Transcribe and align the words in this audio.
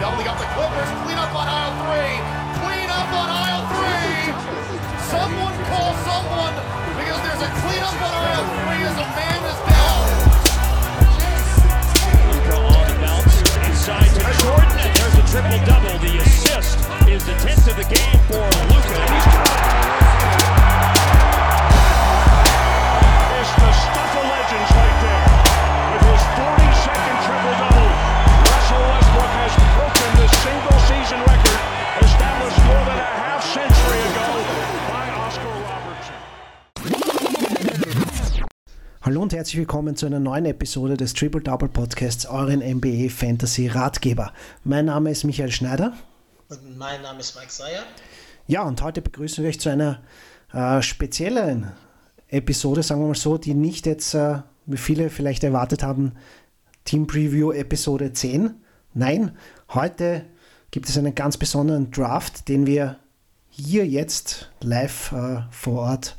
Doubling 0.00 0.28
up 0.28 0.36
the 0.36 0.44
Clippers. 0.52 0.90
Clean 1.08 1.16
up 1.16 1.32
on 1.32 1.48
aisle 1.48 1.72
three. 1.88 2.20
Clean 2.60 2.84
up 2.92 3.08
on 3.16 3.28
aisle 3.32 3.64
three. 3.72 4.28
Someone 5.08 5.56
call 5.72 5.96
someone 6.04 6.52
because 7.00 7.16
there's 7.24 7.40
a 7.40 7.50
clean 7.64 7.80
up 7.80 7.96
on 8.04 8.12
aisle 8.12 8.44
three 8.44 8.84
as 8.84 8.92
a 8.92 9.08
man 9.16 9.40
is 9.40 9.56
down. 9.64 10.04
Luka 12.28 12.56
on 12.60 12.84
the 12.92 12.96
bounce 13.00 13.40
inside 13.64 14.12
to 14.12 14.20
Jordan, 14.44 14.76
and 14.84 14.92
there's 15.00 15.16
a 15.16 15.24
triple 15.32 15.64
double. 15.64 15.96
The 16.04 16.20
assist 16.20 16.76
is 17.08 17.24
the 17.24 17.32
10th 17.40 17.64
of 17.64 17.76
the 17.80 17.88
game 17.88 18.20
for 18.28 18.44
Luka. 18.68 19.00
He's 19.00 19.24
got 19.32 19.48
It's 23.32 23.52
the 23.56 23.72
stuff 23.72 24.12
of 24.12 24.28
legends 24.28 24.85
the 30.26 30.34
single 30.42 30.78
season 30.90 31.20
record 31.20 31.60
established 32.02 32.58
more 32.66 32.84
than 32.88 32.98
a 32.98 33.08
half 33.22 33.42
century 33.44 34.00
ago 34.10 34.28
by 34.90 35.04
Oscar 35.22 35.54
Robertson. 35.70 36.18
Hallo 39.02 39.22
und 39.22 39.32
herzlich 39.32 39.58
willkommen 39.58 39.94
zu 39.94 40.06
einer 40.06 40.18
neuen 40.18 40.46
Episode 40.46 40.96
des 40.96 41.14
Triple 41.14 41.42
Double 41.42 41.68
Podcasts, 41.68 42.26
euren 42.26 42.58
NBA 42.58 43.08
Fantasy 43.08 43.68
Ratgeber. 43.68 44.32
Mein 44.64 44.86
Name 44.86 45.12
ist 45.12 45.22
Michael 45.22 45.52
Schneider. 45.52 45.92
Und 46.48 46.76
mein 46.76 47.02
Name 47.02 47.20
ist 47.20 47.36
Mike 47.36 47.52
Seyer. 47.52 47.84
Ja, 48.48 48.62
und 48.62 48.82
heute 48.82 49.02
begrüßen 49.02 49.44
wir 49.44 49.50
euch 49.50 49.60
zu 49.60 49.68
einer 49.68 50.00
äh, 50.52 50.82
speziellen 50.82 51.70
Episode, 52.26 52.82
sagen 52.82 53.00
wir 53.00 53.06
mal 53.08 53.14
so, 53.14 53.38
die 53.38 53.54
nicht 53.54 53.86
jetzt, 53.86 54.14
äh, 54.14 54.40
wie 54.66 54.76
viele 54.76 55.08
vielleicht 55.08 55.44
erwartet 55.44 55.84
haben, 55.84 56.14
Team 56.84 57.06
Preview 57.06 57.52
Episode 57.52 58.12
10. 58.12 58.65
Nein, 58.98 59.32
heute 59.74 60.24
gibt 60.70 60.88
es 60.88 60.96
einen 60.96 61.14
ganz 61.14 61.36
besonderen 61.36 61.90
Draft, 61.90 62.48
den 62.48 62.64
wir 62.66 62.96
hier 63.50 63.86
jetzt 63.86 64.50
live 64.62 65.12
äh, 65.12 65.42
vor 65.50 65.80
Ort, 65.80 66.16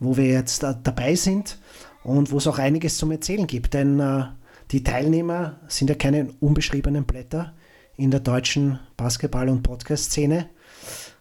wo 0.00 0.16
wir 0.16 0.28
jetzt 0.28 0.62
äh, 0.62 0.74
dabei 0.82 1.16
sind 1.16 1.58
und 2.02 2.32
wo 2.32 2.38
es 2.38 2.46
auch 2.46 2.58
einiges 2.58 2.96
zum 2.96 3.10
Erzählen 3.10 3.46
gibt. 3.46 3.74
Denn 3.74 4.00
äh, 4.00 4.24
die 4.70 4.82
Teilnehmer 4.82 5.60
sind 5.68 5.90
ja 5.90 5.96
keine 5.96 6.30
unbeschriebenen 6.40 7.04
Blätter 7.04 7.52
in 7.94 8.10
der 8.10 8.20
deutschen 8.20 8.78
Basketball- 8.96 9.50
und 9.50 9.62
Podcast-Szene. 9.62 10.48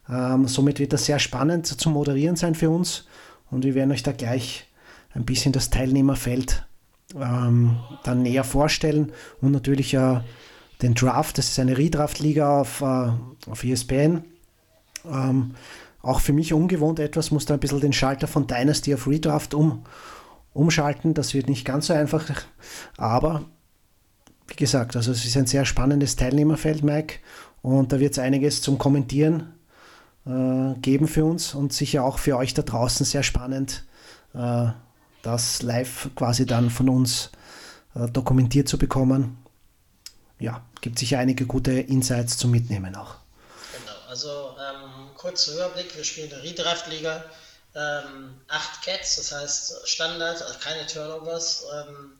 Ähm, 0.10 0.48
somit 0.48 0.80
wird 0.80 0.94
das 0.94 1.04
sehr 1.04 1.20
spannend 1.20 1.68
zu 1.68 1.90
moderieren 1.90 2.38
sein 2.38 2.56
für 2.56 2.70
uns 2.70 3.08
und 3.52 3.66
wir 3.66 3.76
werden 3.76 3.92
euch 3.92 4.04
da 4.04 4.14
gleich 4.14 4.72
ein 5.14 5.26
bisschen 5.26 5.52
das 5.52 5.70
Teilnehmerfeld 5.70 6.66
ähm, 7.14 7.82
dann 8.06 8.22
näher 8.22 8.46
vorstellen 8.46 9.12
und 9.42 9.52
natürlich 9.52 9.94
äh, 9.96 10.22
den 10.84 10.94
Draft, 10.94 11.38
das 11.38 11.50
ist 11.50 11.60
eine 11.60 11.78
Redraft-Liga 11.78 12.60
auf, 12.62 12.82
äh, 12.82 13.12
auf 13.50 13.64
ESPN. 13.64 14.24
Ähm, 15.06 15.56
auch 16.02 16.20
für 16.20 16.34
mich 16.34 16.54
ungewohnt 16.54 17.00
etwas, 17.00 17.32
muss 17.32 17.46
da 17.46 17.56
ein 17.56 17.60
bisschen 17.60 17.80
den 17.80 17.94
Schalter 17.94 18.28
von 18.28 18.46
Dynasty 18.46 18.94
auf 18.94 19.08
Redraft 19.08 19.54
um, 19.54 19.86
umschalten. 20.54 21.14
Das 21.14 21.34
wird 21.34 21.50
nicht 21.50 21.66
ganz 21.66 21.88
so 21.88 21.94
einfach, 21.94 22.30
aber 22.98 23.46
wie 24.48 24.56
gesagt, 24.56 24.96
also 24.96 25.12
es 25.12 25.26
ist 25.26 25.38
ein 25.38 25.48
sehr 25.48 25.66
spannendes 25.66 26.18
Teilnehmerfeld, 26.18 26.84
Mike, 26.84 27.16
und 27.62 27.94
da 27.94 28.00
wird 28.00 28.12
es 28.12 28.20
einiges 28.20 28.62
zum 28.62 28.78
Kommentieren 28.78 29.54
äh, 30.26 30.74
geben 30.82 31.08
für 31.08 31.24
uns 31.24 31.56
und 31.56 31.72
sicher 31.72 32.04
auch 32.04 32.18
für 32.18 32.38
euch 32.38 32.54
da 32.54 32.62
draußen 32.62 33.06
sehr 33.06 33.24
spannend, 33.24 33.86
äh, 34.34 34.68
das 35.22 35.62
live 35.62 36.10
quasi 36.16 36.46
dann 36.46 36.70
von 36.70 36.90
uns 36.90 37.32
äh, 37.96 38.10
dokumentiert 38.10 38.68
zu 38.68 38.78
bekommen. 38.78 39.38
Ja, 40.40 40.62
gibt 40.84 41.00
sicher 41.00 41.18
einige 41.18 41.46
gute 41.46 41.72
Insights 41.72 42.38
zum 42.38 42.52
Mitnehmen 42.52 42.96
auch. 42.96 43.16
Genau, 43.80 43.98
also 44.10 44.56
ähm, 44.60 45.16
kurzer 45.16 45.54
Überblick, 45.54 45.96
wir 45.96 46.04
spielen 46.04 46.26
in 46.30 46.36
der 46.36 46.44
Redraft-Liga. 46.44 47.24
Ähm, 47.74 48.40
acht 48.50 48.84
Cats, 48.84 49.16
das 49.16 49.32
heißt 49.32 49.88
Standard, 49.90 50.42
also 50.44 50.60
keine 50.60 50.86
Turnovers, 50.86 51.64
ähm, 51.74 52.20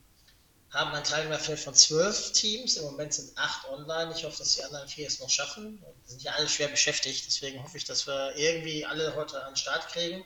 haben 0.72 0.92
ein 0.96 1.04
Teilnehmerfeld 1.04 1.60
von 1.60 1.76
zwölf 1.76 2.32
Teams. 2.32 2.78
Im 2.78 2.86
Moment 2.86 3.14
sind 3.14 3.38
acht 3.38 3.68
online. 3.70 4.12
Ich 4.16 4.24
hoffe, 4.24 4.40
dass 4.40 4.56
die 4.56 4.64
anderen 4.64 4.88
vier 4.88 5.06
es 5.08 5.20
noch 5.20 5.30
schaffen. 5.30 5.78
Wir 5.84 5.94
sind 6.10 6.24
ja 6.24 6.32
alle 6.32 6.48
schwer 6.48 6.70
beschäftigt, 6.70 7.26
deswegen 7.28 7.62
hoffe 7.62 7.78
ich, 7.78 7.84
dass 7.86 8.08
wir 8.08 8.34
irgendwie 8.38 8.84
alle 8.86 9.14
heute 9.16 9.44
an 9.44 9.52
den 9.52 9.58
Start 9.58 9.88
kriegen. 9.90 10.26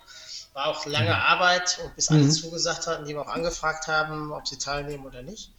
War 0.53 0.67
auch 0.67 0.85
lange 0.85 1.13
Arbeit 1.15 1.79
und 1.83 1.95
bis 1.95 2.07
alle 2.09 2.19
Mhm. 2.23 2.31
zugesagt 2.31 2.87
hatten, 2.87 3.05
die 3.05 3.13
wir 3.15 3.21
auch 3.21 3.27
angefragt 3.27 3.87
haben, 3.87 4.31
ob 4.31 4.47
sie 4.47 4.57
teilnehmen 4.57 5.05
oder 5.05 5.21
nicht. 5.23 5.51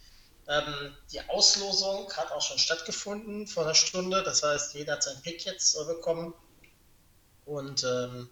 Ähm, 0.49 0.97
die 1.11 1.21
Auslosung 1.29 2.11
hat 2.13 2.31
auch 2.31 2.41
schon 2.41 2.57
stattgefunden 2.57 3.45
vor 3.45 3.63
einer 3.63 3.75
Stunde. 3.75 4.23
Das 4.23 4.41
heißt, 4.41 4.73
jeder 4.73 4.93
hat 4.93 5.03
seinen 5.03 5.21
Pick 5.21 5.45
jetzt 5.45 5.75
äh, 5.75 5.85
bekommen. 5.85 6.33
Und 7.45 7.83
ähm, 7.83 8.29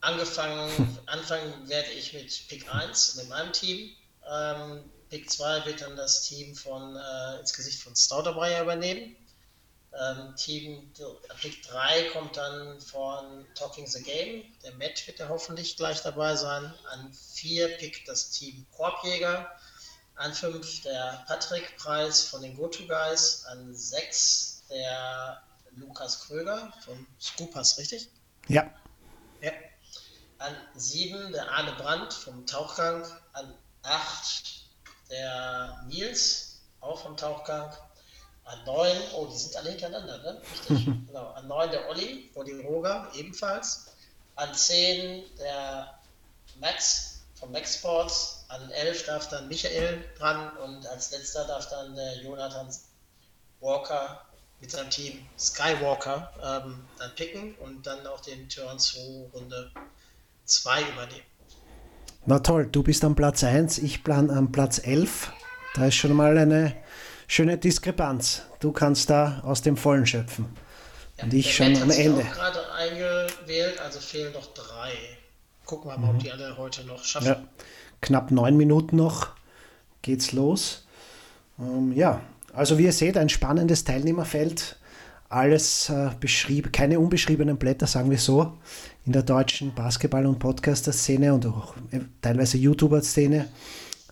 angefangen, 0.00 0.98
anfangen 1.06 1.68
werde 1.68 1.90
ich 1.90 2.12
mit 2.12 2.48
Pick 2.48 2.72
1 2.72 3.16
in 3.16 3.28
meinem 3.28 3.52
Team. 3.52 3.90
Ähm, 4.30 4.84
Pick 5.10 5.28
2 5.28 5.66
wird 5.66 5.80
dann 5.80 5.96
das 5.96 6.22
Team 6.22 6.54
von 6.54 6.96
äh, 6.96 7.40
ins 7.40 7.52
Gesicht 7.52 7.82
von 7.82 7.96
Stauderbreyer 7.96 8.62
übernehmen. 8.62 9.16
Ähm, 9.92 10.36
Team 10.36 10.92
äh, 10.98 11.34
Pick 11.40 11.64
3 11.64 12.10
kommt 12.10 12.36
dann 12.36 12.80
von 12.80 13.44
Talking 13.56 13.88
the 13.88 14.02
Game. 14.02 14.44
Der 14.62 14.72
Matt 14.74 15.04
wird 15.08 15.18
ja 15.18 15.28
hoffentlich 15.28 15.76
gleich 15.76 16.00
dabei 16.00 16.36
sein. 16.36 16.72
An 16.90 17.12
4 17.12 17.76
pickt 17.78 18.08
das 18.08 18.30
Team 18.30 18.66
Korbjäger. 18.76 19.50
An 20.16 20.32
5 20.32 20.82
der 20.82 21.24
Patrick 21.26 21.76
Preis 21.76 22.24
von 22.28 22.42
den 22.42 22.56
Go-To 22.56 22.86
Guys. 22.86 23.44
An 23.46 23.74
6 23.74 24.62
der 24.70 25.42
Lukas 25.76 26.20
Kröger 26.20 26.72
von 26.84 27.06
Scoopers, 27.20 27.78
richtig? 27.78 28.08
Ja, 28.48 28.70
Ja. 29.40 29.50
An 30.38 30.54
7 30.76 31.32
der 31.32 31.50
Arne 31.50 31.72
Brandt 31.72 32.12
vom 32.12 32.46
Tauchgang. 32.46 33.04
An 33.32 33.54
8 33.82 34.64
der 35.10 35.84
Nils, 35.88 36.60
auch 36.80 37.00
vom 37.00 37.16
Tauchgang. 37.16 37.72
An 38.44 38.64
9, 38.66 38.96
oh, 39.14 39.26
die 39.26 39.36
sind 39.36 39.56
alle 39.56 39.70
hintereinander, 39.70 40.18
ne? 40.18 40.42
Richtig. 40.52 40.84
genau. 41.06 41.28
An 41.30 41.48
9 41.48 41.70
der 41.70 41.88
Olli, 41.88 42.30
Olli 42.34 42.60
Roger, 42.60 43.10
ebenfalls. 43.14 43.86
An 44.36 44.54
10 44.54 45.24
der 45.38 45.98
Max 46.60 47.22
vom 47.34 47.52
Max 47.52 47.76
Sports. 47.76 48.33
An 48.54 48.70
11 48.70 49.06
darf 49.06 49.28
dann 49.30 49.48
Michael 49.48 50.04
dran 50.16 50.56
und 50.58 50.86
als 50.86 51.10
letzter 51.10 51.44
darf 51.44 51.68
dann 51.70 51.96
der 51.96 52.22
Jonathan 52.22 52.68
Walker 53.60 54.20
mit 54.60 54.70
seinem 54.70 54.90
Team 54.90 55.26
Skywalker 55.36 56.32
ähm, 56.40 56.84
dann 56.98 57.14
picken 57.16 57.56
und 57.56 57.84
dann 57.84 58.06
auch 58.06 58.20
den 58.20 58.48
Turn 58.48 58.78
zu 58.78 59.28
Runde 59.32 59.72
2 60.44 60.82
übernehmen. 60.82 61.26
na 62.26 62.38
toll, 62.38 62.68
du 62.70 62.84
bist 62.84 63.04
am 63.04 63.16
Platz 63.16 63.42
1, 63.42 63.78
ich 63.78 64.04
plan 64.04 64.30
am 64.30 64.52
Platz 64.52 64.78
11. 64.78 65.32
Da 65.74 65.86
ist 65.86 65.96
schon 65.96 66.12
mal 66.12 66.38
eine 66.38 66.76
schöne 67.26 67.58
Diskrepanz. 67.58 68.42
Du 68.60 68.70
kannst 68.70 69.10
da 69.10 69.40
aus 69.44 69.62
dem 69.62 69.76
Vollen 69.76 70.06
schöpfen. 70.06 70.56
Und 71.20 71.34
ich 71.34 71.56
schon 71.56 71.76
am 71.82 71.90
Ende. 71.90 72.22
auch 72.22 72.32
gerade 72.32 72.72
eingewählt, 72.72 73.80
also 73.80 73.98
fehlen 73.98 74.32
noch 74.32 74.46
drei. 74.54 74.92
Gucken 75.64 75.90
wir 75.90 75.98
mal, 75.98 76.10
ob 76.10 76.18
die 76.20 76.30
alle 76.30 76.56
heute 76.56 76.84
noch 76.84 77.02
schaffen. 77.02 77.28
Mhm. 77.28 77.34
Ja, 77.34 77.64
knapp 78.04 78.30
neun 78.30 78.56
Minuten 78.56 78.96
noch 78.96 79.28
geht's 80.02 80.32
los. 80.32 80.86
Ähm, 81.58 81.92
ja, 81.92 82.20
also 82.52 82.78
wie 82.78 82.84
ihr 82.84 82.92
seht, 82.92 83.16
ein 83.16 83.28
spannendes 83.28 83.84
Teilnehmerfeld. 83.84 84.78
Alles 85.30 85.88
äh, 85.88 86.10
beschrieben, 86.20 86.70
keine 86.70 87.00
unbeschriebenen 87.00 87.56
Blätter, 87.56 87.86
sagen 87.86 88.10
wir 88.10 88.18
so, 88.18 88.52
in 89.06 89.12
der 89.12 89.22
deutschen 89.22 89.74
Basketball- 89.74 90.26
und 90.26 90.38
Podcaster-Szene 90.38 91.34
und 91.34 91.46
auch 91.46 91.74
äh, 91.90 92.00
teilweise 92.20 92.58
YouTuber-Szene. 92.58 93.48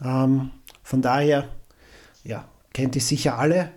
Ähm, 0.03 0.51
von 0.83 1.03
daher, 1.03 1.49
ja, 2.25 2.45
kennt 2.73 2.97
ihr 2.97 3.03
sicher 3.03 3.39
alle. 3.39 3.71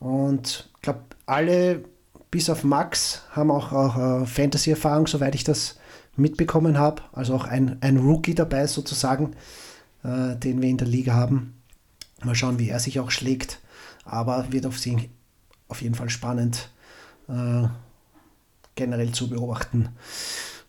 Und 0.00 0.70
ich 0.76 0.82
glaube, 0.82 1.00
alle 1.26 1.84
bis 2.30 2.50
auf 2.50 2.64
Max 2.64 3.22
haben 3.32 3.50
auch, 3.50 3.72
auch 3.72 4.22
äh, 4.22 4.26
Fantasy-Erfahrung, 4.26 5.06
soweit 5.06 5.34
ich 5.34 5.44
das 5.44 5.77
mitbekommen 6.18 6.78
habe. 6.78 7.02
Also 7.12 7.34
auch 7.34 7.44
ein, 7.44 7.78
ein 7.80 7.98
Rookie 7.98 8.34
dabei 8.34 8.66
sozusagen, 8.66 9.32
äh, 10.04 10.36
den 10.36 10.60
wir 10.60 10.68
in 10.68 10.76
der 10.76 10.88
Liga 10.88 11.14
haben. 11.14 11.54
Mal 12.24 12.34
schauen, 12.34 12.58
wie 12.58 12.68
er 12.68 12.80
sich 12.80 13.00
auch 13.00 13.10
schlägt. 13.10 13.60
Aber 14.04 14.52
wird 14.52 14.66
auf, 14.66 14.78
sie, 14.78 15.10
auf 15.68 15.82
jeden 15.82 15.94
Fall 15.94 16.10
spannend 16.10 16.70
äh, 17.28 17.68
generell 18.74 19.12
zu 19.12 19.28
beobachten. 19.28 19.90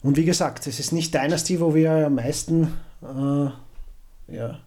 Und 0.02 0.18
wie 0.18 0.26
gesagt, 0.26 0.68
es 0.68 0.80
ist 0.80 0.92
nicht 0.92 1.14
Dynasty, 1.14 1.60
wo 1.60 1.76
wir 1.76 2.08
am 2.08 2.16
meisten, 2.16 2.74
äh, 3.02 4.34
ja, 4.34 4.60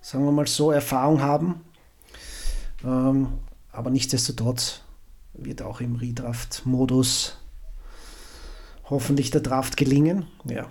sagen 0.00 0.24
wir 0.24 0.32
mal 0.32 0.46
so, 0.46 0.70
Erfahrung 0.70 1.22
haben. 1.22 1.60
Ähm, 2.84 3.28
aber 3.72 3.90
nichtsdestotrotz 3.90 4.82
wird 5.32 5.62
auch 5.62 5.80
im 5.80 5.96
Redraft-Modus 5.96 7.38
hoffentlich 8.90 9.30
der 9.30 9.40
Draft 9.40 9.76
gelingen. 9.76 10.26
Ja, 10.44 10.70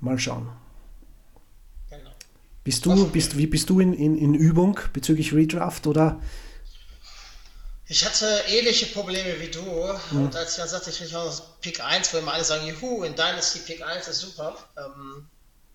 mal 0.00 0.18
schauen. 0.18 0.48
Genau. 1.90 2.10
Bist 2.64 2.86
du, 2.86 3.08
bist, 3.08 3.36
wie 3.36 3.46
bist 3.46 3.70
du 3.70 3.80
in, 3.80 3.92
in, 3.92 4.16
in 4.16 4.34
Übung 4.34 4.78
bezüglich 4.92 5.32
Redraft 5.32 5.86
oder? 5.86 6.20
Ich 7.88 8.04
hatte 8.04 8.26
ähnliche 8.48 8.86
Probleme 8.86 9.38
wie 9.40 9.48
du. 9.48 9.62
Mhm. 10.10 10.26
Und 10.26 10.36
als 10.36 10.52
ich 10.52 10.56
dann 10.56 10.68
sagte, 10.68 10.90
ich 10.90 10.98
kriege 10.98 11.18
auch 11.18 11.60
Pick 11.60 11.80
1, 11.80 12.12
wo 12.12 12.18
immer 12.18 12.34
alle 12.34 12.44
sagen, 12.44 12.66
juhu, 12.66 13.04
in 13.04 13.14
Dynasty 13.14 13.60
Pick 13.60 13.86
1 13.86 14.08
ist 14.08 14.20
super, 14.20 14.56
ähm, 14.76 15.28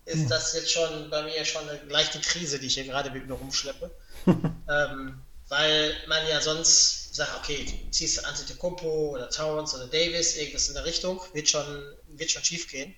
ist 0.04 0.24
mhm. 0.24 0.28
das 0.28 0.52
jetzt 0.52 0.70
schon 0.70 1.08
bei 1.10 1.22
mir 1.22 1.44
schon 1.44 1.66
eine 1.68 1.80
leichte 1.88 2.20
Krise, 2.20 2.58
die 2.58 2.66
ich 2.66 2.74
hier 2.74 2.84
gerade 2.84 3.10
mit 3.10 3.26
mir 3.26 3.34
rumschleppe. 3.34 3.90
ähm, 4.26 5.22
weil 5.48 5.94
man 6.06 6.26
ja 6.28 6.40
sonst 6.40 7.01
sagt, 7.12 7.36
okay, 7.36 7.88
ziehst 7.90 8.18
du 8.18 8.26
Antetokounmpo 8.26 9.10
oder 9.10 9.28
Towns 9.28 9.74
oder 9.74 9.86
Davis, 9.86 10.36
irgendwas 10.36 10.68
in 10.68 10.74
der 10.74 10.84
Richtung, 10.84 11.20
wird 11.34 11.48
schon, 11.48 11.94
wird 12.08 12.30
schon 12.30 12.42
schief 12.42 12.68
gehen. 12.68 12.94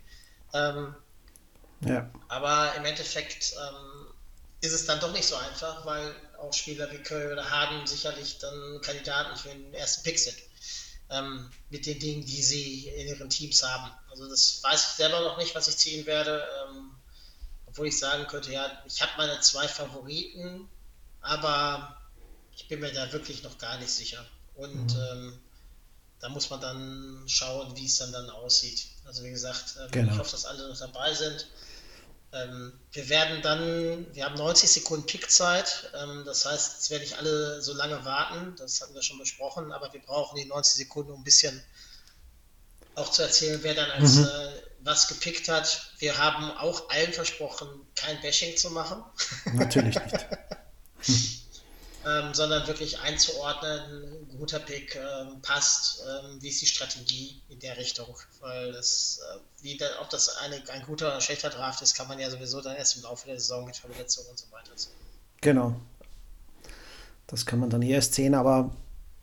Ähm, 0.53 0.95
ja. 1.81 2.11
Aber 2.29 2.75
im 2.77 2.85
Endeffekt 2.85 3.55
ähm, 3.55 4.07
ist 4.61 4.73
es 4.73 4.87
dann 4.87 5.01
doch 5.01 5.13
nicht 5.13 5.27
so 5.27 5.37
einfach, 5.37 5.85
weil 5.85 6.15
auch 6.39 6.53
Spieler 6.53 6.91
wie 6.93 6.99
Curry 6.99 7.33
oder 7.33 7.51
Harden 7.51 7.87
sicherlich 7.87 8.39
dann 8.39 8.81
Kandidaten 8.83 9.37
für 9.37 9.49
den 9.49 9.75
ersten 9.75 10.03
Pick 10.05 10.19
sind. 10.19 10.37
Ähm, 11.11 11.51
mit 11.71 11.85
den 11.85 11.99
Dingen, 11.99 12.25
die 12.25 12.43
sie 12.43 12.89
in 12.89 13.09
ihren 13.09 13.29
Teams 13.29 13.63
haben. 13.63 13.91
Also 14.11 14.29
das 14.29 14.61
weiß 14.63 14.91
ich 14.91 14.97
selber 14.97 15.21
noch 15.21 15.37
nicht, 15.37 15.55
was 15.55 15.69
ich 15.69 15.77
ziehen 15.77 16.07
werde. 16.07 16.47
Ähm, 16.69 16.93
obwohl 17.67 17.89
ich 17.89 17.99
sagen 17.99 18.27
könnte, 18.29 18.53
ja, 18.53 18.71
ich 18.87 19.03
habe 19.03 19.13
meine 19.19 19.41
zwei 19.41 19.67
Favoriten, 19.67 20.69
aber 21.21 21.97
ich 22.57 22.69
bin 22.69 22.81
mir 22.81 22.93
da 22.93 23.13
wirklich 23.13 23.43
noch 23.43 23.59
gar 23.59 23.79
nicht 23.79 23.91
sicher. 23.91 24.25
Und 24.55 24.95
mhm. 24.95 25.01
ähm, 25.11 25.39
da 26.21 26.29
muss 26.29 26.51
man 26.51 26.61
dann 26.61 27.23
schauen, 27.27 27.77
wie 27.77 27.87
es 27.87 27.99
dann, 27.99 28.13
dann 28.13 28.31
aussieht. 28.31 28.87
Also 29.05 29.23
wie 29.25 29.31
gesagt, 29.31 29.77
ähm, 29.81 29.91
genau. 29.91 30.13
ich 30.13 30.19
hoffe, 30.19 30.31
dass 30.31 30.45
alle 30.45 30.69
noch 30.69 30.79
dabei 30.79 31.13
sind. 31.13 31.49
Ähm, 32.33 32.73
wir 32.93 33.09
werden 33.09 33.43
dann, 33.43 34.07
wir 34.15 34.25
haben 34.25 34.35
90 34.35 34.69
Sekunden 34.71 35.07
Pickzeit, 35.07 35.91
ähm, 35.95 36.25
das 36.25 36.45
heißt, 36.47 36.81
es 36.81 36.91
werden 36.91 37.03
nicht 37.03 37.17
alle 37.17 37.63
so 37.63 37.75
lange 37.75 38.05
warten, 38.05 38.57
das 38.57 38.81
hatten 38.81 38.95
wir 38.95 39.03
schon 39.03 39.19
besprochen, 39.19 39.71
aber 39.71 39.93
wir 39.93 40.01
brauchen 40.01 40.37
die 40.37 40.45
90 40.45 40.75
Sekunden, 40.75 41.13
um 41.13 41.21
ein 41.21 41.25
bisschen 41.25 41.63
auch 42.97 43.11
zu 43.11 43.23
erzählen, 43.23 43.61
wer 43.63 43.75
dann 43.75 43.91
als 43.91 44.15
mhm. 44.15 44.25
äh, 44.25 44.49
was 44.81 45.09
gepickt 45.09 45.49
hat. 45.49 45.93
Wir 45.99 46.19
haben 46.19 46.51
auch 46.53 46.89
allen 46.91 47.13
versprochen, 47.13 47.69
kein 47.95 48.21
Bashing 48.21 48.57
zu 48.57 48.71
machen. 48.71 49.05
Natürlich 49.53 49.95
nicht. 49.95 50.27
ähm, 52.07 52.35
sondern 52.35 52.67
wirklich 52.67 53.01
einzuordnen, 53.01 54.29
guter 54.39 54.59
Pick 54.59 54.97
ähm, 54.97 55.41
passt, 55.43 56.03
ähm, 56.03 56.39
wie 56.41 56.49
ist 56.49 56.61
die 56.61 56.67
Strategie 56.67 57.41
in 57.49 57.59
der 57.61 57.77
Richtung. 57.77 58.15
Weil 58.41 58.73
das, 58.73 59.21
äh, 59.35 59.39
wie 59.63 59.77
da, 59.77 59.87
ob 60.01 60.11
das 60.11 60.37
eine, 60.39 60.57
ein 60.73 60.83
guter 60.87 61.07
oder 61.07 61.15
ein 61.17 61.21
schlechter 61.21 61.51
Draft 61.51 61.83
ist, 61.83 61.95
kann 61.95 62.09
man 62.09 62.19
ja 62.19 62.31
sowieso 62.31 62.61
dann 62.61 62.77
erst 62.77 62.97
im 62.97 63.03
Laufe 63.03 63.27
der 63.27 63.39
Saison 63.41 63.65
mit 63.65 63.77
Verletzungen 63.77 64.29
und 64.31 64.39
so 64.39 64.47
weiter 64.51 64.73
sehen. 64.75 64.93
Genau. 65.41 65.75
Das 67.27 67.47
kann 67.47 67.59
man 67.59 67.71
dann 67.71 67.83
erst 67.83 68.15
sehen, 68.15 68.35
aber 68.35 68.71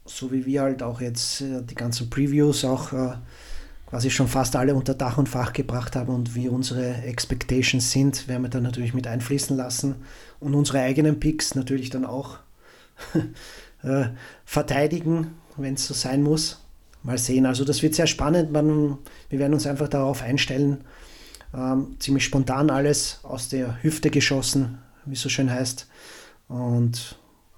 so 0.06 0.32
wie 0.32 0.46
wir 0.46 0.64
halt 0.64 0.82
auch 0.82 1.02
jetzt 1.02 1.42
äh, 1.42 1.62
die 1.62 1.76
ganzen 1.76 2.10
Previews 2.10 2.66
auch 2.66 2.92
äh, 2.94 3.14
quasi 3.86 4.10
schon 4.10 4.28
fast 4.28 4.56
alle 4.56 4.74
unter 4.74 4.94
Dach 4.94 5.18
und 5.18 5.30
Fach 5.30 5.54
gebracht 5.54 5.96
haben 5.96 6.14
und 6.14 6.34
wie 6.34 6.48
unsere 6.48 6.94
Expectations 7.04 7.92
sind, 7.92 8.28
werden 8.28 8.44
wir 8.44 8.50
dann 8.50 8.64
natürlich 8.64 8.94
mit 8.94 9.06
einfließen 9.06 9.56
lassen 9.56 10.04
und 10.40 10.56
unsere 10.56 10.80
eigenen 10.80 11.20
Picks 11.20 11.56
natürlich 11.56 11.90
dann 11.90 12.06
auch 12.06 12.40
äh, 13.84 14.06
verteidigen, 14.46 15.36
wenn 15.58 15.76
es 15.76 15.88
so 15.88 15.94
sein 15.94 16.24
muss. 16.24 16.64
Mal 17.04 17.18
sehen. 17.18 17.46
Also 17.46 17.66
das 17.66 17.82
wird 17.82 17.96
sehr 17.96 18.08
spannend. 18.08 18.52
Man, 18.52 18.98
wir 19.30 19.40
werden 19.40 19.54
uns 19.54 19.66
einfach 19.66 19.88
darauf 19.88 20.22
einstellen. 20.22 20.84
Ähm, 21.54 21.96
ziemlich 22.00 22.24
spontan 22.24 22.70
alles 22.70 23.20
aus 23.24 23.50
der 23.50 23.82
Hüfte 23.84 24.12
geschossen, 24.12 24.78
wie 25.06 25.14
es 25.14 25.22
so 25.22 25.30
schön 25.30 25.52
heißt. 25.52 25.88
Und 26.48 27.18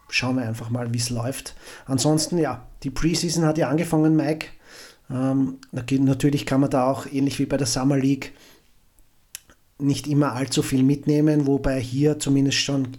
schauen 0.10 0.38
wir 0.38 0.48
einfach 0.48 0.70
mal, 0.70 0.94
wie 0.94 0.98
es 0.98 1.10
läuft. 1.10 1.56
Ansonsten, 1.86 2.38
ja, 2.38 2.66
die 2.84 2.90
Preseason 2.90 3.46
hat 3.46 3.58
ja 3.58 3.70
angefangen, 3.70 4.16
Mike. 4.16 4.48
Ähm, 5.10 5.58
natürlich 5.72 6.46
kann 6.46 6.62
man 6.62 6.70
da 6.70 6.90
auch, 6.90 7.06
ähnlich 7.12 7.40
wie 7.40 7.46
bei 7.46 7.58
der 7.58 7.68
Summer 7.68 7.98
League, 7.98 8.34
nicht 9.80 10.08
immer 10.08 10.34
allzu 10.34 10.62
viel 10.62 10.84
mitnehmen, 10.84 11.48
wobei 11.48 11.80
hier 11.80 12.20
zumindest 12.20 12.60
schon 12.60 12.90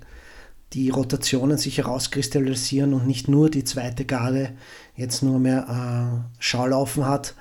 die 0.74 0.90
Rotationen 0.90 1.56
sich 1.56 1.78
herauskristallisieren 1.78 2.94
und 2.94 3.06
nicht 3.06 3.28
nur 3.28 3.48
die 3.48 3.64
zweite 3.64 4.04
Garde 4.04 4.52
jetzt 4.96 5.22
nur 5.22 5.38
mehr 5.38 5.68
äh, 5.68 6.42
Schaulaufen 6.42 7.06
hat, 7.06 7.34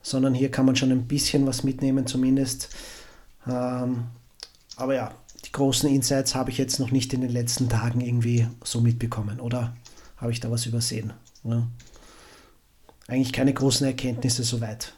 sondern 0.00 0.32
hier 0.32 0.50
kann 0.50 0.64
man 0.64 0.76
schon 0.76 0.92
ein 0.92 1.08
bisschen 1.08 1.46
was 1.46 1.64
mitnehmen 1.64 2.06
zumindest. 2.06 2.70
Ähm, 3.46 4.04
aber 4.76 4.94
ja, 4.94 5.12
die 5.44 5.52
großen 5.52 5.88
Insights 5.88 6.36
habe 6.36 6.50
ich 6.50 6.58
jetzt 6.58 6.78
noch 6.78 6.92
nicht 6.92 7.12
in 7.12 7.20
den 7.20 7.30
letzten 7.30 7.68
Tagen 7.68 8.00
irgendwie 8.00 8.46
so 8.62 8.80
mitbekommen 8.80 9.40
oder 9.40 9.76
habe 10.16 10.30
ich 10.30 10.40
da 10.40 10.50
was 10.50 10.66
übersehen? 10.66 11.12
Ja. 11.42 11.66
Eigentlich 13.08 13.32
keine 13.32 13.54
großen 13.54 13.86
Erkenntnisse 13.86 14.44
soweit. 14.44 14.92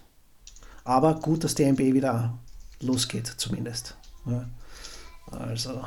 Aber 0.85 1.15
gut, 1.21 1.45
dass 1.45 1.55
die 1.55 1.71
NBA 1.71 1.95
wieder 1.95 2.39
losgeht, 2.81 3.27
zumindest. 3.27 3.97
Ja. 4.27 4.49
Also 5.31 5.83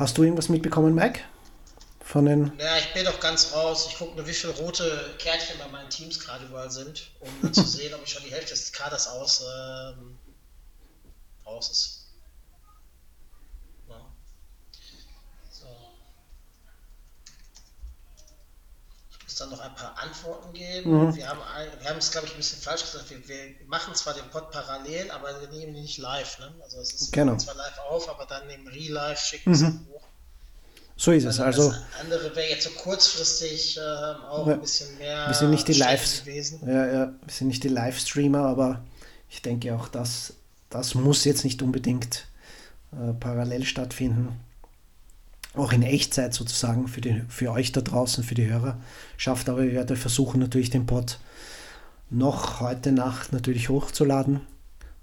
Hast 0.00 0.16
du 0.16 0.22
irgendwas 0.22 0.48
mitbekommen, 0.48 0.94
Mike? 0.94 1.20
Von 2.02 2.24
den 2.24 2.58
ja, 2.58 2.78
ich 2.78 2.90
bin 2.94 3.04
doch 3.04 3.20
ganz 3.20 3.52
raus. 3.52 3.86
Ich 3.90 3.98
gucke 3.98 4.16
nur, 4.16 4.26
wie 4.26 4.32
viele 4.32 4.54
rote 4.54 5.14
Kärtchen 5.18 5.58
bei 5.58 5.68
meinen 5.68 5.90
Teams 5.90 6.18
gerade 6.18 6.46
überall 6.46 6.70
sind, 6.70 7.10
um 7.20 7.52
zu 7.52 7.62
sehen, 7.66 7.92
ob 7.92 8.02
ich 8.02 8.10
schon 8.10 8.22
die 8.24 8.32
Hälfte 8.32 8.54
des 8.54 8.72
Kaders 8.72 9.08
aus 9.08 9.44
ähm, 9.44 10.18
raus 11.44 11.70
ist. 11.70 12.06
Ja. 13.90 14.00
So. 15.50 15.66
Ich 19.10 19.22
muss 19.22 19.36
dann 19.36 19.50
noch 19.50 19.60
ein 19.60 19.74
paar 19.74 19.98
Antworten 19.98 20.54
geben. 20.54 21.08
Mhm. 21.08 21.14
Wir 21.14 21.28
haben, 21.28 21.40
wir 21.78 21.90
haben 21.90 21.98
es, 21.98 22.10
glaube 22.10 22.26
ich, 22.26 22.32
ein 22.32 22.38
bisschen 22.38 22.62
falsch 22.62 22.90
gesagt. 22.90 23.10
Wir, 23.10 23.28
wir, 23.28 23.54
machen 23.66 23.94
zwar 23.94 24.14
den 24.14 24.28
Pod 24.30 24.50
parallel, 24.50 25.10
aber 25.10 25.38
wir 25.42 25.48
nehmen 25.48 25.74
ihn 25.74 25.82
nicht 25.82 25.98
live. 25.98 26.38
Ne? 26.38 26.54
Also 26.62 26.80
es 26.80 26.94
ist 26.94 27.12
genau. 27.12 27.36
zwar 27.36 27.54
live 27.54 27.78
auf, 27.90 28.08
aber 28.08 28.24
dann 28.24 28.48
im 28.48 28.66
Real 28.66 28.92
Life 28.92 29.26
schicken 29.26 29.50
mhm. 29.50 29.89
So 31.00 31.12
ist 31.12 31.24
es. 31.24 31.40
Also, 31.40 31.72
andere 31.98 32.36
wäre 32.36 32.50
jetzt 32.50 32.64
so 32.64 32.70
kurzfristig 32.70 33.78
äh, 33.78 33.80
auch 33.80 34.46
ein 34.46 34.60
bisschen 34.60 34.98
mehr. 34.98 35.28
Wir 35.28 35.34
sind 35.34 35.48
nicht 35.48 35.66
die 35.66 35.72
Lives. 35.72 36.22
Ja, 36.26 36.86
ja, 36.86 37.12
wir 37.24 37.32
sind 37.32 37.46
nicht 37.46 37.64
die 37.64 37.68
Livestreamer, 37.68 38.40
aber 38.40 38.84
ich 39.30 39.40
denke 39.40 39.74
auch, 39.74 39.88
dass 39.88 40.34
das 40.68 40.94
muss 40.94 41.24
jetzt 41.24 41.42
nicht 41.42 41.62
unbedingt 41.62 42.26
äh, 42.92 43.14
parallel 43.18 43.64
stattfinden. 43.64 44.38
Auch 45.54 45.72
in 45.72 45.82
Echtzeit 45.82 46.34
sozusagen 46.34 46.86
für, 46.86 47.00
die, 47.00 47.22
für 47.30 47.50
euch 47.50 47.72
da 47.72 47.80
draußen, 47.80 48.22
für 48.22 48.34
die 48.34 48.50
Hörer 48.50 48.76
schafft. 49.16 49.48
Aber 49.48 49.62
wir 49.62 49.72
werden 49.72 49.96
versuchen 49.96 50.38
natürlich 50.38 50.68
den 50.68 50.84
Pod 50.84 51.18
noch 52.10 52.60
heute 52.60 52.92
Nacht 52.92 53.32
natürlich 53.32 53.70
hochzuladen. 53.70 54.42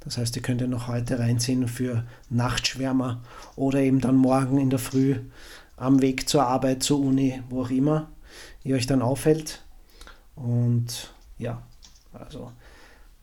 Das 0.02 0.20
heißt, 0.20 0.36
ihr 0.36 0.44
könnt 0.44 0.62
ja 0.62 0.68
noch 0.68 0.88
heute 0.88 1.18
reinziehen 1.18 1.68
für 1.68 2.06
Nachtschwärmer 2.30 3.24
oder 3.56 3.80
eben 3.80 4.00
dann 4.00 4.16
morgen 4.16 4.60
in 4.60 4.70
der 4.70 4.80
Früh 4.80 5.16
am 5.78 6.02
Weg 6.02 6.28
zur 6.28 6.46
Arbeit, 6.46 6.84
zur 6.84 7.00
Uni, 7.00 7.42
wo 7.50 7.62
auch 7.62 7.70
immer 7.70 8.10
ihr 8.64 8.76
euch 8.76 8.88
dann 8.88 9.02
aufhält. 9.02 9.64
Und 10.36 11.14
ja, 11.38 11.62
also 12.12 12.52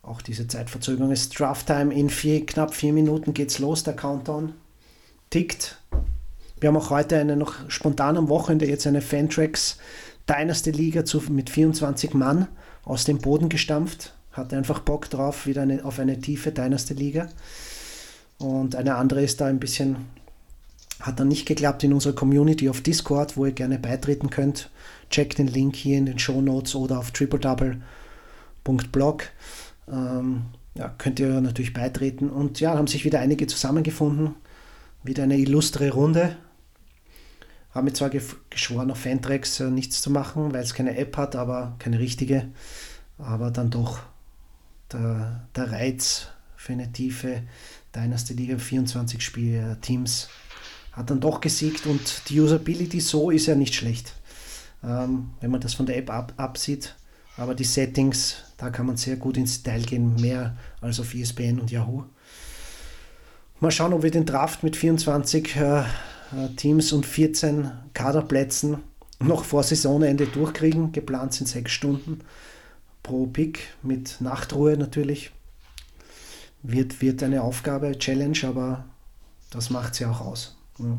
auch 0.02 0.22
diese 0.22 0.46
Zeitverzögerung 0.46 1.10
ist 1.12 1.38
Drafttime. 1.38 1.94
In 1.94 2.10
vier, 2.10 2.46
knapp 2.46 2.74
vier 2.74 2.92
Minuten 2.92 3.34
geht's 3.34 3.58
los, 3.58 3.82
der 3.82 3.94
Countdown 3.94 4.54
tickt. 5.30 5.78
Wir 6.60 6.68
haben 6.68 6.76
auch 6.76 6.90
heute 6.90 7.18
eine 7.18 7.36
noch 7.36 7.54
spontan 7.68 8.16
am 8.16 8.28
Wochenende 8.28 8.66
jetzt 8.66 8.86
eine 8.86 9.02
Fantrax 9.02 9.78
Dynasty 10.28 10.70
Liga 10.70 11.04
zu, 11.04 11.20
mit 11.30 11.50
24 11.50 12.14
Mann 12.14 12.48
aus 12.84 13.04
dem 13.04 13.18
Boden 13.18 13.48
gestampft. 13.48 14.14
Hatte 14.32 14.56
einfach 14.56 14.80
Bock 14.80 15.10
drauf, 15.10 15.46
wieder 15.46 15.62
eine, 15.62 15.84
auf 15.84 15.98
eine 15.98 16.18
tiefe 16.20 16.52
Dynasty 16.52 16.94
Liga. 16.94 17.28
Und 18.38 18.76
eine 18.76 18.96
andere 18.96 19.22
ist 19.22 19.40
da 19.40 19.46
ein 19.46 19.60
bisschen 19.60 19.96
hat 21.04 21.20
dann 21.20 21.28
nicht 21.28 21.46
geklappt 21.46 21.84
in 21.84 21.92
unserer 21.92 22.14
Community 22.14 22.70
auf 22.70 22.80
Discord, 22.80 23.36
wo 23.36 23.44
ihr 23.44 23.52
gerne 23.52 23.78
beitreten 23.78 24.30
könnt. 24.30 24.70
Checkt 25.10 25.36
den 25.36 25.48
Link 25.48 25.76
hier 25.76 25.98
in 25.98 26.06
den 26.06 26.18
Show 26.18 26.40
Notes 26.40 26.74
oder 26.74 26.98
auf 26.98 27.10
tripledouble.blog. 27.10 29.24
Ähm, 29.86 30.46
ja, 30.74 30.88
könnt 30.96 31.20
ihr 31.20 31.42
natürlich 31.42 31.74
beitreten. 31.74 32.30
Und 32.30 32.58
ja, 32.60 32.74
haben 32.74 32.86
sich 32.86 33.04
wieder 33.04 33.20
einige 33.20 33.46
zusammengefunden. 33.46 34.34
Wieder 35.02 35.24
eine 35.24 35.36
illustre 35.36 35.90
Runde. 35.90 36.38
Haben 37.72 37.84
mir 37.84 37.92
zwar 37.92 38.10
geschworen, 38.48 38.90
auf 38.90 39.00
Fantracks 39.00 39.60
äh, 39.60 39.70
nichts 39.70 40.00
zu 40.00 40.10
machen, 40.10 40.54
weil 40.54 40.62
es 40.62 40.72
keine 40.72 40.96
App 40.96 41.18
hat, 41.18 41.36
aber 41.36 41.76
keine 41.80 41.98
richtige. 41.98 42.48
Aber 43.18 43.50
dann 43.50 43.68
doch 43.68 43.98
der, 44.90 45.46
der 45.54 45.70
Reiz 45.70 46.28
für 46.56 46.72
eine 46.72 46.90
tiefe 46.90 47.42
Dynasty 47.94 48.32
Liga 48.32 48.56
24 48.56 49.22
Spiele 49.22 49.76
Teams 49.82 50.30
hat 50.94 51.10
dann 51.10 51.20
doch 51.20 51.40
gesiegt 51.40 51.86
und 51.86 52.28
die 52.28 52.40
Usability 52.40 53.00
so 53.00 53.30
ist 53.30 53.46
ja 53.46 53.54
nicht 53.54 53.74
schlecht, 53.74 54.14
ähm, 54.82 55.30
wenn 55.40 55.50
man 55.50 55.60
das 55.60 55.74
von 55.74 55.86
der 55.86 55.96
App 55.98 56.10
ab, 56.10 56.32
absieht. 56.36 56.94
Aber 57.36 57.54
die 57.54 57.64
Settings, 57.64 58.36
da 58.56 58.70
kann 58.70 58.86
man 58.86 58.96
sehr 58.96 59.16
gut 59.16 59.36
ins 59.36 59.62
Detail 59.62 59.82
gehen, 59.82 60.14
mehr 60.20 60.56
als 60.80 61.00
auf 61.00 61.14
ESPN 61.14 61.58
und 61.58 61.70
Yahoo. 61.70 62.04
Mal 63.58 63.72
schauen, 63.72 63.92
ob 63.92 64.04
wir 64.04 64.10
den 64.10 64.26
Draft 64.26 64.62
mit 64.62 64.76
24 64.76 65.56
äh, 65.56 65.80
äh, 65.80 65.84
Teams 66.56 66.92
und 66.92 67.06
14 67.06 67.70
Kaderplätzen 67.92 68.78
noch 69.18 69.44
vor 69.44 69.62
Saisonende 69.62 70.26
durchkriegen. 70.26 70.92
Geplant 70.92 71.34
sind 71.34 71.48
sechs 71.48 71.72
Stunden 71.72 72.20
pro 73.02 73.26
Pick 73.26 73.60
mit 73.82 74.20
Nachtruhe 74.20 74.76
natürlich. 74.76 75.32
Wird, 76.62 77.00
wird 77.02 77.22
eine 77.22 77.42
Aufgabe, 77.42 77.98
Challenge, 77.98 78.38
aber 78.44 78.84
das 79.50 79.70
macht 79.70 79.94
sie 79.94 80.06
auch 80.06 80.20
aus. 80.20 80.53
Ja. 80.78 80.98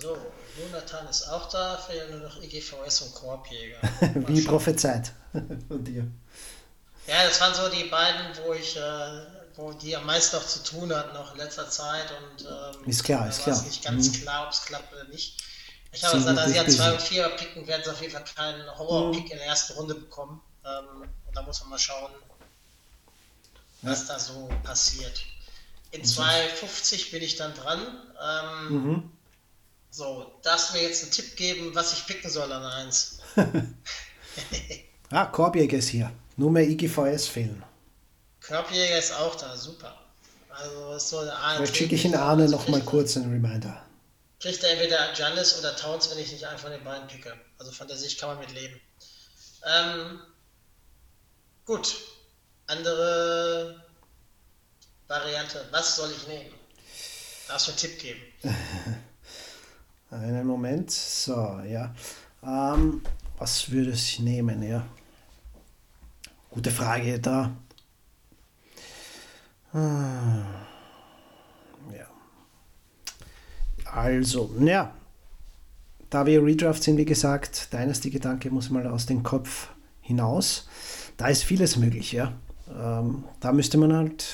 So, 0.00 0.16
Jonathan 0.60 1.06
ist 1.08 1.28
auch 1.28 1.48
da, 1.48 1.76
fehlen 1.78 2.10
nur 2.18 2.28
noch 2.28 2.42
IGVS 2.42 3.02
und 3.02 3.14
Korbjäger. 3.14 3.78
Wie 4.26 4.42
prophezeit 4.42 5.12
von 5.32 5.84
dir. 5.84 6.06
Ja, 7.06 7.24
das 7.24 7.40
waren 7.40 7.54
so 7.54 7.68
die 7.68 7.84
beiden, 7.84 8.26
wo 8.44 8.52
ich, 8.52 8.76
äh, 8.76 9.22
wo 9.54 9.72
die 9.72 9.96
am 9.96 10.04
meisten 10.06 10.36
noch 10.36 10.46
zu 10.46 10.62
tun 10.64 10.92
hatten 10.94 11.14
noch 11.14 11.32
in 11.32 11.38
letzter 11.38 11.68
Zeit 11.70 12.06
und 12.10 12.44
ähm, 12.46 12.88
Ist 12.88 13.04
klar, 13.04 13.28
ist 13.28 13.42
klar. 13.42 13.62
nicht 13.62 13.82
ganz 13.84 14.08
Mhm. 14.08 14.22
klar, 14.22 14.46
ob 14.46 14.52
es 14.52 14.62
klappt 14.64 14.92
oder 14.92 15.04
nicht. 15.04 15.42
Ich 15.92 16.04
habe 16.04 16.18
gesagt, 16.18 16.36
da 16.36 16.46
sie 16.48 16.58
an 16.58 16.66
natürlich 16.66 16.76
2 16.80 16.90
und 16.90 16.96
busy. 16.98 17.08
4 17.08 17.28
picken, 17.30 17.66
werden 17.66 17.82
sie 17.84 17.90
auf 17.90 18.00
jeden 18.02 18.12
Fall 18.12 18.24
keinen 18.24 18.68
Horror-Pick 18.78 19.30
in 19.30 19.38
der 19.38 19.46
ersten 19.46 19.72
Runde 19.74 19.94
bekommen. 19.94 20.42
Ähm, 20.64 21.02
und 21.26 21.34
da 21.36 21.42
muss 21.42 21.60
man 21.60 21.70
mal 21.70 21.78
schauen, 21.78 22.10
was 23.82 24.06
da 24.06 24.18
so 24.18 24.48
passiert. 24.62 25.22
In 25.92 26.02
2,50 26.02 27.10
bin 27.10 27.22
ich 27.22 27.36
dann 27.36 27.54
dran. 27.54 27.80
Ähm, 28.22 28.68
Mhm. 28.68 29.10
So, 29.90 30.38
darfst 30.42 30.70
du 30.70 30.74
mir 30.76 30.82
jetzt 30.82 31.02
einen 31.04 31.12
Tipp 31.12 31.36
geben, 31.36 31.74
was 31.74 31.94
ich 31.94 32.06
picken 32.06 32.28
soll 32.30 32.52
an 32.52 32.64
1? 32.64 33.18
Ah, 35.10 35.24
Korbjäger 35.26 35.78
ist 35.78 35.88
hier. 35.88 36.12
Nur 36.36 36.50
mehr 36.50 36.68
IGVS 36.68 37.28
fehlen. 37.28 37.62
Körbjäger 38.40 38.98
ist 38.98 39.12
auch 39.14 39.34
da, 39.36 39.56
super. 39.56 39.94
Also 40.50 40.94
ist 40.94 41.08
so 41.08 41.18
eine 41.20 41.32
Art. 41.32 41.56
Vielleicht 41.56 41.76
schicke 41.76 41.94
ich 41.94 42.04
in 42.04 42.14
Arne 42.14 42.48
noch 42.48 42.68
mal 42.68 42.80
kurz 42.82 43.16
einen 43.16 43.30
Reminder. 43.32 43.82
Kriegt 44.40 44.62
er 44.64 44.72
entweder 44.72 45.14
Janis 45.14 45.58
oder 45.58 45.74
Towns, 45.76 46.10
wenn 46.10 46.18
ich 46.18 46.32
nicht 46.32 46.44
einen 46.44 46.58
von 46.58 46.70
den 46.70 46.82
beiden 46.84 47.06
picke. 47.08 47.32
Also 47.58 47.72
von 47.72 47.88
der 47.88 47.96
Sicht 47.96 48.20
kann 48.20 48.30
man 48.30 48.40
mit 48.40 48.52
leben. 48.52 48.78
Ähm, 49.64 50.20
gut. 51.64 51.96
Andere 52.66 53.85
Variante. 55.08 55.64
Was 55.70 55.96
soll 55.96 56.10
ich 56.10 56.26
nehmen? 56.28 56.50
Darfst 57.48 57.68
du 57.68 57.70
einen 57.72 57.78
Tipp 57.78 57.98
geben? 57.98 58.20
Einen 60.10 60.46
Moment. 60.46 60.90
So, 60.90 61.60
ja. 61.68 61.94
Ähm, 62.42 63.02
was 63.38 63.70
würde 63.70 63.90
ich 63.90 64.20
nehmen, 64.20 64.62
ja? 64.62 64.86
Gute 66.50 66.70
Frage 66.70 67.18
da. 67.20 67.52
Ah, 69.72 70.44
Ja. 71.92 72.06
Also, 73.84 74.50
ja. 74.60 74.94
Da 76.08 76.24
wir 76.24 76.42
Redraft 76.42 76.82
sind, 76.84 76.96
wie 76.96 77.04
gesagt, 77.04 77.72
Dynasty-Gedanke 77.72 78.50
muss 78.50 78.70
mal 78.70 78.86
aus 78.86 79.06
dem 79.06 79.22
Kopf 79.22 79.68
hinaus. 80.00 80.68
Da 81.16 81.28
ist 81.28 81.42
vieles 81.44 81.76
möglich, 81.76 82.12
ja. 82.12 82.32
Ähm, 82.70 83.24
da 83.40 83.52
müsste 83.52 83.76
man 83.76 83.92
halt 83.92 84.24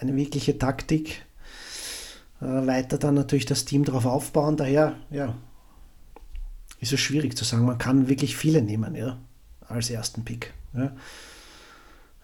eine 0.00 0.16
wirkliche 0.16 0.58
Taktik 0.58 1.24
äh, 2.40 2.66
weiter 2.66 2.98
dann 2.98 3.14
natürlich 3.14 3.46
das 3.46 3.64
Team 3.64 3.84
darauf 3.84 4.06
aufbauen. 4.06 4.56
Daher, 4.56 4.96
ja, 5.10 5.34
ist 6.80 6.92
es 6.92 7.00
schwierig 7.00 7.36
zu 7.36 7.44
sagen. 7.44 7.64
Man 7.64 7.78
kann 7.78 8.08
wirklich 8.08 8.36
viele 8.36 8.62
nehmen, 8.62 8.94
ja, 8.94 9.18
als 9.68 9.90
ersten 9.90 10.24
Pick. 10.24 10.52
Ja. 10.74 10.86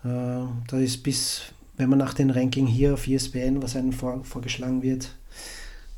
Äh, 0.04 0.48
da 0.66 0.78
ist 0.78 1.02
bis, 1.02 1.42
wenn 1.76 1.88
man 1.88 1.98
nach 1.98 2.14
dem 2.14 2.30
Ranking 2.30 2.66
hier 2.66 2.94
auf 2.94 3.06
ESPN, 3.06 3.62
was 3.62 3.76
einem 3.76 3.92
vor, 3.92 4.24
vorgeschlagen 4.24 4.82
wird, 4.82 5.14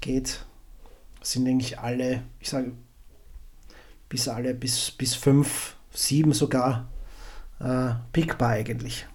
geht, 0.01 0.45
sind 1.23 1.49
eigentlich 1.49 1.79
alle, 1.79 2.23
ich 2.39 2.51
sage, 2.51 2.73
bis 4.09 4.29
alle, 4.29 4.55
bis, 4.55 4.91
bis 4.91 5.15
fünf, 5.15 5.77
sieben 5.93 6.33
sogar 6.33 6.89
äh, 7.61 7.93
pickbar 8.13 8.51
eigentlich. 8.51 9.07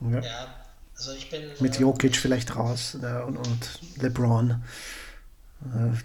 Ja. 0.00 0.20
Ja, 0.20 0.61
also 1.02 1.18
ich 1.18 1.30
bin. 1.30 1.50
Mit 1.60 1.76
äh, 1.76 1.80
Jokic 1.80 2.16
vielleicht 2.16 2.54
raus 2.54 2.96
äh, 3.02 3.22
und, 3.22 3.36
und 3.36 3.80
LeBron. 3.96 4.62
Äh, 5.64 5.96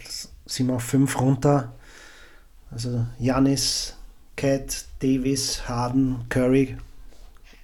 sind 0.45 0.67
wir 0.67 0.75
auf 0.75 0.83
fünf 0.83 1.19
runter. 1.19 1.73
Also 2.71 3.05
Janis, 3.19 3.95
Cat, 4.35 4.85
Davis, 4.99 5.67
Harden, 5.67 6.27
Curry 6.29 6.77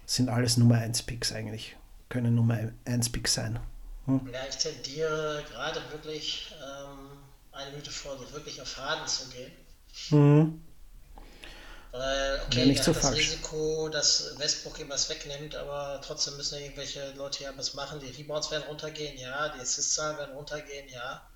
sind 0.05 0.29
alles 0.29 0.57
Nummer 0.57 0.75
1 0.75 1.03
Picks 1.03 1.31
eigentlich. 1.31 1.75
Können 2.09 2.35
Nummer 2.35 2.71
1 2.85 3.09
Picks 3.09 3.33
sein. 3.33 3.59
Ja, 4.07 4.19
ich 4.49 4.57
tendiere 4.57 5.43
gerade 5.49 5.81
wirklich 5.91 6.53
ähm, 6.61 7.17
eine 7.51 7.71
Minute 7.71 7.89
vor, 7.89 8.17
so 8.17 8.31
wirklich 8.33 8.61
auf 8.61 8.77
Harden 8.77 9.07
zu 9.07 9.29
gehen. 9.29 9.51
Mhm. 10.11 10.61
Weil, 11.93 12.41
okay, 12.47 12.55
Wäre 12.55 12.67
nicht 12.69 12.83
so 12.83 12.91
das 12.91 13.03
falsch. 13.03 13.19
Risiko, 13.19 13.87
dass 13.87 14.39
Westbrook 14.39 14.79
ihm 14.79 14.89
was 14.89 15.09
wegnimmt, 15.09 15.53
aber 15.55 16.01
trotzdem 16.03 16.35
müssen 16.37 16.55
ja 16.55 16.61
irgendwelche 16.61 17.11
Leute 17.11 17.43
ja 17.43 17.55
was 17.55 17.75
machen. 17.75 17.99
Die 17.99 18.09
Rebounds 18.09 18.49
werden 18.49 18.63
runtergehen, 18.63 19.15
ja. 19.19 19.49
Die 19.49 19.59
Assists-Zahlen 19.59 20.17
werden 20.17 20.35
runtergehen, 20.35 20.89
ja. 20.89 21.29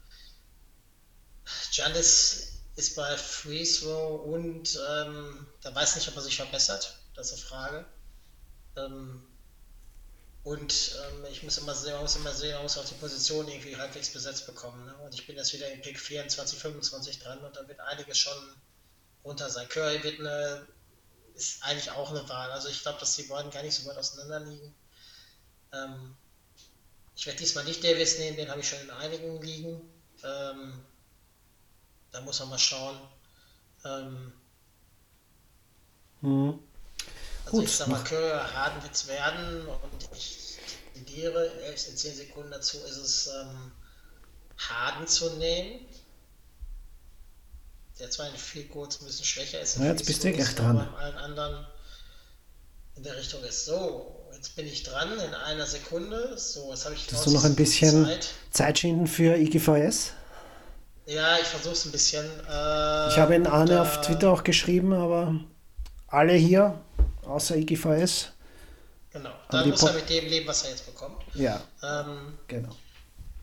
Giannis 1.72 2.54
ist 2.76 2.96
bei 2.96 3.16
Free 3.18 3.66
Throw 3.66 4.20
und 4.34 4.80
ähm, 4.90 5.46
da 5.62 5.76
weiß 5.76 5.96
nicht, 5.96 6.08
ob 6.08 6.16
er 6.16 6.24
sich 6.24 6.36
verbessert. 6.36 6.98
Das 7.14 7.28
ist 7.28 7.34
eine 7.34 7.42
Frage. 7.44 7.86
Ähm, 8.78 9.24
und 10.44 10.96
ähm, 10.96 11.26
ich 11.32 11.44
muss 11.44 11.60
immer 11.60 11.76
sehen, 11.76 11.94
man 11.94 12.02
muss 12.02 12.16
immer 12.16 12.34
sehen, 12.34 12.54
man 12.54 12.64
muss 12.64 12.80
auch 12.80 12.86
die 12.86 12.96
Position 12.96 13.48
irgendwie 13.48 13.78
halbwegs 13.78 14.10
besetzt 14.10 14.48
bekommen. 14.48 14.84
Ne? 14.88 14.96
Und 15.06 15.14
ich 15.14 15.28
bin 15.28 15.36
jetzt 15.36 15.54
wieder 15.54 15.72
in 15.72 15.82
Pick 15.84 16.00
24, 16.00 16.58
25 16.58 17.20
dran 17.20 17.38
und 17.46 17.56
da 17.56 17.68
wird 17.68 17.80
einiges 17.80 18.18
schon 18.18 18.34
runter 19.28 19.50
sein. 19.50 19.70
Curry 19.70 20.04
wird 20.04 20.20
eine, 20.20 20.68
ist 21.36 21.64
eigentlich 21.64 21.92
auch 21.92 22.10
eine 22.12 22.28
Wahl. 22.30 22.52
Also 22.52 22.70
ich 22.70 22.82
glaube, 22.82 23.00
dass 23.00 23.16
die 23.16 23.24
beiden 23.24 23.52
gar 23.52 23.64
nicht 23.64 23.76
so 23.76 23.88
weit 23.90 23.98
auseinander 23.98 24.42
liegen. 24.42 24.76
Ähm, 25.74 26.16
ich 27.16 27.26
werde 27.26 27.40
diesmal 27.40 27.66
nicht 27.66 27.84
Davis 27.84 28.20
nehmen, 28.20 28.38
den 28.38 28.50
habe 28.50 28.62
ich 28.62 28.70
schon 28.70 28.80
in 28.82 28.92
einigen 28.92 29.42
liegen. 29.42 29.82
Ähm, 30.24 30.86
da 32.12 32.22
muss 32.22 32.40
man 32.40 32.50
mal 32.50 32.60
schauen. 32.60 33.00
Ähm, 33.86 34.34
Mhm. 36.22 36.60
also 37.46 37.58
Gut, 37.58 37.66
ich 37.66 37.76
sag 37.76 37.88
mal, 37.88 38.04
Curry 38.04 38.30
Harden 38.54 38.84
wird 38.84 38.94
es 38.94 39.08
werden 39.08 39.68
und 39.68 40.10
ich 40.16 40.58
tendiere, 40.94 41.48
erst 41.62 41.90
in 41.90 41.98
10 41.98 42.16
Sekunden 42.16 42.52
dazu 42.52 42.78
ist 42.80 42.98
es 42.98 43.28
ähm, 43.28 43.72
Harden 44.58 45.08
zu 45.08 45.30
nehmen. 45.38 45.86
Der 48.00 48.10
zwar 48.12 48.27
in 48.30 48.36
viel 48.36 48.66
kurz 48.66 49.01
ein 49.01 49.06
bisschen 49.06 49.25
schwächer 49.25 49.60
ist. 49.62 49.77
Ja, 49.77 49.86
jetzt 49.86 50.06
bist 50.06 50.24
du 50.24 50.32
gleich 50.32 50.54
dran. 50.56 50.77
aber 50.80 50.98
allen 51.00 51.18
anderen 51.18 51.66
in 52.96 53.04
der 53.04 53.16
Richtung 53.18 53.44
ist. 53.44 53.66
So, 53.66 54.27
jetzt 54.34 54.56
bin 54.56 54.68
ich 54.68 54.84
dran 54.84 55.10
in 55.20 55.34
einer 55.34 55.66
Sekunde. 55.66 56.38
So, 56.38 56.70
jetzt 56.72 56.86
habe 56.86 56.96
ich 56.96 57.08
Hast 57.12 57.25
du 57.25 57.32
noch 57.32 57.44
ein 57.44 57.54
90 57.56 57.80
Sekunden 57.80 58.06
bisschen 58.06 58.06
Zeit. 58.06 58.30
Zeit 58.51 58.80
schinden 58.80 59.08
für 59.08 59.36
IGVS? 59.38 60.12
Ja, 61.08 61.38
ich 61.39 61.48
versuche 61.48 61.74
es 61.74 61.86
ein 61.86 61.92
bisschen. 61.92 62.25
Äh, 62.25 63.08
Ich 63.10 63.18
habe 63.18 63.34
in 63.36 63.48
Arne 63.48 63.82
auf 63.82 64.01
Twitter 64.01 64.30
auch 64.32 64.44
geschrieben, 64.44 64.94
aber 64.94 65.34
alle 66.08 66.34
hier, 66.34 66.80
außer 67.24 67.56
IGVS, 67.56 68.30
Genau, 69.12 69.32
dann 69.50 69.70
muss 69.70 69.82
er 69.82 69.88
Po- 69.89 69.96
mit 69.96 70.10
dem 70.10 70.25
leben, 70.27 70.48
was 70.48 70.63
er 70.66 70.72
jetzt 70.72 70.86
bekommt. 70.86 71.24
ja, 71.34 71.62
Ähm, 71.82 72.38
genau. 72.48 72.75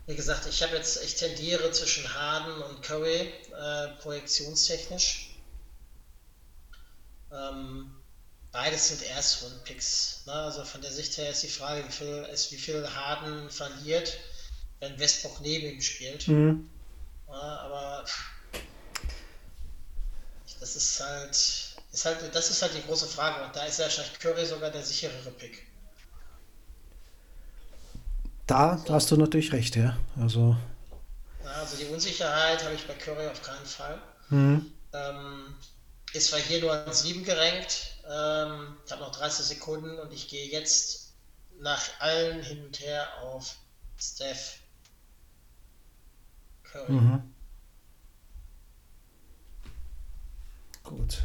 Wie 0.07 0.15
gesagt, 0.15 0.45
ich 0.47 0.61
habe 0.61 0.75
jetzt, 0.75 1.03
ich 1.03 1.15
tendiere 1.15 1.71
zwischen 1.71 2.13
Harden 2.13 2.61
und 2.61 2.83
Curry, 2.83 3.33
äh, 3.51 3.87
projektionstechnisch. 4.01 5.35
Ähm, 7.31 7.91
beides 8.51 8.89
sind 8.89 9.01
Erstrunden-Picks. 9.01 10.23
Ne? 10.27 10.33
Also 10.33 10.63
von 10.63 10.81
der 10.81 10.91
Sicht 10.91 11.17
her 11.17 11.31
ist 11.31 11.41
die 11.41 11.47
Frage, 11.47 11.83
wie 11.87 11.91
viel, 11.91 12.27
ist, 12.31 12.51
wie 12.51 12.57
viel 12.57 12.87
Harden 12.87 13.49
verliert, 13.49 14.17
wenn 14.79 14.99
Westbrook 14.99 15.41
neben 15.41 15.71
ihm 15.73 15.81
spielt. 15.81 16.27
Mhm. 16.27 16.69
Ja, 17.27 17.33
aber 17.33 18.05
das 20.59 20.75
ist 20.75 20.99
halt, 20.99 21.35
ist 21.91 22.05
halt, 22.05 22.35
das 22.35 22.51
ist 22.51 22.61
halt 22.61 22.75
die 22.75 22.83
große 22.83 23.07
Frage. 23.07 23.43
Und 23.43 23.55
da 23.55 23.65
ist 23.65 23.79
ja 23.79 23.85
wahrscheinlich 23.85 24.19
Curry 24.19 24.45
sogar 24.45 24.69
der 24.69 24.83
sicherere 24.83 25.31
Pick. 25.31 25.64
Da 28.47 28.83
hast 28.89 29.09
du 29.09 29.17
natürlich 29.17 29.51
recht, 29.53 29.75
ja. 29.75 29.97
Also, 30.19 30.55
also 31.43 31.77
die 31.77 31.85
Unsicherheit 31.85 32.63
habe 32.63 32.75
ich 32.75 32.85
bei 32.85 32.93
Curry 32.93 33.27
auf 33.27 33.41
keinen 33.41 33.65
Fall. 33.65 33.99
mhm. 34.29 34.71
Ähm, 34.93 35.55
ist 36.13 36.29
zwar 36.29 36.39
hier 36.39 36.61
nur 36.61 36.71
an 36.71 36.93
7 36.93 37.23
gerankt. 37.23 37.97
Ähm, 38.09 38.77
ich 38.85 38.91
habe 38.91 39.01
noch 39.01 39.11
30 39.11 39.45
Sekunden 39.45 39.99
und 39.99 40.13
ich 40.13 40.29
gehe 40.29 40.47
jetzt 40.47 41.13
nach 41.59 41.81
allen 41.99 42.41
hin 42.41 42.65
und 42.65 42.79
her 42.79 43.05
auf 43.21 43.55
Steph 43.99 44.59
Curry. 46.63 46.91
Mhm. 46.91 47.33
Gut. 50.83 51.23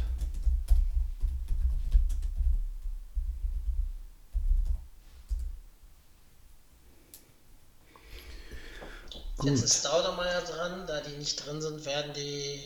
Gut. 9.41 9.49
Jetzt 9.49 9.63
ist 9.63 9.79
Staudemeyer 9.79 10.41
dran. 10.41 10.85
Da 10.85 11.01
die 11.01 11.17
nicht 11.17 11.43
drin 11.43 11.59
sind, 11.59 11.83
werden 11.85 12.13
die. 12.13 12.61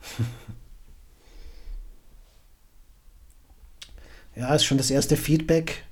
Ja, 4.36 4.54
ist 4.54 4.64
schon 4.64 4.78
das 4.78 4.90
erste 4.90 5.16
Feedback. 5.18 5.84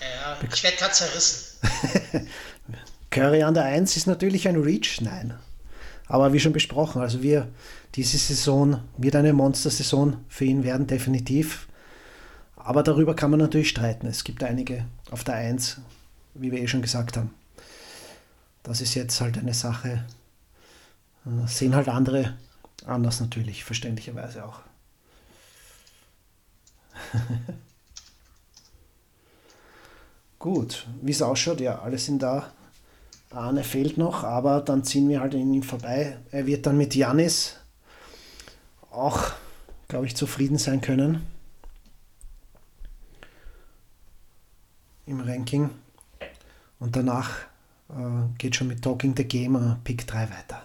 Ja, 0.00 0.36
ich 0.52 0.62
werde 0.62 0.76
gerade 0.76 0.92
zerrissen. 0.92 1.58
Curry 3.10 3.44
an 3.44 3.54
der 3.54 3.64
1 3.64 3.96
ist 3.96 4.06
natürlich 4.06 4.46
ein 4.46 4.60
Reach, 4.60 5.00
nein. 5.00 5.38
Aber 6.06 6.32
wie 6.32 6.40
schon 6.40 6.52
besprochen, 6.52 7.00
also 7.00 7.22
wir, 7.22 7.48
diese 7.94 8.18
Saison 8.18 8.82
wird 8.98 9.14
eine 9.14 9.32
Monster-Saison 9.32 10.22
für 10.28 10.44
ihn 10.44 10.64
werden, 10.64 10.86
definitiv. 10.86 11.67
Aber 12.68 12.82
darüber 12.82 13.16
kann 13.16 13.30
man 13.30 13.40
natürlich 13.40 13.70
streiten. 13.70 14.06
Es 14.06 14.24
gibt 14.24 14.44
einige 14.44 14.84
auf 15.10 15.24
der 15.24 15.36
1, 15.36 15.78
wie 16.34 16.52
wir 16.52 16.60
eh 16.60 16.68
schon 16.68 16.82
gesagt 16.82 17.16
haben. 17.16 17.30
Das 18.62 18.82
ist 18.82 18.94
jetzt 18.94 19.22
halt 19.22 19.38
eine 19.38 19.54
Sache, 19.54 20.04
äh, 21.24 21.46
sehen 21.46 21.74
halt 21.74 21.88
andere 21.88 22.36
anders 22.84 23.20
natürlich, 23.20 23.64
verständlicherweise 23.64 24.44
auch. 24.44 24.60
Gut, 30.38 30.86
wie 31.00 31.12
es 31.12 31.22
ausschaut, 31.22 31.62
ja, 31.62 31.78
alle 31.78 31.96
sind 31.96 32.22
da. 32.22 32.52
Arne 33.30 33.64
fehlt 33.64 33.96
noch, 33.96 34.24
aber 34.24 34.60
dann 34.60 34.84
ziehen 34.84 35.08
wir 35.08 35.22
halt 35.22 35.34
an 35.34 35.54
ihm 35.54 35.62
vorbei. 35.62 36.18
Er 36.32 36.44
wird 36.44 36.66
dann 36.66 36.76
mit 36.76 36.94
Janis 36.94 37.56
auch, 38.90 39.32
glaube 39.88 40.04
ich, 40.04 40.14
zufrieden 40.14 40.58
sein 40.58 40.82
können. 40.82 41.37
Im 45.08 45.20
Ranking. 45.20 45.70
Und 46.78 46.94
danach 46.94 47.30
äh, 47.88 48.28
geht 48.36 48.56
schon 48.56 48.68
mit 48.68 48.82
Talking 48.82 49.16
the 49.16 49.24
Game 49.24 49.56
äh, 49.56 49.76
Pick 49.82 50.06
3 50.06 50.28
weiter. 50.30 50.62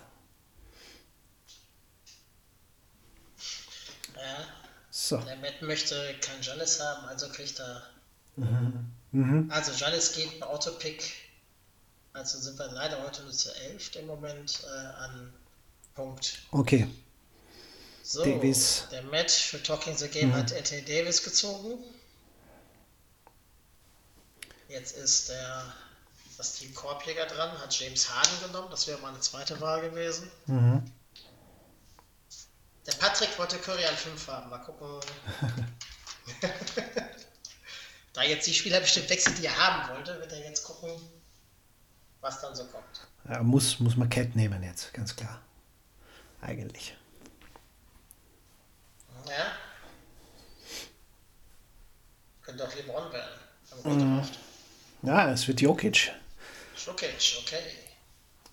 Ja, 4.16 4.46
So, 4.92 5.18
der 5.18 5.38
Matt 5.38 5.62
möchte 5.62 5.96
kein 6.22 6.42
Janis 6.42 6.80
haben, 6.82 7.08
also 7.08 7.30
kriegt 7.30 7.60
er. 7.60 7.84
Mhm. 8.36 9.50
Also 9.50 9.72
Janis 9.72 10.14
geht 10.14 10.36
ein 10.36 10.44
Autopick. 10.44 11.14
Also 12.12 12.38
sind 12.40 12.60
wir 12.60 12.68
leider 12.72 13.02
heute 13.04 13.24
nur 13.24 13.32
zu 13.32 13.50
11 13.56 13.96
im 13.96 14.08
Moment 14.08 14.62
äh, 14.66 15.04
an 15.04 15.34
Punkt. 15.96 16.40
okay. 16.52 16.88
So, 18.04 18.26
Davis. 18.26 18.88
der 18.92 19.04
Matt 19.04 19.32
für 19.32 19.64
Talking 19.64 19.96
the 19.96 20.10
Game 20.10 20.34
hat 20.34 20.54
Anthony 20.54 20.82
Davis 20.82 21.24
gezogen. 21.24 21.82
Jetzt 24.74 24.98
ist 24.98 25.30
der 25.30 25.72
das 26.36 26.54
Team 26.54 26.74
Korbjäger 26.74 27.28
dran, 27.28 27.52
hat 27.60 27.80
James 27.80 28.10
Harden 28.10 28.48
genommen, 28.48 28.70
das 28.72 28.88
wäre 28.88 28.98
meine 29.02 29.20
zweite 29.20 29.62
Wahl 29.62 29.82
gewesen. 29.82 30.32
Mhm. 30.48 30.92
Der 32.88 32.94
Patrick 32.94 33.38
wollte 33.38 33.60
Curry 33.60 33.86
an 33.86 33.96
5 33.96 34.28
haben, 34.28 34.50
mal 34.50 34.58
gucken. 34.58 35.00
da 38.14 38.24
jetzt 38.24 38.48
die 38.48 38.54
Spieler 38.54 38.80
bestimmt 38.80 39.12
wechseln, 39.12 39.36
die 39.36 39.46
er 39.46 39.56
haben 39.56 39.96
wollte, 39.96 40.20
wird 40.20 40.32
er 40.32 40.44
jetzt 40.44 40.64
gucken, 40.64 41.00
was 42.22 42.42
dann 42.42 42.56
so 42.56 42.66
kommt. 42.66 43.08
Ja, 43.30 43.44
muss, 43.44 43.80
muss 43.80 43.96
man 43.96 44.10
Cat 44.10 44.36
nehmen 44.36 44.64
jetzt, 44.64 44.92
ganz 44.92 45.16
klar. 45.16 45.40
Eigentlich. 46.42 46.98
Ja. 49.28 49.52
Könnte 52.42 52.68
auch 52.68 52.76
LeBron 52.76 53.14
werden. 53.14 53.40
Mhm. 53.84 54.00
gemacht. 54.00 54.40
Ja, 55.04 55.32
es 55.32 55.48
wird 55.48 55.62
Jokic. 55.62 56.12
Okay, 56.88 57.10
okay. 57.42 57.58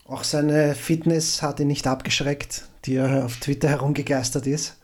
Auch 0.05 0.25
seine 0.25 0.75
Fitness 0.75 1.43
hat 1.43 1.61
ihn 1.61 1.69
nicht 1.69 1.87
abgeschreckt, 1.87 2.65
die 2.85 2.97
er 2.97 3.25
auf 3.25 3.37
Twitter 3.37 3.69
herumgegeistert 3.69 4.47
ist. 4.47 4.77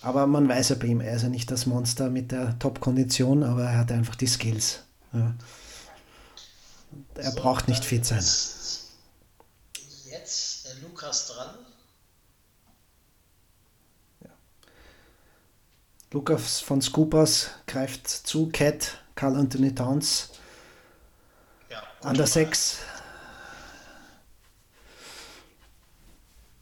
Aber 0.00 0.26
man 0.26 0.48
weiß 0.48 0.70
ja 0.70 0.76
bei 0.76 0.86
ihm, 0.86 1.00
er 1.00 1.16
ist 1.16 1.22
ja 1.22 1.28
nicht 1.28 1.50
das 1.50 1.66
Monster 1.66 2.08
mit 2.08 2.32
der 2.32 2.58
Top-Kondition, 2.58 3.42
aber 3.42 3.64
er 3.64 3.78
hat 3.78 3.92
einfach 3.92 4.14
die 4.14 4.26
Skills. 4.26 4.84
Ja. 5.12 5.34
Er 7.16 7.30
So, 7.32 7.36
braucht 7.36 7.68
nicht 7.68 7.84
fit 7.84 8.06
sein. 8.06 8.24
Jetzt 10.10 10.66
der 10.66 10.74
Lukas 10.82 11.26
dran. 11.28 11.54
Lukas 16.10 16.60
von 16.60 16.80
Scoopers 16.80 17.50
greift 17.66 18.08
zu, 18.08 18.48
Cat, 18.48 19.02
Carl 19.14 19.36
Anthony 19.36 19.74
Towns 19.74 20.30
Ja, 20.30 20.38
an 22.00 22.14
der 22.14 22.24
Wahl. 22.24 22.32
6. 22.32 22.78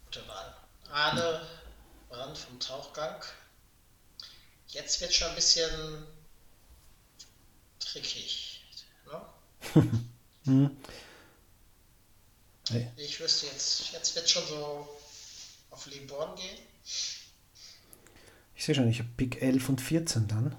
Gute 0.06 0.28
Wahl. 0.28 0.56
Arne 0.90 1.46
Brand 2.08 2.38
vom 2.38 2.58
Tauchgang. 2.60 3.22
Jetzt 4.68 5.00
wird 5.00 5.12
schon 5.12 5.28
ein 5.28 5.34
bisschen 5.34 6.06
trickig. 7.78 8.64
Ne? 10.44 10.70
Hey. 12.68 12.90
Ich 12.96 13.20
wüsste 13.20 13.46
jetzt, 13.46 13.92
jetzt 13.92 14.16
wird 14.16 14.28
schon 14.28 14.44
so 14.46 14.88
auf 15.70 15.86
Liborn 15.86 16.34
gehen. 16.34 16.58
Ich 18.56 18.64
sehe 18.64 18.74
schon, 18.74 18.88
ich 18.88 18.98
habe 18.98 19.08
Pick 19.16 19.40
11 19.40 19.68
und 19.68 19.80
14 19.80 20.26
dann. 20.26 20.56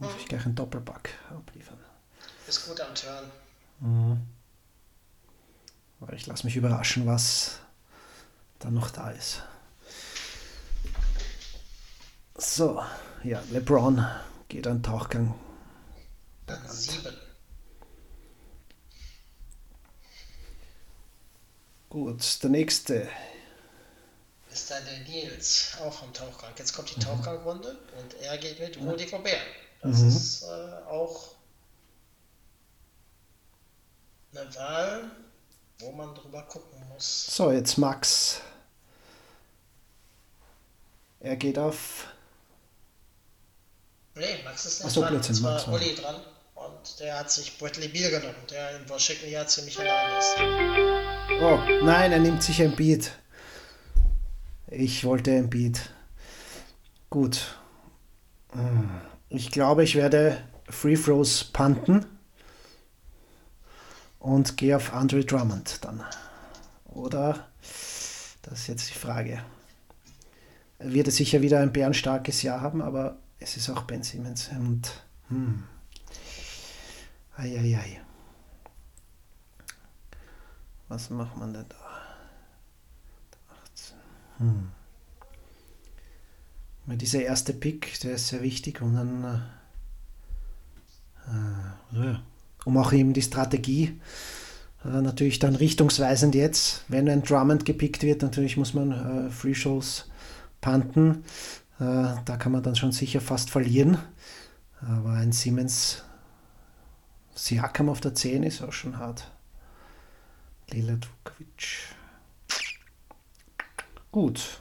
Muss 0.00 0.12
ich 0.18 0.26
gleich 0.26 0.44
einen 0.44 0.56
Doppelpack 0.56 1.10
abliefern. 1.30 1.78
Ist 2.46 2.66
gut 2.66 2.80
am 2.80 2.94
Turn. 2.94 3.30
Aber 3.80 4.18
ich 6.12 6.26
lasse 6.26 6.44
mich 6.44 6.56
überraschen, 6.56 7.06
was 7.06 7.60
dann 8.58 8.74
noch 8.74 8.90
da 8.90 9.10
ist. 9.10 9.42
So, 12.36 12.82
ja, 13.24 13.42
LeBron 13.50 14.06
geht 14.48 14.66
an 14.66 14.82
Tauchgang. 14.82 15.34
Sieben. 16.68 17.16
Gut, 21.90 22.42
der 22.42 22.50
nächste. 22.50 23.08
Ist 24.52 24.70
dann 24.70 24.84
der 24.84 25.00
Nils, 25.00 25.76
auch 25.80 25.92
vom 25.92 26.12
Tauchgang. 26.12 26.52
Jetzt 26.56 26.74
kommt 26.74 26.94
die 26.94 27.00
Tauchgangrunde 27.00 27.76
und 27.98 28.14
er 28.20 28.38
geht 28.38 28.60
mit 28.60 28.76
Rudy 28.78 29.06
Gobert. 29.06 29.40
Das 29.82 30.00
ist 30.00 30.42
äh, 30.42 30.46
auch 30.86 31.34
eine 34.34 34.54
Wahl, 34.56 35.10
wo 35.80 35.92
man 35.92 36.14
drüber 36.14 36.42
gucken 36.42 36.82
muss. 36.92 37.26
So, 37.34 37.50
jetzt 37.52 37.76
Max. 37.78 38.40
Er 41.20 41.36
geht 41.36 41.58
auf. 41.58 42.06
Nee, 44.14 44.42
Max 44.44 44.66
ist 44.66 44.80
Ach 44.80 44.84
nicht 44.84 44.94
so, 44.94 45.00
dran. 45.02 45.10
Blödsinn, 45.14 45.42
Max 45.42 45.66
war- 45.66 45.74
Uli 45.74 45.94
dran. 45.94 46.16
Und 46.54 46.98
der 47.00 47.18
hat 47.20 47.30
sich 47.30 47.56
Bradley 47.56 47.86
Beal 47.88 48.10
genommen, 48.10 48.34
der 48.50 48.76
in 48.80 48.88
Washington 48.88 49.30
ja 49.30 49.46
ziemlich 49.46 49.78
allein 49.78 50.18
ist. 50.18 50.36
Oh, 51.40 51.58
nein, 51.84 52.10
er 52.10 52.18
nimmt 52.18 52.42
sich 52.42 52.60
ein 52.60 52.74
Beat. 52.74 53.12
Ich 54.66 55.04
wollte 55.04 55.30
ein 55.30 55.48
Beat. 55.48 55.80
Gut. 57.10 57.56
Hm, 58.52 58.90
Ich 59.28 59.50
glaube, 59.52 59.84
ich 59.84 59.94
werde 59.94 60.42
Free 60.68 60.96
Throws 60.96 61.44
punten 61.44 62.04
und 64.18 64.56
gehe 64.56 64.76
auf 64.76 64.92
Andre 64.92 65.24
Drummond 65.24 65.84
dann. 65.84 66.04
Oder? 66.84 67.48
Das 68.42 68.60
ist 68.60 68.66
jetzt 68.66 68.90
die 68.90 68.98
Frage. 68.98 69.42
Er 70.78 70.92
wird 70.92 71.10
sicher 71.10 71.42
wieder 71.42 71.60
ein 71.60 71.72
bärenstarkes 71.72 72.42
Jahr 72.42 72.60
haben, 72.60 72.82
aber 72.82 73.18
es 73.38 73.56
ist 73.56 73.68
auch 73.70 73.82
Ben 73.82 74.02
Simmons. 74.02 74.48
Und, 74.48 75.04
hm. 75.28 75.64
Eieiei. 77.36 78.00
Was 80.88 81.10
macht 81.10 81.36
man 81.36 81.52
denn 81.52 81.66
da? 81.68 81.76
18. 83.72 83.96
Hm. 84.38 84.72
Dieser 86.96 87.22
erste 87.22 87.52
Pick, 87.52 88.00
der 88.00 88.14
ist 88.14 88.28
sehr 88.28 88.42
wichtig, 88.42 88.80
um 88.80 88.94
dann, 88.94 89.42
äh, 91.26 92.10
äh, 92.10 92.18
um 92.68 92.76
auch 92.76 92.92
eben 92.92 93.14
die 93.14 93.22
Strategie 93.22 93.98
äh, 94.84 95.00
natürlich 95.00 95.38
dann 95.38 95.56
richtungsweisend 95.56 96.34
jetzt, 96.34 96.84
wenn 96.88 97.08
ein 97.08 97.22
Drummond 97.22 97.64
gepickt 97.64 98.02
wird, 98.02 98.20
natürlich 98.20 98.58
muss 98.58 98.74
man 98.74 98.92
äh, 98.92 99.30
Free 99.30 99.54
Shows 99.54 100.10
punten. 100.60 101.24
Äh, 101.80 102.14
da 102.26 102.36
kann 102.38 102.52
man 102.52 102.62
dann 102.62 102.76
schon 102.76 102.92
sicher 102.92 103.22
fast 103.22 103.48
verlieren. 103.48 103.96
Aber 104.82 105.12
ein 105.12 105.32
Siemens 105.32 106.04
Siakam 107.34 107.88
auf 107.88 108.02
der 108.02 108.14
10 108.14 108.42
ist 108.42 108.60
auch 108.60 108.72
schon 108.72 108.98
hart. 108.98 109.32
Lila 110.70 110.92
Vukovic. 110.92 111.94
Gut. 114.12 114.60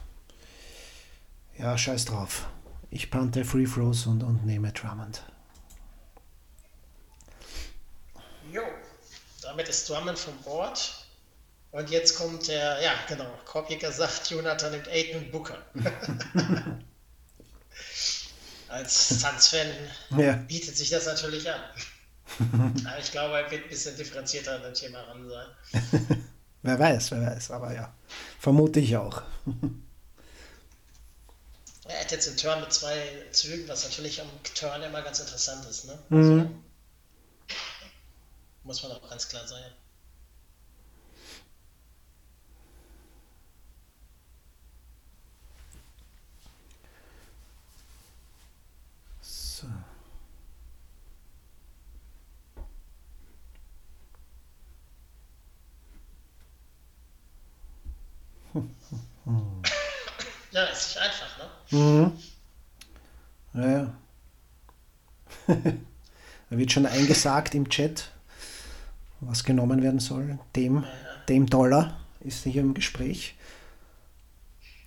Ja, 1.57 1.77
scheiß 1.77 2.05
drauf. 2.05 2.47
Ich 2.89 3.11
pante 3.11 3.43
Free 3.43 3.65
Throws 3.65 4.07
und, 4.07 4.23
und 4.23 4.45
nehme 4.45 4.71
Drummond. 4.71 5.25
Jo, 8.51 8.63
damit 9.41 9.67
ist 9.67 9.88
Drummond 9.89 10.17
vom 10.19 10.38
Board. 10.43 11.05
Und 11.71 11.89
jetzt 11.89 12.17
kommt 12.17 12.47
der, 12.47 12.81
ja 12.81 12.93
genau, 13.07 13.29
Korbjäger 13.45 13.91
sagt, 13.91 14.29
Jonathan 14.29 14.71
nimmt 14.71 14.88
Aiden 14.88 15.29
Booker. 15.31 15.57
Als 18.69 19.10
Suns-Fan 19.21 19.67
Ja. 20.17 20.33
bietet 20.33 20.75
sich 20.77 20.89
das 20.89 21.05
natürlich 21.05 21.49
an. 21.49 21.60
Aber 22.86 22.99
ich 22.99 23.12
glaube, 23.12 23.38
er 23.39 23.49
wird 23.51 23.63
ein 23.65 23.69
bisschen 23.69 23.95
differenzierter 23.95 24.55
an 24.55 24.63
das 24.63 24.79
Thema 24.79 25.01
ran 25.01 25.29
sein. 25.29 25.47
Wer 26.63 26.79
weiß, 26.79 27.12
wer 27.12 27.21
weiß, 27.21 27.51
aber 27.51 27.73
ja. 27.73 27.93
Vermute 28.39 28.79
ich 28.81 28.97
auch. 28.97 29.21
Er 31.86 32.01
hat 32.01 32.12
jetzt 32.12 32.27
einen 32.27 32.36
Turn 32.36 32.60
mit 32.60 32.73
zwei 32.73 33.23
Zügen, 33.31 33.69
was 33.69 33.86
natürlich 33.86 34.19
am 34.19 34.27
Turn 34.53 34.81
immer 34.81 35.01
ganz 35.01 35.19
interessant 35.19 35.65
ist. 35.69 35.86
Ne? 35.86 35.97
Mhm. 36.10 36.17
Also, 36.39 36.49
muss 38.67 38.84
man 38.84 38.91
auch 38.91 39.10
ganz 39.10 39.27
klar 39.30 39.47
sagen. 39.47 39.73
So. 49.21 49.67
Ja, 60.51 60.63
ist 60.63 60.88
nicht 60.88 60.97
einfach, 60.97 61.38
ne? 61.38 61.77
Mhm. 61.77 62.19
Ja, 63.53 63.69
ja. 63.69 63.93
da 66.49 66.58
wird 66.58 66.71
schon 66.71 66.86
eingesagt 66.86 67.53
im 67.53 67.69
Chat, 67.69 68.10
was 69.19 69.43
genommen 69.43 69.82
werden 69.82 69.99
soll. 69.99 70.39
Dem, 70.56 70.86
dem 71.30 71.47
Dollar 71.47 71.99
ist 72.21 72.43
hier 72.43 72.62
im 72.62 72.73
Gespräch. 72.73 73.36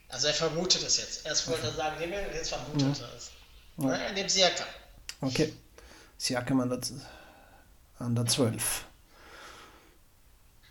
Also 0.08 0.26
er 0.26 0.34
vermutet 0.34 0.82
es 0.82 0.98
jetzt. 0.98 1.26
Erst 1.26 1.48
wollte 1.48 1.66
er 1.66 1.72
sagen, 1.72 1.98
nehmen 2.00 2.12
wir, 2.12 2.34
jetzt 2.34 2.48
vermutet 2.48 3.00
er 3.00 3.16
es. 3.16 3.30
Ja. 3.76 3.92
Er 3.92 4.12
nimmt 4.12 4.30
Siaka. 4.30 4.64
Okay. 5.20 5.52
Siakam 6.18 6.60
an 6.60 6.68
der, 6.68 6.80
an 7.98 8.14
der 8.14 8.26
12. 8.26 8.84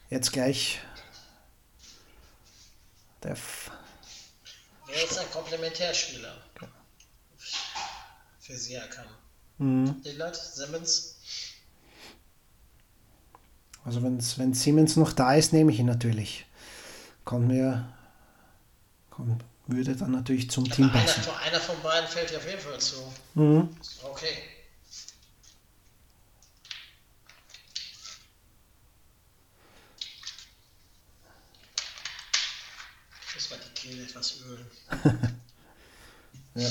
Jetzt 0.09 0.31
gleich 0.31 0.79
der 3.23 3.31
F 3.31 3.71
Wer 4.87 5.03
ist 5.03 5.19
ein 5.19 5.31
Komplementärspieler? 5.31 6.35
Für 8.39 8.57
Siakam. 8.57 9.05
Mhm. 9.59 10.01
Lillard, 10.03 10.35
Simmons. 10.35 11.15
Also 13.89 14.03
wenn's, 14.03 14.37
wenn 14.37 14.53
Siemens 14.53 14.97
noch 14.97 15.13
da 15.13 15.33
ist, 15.33 15.51
nehme 15.51 15.71
ich 15.71 15.79
ihn 15.79 15.87
natürlich. 15.87 16.45
Kommt 17.25 17.47
mir, 17.47 17.91
kommt, 19.09 19.43
würde 19.65 19.95
dann 19.95 20.11
natürlich 20.11 20.51
zum 20.51 20.65
Team 20.69 20.85
Aber 20.85 20.93
einer, 20.99 21.05
passen. 21.07 21.23
von- 21.23 21.33
einer 21.37 21.59
von 21.59 21.75
beiden 21.81 22.07
fällt 22.07 22.29
dir 22.29 22.37
auf 22.37 22.45
jeden 22.47 22.61
Fall 22.61 22.79
zu. 22.79 22.97
Mhm. 23.33 23.67
Okay. 24.03 24.27
Muss 33.35 33.49
mal 33.51 33.59
die 33.59 33.73
Kehle 33.73 34.03
etwas 34.03 34.41
ölen. 34.47 34.65
Ja. 36.55 36.67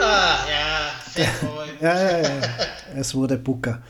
Ah, 0.00 0.46
ja, 0.48 0.90
Fanboy. 1.14 1.61
Ja, 1.82 2.00
ja, 2.00 2.18
ja. 2.20 2.40
Es 2.94 3.12
wurde 3.12 3.36
Booker. 3.36 3.82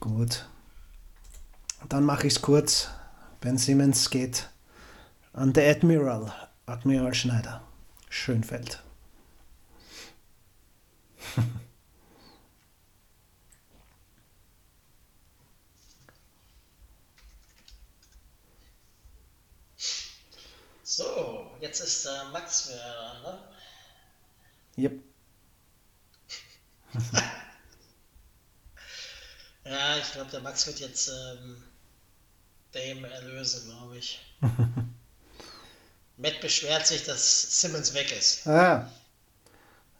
Gut. 0.00 0.46
Dann 1.88 2.04
mache 2.04 2.26
ich 2.26 2.34
es 2.34 2.42
kurz. 2.42 2.90
Ben 3.40 3.56
Simmons 3.56 4.10
geht 4.10 4.50
an 5.32 5.54
der 5.54 5.70
Admiral. 5.70 6.30
Admiral 6.66 7.14
Schneider. 7.14 7.62
Schönfeld. 8.10 8.82
So, 20.82 21.50
jetzt 21.60 21.80
ist 21.80 22.04
äh, 22.04 22.10
Max 22.30 22.68
wieder 22.68 23.22
dran, 23.22 23.22
ne? 23.22 23.38
Yep. 24.84 25.13
Ja, 29.66 29.96
ich 29.96 30.12
glaube, 30.12 30.30
der 30.30 30.40
Max 30.40 30.66
wird 30.66 30.80
jetzt 30.80 31.08
ähm, 31.08 31.56
Dame 32.72 33.08
erlösen, 33.08 33.64
glaube 33.64 33.96
ich. 33.96 34.20
Matt 36.18 36.40
beschwert 36.42 36.86
sich, 36.86 37.04
dass 37.04 37.60
Simmons 37.60 37.94
weg 37.94 38.12
ist. 38.12 38.46
Ah, 38.46 38.90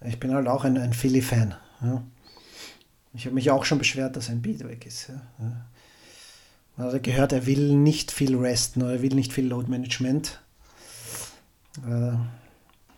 ich 0.02 0.20
bin 0.20 0.35
halt 0.35 0.48
auch 0.48 0.64
ein, 0.64 0.76
ein 0.76 0.92
Philly-Fan. 0.92 1.57
Ja. 1.80 2.04
Ich 3.14 3.24
habe 3.24 3.35
mich 3.35 3.50
auch 3.50 3.64
schon 3.64 3.78
beschwert, 3.78 4.16
dass 4.16 4.28
ein 4.28 4.42
Beat 4.42 4.61
weg 4.68 4.85
ist. 4.85 5.09
Ja. 5.09 5.22
Ja. 5.38 5.66
Man 6.76 6.92
hat 6.92 7.02
gehört, 7.02 7.33
er 7.33 7.46
will 7.46 7.74
nicht 7.74 8.11
viel 8.11 8.37
resten 8.37 8.83
oder 8.83 8.94
er 8.94 9.02
will 9.02 9.14
nicht 9.14 9.33
viel 9.33 9.46
Load-Management 9.46 10.40
äh, 11.87 12.12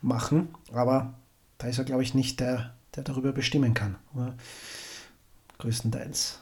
machen, 0.01 0.53
aber 0.71 1.13
da 1.59 1.67
ist 1.67 1.77
er, 1.77 1.83
glaube 1.83 2.01
ich, 2.01 2.15
nicht 2.15 2.39
der, 2.39 2.73
der 2.97 3.03
darüber 3.03 3.31
bestimmen 3.31 3.73
kann. 3.73 3.97
Ja. 4.15 4.35
Größtenteils. 5.59 6.39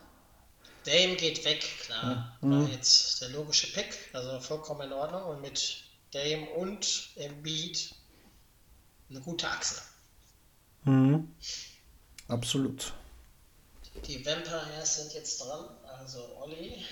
Dame 0.85 1.15
geht 1.15 1.43
weg, 1.45 1.63
klar. 1.85 2.37
War 2.41 2.69
jetzt 2.69 3.21
der 3.21 3.29
logische 3.29 3.71
Pick, 3.73 3.97
also 4.13 4.39
vollkommen 4.39 4.81
in 4.81 4.93
Ordnung. 4.93 5.23
Und 5.23 5.41
mit 5.41 5.83
Dame 6.11 6.49
und 6.51 7.09
Embiid 7.15 7.93
eine 9.09 9.21
gute 9.21 9.47
Achse. 9.47 9.81
Mhm. 10.83 11.33
Absolut. 12.27 12.93
Die 14.07 14.25
Vampires 14.25 14.97
sind 14.97 15.13
jetzt 15.13 15.41
dran, 15.41 15.69
also 15.99 16.37
Olli. 16.37 16.85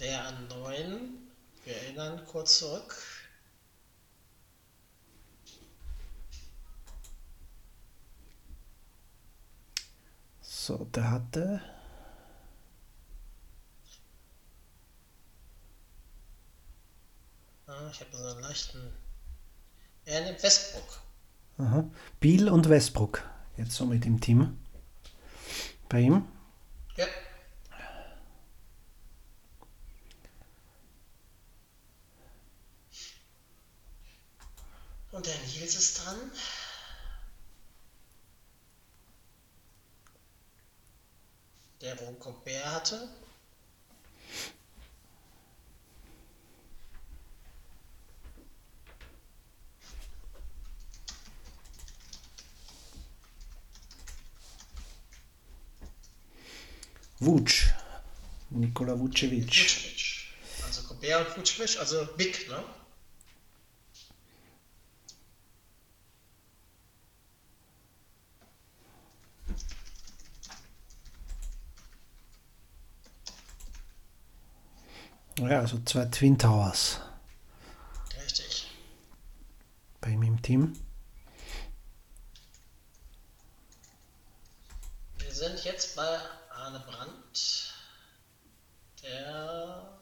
Der 0.00 0.24
an 0.26 0.48
9. 0.48 1.28
Wir 1.64 1.76
erinnern 1.76 2.24
kurz 2.26 2.58
zurück. 2.58 3.13
So, 10.66 10.78
der 10.94 11.10
hatte. 11.10 11.60
Ah, 17.66 17.90
ich 17.92 18.00
habe 18.00 18.16
so 18.16 18.26
einen 18.26 18.40
leichten. 18.40 18.80
Er 20.06 20.24
nimmt 20.24 20.42
Westbrook. 20.42 21.02
Aha. 21.58 21.84
Biel 22.18 22.48
und 22.48 22.70
Westbrook. 22.70 23.22
Jetzt 23.58 23.72
somit 23.72 24.06
im 24.06 24.22
Team. 24.22 24.58
Bei 25.90 26.00
ihm. 26.00 26.26
Ja. 26.96 27.04
Und 35.12 35.26
der 35.26 35.34
Nils 35.40 35.76
ist 35.76 36.06
dran. 36.06 36.16
Der 41.84 42.00
wo 42.00 42.12
Gobert 42.12 42.64
hatte. 42.64 43.08
Vutsch. 57.20 57.70
Nikola 58.48 58.98
Vucevic. 58.98 59.46
Vucevic. 59.46 60.28
Also 60.64 60.82
Gobert 60.84 61.36
und 61.36 61.46
Vucevic, 61.46 61.78
also 61.78 62.06
Big, 62.16 62.48
ne? 62.48 62.64
Ja, 75.50 75.60
also 75.60 75.78
zwei 75.84 76.06
Twin 76.06 76.38
Towers 76.38 77.00
Richtig. 78.22 78.70
bei 80.00 80.10
ihm 80.10 80.22
im 80.22 80.40
Team. 80.40 80.72
Wir 85.18 85.32
sind 85.32 85.64
jetzt 85.64 85.96
bei 85.96 86.18
Arne 86.50 86.80
Brandt. 86.80 87.74
Der 89.02 89.98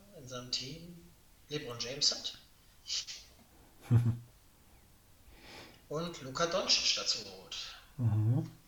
LeBron 1.48 1.78
James 1.80 2.12
hat. 2.12 2.38
Und 5.88 6.22
Luka 6.22 6.46
Doncic 6.46 6.94
dazu 6.96 7.24
geholt. 7.24 7.56
Das 7.98 8.61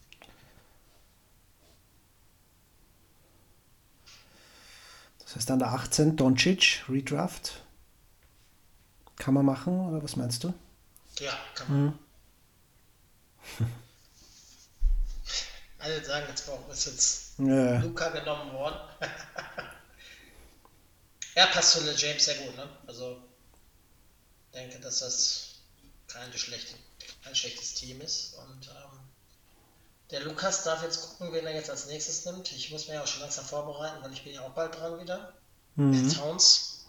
heißt, 5.45 5.51
an 5.51 5.59
der 5.59 5.73
18 5.73 6.17
Doncic, 6.17 6.85
Redraft. 6.89 7.61
Kann 9.17 9.35
man 9.35 9.45
machen, 9.45 9.89
oder 9.89 10.03
was 10.03 10.17
meinst 10.17 10.43
du? 10.43 10.55
Ja, 11.19 11.39
kann 11.55 11.69
man. 11.69 11.99
Alle 15.79 16.03
sagen 16.03 16.27
jetzt, 16.29 16.49
warum 16.49 16.71
ist 16.71 16.87
jetzt 16.87 17.39
Ja. 17.39 17.79
Luca 17.81 18.09
genommen 18.09 18.53
worden? 18.55 18.79
ja, 21.37 21.47
passt 21.47 21.73
zu 21.73 21.81
James 21.95 22.25
sehr 22.25 22.37
gut, 22.37 22.57
ne? 22.57 22.67
Also, 22.87 23.19
denke, 24.55 24.81
dass 24.81 25.01
das 25.01 25.57
kein, 26.09 26.33
schlechte, 26.33 26.75
kein 27.23 27.35
schlechtes 27.35 27.75
Team 27.75 28.01
ist. 28.01 28.35
Und 28.37 28.69
ähm, 28.69 28.99
der 30.11 30.21
Lukas 30.21 30.65
darf 30.65 30.83
jetzt 30.83 31.01
gucken, 31.19 31.33
wen 31.33 31.47
er 31.47 31.55
jetzt 31.55 31.71
als 31.71 31.87
nächstes 31.87 32.25
nimmt. 32.25 32.51
Ich 32.53 32.71
muss 32.71 32.89
mir 32.89 32.95
ja 32.95 33.03
auch 33.03 33.07
schon 33.07 33.23
langsam 33.23 33.45
vorbereiten, 33.45 33.97
weil 34.03 34.13
ich 34.13 34.23
bin 34.25 34.35
ja 34.35 34.43
auch 34.43 34.51
bald 34.51 34.75
dran 34.79 35.01
wieder. 35.01 35.33
Mhm. 35.77 36.13
Towns. 36.13 36.87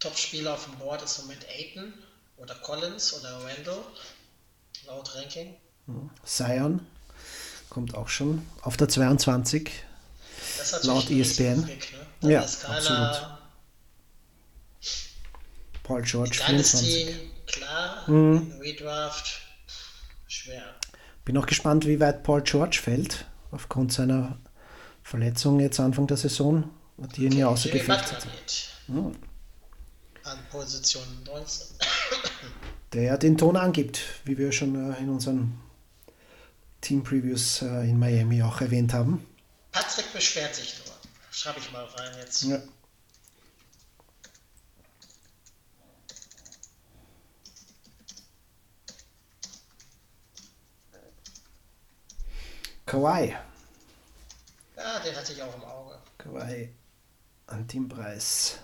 Top-Spieler 0.00 0.54
auf 0.54 0.64
dem 0.64 0.76
Board 0.78 1.02
ist 1.02 1.18
im 1.18 1.26
Moment 1.26 1.46
Aiton 1.48 1.94
oder 2.36 2.54
Collins 2.56 3.14
oder 3.14 3.38
Randall, 3.44 3.82
laut 4.86 5.14
Ranking. 5.14 5.56
Zion 6.24 6.86
kommt 7.70 7.94
auch 7.94 8.08
schon 8.08 8.46
auf 8.62 8.76
der 8.76 8.88
22. 8.88 9.70
Das 10.58 10.72
ist 10.72 10.84
Laut 10.84 11.10
ESPN. 11.10 11.64
Pick, 11.64 11.92
ne? 12.20 12.32
Ja, 12.32 12.44
keiner, 12.62 12.76
absolut. 13.10 13.38
Paul 15.82 16.02
George, 16.02 16.40
Dynasty, 16.46 16.86
24. 16.86 17.30
klar, 17.46 18.10
Mhm. 18.10 18.58
Redraft, 18.60 19.40
schwer. 20.34 20.62
Bin 21.24 21.38
auch 21.38 21.46
gespannt, 21.46 21.86
wie 21.86 22.00
weit 22.00 22.22
Paul 22.22 22.42
George 22.42 22.80
fällt, 22.82 23.26
aufgrund 23.50 23.92
seiner 23.92 24.38
Verletzung 25.02 25.60
jetzt 25.60 25.80
Anfang 25.80 26.06
der 26.06 26.16
Saison, 26.16 26.70
die 27.16 27.24
ihn 27.24 27.32
ja 27.32 27.48
außer 27.48 27.70
Gefecht 27.70 28.12
hat. 28.12 28.26
Hm. 28.86 29.16
An 30.24 30.38
Position 30.50 31.04
19. 31.26 31.66
Der 32.92 33.18
den 33.18 33.36
Ton 33.36 33.56
angibt, 33.56 34.00
wie 34.24 34.38
wir 34.38 34.52
schon 34.52 34.92
äh, 34.92 34.96
in 34.98 35.08
unseren 35.08 35.58
Team-Previews 36.80 37.62
äh, 37.62 37.88
in 37.88 37.98
Miami 37.98 38.42
auch 38.42 38.60
erwähnt 38.60 38.94
haben. 38.94 39.26
Patrick 39.72 40.12
beschwert 40.12 40.54
sich 40.54 40.76
nur. 40.78 40.94
Schreibe 41.32 41.58
ich 41.58 41.72
mal 41.72 41.84
rein 41.84 42.12
jetzt. 42.20 42.44
Ja. 42.44 42.58
Kawhi. 52.86 53.34
Ja, 54.76 54.98
den 55.00 55.16
hatte 55.16 55.32
ich 55.32 55.42
auch 55.42 55.54
im 55.54 55.64
Auge. 55.64 55.98
Kawhi 56.18 56.68
an 57.46 57.66
Teampreis 57.68 58.58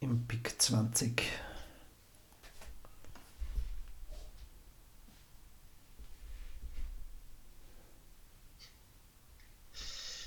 im 0.00 0.26
Pick 0.26 0.60
20. 0.60 1.22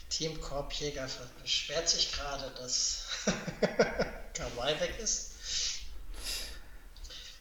Team 0.09 0.39
Korbjäger 0.41 1.07
beschwert 1.41 1.89
sich 1.89 2.11
gerade, 2.11 2.49
dass 2.59 3.05
Kawhi 4.33 4.79
weg 4.79 4.97
ist. 4.99 5.31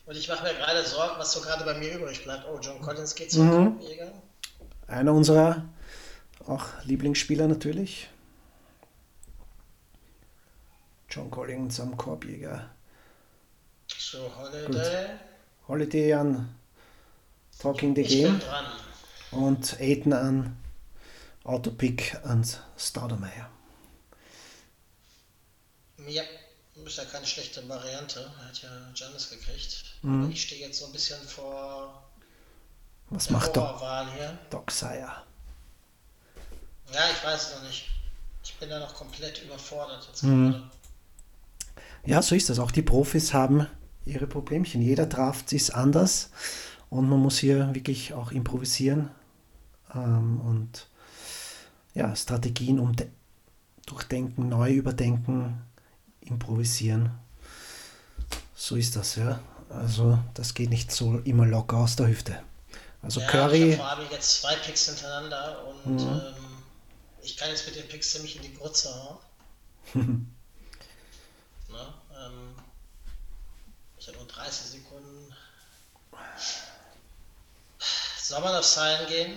Und 0.04 0.16
ich 0.16 0.28
mache 0.28 0.44
mir 0.44 0.54
gerade 0.54 0.84
Sorgen, 0.84 1.18
was 1.18 1.32
so 1.32 1.40
gerade 1.40 1.64
bei 1.64 1.74
mir 1.74 1.94
übrig 1.96 2.22
bleibt. 2.22 2.44
Oh, 2.46 2.58
John 2.60 2.80
Collins 2.82 3.14
geht 3.14 3.32
zum 3.32 3.46
Mhm. 3.48 3.78
Korbjäger. 3.78 4.12
Einer 4.86 5.12
unserer 5.12 5.68
auch 6.46 6.66
Lieblingsspieler 6.84 7.48
natürlich. 7.48 8.08
John 11.10 11.30
Collins 11.30 11.80
am 11.80 11.96
Korbjäger. 11.96 12.70
So, 13.88 14.30
Holiday. 14.36 15.08
Holiday 15.66 16.12
an 16.12 16.54
Talking 17.58 17.94
the 17.94 18.02
Ich 18.02 18.08
Game 18.08 18.40
und 19.30 19.80
Aiden 19.80 20.12
an 20.12 20.56
Autopick 21.42 22.16
an 22.24 22.46
Staudemeyer. 22.76 23.50
Ja, 26.06 26.22
ist 26.84 26.98
ja 26.98 27.04
keine 27.04 27.26
schlechte 27.26 27.68
Variante. 27.68 28.20
Er 28.38 28.48
hat 28.48 28.62
ja 28.62 28.70
Janis 28.94 29.30
gekriegt. 29.30 29.84
Mhm. 30.02 30.30
Ich 30.30 30.42
stehe 30.42 30.66
jetzt 30.66 30.78
so 30.78 30.86
ein 30.86 30.92
bisschen 30.92 31.20
vor 31.26 32.05
Was 33.10 33.30
macht 33.30 33.56
Doc. 33.56 33.80
Doc 34.50 34.70
Sire? 34.70 35.12
Ja, 36.92 37.00
ich 37.12 37.24
weiß 37.24 37.48
es 37.48 37.54
noch 37.56 37.62
nicht. 37.62 37.88
Ich 38.42 38.54
bin 38.56 38.68
da 38.68 38.78
noch 38.78 38.94
komplett 38.94 39.42
überfordert 39.44 40.06
jetzt 40.08 40.22
gerade. 40.22 40.62
Ja, 42.04 42.22
so 42.22 42.34
ist 42.34 42.48
das. 42.48 42.58
Auch 42.58 42.70
die 42.70 42.82
Profis 42.82 43.34
haben 43.34 43.66
ihre 44.04 44.26
Problemchen. 44.26 44.82
Jeder 44.82 45.06
Draft 45.06 45.52
ist 45.52 45.70
anders 45.70 46.30
und 46.90 47.08
man 47.08 47.18
muss 47.18 47.38
hier 47.38 47.74
wirklich 47.74 48.14
auch 48.14 48.30
improvisieren 48.30 49.10
ähm, 49.94 50.40
und 50.40 50.88
ja, 51.94 52.14
Strategien 52.14 52.78
umde- 52.78 53.10
durchdenken, 53.86 54.48
neu 54.48 54.72
überdenken, 54.72 55.62
improvisieren. 56.20 57.10
So 58.54 58.76
ist 58.76 58.94
das, 58.96 59.16
ja. 59.16 59.40
Also 59.68 60.18
das 60.34 60.54
geht 60.54 60.70
nicht 60.70 60.92
so 60.92 61.18
immer 61.20 61.46
locker 61.46 61.78
aus 61.78 61.96
der 61.96 62.06
Hüfte. 62.08 62.40
Also 63.06 63.20
Ja, 63.20 63.26
ich 63.26 63.32
Curry, 63.32 63.60
habe 63.60 63.76
vor 63.76 63.86
allem 63.88 64.10
jetzt 64.10 64.40
zwei 64.40 64.56
Picks 64.56 64.86
hintereinander 64.86 65.64
und 65.64 65.92
Mhm. 65.92 66.08
ähm, 66.08 66.62
ich 67.22 67.36
kann 67.36 67.50
jetzt 67.50 67.64
mit 67.66 67.76
den 67.76 67.86
Picks 67.88 68.10
ziemlich 68.10 68.34
in 68.34 68.42
die 68.42 68.54
Grütze 68.54 68.92
hauen. 68.92 69.18
ne? 71.68 71.94
ähm, 72.18 72.56
ich 73.96 74.08
habe 74.08 74.18
nur 74.18 74.26
30 74.26 74.66
Sekunden. 74.82 75.32
Soll 78.20 78.40
man 78.40 78.56
auf 78.56 78.64
Sign 78.64 79.06
gehen? 79.06 79.36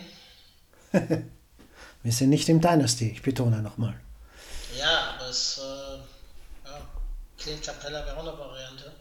wir 2.03 2.11
sind 2.11 2.29
nicht 2.31 2.49
im 2.49 2.61
Dynasty, 2.61 3.09
ich 3.11 3.21
betone 3.21 3.61
nochmal. 3.61 3.99
Ja, 4.75 5.11
aber 5.11 5.27
es, 5.29 5.59
äh, 5.59 5.97
ja, 6.67 6.81
Clint 7.37 7.61
Capella 7.63 8.03
wäre 8.03 8.17
auch 8.17 8.27
eine 8.27 8.35
Variante. 8.35 8.95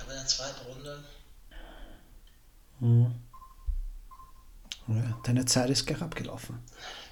Aber 0.00 0.10
in 0.12 0.18
der 0.18 0.26
zweiten 0.26 0.66
Runde, 0.66 1.04
Ja, 2.80 3.10
deine 5.24 5.44
Zeit 5.44 5.70
ist 5.70 5.86
gleich 5.86 6.00
abgelaufen. 6.00 6.58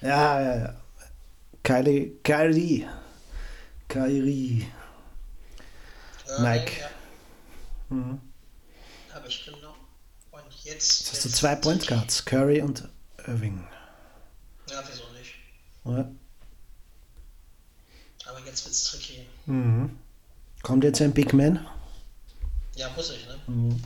Ja, 0.01 0.41
ja, 0.41 0.55
ja. 0.57 0.81
Kylie, 1.63 2.11
Kyrie. 2.23 2.87
Kyrie. 3.87 4.67
Irving, 6.27 6.43
Mike. 6.43 6.71
Ja. 7.89 8.19
Habe 9.13 9.27
ich 9.27 9.45
genommen. 9.45 9.79
Und 10.31 10.43
jetzt. 10.63 10.99
Jetzt 10.99 11.11
hast 11.11 11.25
du 11.25 11.29
zwei 11.29 11.55
Point. 11.55 11.87
Guards, 11.87 12.23
Curry 12.25 12.61
und 12.61 12.87
Irving. 13.25 13.67
Ja, 14.69 14.83
wieso 14.87 15.03
nicht? 15.13 15.35
Ja. 15.85 16.09
Aber 18.29 18.45
jetzt 18.45 18.65
wird's 18.65 18.83
tricky. 18.85 19.25
Mhm. 19.45 19.97
Kommt 20.63 20.83
jetzt 20.83 21.01
ein 21.01 21.13
Big 21.13 21.33
Man? 21.33 21.65
Ja, 22.75 22.89
muss 22.95 23.11
ich, 23.11 23.25
ne? 23.27 23.39
Mhm. 23.47 23.81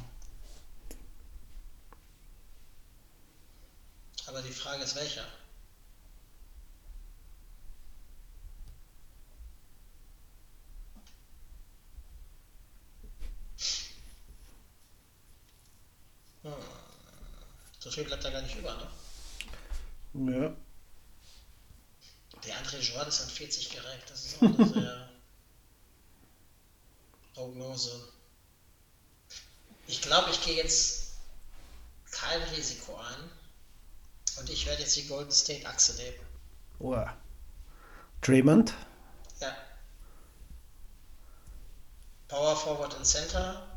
Aber 4.31 4.41
die 4.41 4.53
Frage 4.53 4.81
ist 4.83 4.95
welcher? 4.95 5.25
Hm. 16.43 16.53
So 17.79 17.91
viel 17.91 18.05
bleibt 18.05 18.23
da 18.23 18.29
gar 18.29 18.41
nicht 18.41 18.55
über, 18.55 18.73
ne? 20.13 20.31
Ja. 20.31 20.55
Der 22.45 22.55
André 22.55 22.79
Joad 22.79 23.09
ist 23.09 23.19
an 23.19 23.29
40 23.29 23.69
gerankt. 23.69 24.09
Das 24.09 24.23
ist 24.23 24.37
auch 24.37 24.43
eine 24.43 24.65
sehr 24.73 25.09
Prognose. 27.33 28.13
Ich 29.87 30.01
glaube, 30.01 30.31
ich 30.31 30.41
gehe 30.41 30.55
jetzt 30.55 31.15
kein 32.11 32.41
Risiko 32.43 32.95
ein. 32.95 33.40
Und 34.39 34.49
ich 34.49 34.65
werde 34.65 34.81
jetzt 34.81 34.95
die 34.95 35.07
Golden 35.07 35.31
State 35.31 35.67
Achse 35.67 35.95
nehmen. 35.95 36.17
Oh. 36.79 37.05
Draymond? 38.21 38.73
Ja. 39.39 39.55
Power 42.27 42.55
Forward 42.55 42.95
und 42.95 43.05
Center. 43.05 43.67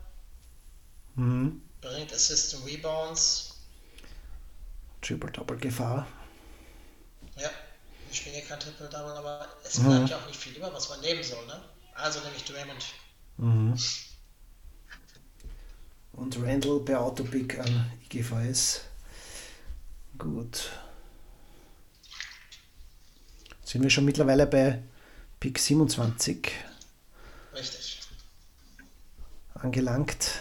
Mhm. 1.16 1.62
Bringt 1.80 2.12
Assist 2.12 2.54
und 2.54 2.64
Rebounds. 2.66 3.56
Triple-Double-Gefahr. 5.02 6.06
Ja. 7.36 7.50
wir 8.06 8.14
spielen 8.14 8.36
ja 8.36 8.42
kein 8.42 8.60
Triple 8.60 8.88
Double, 8.88 9.12
aber 9.12 9.48
es 9.64 9.80
bleibt 9.80 10.08
ja 10.08 10.18
auch 10.18 10.26
nicht 10.26 10.38
viel 10.38 10.56
über, 10.56 10.72
was 10.72 10.88
man 10.88 11.00
nehmen 11.00 11.22
soll, 11.22 11.44
ne? 11.46 11.60
Also 11.94 12.20
nehme 12.20 12.36
ich 12.36 12.44
Draymond. 12.44 12.84
Und 16.12 16.42
Randall 16.42 16.80
per 16.80 17.00
Autopick 17.00 17.58
an 17.58 17.90
IGVS. 18.04 18.82
Gut. 20.18 20.70
Sind 23.64 23.82
wir 23.82 23.90
schon 23.90 24.04
mittlerweile 24.04 24.46
bei 24.46 24.82
Pick 25.40 25.58
27 25.58 26.50
Richtig. 27.54 28.00
angelangt. 29.54 30.40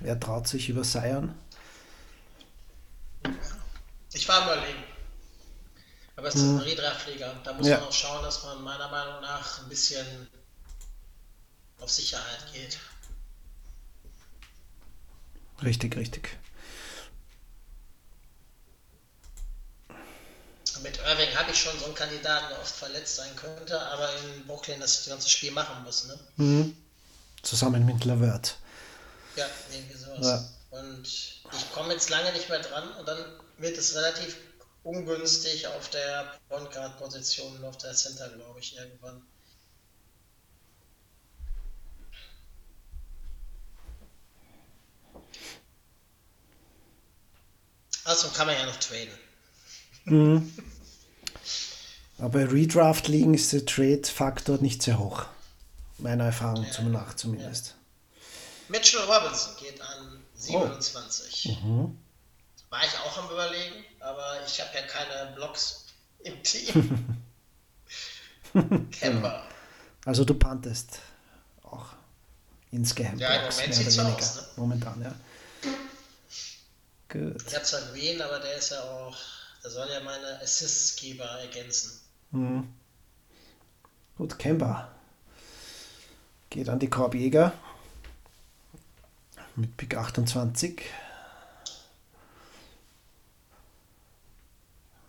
Wer 0.00 0.18
traut 0.18 0.48
sich 0.48 0.68
über 0.68 0.84
Sion? 0.84 1.34
Ich 4.12 4.28
war 4.28 4.42
am 4.42 4.44
überlegen. 4.58 4.84
Aber 6.16 6.28
es 6.28 6.36
ist 6.36 6.42
ein 6.42 6.58
Redraftliga. 6.58 7.34
Da 7.42 7.52
muss 7.54 7.66
Ja. 7.66 7.78
man 7.78 7.88
auch 7.88 7.92
schauen, 7.92 8.22
dass 8.22 8.44
man 8.44 8.62
meiner 8.62 8.88
Meinung 8.90 9.20
nach 9.20 9.62
ein 9.62 9.68
bisschen 9.68 10.06
auf 11.80 11.90
Sicherheit 11.90 12.52
geht. 12.52 12.78
Richtig, 15.64 15.96
richtig. 15.96 16.36
Mit 20.82 20.98
Irving 20.98 21.34
habe 21.34 21.50
ich 21.50 21.58
schon 21.58 21.78
so 21.78 21.86
einen 21.86 21.94
Kandidaten, 21.94 22.48
der 22.50 22.60
oft 22.60 22.74
verletzt 22.74 23.16
sein 23.16 23.34
könnte, 23.36 23.80
aber 23.80 24.08
in 24.18 24.46
Brooklyn 24.46 24.80
das 24.80 25.06
ganze 25.06 25.30
Spiel 25.30 25.50
machen 25.52 25.82
muss. 25.82 26.06
Ne? 26.36 26.74
Zusammen 27.42 27.86
mit 27.86 28.04
Lavert. 28.04 28.58
Ja, 29.36 29.46
irgendwie 29.72 29.96
sowas. 29.96 30.50
Und 30.70 31.06
ich 31.06 31.72
komme 31.72 31.94
jetzt 31.94 32.10
lange 32.10 32.32
nicht 32.32 32.48
mehr 32.48 32.60
dran 32.60 32.90
und 32.98 33.08
dann 33.08 33.24
wird 33.58 33.78
es 33.78 33.94
relativ 33.94 34.36
ungünstig 34.82 35.66
auf 35.68 35.88
der 35.88 36.34
Point 36.48 36.70
Guard 36.72 36.98
Position 36.98 37.56
und 37.56 37.64
auf 37.64 37.78
der 37.78 37.94
Center, 37.94 38.28
glaube 38.28 38.60
ich, 38.60 38.76
irgendwann. 38.76 39.22
Also 48.04 48.28
kann 48.28 48.46
man 48.46 48.56
ja 48.56 48.66
noch 48.66 48.76
traden. 48.76 50.52
Aber 52.18 52.28
bei 52.28 52.44
Redraft 52.44 53.08
liegen 53.08 53.34
ist 53.34 53.52
der 53.52 53.64
Trade-Faktor 53.64 54.58
nicht 54.58 54.82
sehr 54.82 54.98
hoch. 54.98 55.24
Meiner 55.98 56.24
Erfahrung 56.24 56.70
zum 56.70 56.92
nach 56.92 57.14
zumindest. 57.14 57.74
Mitchell 58.68 59.00
Robinson 59.00 59.56
geht 59.58 59.80
an 59.80 60.22
27. 60.36 61.58
War 62.70 62.80
ich 62.84 62.98
auch 62.98 63.18
am 63.18 63.30
überlegen, 63.30 63.84
aber 64.00 64.38
ich 64.46 64.60
habe 64.60 64.70
ja 64.74 64.82
keine 64.82 65.32
Blocks 65.36 65.86
im 66.24 66.42
Team. 66.42 67.16
Kemper. 68.90 69.42
Also 70.04 70.24
du 70.24 70.34
pantest 70.34 70.98
auch 71.62 71.86
insgeheim. 72.70 73.18
Ja, 73.18 73.34
im 73.34 73.50
Moment 73.50 73.74
sieht's 73.74 73.94
so 73.94 74.02
weniger. 74.02 74.16
aus, 74.16 74.36
ne? 74.36 74.42
Momentan, 74.56 75.02
ja. 75.02 75.14
Gut. 77.14 77.44
Ich 77.46 77.54
habe 77.54 77.64
zwar 77.64 77.80
Green, 77.92 78.20
aber 78.20 78.40
der 78.40 78.56
ist 78.56 78.70
ja 78.72 78.82
auch, 78.82 79.16
der 79.62 79.70
soll 79.70 79.88
ja 79.88 80.00
meine 80.00 80.40
Assists-Geber 80.40 81.24
ergänzen. 81.24 81.92
Gut, 84.18 84.36
Kemba. 84.36 84.92
Geht 86.50 86.68
an 86.68 86.80
die 86.80 86.90
Korbjäger. 86.90 87.52
Mit 89.54 89.76
Pick 89.76 89.96
28. 89.96 90.82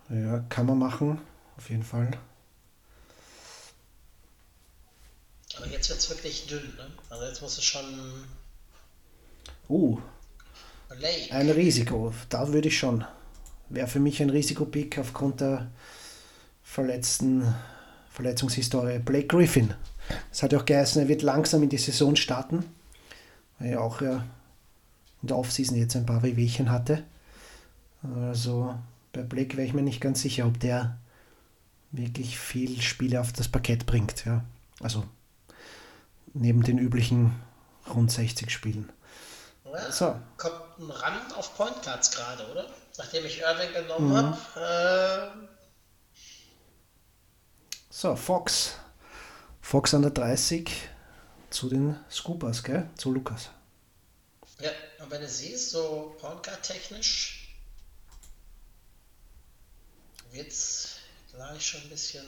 Ja, 0.10 0.40
kann 0.50 0.68
man 0.68 0.78
machen, 0.78 1.20
auf 1.58 1.70
jeden 1.72 1.84
Fall. 1.84 2.12
Aber 5.58 5.66
jetzt 5.66 5.90
wird 5.90 5.98
es 5.98 6.10
wirklich 6.12 6.46
dünn, 6.46 6.76
ne? 6.76 6.92
Also 7.10 7.26
jetzt 7.26 7.42
muss 7.42 7.58
es 7.58 7.64
schon 7.64 8.28
Uh, 9.68 9.98
Lake. 9.98 10.15
Ein 11.32 11.50
Risiko. 11.50 12.14
Da 12.30 12.52
würde 12.52 12.68
ich 12.68 12.78
schon. 12.78 13.06
Wäre 13.70 13.88
für 13.88 14.00
mich 14.00 14.22
ein 14.22 14.30
Risikopick 14.30 14.98
aufgrund 15.00 15.42
der 15.42 15.68
verletzten 16.64 17.54
Verletzungshistorie. 18.12 19.00
Blake 19.00 19.28
Griffin. 19.28 19.74
Das 20.30 20.44
hat 20.44 20.54
ja 20.54 20.60
auch 20.60 20.66
geheißen, 20.66 21.02
er 21.02 21.08
wird 21.08 21.22
langsam 21.22 21.64
in 21.64 21.70
die 21.70 21.78
Saison 21.78 22.16
starten. 22.16 22.66
Weil 23.60 23.72
er 23.72 23.82
auch 23.82 24.02
ja 24.02 24.26
in 25.22 25.28
der 25.28 25.38
Offseason 25.38 25.78
jetzt 25.78 25.96
ein 25.96 26.06
paar 26.06 26.24
Wehwehchen 26.24 26.70
hatte. 26.70 27.04
Also 28.04 28.76
bei 29.14 29.22
Blake 29.24 29.58
wäre 29.58 29.68
ich 29.68 29.74
mir 29.74 29.82
nicht 29.82 30.02
ganz 30.02 30.22
sicher, 30.22 30.46
ob 30.46 30.60
der 30.60 30.98
wirklich 31.92 32.38
viel 32.38 32.82
Spiele 32.82 33.20
auf 33.20 33.34
das 33.34 33.48
Parkett 33.48 33.86
bringt. 33.86 34.26
Ja. 34.26 34.44
Also 34.82 35.04
neben 36.34 36.62
den 36.64 36.78
üblichen 36.78 37.32
rund 37.94 38.12
60 38.12 38.52
Spielen. 38.52 38.90
Ja, 39.78 39.92
So. 39.92 40.20
Kommt 40.38 40.80
ein 40.80 40.92
Rand 40.92 41.36
auf 41.36 41.56
Point 41.56 41.82
Guards 41.84 42.12
gerade, 42.12 42.50
oder? 42.52 42.70
Nachdem 42.98 43.26
ich 43.26 43.40
Irving 43.42 43.74
genommen 43.74 44.16
habe. 44.56 45.34
Äh, 45.42 45.48
So, 47.90 48.16
Fox. 48.16 48.76
Fox 49.62 49.94
an 49.94 50.02
der 50.04 50.12
30 50.12 50.70
zu 51.50 51.70
den 51.70 51.98
Scoopers, 52.12 52.64
gell? 52.64 52.90
Zu 52.98 53.12
Lukas. 53.12 53.50
ja, 54.60 54.70
und 55.00 55.10
wenn 55.10 55.22
du 55.22 55.28
siehst, 55.30 55.72
so 55.72 56.16
Point 56.20 56.44
Guard 56.44 56.62
technisch 56.62 57.56
wird 60.32 60.48
es 60.50 60.98
gleich 61.32 61.66
schon 61.66 61.82
ein 61.82 61.90
bisschen 61.90 62.26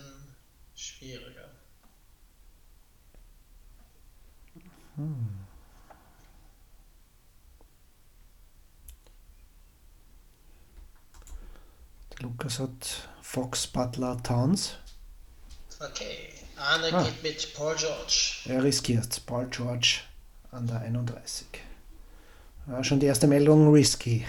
schwieriger. 0.76 1.50
Der 4.96 5.47
Lukas 12.22 12.60
hat 12.60 13.10
Fox, 13.22 13.68
Butler, 13.68 14.22
Towns. 14.24 14.72
Okay, 15.80 16.34
Arne 16.56 16.92
Ah. 16.92 17.04
geht 17.04 17.22
mit 17.24 17.54
Paul 17.54 17.76
George. 17.76 18.34
Er 18.46 18.64
riskiert. 18.64 19.24
Paul 19.26 19.48
George 19.50 20.00
an 20.52 20.66
der 20.68 20.80
31. 20.80 21.48
Ja, 22.68 22.84
schon 22.84 23.00
die 23.00 23.06
erste 23.06 23.28
Meldung 23.28 23.72
risky 23.72 24.26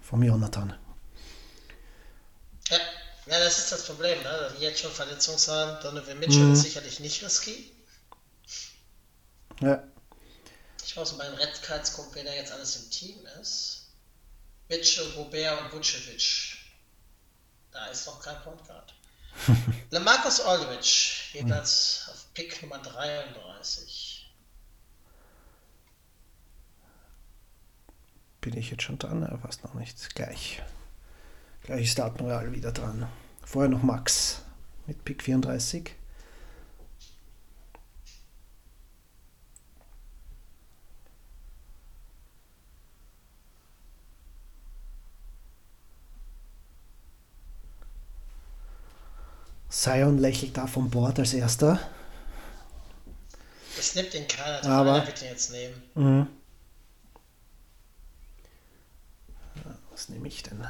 vom 0.00 0.22
Jonathan. 0.22 0.74
Ja, 2.70 2.78
ja, 3.26 3.38
das 3.40 3.58
ist 3.58 3.72
das 3.72 3.84
Problem, 3.86 4.22
ne? 4.22 4.54
jetzt 4.60 4.80
schon 4.80 4.92
Verletzungssachen. 4.92 5.82
Donovan 5.82 6.18
Mitchell 6.20 6.52
ist 6.52 6.62
sicherlich 6.62 7.00
nicht 7.00 7.22
risky. 7.24 7.70
Ja, 9.60 9.82
Ich 10.86 10.96
muss 10.96 11.16
bei 11.18 11.24
den 11.24 11.34
Red 11.34 11.62
Cards 11.62 11.92
gucken, 11.94 12.12
wer 12.14 12.24
da 12.24 12.32
jetzt 12.32 12.52
alles 12.52 12.76
im 12.76 12.90
Team 12.90 13.16
ist. 13.40 13.88
Mitchell, 14.68 15.10
Gobert 15.16 15.60
und 15.62 15.72
Vucevic. 15.72 16.56
Da 17.74 17.86
ist 17.88 18.06
noch 18.06 18.20
kein 18.20 18.40
Point 18.42 18.66
Guard. 18.66 18.94
Lamarcus 19.90 20.40
Aldridge 20.46 21.10
geht 21.32 21.52
als 21.52 22.08
auf 22.10 22.32
Pick 22.32 22.62
Nummer 22.62 22.78
33. 22.78 24.14
bin 28.44 28.58
ich 28.58 28.70
jetzt 28.70 28.82
schon 28.82 28.98
dran? 28.98 29.22
Ja, 29.22 29.38
fast 29.38 29.64
noch 29.64 29.72
nicht. 29.74 30.14
Gleich. 30.14 30.62
Gleich 31.62 31.84
ist 31.84 31.98
Admiral 31.98 32.52
wieder 32.52 32.72
dran. 32.72 33.08
Vorher 33.42 33.70
noch 33.70 33.82
Max 33.82 34.42
mit 34.86 35.02
Pick 35.04 35.22
34. 35.22 35.94
Sion 49.74 50.18
lächelt 50.18 50.56
da 50.56 50.66
vom 50.68 50.88
Bord 50.88 51.18
als 51.18 51.34
erster. 51.34 51.80
Das 53.76 53.94
nimmt 53.96 54.12
den 54.14 54.28
keiner, 54.28 54.60
der 54.60 54.70
Aber- 54.70 55.06
wird 55.06 55.20
den 55.20 55.28
jetzt 55.28 55.50
nehmen. 55.50 56.28
Was 59.90 60.08
nehme 60.08 60.28
ich 60.28 60.42
denn? 60.44 60.64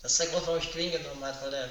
Das 0.00 0.12
ist 0.12 0.20
der 0.20 0.28
Grund, 0.28 0.46
warum 0.46 0.60
ich 0.60 0.70
Green 0.70 0.92
genommen 0.92 1.24
habe, 1.24 1.36
weil 1.42 1.50
der 1.50 1.66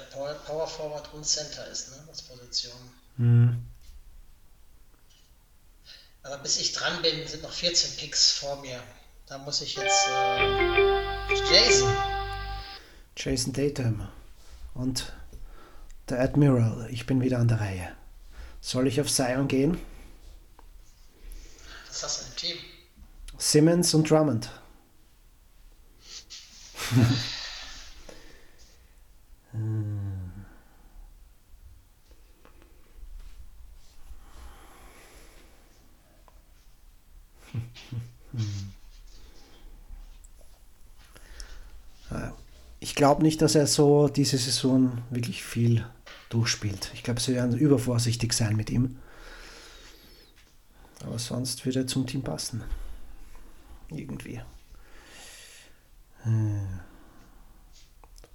Power 0.46 0.66
Forward 0.68 1.12
und 1.14 1.24
Center 1.24 1.66
ist, 1.68 1.90
ne? 1.92 1.96
Als 2.08 2.20
Position. 2.22 3.66
Aber 6.22 6.38
bis 6.38 6.58
ich 6.60 6.72
dran 6.72 7.00
bin, 7.00 7.26
sind 7.26 7.42
noch 7.42 7.52
14 7.52 7.96
Picks 7.96 8.32
vor 8.32 8.60
mir. 8.60 8.82
Da 9.26 9.38
muss 9.38 9.62
ich 9.62 9.74
jetzt 9.76 10.08
äh, 10.08 11.34
Jason. 11.50 11.94
Jason 13.16 13.52
Tatum 13.54 14.08
und 14.74 15.12
der 16.10 16.20
Admiral. 16.20 16.88
Ich 16.90 17.06
bin 17.06 17.20
wieder 17.20 17.38
an 17.38 17.48
der 17.48 17.60
Reihe. 17.60 17.88
Soll 18.60 18.86
ich 18.86 19.00
auf 19.00 19.08
Sion 19.08 19.48
gehen? 19.48 19.78
Was 21.88 22.02
hast 22.02 22.20
du 22.20 22.26
im 22.26 22.36
Team? 22.36 22.56
Simmons 23.38 23.94
und 23.94 24.10
Drummond. 24.10 24.50
Ich 42.80 42.94
glaube 42.94 43.22
nicht, 43.22 43.42
dass 43.42 43.54
er 43.54 43.66
so 43.66 44.08
diese 44.08 44.38
Saison 44.38 45.02
wirklich 45.10 45.42
viel 45.42 45.84
durchspielt. 46.28 46.90
Ich 46.94 47.02
glaube, 47.02 47.20
sie 47.20 47.34
werden 47.34 47.56
übervorsichtig 47.56 48.32
sein 48.32 48.56
mit 48.56 48.70
ihm. 48.70 48.98
Aber 51.04 51.18
sonst 51.18 51.64
würde 51.64 51.80
er 51.80 51.86
zum 51.86 52.06
Team 52.06 52.22
passen. 52.22 52.62
Irgendwie. 53.90 54.40
Hm. 56.22 56.80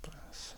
Das. 0.01 0.55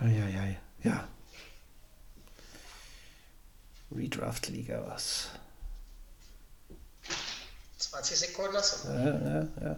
Eieiei, 0.00 0.58
ja. 0.82 1.06
Redraft-Liga 3.94 4.84
was. 4.86 5.28
20 7.78 8.18
Sekunden 8.18 8.52
du. 8.52 8.88
Ja, 8.88 9.40
ja, 9.40 9.48
ja. 9.62 9.76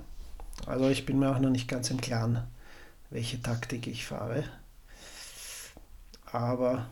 Also 0.67 0.89
ich 0.89 1.07
bin 1.07 1.19
mir 1.19 1.31
auch 1.31 1.39
noch 1.39 1.51
nicht 1.51 1.69
ganz 1.69 1.91
im 1.91 2.01
Klaren, 2.01 2.47
welche 3.11 3.41
Taktik 3.41 3.87
ich 3.87 4.07
fahre. 4.07 4.45
Aber 6.27 6.87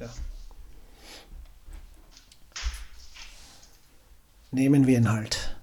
ja. 0.00 0.08
Nehmen 4.50 4.86
wir 4.86 4.98
ihn 4.98 5.10
halt. 5.10 5.56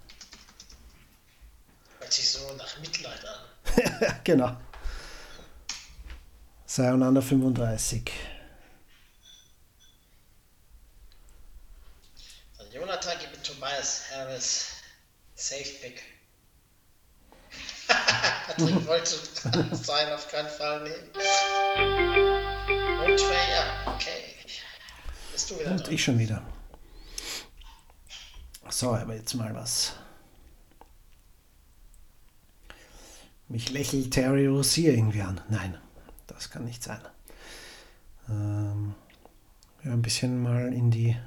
Hört 2.00 2.14
sich 2.14 2.30
so 2.30 2.54
nach 2.56 2.80
Mitleid 2.80 3.26
an. 3.26 4.16
genau. 4.24 4.58
Sayonara 6.76 7.22
35. 7.22 8.12
Dann 12.58 12.72
Jonathan 12.72 13.20
gibt 13.20 13.32
mit 13.34 13.44
Tobias 13.44 14.06
Harris 14.10 14.72
Safe 15.36 15.70
Pick. 15.82 16.02
Patrick 17.88 18.88
wollte 18.88 19.76
sein 19.76 20.14
auf 20.14 20.28
keinen 20.32 20.50
Fall 20.50 20.82
nehmen. 20.82 21.12
Und 23.06 23.20
ja, 23.20 23.94
okay. 23.94 24.34
Bist 25.32 25.52
du 25.52 25.60
wieder 25.60 25.70
Und 25.70 25.86
dran? 25.86 25.94
ich 25.94 26.04
schon 26.04 26.18
wieder. 26.18 26.42
So, 28.70 28.96
aber 28.96 29.14
jetzt 29.14 29.36
mal 29.36 29.54
was. 29.54 29.94
Mich 33.48 33.70
lächelt 33.70 34.10
Terry 34.10 34.48
Rozier 34.48 34.96
irgendwie 34.96 35.22
an. 35.22 35.40
Nein, 35.50 35.78
das 36.34 36.50
kann 36.50 36.66
nicht 36.66 36.84
sein. 36.84 37.02
Ähm, 38.30 38.96
ja, 39.84 39.92
ein 39.92 40.02
bisschen 40.02 40.42
mal 40.42 40.74
in 40.74 40.92
die 40.92 41.18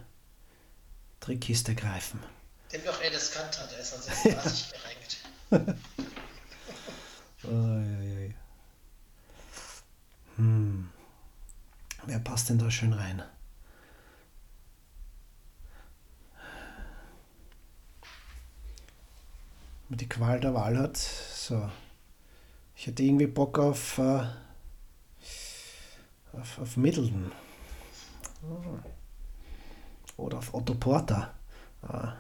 Trickkiste 1.21 1.75
greifen. 1.75 2.23
Nimm 2.73 2.85
doch 2.85 3.03
Edes 3.03 3.33
Kanter, 3.33 3.67
der 3.69 3.79
ist 3.79 3.95
an 3.95 4.03
36 4.03 4.73
gerankt. 5.51 5.77
Uiuiui. 7.45 8.35
Hm. 10.37 10.91
Wer 12.07 12.19
passt 12.21 12.49
denn 12.49 12.59
da 12.59 12.71
schön 12.71 12.93
rein? 12.93 13.23
Die 19.89 20.09
Qual 20.09 20.41
der 20.41 20.53
Wahl 20.55 20.79
hat. 20.79 20.97
So. 20.97 21.71
Ich 22.75 22.87
hätte 22.87 23.03
irgendwie 23.03 23.27
Bock 23.27 23.59
auf, 23.59 23.99
äh, 23.99 24.27
auf, 26.41 26.59
auf 26.59 26.77
Middleton. 26.77 27.33
Hm. 28.41 28.83
Oder 30.17 30.39
auf 30.39 30.55
Otto 30.55 30.75
Porter. 30.75 31.35
Ah. 31.83 32.15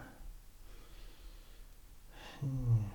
Hm. 2.41 2.91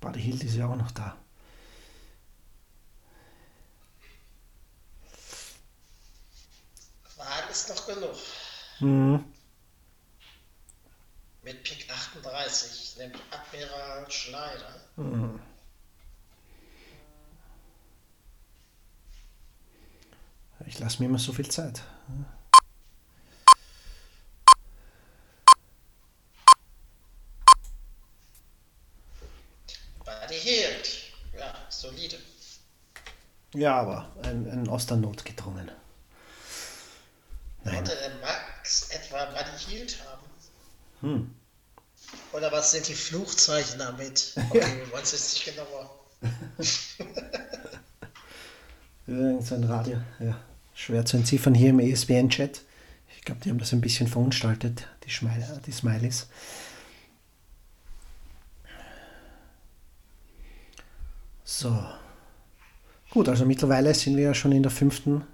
Buddy 0.00 0.20
Hield 0.20 0.44
ist 0.44 0.56
ja 0.56 0.66
auch 0.66 0.76
noch 0.76 0.90
da. 0.90 1.16
Wagen 7.16 7.50
ist 7.50 7.68
noch 7.68 7.86
genug. 7.86 8.16
Mhm. 8.80 9.24
Mit 11.42 11.62
Pick 11.62 11.88
38 11.90 12.96
nimmt 12.98 13.16
Admiral 13.30 14.10
Schneider. 14.10 14.80
Ich 20.66 20.78
lasse 20.80 21.00
mir 21.00 21.08
immer 21.08 21.18
so 21.18 21.32
viel 21.32 21.48
Zeit. 21.48 21.82
Buddy 30.04 30.34
Hield. 30.34 30.88
Ja, 31.38 31.54
solide. 31.68 32.18
Ja, 33.54 33.80
aber 33.80 34.12
ein, 34.22 34.50
ein 34.50 34.68
aus 34.68 34.86
der 34.86 34.96
Not 34.96 35.24
gedrungen. 35.24 35.70
Nein. 37.62 37.74
Konnte 37.76 37.96
der 37.96 38.16
Max 38.16 38.90
etwa 38.90 39.24
Buddy 39.26 39.58
Hield 39.58 39.96
haben? 40.04 40.26
Hm. 41.00 41.34
Oder 42.32 42.50
was 42.52 42.72
sind 42.72 42.88
die 42.88 42.94
Fluchzeichen 42.94 43.78
damit? 43.78 44.34
Okay, 44.50 44.78
wir 44.78 44.92
wollen 44.92 45.02
es 45.02 45.12
jetzt 45.12 45.34
nicht 45.34 45.44
genauer. 45.44 45.90
Irgend 49.06 49.46
so 49.46 49.54
ein 49.54 49.64
Radio, 49.64 49.98
ja. 50.18 50.36
Schwer 50.76 51.06
zu 51.06 51.16
entziffern 51.16 51.54
hier 51.54 51.70
im 51.70 51.80
ESPN-Chat. 51.80 52.60
Ich 53.16 53.22
glaube, 53.22 53.40
die 53.42 53.48
haben 53.48 53.58
das 53.58 53.72
ein 53.72 53.80
bisschen 53.80 54.08
verunstaltet, 54.08 54.86
die, 55.04 55.10
Schmeil 55.10 55.60
die 55.66 55.72
Smileys. 55.72 56.28
So. 61.44 61.82
Gut, 63.08 63.26
also 63.30 63.46
mittlerweile 63.46 63.94
sind 63.94 64.18
wir 64.18 64.24
ja 64.24 64.34
schon 64.34 64.52
in 64.52 64.62
der 64.62 64.70
fünften. 64.70 65.26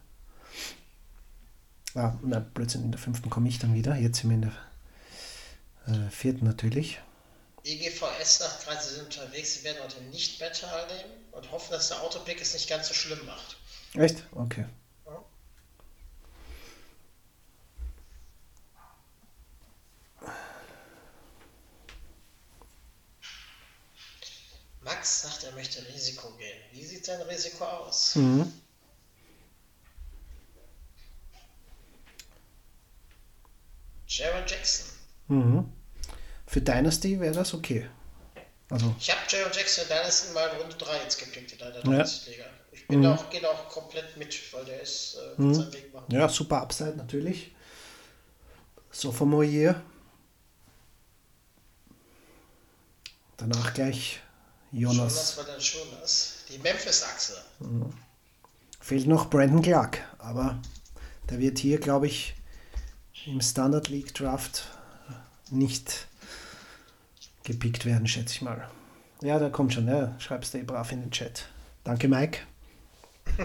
Ah, 1.97 2.15
na, 2.23 2.39
Blödsinn, 2.39 2.85
in 2.85 2.93
der 2.93 3.01
fünften 3.01 3.29
komme 3.29 3.49
ich 3.49 3.59
dann 3.59 3.75
wieder. 3.75 3.97
Jetzt 3.97 4.21
sind 4.21 4.31
wir 4.31 4.37
in 4.37 4.43
der 4.43 5.97
äh, 6.07 6.11
vierten 6.11 6.45
natürlich. 6.45 7.01
EGVS 7.65 8.39
sagt 8.39 8.65
gerade, 8.65 8.81
sie 8.81 8.95
sind 8.95 9.05
unterwegs, 9.07 9.55
sie 9.55 9.65
werden 9.65 9.79
heute 9.83 10.01
nicht 10.05 10.39
mehr 10.39 10.53
teilnehmen 10.53 11.11
und 11.33 11.51
hoffen, 11.51 11.73
dass 11.73 11.89
der 11.89 12.01
Autopick 12.01 12.41
es 12.41 12.55
nicht 12.55 12.69
ganz 12.69 12.87
so 12.87 12.95
schlimm 12.95 13.27
macht. 13.27 13.57
Echt? 13.95 14.23
Okay. 14.33 14.67
Max 24.85 25.23
sagt, 25.23 25.45
er 25.45 25.53
möchte 25.53 25.85
Risiko 25.89 26.31
gehen. 26.37 26.61
Wie 26.73 26.85
sieht 26.85 27.05
sein 27.05 27.21
Risiko 27.23 27.65
aus? 27.65 28.17
Mhm. 28.17 28.53
Jaron 34.07 34.45
Jackson. 34.47 34.87
Mhm. 35.29 35.73
Für 36.47 36.61
Dynasty 36.61 37.19
wäre 37.19 37.35
das 37.35 37.55
okay. 37.55 37.89
Also, 38.71 38.95
Ich 38.99 39.11
habe 39.11 39.21
Jaron 39.29 39.53
Jackson 39.53 39.85
in 39.85 39.89
Dynasty 39.89 40.33
mal 40.33 40.49
in 40.49 40.61
Runde 40.61 40.77
3 40.77 40.99
jetzt 41.03 41.19
gepickt 41.19 41.53
in 41.53 41.59
der 41.59 41.75
Ja. 41.75 41.81
Dynasty-Liga. 41.81 42.45
Ich 42.73 42.87
bin 42.89 43.01
Mhm. 43.01 43.07
auch, 43.07 43.31
gehe 43.31 43.49
auch 43.49 43.69
komplett 43.69 44.17
mit, 44.17 44.53
weil 44.53 44.65
der 44.65 44.81
ist 44.81 45.15
äh, 45.17 45.41
Mhm. 45.41 45.55
seinen 45.55 45.73
Weg 45.73 45.93
machen. 45.95 46.07
ja, 46.11 46.29
super 46.29 46.63
Upside 46.63 46.97
natürlich. 46.97 47.55
Sophomore 48.91 49.45
Year. 49.45 49.83
Danach 53.37 53.73
gleich 53.75 54.21
Jonas 54.73 54.97
Jonas. 54.97 55.37
war 55.37 55.45
dann 55.45 55.61
schon 55.61 55.83
das. 56.01 56.45
Die 56.49 56.59
Memphis-Achse. 56.59 57.43
Fehlt 58.81 59.07
noch 59.07 59.31
Brandon 59.31 59.63
Clark, 59.63 60.01
aber 60.19 60.61
der 61.31 61.39
wird 61.39 61.59
hier, 61.59 61.79
glaube 61.79 62.07
ich, 62.07 62.35
im 63.27 63.41
Standard 63.41 63.89
League 63.89 64.15
Draft 64.15 64.65
nicht 65.51 66.09
gepickt 67.45 67.85
werden, 67.85 68.09
schätze 68.09 68.35
ich 68.35 68.43
mal. 68.43 68.69
Ja, 69.23 69.39
der 69.39 69.51
kommt 69.51 69.75
schon, 69.75 69.87
ja. 69.87 70.19
Schreibst 70.19 70.55
du 70.55 70.59
eh 70.59 70.63
brav 70.63 70.91
in 70.91 71.03
den 71.03 71.11
Chat. 71.11 71.47
Danke, 71.85 72.09
Mike. 72.09 72.41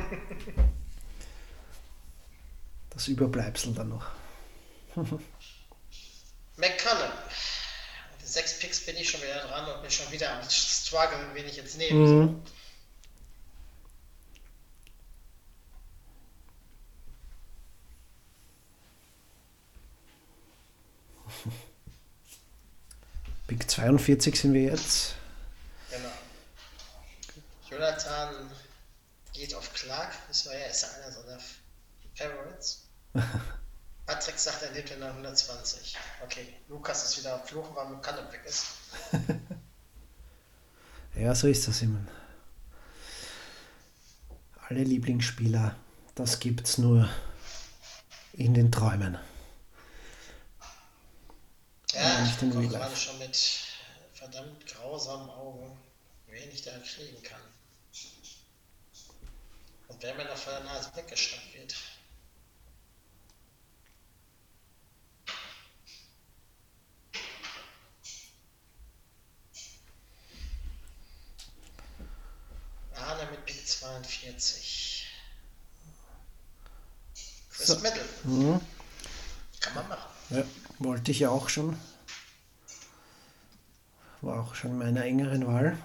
Das 2.90 3.08
Überbleibsel 3.10 3.76
dann 3.76 3.90
noch. 3.90 4.06
McConnell. 4.96 5.20
Sechs 8.28 8.60
Picks 8.60 8.82
bin 8.82 8.98
ich 8.98 9.10
schon 9.10 9.22
wieder 9.22 9.40
dran 9.48 9.74
und 9.74 9.82
bin 9.82 9.90
schon 9.90 10.12
wieder 10.12 10.34
am 10.34 10.44
strugglen, 10.50 11.34
wen 11.34 11.46
ich 11.48 11.56
jetzt 11.56 11.78
nehme. 11.78 12.08
So. 12.08 12.36
Big 23.48 23.70
42 23.70 24.38
sind 24.38 24.54
wir 24.54 24.64
jetzt. 24.64 25.16
Genau. 25.90 26.12
Jonathan 27.70 28.52
geht 29.32 29.56
auf 29.56 29.74
Clark. 29.74 30.14
Das 30.28 30.46
war 30.48 30.54
ja 30.54 30.66
einer 30.66 30.74
seiner 30.74 31.40
Favorites. 32.14 32.90
Patrick 34.08 34.39
sagt, 34.39 34.64
er 34.64 34.72
nimmt 34.72 34.89
ihn 34.89 34.99
nach 34.99 35.10
120. 35.10 35.97
Okay, 36.24 36.53
Lukas 36.70 37.03
ist 37.03 37.20
wieder 37.20 37.36
am 37.36 37.45
Fluchen, 37.45 37.76
weil 37.76 37.89
McCallum 37.89 38.32
weg 38.32 38.41
ist. 38.45 38.66
Ja, 41.16 41.34
so 41.34 41.47
ist 41.47 41.68
das 41.68 41.82
immer. 41.82 41.99
Alle 44.70 44.84
Lieblingsspieler, 44.84 45.76
das 46.14 46.39
gibt's 46.39 46.78
nur 46.78 47.10
in 48.34 48.53
den 48.53 48.72
Träumen. 48.72 49.18
Ja, 51.93 52.22
nicht 52.22 52.36
ich 52.36 52.41
in 52.43 52.51
gucke 52.51 52.68
gerade 52.68 52.95
schon 52.95 53.18
mit 53.18 53.36
verdammt 54.14 54.64
grausamen 54.68 55.28
Augen, 55.32 55.76
wen 56.28 56.51
ich 56.51 56.62
da 56.62 56.78
kriegen 56.80 57.24
kann. 57.24 57.41
Und 59.88 60.03
wer 60.03 60.14
mir 60.14 60.26
noch 60.26 60.38
vor 60.38 60.53
der 60.53 60.66
Nase 60.66 60.91
weggeschnappt 60.95 61.55
wird. 61.55 61.76
Arne 72.98 73.30
mit 73.32 73.45
Pick 73.45 73.66
42. 73.66 75.08
Chris 77.50 77.68
So. 77.68 77.76
Middle. 77.80 78.06
Mhm. 78.24 78.62
Kann 79.60 79.76
man 79.76 79.88
machen. 79.89 80.10
Ja, 80.30 80.43
wollte 80.80 81.12
ich 81.12 81.20
ja 81.20 81.30
auch 81.30 81.50
schon. 81.50 81.78
War 84.22 84.41
auch 84.41 84.56
schon 84.56 84.78
meiner 84.78 85.06
engeren 85.06 85.45
Wahl. 85.48 85.78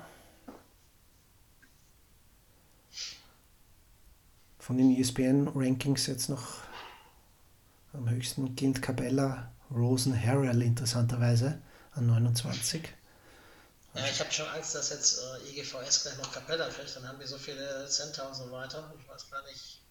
Von 4.59 4.79
den 4.79 4.97
ESPN-Rankings 4.97 6.07
jetzt 6.07 6.29
noch 6.29 6.63
am 7.93 8.09
höchsten 8.09 8.55
gilt 8.57 8.81
Cabella 8.81 9.53
Rosen 9.71 10.19
Harrell 10.19 10.63
interessanterweise 10.63 11.61
an 11.93 12.07
29. 12.07 12.89
Ja, 13.95 14.07
ich 14.07 14.21
habe 14.21 14.33
schon 14.33 14.49
Angst, 14.49 14.75
dass 14.75 14.91
jetzt 14.91 15.21
äh, 15.21 15.51
IGVS 15.51 16.03
gleich 16.03 16.17
noch 16.17 16.33
Capella 16.33 16.69
kriegt. 16.69 16.97
Dann 16.97 17.07
haben 17.07 17.19
die 17.21 17.27
so 17.27 17.37
viele 17.37 17.87
Center 17.89 18.27
und 18.27 18.35
so 18.35 18.51
weiter. 18.51 18.93
Ich 18.99 19.07
weiß 19.09 19.31
gar 19.31 19.43
nicht, 19.45 19.83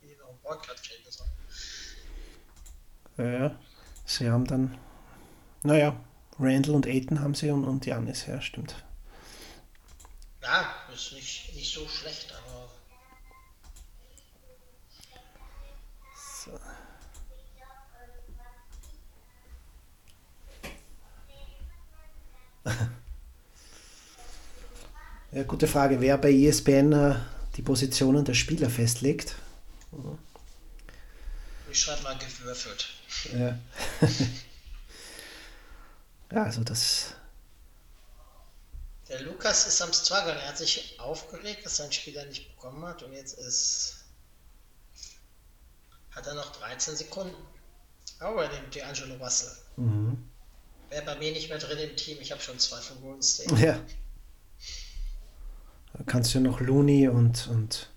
wie 0.00 0.08
die 0.08 0.16
noch 0.16 0.30
einen 0.30 0.38
Boycott 0.42 0.82
kriegen 0.82 1.10
sollen. 1.10 1.30
Ja, 3.18 3.58
sie 4.04 4.28
haben 4.28 4.46
dann, 4.46 4.76
naja, 5.62 5.98
Randall 6.38 6.74
und 6.74 6.86
Aiton 6.86 7.20
haben 7.20 7.34
sie 7.34 7.50
und, 7.50 7.64
und 7.64 7.86
Janis, 7.86 8.26
ja, 8.26 8.40
stimmt. 8.40 8.74
Ja, 10.42 10.74
ist 10.92 11.12
nicht, 11.12 11.54
nicht 11.54 11.72
so 11.72 11.88
schlecht, 11.88 12.32
aber 12.32 12.68
So. 16.46 16.60
Ja, 25.36 25.42
gute 25.42 25.68
Frage. 25.68 26.00
Wer 26.00 26.16
bei 26.16 26.32
ESPN 26.32 26.92
äh, 26.92 27.14
die 27.56 27.62
Positionen 27.62 28.24
der 28.24 28.32
Spieler 28.32 28.70
festlegt? 28.70 29.34
ich 31.70 31.78
schreibe 31.78 32.04
mal 32.04 32.16
gewürfelt. 32.16 32.88
Ja. 33.34 33.58
ja, 36.32 36.42
also 36.42 36.64
das. 36.64 37.12
Der 39.10 39.20
Lukas 39.20 39.66
ist 39.66 39.82
am 39.82 39.92
Struggle. 39.92 40.32
Er 40.32 40.48
hat 40.48 40.56
sich 40.56 40.98
aufgeregt, 40.98 41.66
dass 41.66 41.76
sein 41.76 41.92
Spieler 41.92 42.24
nicht 42.24 42.56
bekommen 42.56 42.82
hat. 42.86 43.02
Und 43.02 43.12
jetzt 43.12 43.38
ist. 43.38 43.96
Hat 46.12 46.26
er 46.26 46.32
noch 46.32 46.56
13 46.56 46.96
Sekunden. 46.96 47.36
Oh, 48.22 48.38
er 48.38 48.50
nimmt 48.54 48.74
die 48.74 48.82
Angelo 48.82 49.16
Russell. 49.16 49.54
Mhm. 49.76 50.30
Wäre 50.88 51.04
bei 51.04 51.16
mir 51.16 51.32
nicht 51.32 51.50
mehr 51.50 51.58
drin 51.58 51.76
im 51.76 51.94
Team. 51.94 52.16
Ich 52.22 52.32
habe 52.32 52.40
schon 52.40 52.58
zwei 52.58 52.80
von 52.80 52.98
Golden 53.02 53.22
State. 53.22 53.54
Ja. 53.56 53.78
Da 55.96 56.04
kannst 56.04 56.34
du 56.34 56.38
ja 56.38 56.44
noch 56.44 56.60
Looney 56.60 57.08
und, 57.08 57.48
und 57.48 57.90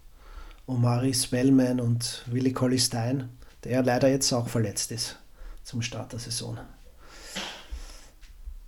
Omari 0.68 1.14
Spellman 1.14 1.82
und 1.82 2.24
Willie 2.28 2.54
Colley 2.54 2.80
Stein, 2.80 3.30
der 3.64 3.84
leider 3.84 4.08
jetzt 4.10 4.32
auch 4.32 4.48
verletzt 4.48 4.92
ist 4.92 5.18
zum 5.64 5.82
Start 5.82 6.14
der 6.14 6.20
Saison. 6.20 6.58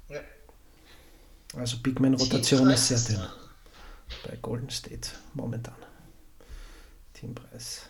Ja. 0.10 0.20
Also 1.56 1.78
Bigman-Rotation 1.78 2.70
ist 2.70 2.88
sehr 2.90 3.00
dünn 3.00 3.26
bei 4.28 4.36
Golden 4.36 4.70
State 4.70 5.10
momentan. 5.34 5.76
Teampreis. 7.14 7.84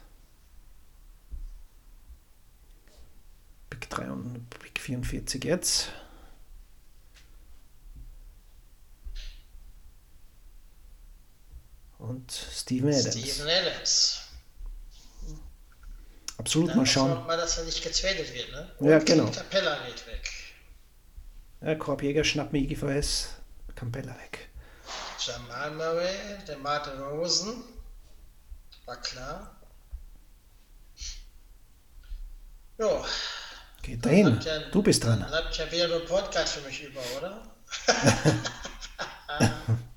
Big 3.69 3.89
3 3.89 4.11
und 4.11 4.49
Big 4.59 4.79
44 4.79 5.43
jetzt. 5.43 5.89
Und 12.01 12.31
Steven 12.31 12.89
Adams. 12.89 13.13
Steven 13.15 13.47
Adams. 13.47 14.21
Absolut, 16.37 16.69
Dann 16.71 16.77
mal 16.77 16.85
schauen. 16.87 17.27
mal, 17.27 17.37
dass 17.37 17.59
er 17.59 17.65
nicht 17.65 17.83
getradet 17.83 18.33
wird, 18.33 18.51
ne? 18.51 18.71
Ja, 18.79 18.97
Und 18.97 19.05
genau. 19.05 19.29
Capella 19.29 19.77
geht 19.85 20.07
weg. 20.07 20.29
Ja, 21.61 21.75
Korbjäger 21.75 22.23
schnappt 22.23 22.53
mir 22.53 22.59
IGVS, 22.59 23.29
Campbella 23.75 24.17
weg. 24.17 24.49
Jamal 25.19 25.71
Murray, 25.75 26.15
der 26.47 26.57
Martin 26.57 26.99
Rosen. 26.99 27.63
War 28.85 28.99
klar. 28.99 29.55
Jo, 32.79 33.05
Geht 33.83 34.03
dahin. 34.03 34.39
ja- 34.43 34.59
Du 34.71 34.81
bist 34.81 35.03
Dann 35.03 35.19
dran. 35.19 35.29
bleibt 35.29 35.55
ja 35.55 35.71
wieder 35.71 35.87
nur 35.87 36.03
Podcast 36.07 36.53
für 36.53 36.61
mich 36.67 36.81
über, 36.83 37.01
oder? 37.19 37.43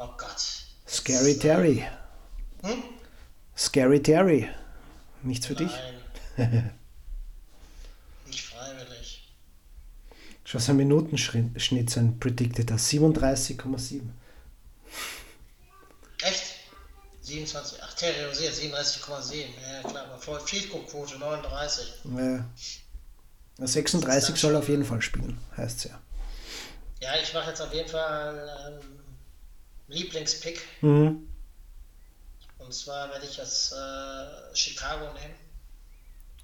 oh 0.00 0.08
Gott. 0.16 0.64
Scary 0.88 1.38
Terry. 1.38 1.86
Hm? 2.62 2.82
Scary 3.56 4.02
Terry. 4.02 4.48
Nichts 5.22 5.46
für 5.46 5.54
dich? 5.54 5.70
Nein. 6.36 6.72
Nicht 8.26 8.44
freiwillig. 8.46 9.32
Schau 10.44 10.58
sein 10.58 10.76
Minutenschnitt, 10.76 11.90
sein 11.90 12.18
Predicted, 12.18 12.70
37,7. 12.70 14.00
Echt? 16.22 16.42
27, 17.22 17.78
ach, 17.82 17.94
Terry 17.94 18.24
Rosier, 18.24 18.50
37,7. 18.50 19.44
Ja, 19.62 19.88
klar, 19.88 20.04
aber 20.06 20.18
voll 20.18 20.40
Field 20.40 20.70
Goal 20.70 20.84
Quote 20.84 21.18
39. 21.18 21.92
Ja. 22.16 22.44
36 23.58 24.36
soll 24.36 24.54
er 24.54 24.60
auf 24.60 24.68
jeden 24.68 24.84
Fall 24.84 25.02
spielen, 25.02 25.38
heißt 25.56 25.84
ja. 25.84 26.00
Ja, 27.02 27.10
ich 27.22 27.32
mache 27.32 27.50
jetzt 27.50 27.60
auf 27.60 27.72
jeden 27.72 27.88
Fall 27.88 28.80
ähm, 28.82 28.99
Lieblingspick. 29.90 30.60
Mhm. 30.80 31.26
Und 32.58 32.74
zwar 32.74 33.08
werde 33.10 33.26
ich 33.26 33.36
das 33.36 33.72
äh, 33.72 34.54
Chicago 34.56 35.12
nehmen. 35.14 35.34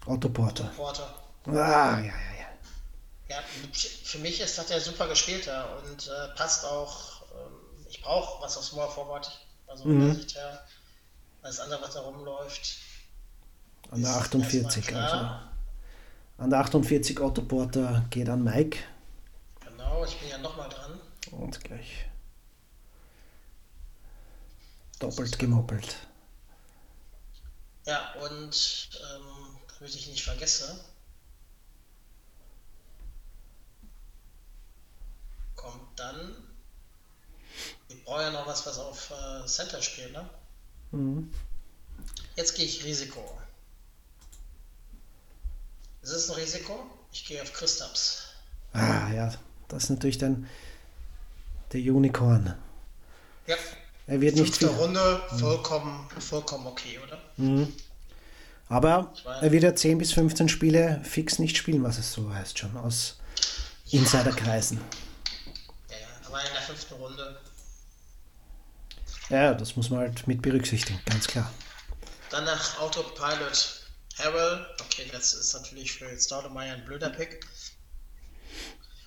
Otto 0.07 0.29
Porter. 0.29 0.65
Porter. 0.77 1.15
Ah, 1.47 1.53
ja, 1.53 1.99
ja, 2.01 2.11
ja. 2.11 2.47
Ja, 3.29 3.39
für 4.05 4.19
mich 4.19 4.41
ist 4.41 4.57
das 4.59 4.67
der 4.67 4.81
super 4.81 5.09
gespielter 5.09 5.81
und 5.83 6.07
äh, 6.09 6.35
passt 6.37 6.65
auch. 6.65 7.23
Ähm, 7.33 7.87
ich 7.89 8.01
brauche 8.03 8.43
was 8.43 8.57
aus 8.57 8.69
Small 8.69 8.89
Forward. 8.91 9.31
Also 9.67 9.85
Mhm. 9.85 10.07
der 10.07 10.15
Sicht 10.15 10.35
her. 10.37 10.65
Alles 11.43 11.61
andere, 11.61 11.83
was 11.83 11.95
da 11.95 12.01
rumläuft. 12.01 12.77
An 13.91 14.01
der 14.03 14.11
Ist 14.11 14.17
48, 14.17 14.89
erstmal 14.89 15.03
also. 15.25 15.41
An 16.39 16.51
der 16.51 16.59
48 16.61 17.21
Otto 17.21 17.43
Porter 17.43 18.05
geht 18.11 18.29
an 18.29 18.43
Mike. 18.43 18.79
Genau, 19.61 20.05
ich 20.05 20.17
bin 20.19 20.29
ja 20.29 20.39
nochmal 20.39 20.69
dran. 20.69 20.99
Und 21.31 21.63
gleich. 21.65 22.06
Doppelt 24.99 25.39
gemoppelt. 25.39 25.97
Ja, 27.85 28.15
und 28.15 28.91
ähm, 29.15 29.59
damit 29.79 29.95
ich 29.95 30.09
nicht 30.09 30.25
vergesse, 30.25 30.85
kommt 35.55 35.99
dann. 35.99 36.35
Ich 37.89 38.05
brauche 38.05 38.23
ja 38.23 38.31
noch 38.31 38.47
was, 38.47 38.67
was 38.67 38.79
auf 38.79 39.11
äh, 39.11 39.47
Center 39.47 39.81
spielt, 39.83 40.13
ne? 40.13 40.29
Mhm. 40.93 41.33
Jetzt 42.35 42.55
gehe 42.55 42.65
ich 42.65 42.85
Risiko. 42.85 43.39
Ist 46.03 46.11
es 46.11 46.31
ein 46.31 46.37
Risiko? 46.37 46.91
Ich 47.13 47.25
gehe 47.25 47.43
auf 47.43 47.53
Christaps. 47.53 48.29
Ah, 48.73 49.11
ja, 49.13 49.33
das 49.69 49.85
ist 49.85 49.91
natürlich 49.91 50.19
dann 50.19 50.49
der 51.73 51.81
Unicorn. 51.81 52.57
Ja. 53.47 53.57
Er 54.07 54.21
wird 54.21 54.37
nicht 54.37 54.57
Fünfte 54.57 54.69
viel, 54.69 54.77
Runde, 54.77 55.21
vollkommen, 55.39 56.09
vollkommen 56.21 56.67
okay, 56.69 56.99
oder? 57.05 57.19
aber 58.69 59.13
weiß. 59.25 59.43
er 59.43 59.53
wird 59.53 59.63
ja 59.65 59.75
10 59.75 59.99
bis 59.99 60.13
15 60.13 60.49
Spiele 60.49 61.01
fix 61.05 61.39
nicht 61.39 61.57
spielen, 61.57 61.83
was 61.83 61.99
es 61.99 62.13
so 62.13 62.33
heißt 62.33 62.59
schon 62.59 62.77
aus 62.77 63.19
Insiderkreisen. 63.91 64.81
Ja, 65.91 65.97
ja, 65.97 66.07
aber 66.27 66.41
in 66.41 66.53
der 66.53 66.63
fünften 66.63 66.95
Runde. 66.95 67.41
Ja, 69.29 69.55
das 69.55 69.75
muss 69.75 69.91
man 69.91 70.01
halt 70.01 70.27
mit 70.29 70.41
berücksichtigen, 70.41 71.01
ganz 71.05 71.27
klar. 71.27 71.53
Danach 72.31 72.79
Autopilot 72.81 73.83
Harrell. 74.19 74.67
Okay, 74.83 75.09
das 75.11 75.35
ist 75.35 75.53
natürlich 75.53 75.93
für 75.93 76.17
Staudemeyer 76.19 76.75
ein 76.75 76.85
blöder 76.85 77.11
Pick. 77.11 77.45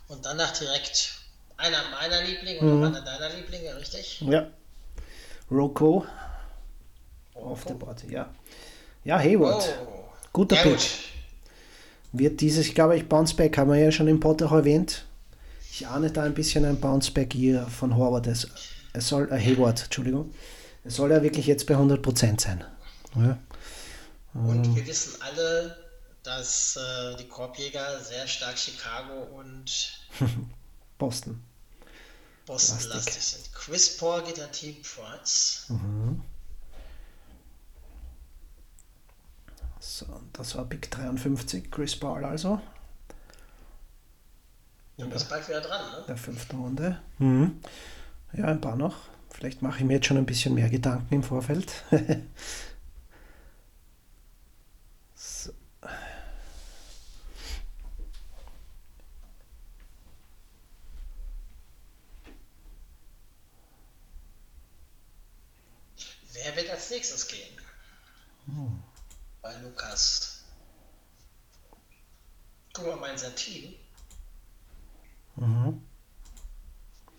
Und 0.10 0.26
danach 0.26 0.58
direkt 0.58 1.20
einer 1.56 1.90
meiner 1.90 2.22
Lieblinge 2.24 2.60
und 2.60 2.84
einer 2.84 3.02
deiner 3.02 3.30
Lieblinge, 3.30 3.76
richtig? 3.78 4.22
Ja. 4.22 4.48
Roko 5.52 6.06
auf 7.34 7.66
der 7.66 7.74
Board, 7.74 8.04
ja. 8.10 8.30
Ja, 9.04 9.20
Hayward. 9.20 9.78
Oh. 9.86 10.04
Guter 10.34 10.56
Ja, 10.58 10.64
gut. 10.64 10.90
Wird 12.12 12.42
dieses, 12.42 12.68
ich 12.68 12.76
glaube, 12.76 12.98
ich 12.98 13.08
Bounceback 13.08 13.58
haben 13.58 13.72
wir 13.72 13.78
ja 13.78 13.92
schon 13.92 14.08
im 14.08 14.20
Pod 14.20 14.42
auch 14.44 14.52
erwähnt. 14.52 15.06
Ich 15.72 15.88
ahne 15.88 16.12
da 16.12 16.24
ein 16.24 16.34
bisschen 16.34 16.66
ein 16.66 16.80
Bounceback 16.80 17.34
hier 17.34 17.66
von 17.68 17.96
Horvath. 17.96 18.28
Es, 18.28 18.48
es 18.94 19.08
soll, 19.08 19.32
äh, 19.32 19.40
Hayward, 19.40 19.84
Entschuldigung. 19.84 20.34
Es 20.84 20.96
soll 20.96 21.12
ja 21.12 21.22
wirklich 21.22 21.46
jetzt 21.48 21.68
bei 21.68 21.76
100% 21.76 22.42
sein. 22.42 22.64
Ja. 23.16 23.38
Und 24.34 24.76
wir 24.76 24.86
wissen 24.88 25.22
alle, 25.22 25.76
dass 26.24 26.78
äh, 26.78 27.16
die 27.18 27.28
Korbjäger 27.28 28.00
sehr 28.02 28.28
stark 28.28 28.58
Chicago 28.58 29.24
und 29.38 30.00
Boston. 30.98 31.44
Boston 32.50 32.78
Lastig. 32.78 32.96
lastig 32.96 33.24
sind. 33.24 33.54
Chris 33.54 33.98
Paul 33.98 34.24
geht 34.24 34.40
an 34.42 34.52
Team 34.52 34.76
Price. 34.82 35.72
So, 39.80 40.06
das 40.34 40.56
war 40.56 40.66
Pick 40.66 40.90
53, 40.90 41.70
Chris 41.70 41.96
Paul 41.96 42.26
also, 42.26 42.60
Du 44.98 45.08
bist 45.08 45.30
bald 45.30 45.48
wieder 45.48 45.62
dran, 45.62 45.92
ne? 45.92 46.04
der 46.08 46.18
fünften 46.18 46.58
Runde. 46.60 47.00
Mhm. 47.20 47.62
Ja, 48.34 48.46
ein 48.46 48.60
paar 48.60 48.76
noch. 48.76 48.98
Vielleicht 49.30 49.62
mache 49.62 49.78
ich 49.78 49.86
mir 49.86 49.94
jetzt 49.94 50.08
schon 50.08 50.18
ein 50.18 50.26
bisschen 50.26 50.56
mehr 50.56 50.70
Gedanken 50.70 51.14
im 51.14 51.24
Vorfeld. 51.24 51.72
so. 55.16 55.52
Wer 66.44 66.56
wird 66.56 66.70
als 66.90 66.92
nächstes 66.92 67.28
gehen? 67.28 67.56
Bei 69.42 69.56
Lukas. 69.58 70.44
Guck 72.74 72.88
mal 72.88 72.96
mal 72.96 73.12
in 73.12 73.18
sein 73.18 73.36
Team. 73.36 73.76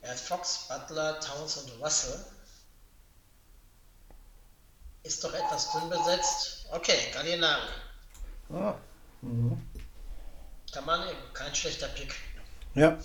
Er 0.03 0.11
hat 0.11 0.19
Fox, 0.19 0.67
Butler, 0.69 1.21
Towns 1.21 1.57
und 1.59 1.81
Russell. 1.81 2.19
Ist 5.03 5.23
doch 5.25 5.33
etwas 5.33 5.73
dünn 5.73 5.89
besetzt. 5.89 6.67
Okay, 6.73 6.99
Gallinari. 7.15 7.69
Ah, 8.53 8.75
Kann 10.73 10.85
man 10.85 11.07
nehmen. 11.07 11.19
Kein 11.33 11.55
schlechter 11.55 11.89
Pick. 11.89 12.15
Ja. 12.75 12.99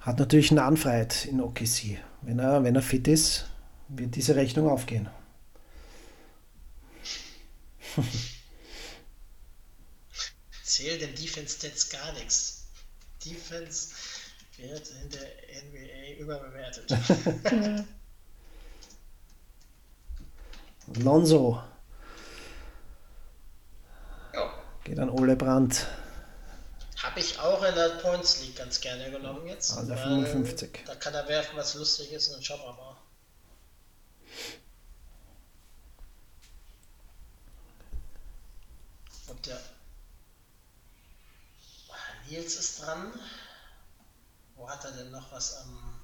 Hat 0.00 0.18
natürlich 0.18 0.50
eine 0.50 0.62
Anfreiheit 0.64 1.24
in 1.24 1.40
OKC. 1.40 1.98
Wenn 2.20 2.38
er, 2.38 2.62
wenn 2.62 2.76
er 2.76 2.82
fit 2.82 3.08
ist, 3.08 3.46
wird 3.88 4.14
diese 4.14 4.36
Rechnung 4.36 4.68
aufgehen. 4.70 5.08
Zählt 10.64 11.02
den 11.02 11.14
Defense-Stats 11.14 11.90
gar 11.90 12.12
nichts. 12.14 12.64
Defense 13.24 13.94
wird 14.56 14.90
in 15.02 15.10
der 15.10 15.28
NBA 15.64 16.20
überbewertet. 16.20 16.90
Lonzo 21.02 21.62
ja. 24.32 24.54
geht 24.84 24.98
an 24.98 25.08
Ole 25.10 25.36
Brandt. 25.36 25.86
Habe 27.02 27.20
ich 27.20 27.38
auch 27.38 27.62
in 27.62 27.74
der 27.74 27.88
Points 28.00 28.40
League 28.42 28.56
ganz 28.56 28.80
gerne 28.80 29.10
genommen 29.10 29.46
jetzt. 29.46 29.76
Also 29.76 29.90
weil 29.90 29.98
55. 29.98 30.84
Da 30.86 30.94
kann 30.94 31.14
er 31.14 31.28
werfen, 31.28 31.56
was 31.56 31.74
lustig 31.74 32.12
ist 32.12 32.28
und 32.28 32.34
dann 32.36 32.42
schauen 32.42 32.60
wir 32.60 32.93
der 39.46 39.60
Nils 42.28 42.56
ist 42.56 42.82
dran. 42.82 43.12
Wo 44.56 44.68
hat 44.68 44.84
er 44.84 44.92
denn 44.92 45.10
noch 45.10 45.30
was 45.32 45.56
am. 45.58 46.00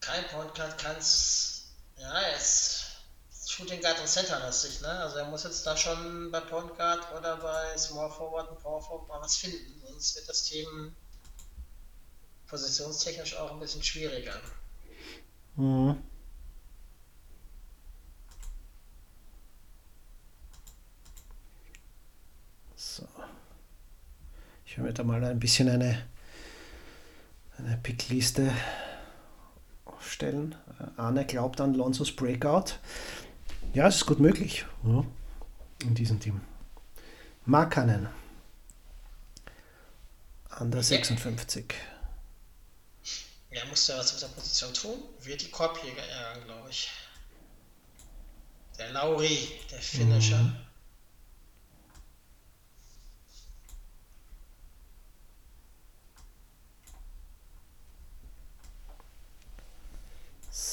Kein 0.00 0.26
Point 0.28 0.54
Guard 0.54 0.78
kann's. 0.78 1.72
Ja, 1.96 2.18
ist 2.36 2.86
Shooting 3.46 3.82
Guard 3.82 4.00
und 4.00 4.08
Center 4.08 4.38
lastig, 4.38 4.80
ne? 4.80 4.88
Also 4.88 5.18
er 5.18 5.26
muss 5.26 5.44
jetzt 5.44 5.66
da 5.66 5.76
schon 5.76 6.30
bei 6.30 6.40
Point 6.40 6.76
Guard 6.76 7.12
oder 7.12 7.36
bei 7.36 7.76
Small 7.76 8.10
Forward 8.10 8.48
und 8.48 8.62
Power 8.62 8.80
Forward 8.80 9.08
mal 9.08 9.20
was 9.20 9.36
finden, 9.36 9.82
sonst 9.84 10.16
wird 10.16 10.28
das 10.28 10.44
Team 10.44 10.94
positionstechnisch 12.46 13.36
auch 13.36 13.50
ein 13.50 13.60
bisschen 13.60 13.82
schwieriger. 13.82 14.40
Mhm. 15.56 16.02
Ich 24.70 24.76
werde 24.76 24.86
mir 24.86 24.94
da 24.94 25.02
mal 25.02 25.24
ein 25.24 25.40
bisschen 25.40 25.68
eine, 25.68 26.00
eine 27.58 27.76
Pickliste 27.78 28.54
aufstellen. 29.84 30.54
Äh, 30.78 31.00
Arne 31.00 31.26
glaubt 31.26 31.60
an 31.60 31.74
Lonzos 31.74 32.14
Breakout. 32.14 32.74
Ja, 33.74 33.88
es 33.88 33.96
ist 33.96 34.06
gut 34.06 34.20
möglich 34.20 34.64
ja, 34.84 35.04
in 35.82 35.96
diesem 35.96 36.20
Team. 36.20 36.40
Markanen. 37.46 38.10
An 40.50 40.70
der 40.70 40.84
56. 40.84 41.74
Ja, 43.50 43.64
muss 43.64 43.88
ja 43.88 43.98
was 43.98 44.12
mit 44.12 44.22
der 44.22 44.28
Position 44.28 44.72
tun. 44.72 45.02
Wird 45.22 45.42
die 45.42 45.50
Korbjäger 45.50 46.06
ärgern, 46.06 46.44
glaube 46.44 46.70
ich. 46.70 46.88
Der 48.78 48.92
Lauri, 48.92 49.48
der 49.72 49.80
Finisher. 49.80 50.69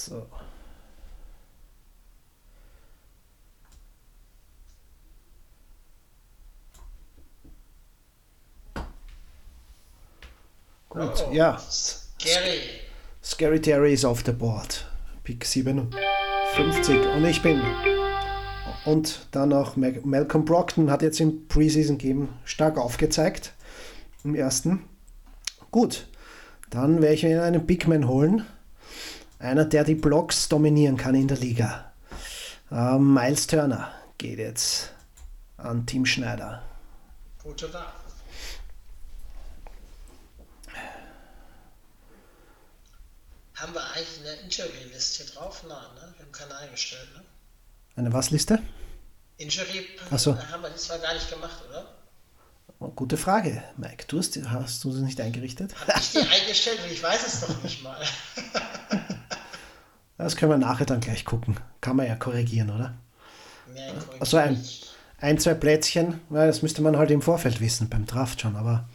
So. 0.08 0.26
Gut, 10.89 11.26
Oh, 11.30 11.34
ja. 11.34 11.60
Gary, 12.20 12.60
Scary 13.24 13.62
Terry 13.62 13.93
ist 13.93 14.05
auf 14.05 14.24
der 14.24 14.32
Board. 14.32 14.89
Pick 15.24 15.43
57. 15.45 17.05
Und 17.16 17.26
ich 17.26 17.41
bin. 17.41 17.62
Und 18.86 19.28
dann 19.32 19.49
noch 19.49 19.76
Mal- 19.76 19.99
Malcolm 20.03 20.45
Brockton 20.45 20.89
hat 20.89 21.01
jetzt 21.01 21.20
im 21.20 21.47
Preseason 21.47 21.97
Game 21.97 22.30
stark 22.45 22.78
aufgezeigt. 22.78 23.53
Im 24.24 24.34
ersten. 24.34 24.84
Gut. 25.72 26.08
Dann 26.70 27.01
werde 27.01 27.16
ich 27.16 27.24
mir 27.24 27.43
einen 27.43 27.66
Bigman 27.66 28.08
holen. 28.08 28.45
Einer, 29.39 29.65
der 29.65 29.83
die 29.83 29.95
Blocks 29.95 30.49
dominieren 30.49 30.97
kann 30.97 31.15
in 31.15 31.27
der 31.27 31.38
Liga. 31.38 31.91
Ähm, 32.71 33.13
Miles 33.13 33.47
Turner 33.47 33.91
geht 34.17 34.39
jetzt 34.39 34.91
an 35.57 35.85
Team 35.85 36.05
Schneider. 36.05 36.63
gute 37.43 37.71
Wahl. 37.73 37.93
Haben 43.55 43.73
wir 43.73 43.83
eigentlich 43.91 44.19
eine 44.19 44.33
Injury-List 44.41 45.17
hier 45.17 45.25
drauf? 45.27 45.63
Nein, 45.67 45.77
ne? 45.95 46.13
Wir 46.17 46.25
haben 46.25 46.31
keine 46.31 46.55
eingestellt, 46.57 47.07
ne? 47.15 47.23
Eine 47.95 48.13
was-Liste? 48.13 48.61
Injury 49.38 49.88
Ach 50.11 50.19
so. 50.19 50.38
haben 50.38 50.61
wir 50.61 50.69
diesmal 50.69 50.99
gar 50.99 51.13
nicht 51.13 51.29
gemacht, 51.29 51.63
oder? 51.67 51.95
Oh, 52.79 52.89
gute 52.89 53.17
Frage, 53.17 53.63
Mike. 53.77 54.05
Du 54.07 54.19
hast, 54.19 54.38
hast 54.49 54.83
du 54.83 54.91
sie 54.91 55.01
nicht 55.01 55.19
eingerichtet? 55.19 55.73
Hab 55.88 55.99
ich 55.99 56.11
die 56.11 56.19
eingestellt? 56.19 56.79
Ich 56.91 57.01
weiß 57.01 57.25
es 57.25 57.41
doch 57.41 57.63
nicht 57.63 57.81
mal. 57.81 57.99
Das 60.18 60.36
können 60.36 60.51
wir 60.51 60.57
nachher 60.57 60.86
dann 60.86 60.99
gleich 60.99 61.26
gucken. 61.26 61.57
Kann 61.80 61.95
man 61.95 62.07
ja 62.07 62.15
korrigieren, 62.15 62.70
oder? 62.70 62.93
Korrigiert 63.65 64.22
Also 64.22 64.38
ein, 64.38 64.63
ein, 65.20 65.39
zwei 65.39 65.53
Plätzchen, 65.53 66.20
ja, 66.32 66.47
das 66.47 66.61
müsste 66.61 66.82
man 66.82 66.97
halt 66.97 67.11
im 67.11 67.22
Vorfeld 67.22 67.61
wissen, 67.61 67.89
beim 67.89 68.05
Draft 68.05 68.41
schon, 68.41 68.55
aber 68.55 68.88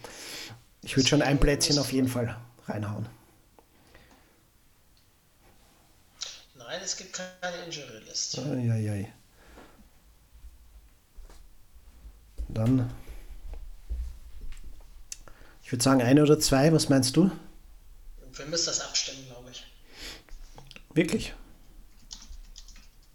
ich 0.81 0.97
würde 0.97 1.07
schon 1.07 1.21
ein 1.21 1.39
Plätzchen 1.39 1.79
auf 1.79 1.93
jeden 1.93 2.09
Fall 2.09 2.35
reinhauen. 2.67 3.05
Nein, 6.57 6.81
es 6.83 6.97
gibt 6.97 7.13
keine 7.13 7.55
Injury 7.65 7.99
List. 8.07 8.39
Eieiei. 8.39 9.13
Dann. 12.49 12.89
Ich 15.63 15.71
würde 15.71 15.83
sagen, 15.83 16.01
eine 16.01 16.21
oder 16.21 16.39
zwei, 16.39 16.73
was 16.73 16.89
meinst 16.89 17.15
du? 17.15 17.31
Wir 18.33 18.45
müssen 18.45 18.65
das 18.67 18.81
abstimmen. 18.81 19.32
Wirklich? 20.93 21.33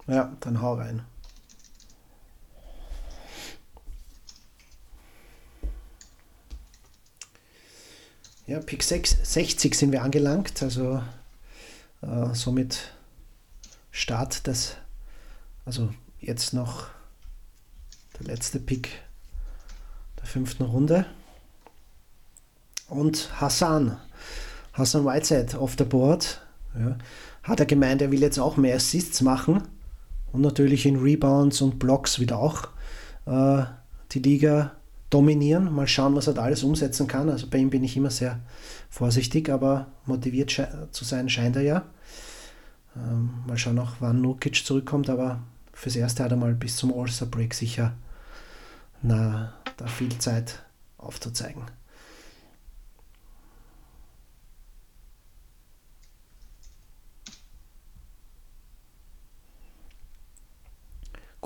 Ja, 0.06 0.36
dann 0.40 0.60
hau 0.60 0.74
rein. 0.74 1.04
Ja, 8.46 8.60
Pick 8.60 8.82
6, 8.82 9.18
60 9.22 9.74
sind 9.74 9.92
wir 9.92 10.02
angelangt, 10.02 10.62
also 10.62 11.02
äh, 12.00 12.34
somit 12.34 12.94
Start 13.90 14.46
des, 14.46 14.76
also 15.66 15.92
jetzt 16.18 16.54
noch 16.54 16.86
der 18.18 18.26
letzte 18.28 18.58
Pick 18.58 19.02
der 20.16 20.24
fünften 20.24 20.62
Runde. 20.64 21.04
Und 22.88 23.38
Hassan, 23.38 24.00
Hassan 24.72 25.04
Whiteside 25.04 25.58
auf 25.58 25.76
der 25.76 25.84
Board, 25.84 26.40
ja, 26.74 26.96
hat 27.48 27.60
er 27.60 27.66
gemeint, 27.66 28.02
er 28.02 28.10
will 28.10 28.20
jetzt 28.20 28.38
auch 28.38 28.56
mehr 28.56 28.76
Assists 28.76 29.20
machen 29.22 29.62
und 30.32 30.42
natürlich 30.42 30.86
in 30.86 30.96
Rebounds 30.96 31.60
und 31.60 31.78
Blocks 31.78 32.20
wieder 32.20 32.38
auch 32.38 32.68
äh, 33.26 33.64
die 34.12 34.20
Liga 34.20 34.72
dominieren. 35.10 35.74
Mal 35.74 35.88
schauen, 35.88 36.14
was 36.14 36.26
er 36.26 36.34
da 36.34 36.42
alles 36.42 36.62
umsetzen 36.62 37.06
kann. 37.06 37.30
Also 37.30 37.46
bei 37.48 37.58
ihm 37.58 37.70
bin 37.70 37.82
ich 37.82 37.96
immer 37.96 38.10
sehr 38.10 38.38
vorsichtig, 38.90 39.48
aber 39.48 39.86
motiviert 40.04 40.68
zu 40.90 41.04
sein 41.04 41.28
scheint 41.28 41.56
er 41.56 41.62
ja. 41.62 41.82
Ähm, 42.96 43.30
mal 43.46 43.56
schauen 43.56 43.78
auch, 43.78 43.92
wann 44.00 44.20
Nukic 44.20 44.64
zurückkommt, 44.64 45.08
aber 45.08 45.40
fürs 45.72 45.96
Erste 45.96 46.24
hat 46.24 46.32
er 46.32 46.36
mal 46.36 46.54
bis 46.54 46.76
zum 46.76 46.92
All-Star 46.92 47.28
Break 47.28 47.54
sicher 47.54 47.94
na, 49.02 49.52
da 49.76 49.86
viel 49.86 50.16
Zeit 50.18 50.62
aufzuzeigen. 50.98 51.62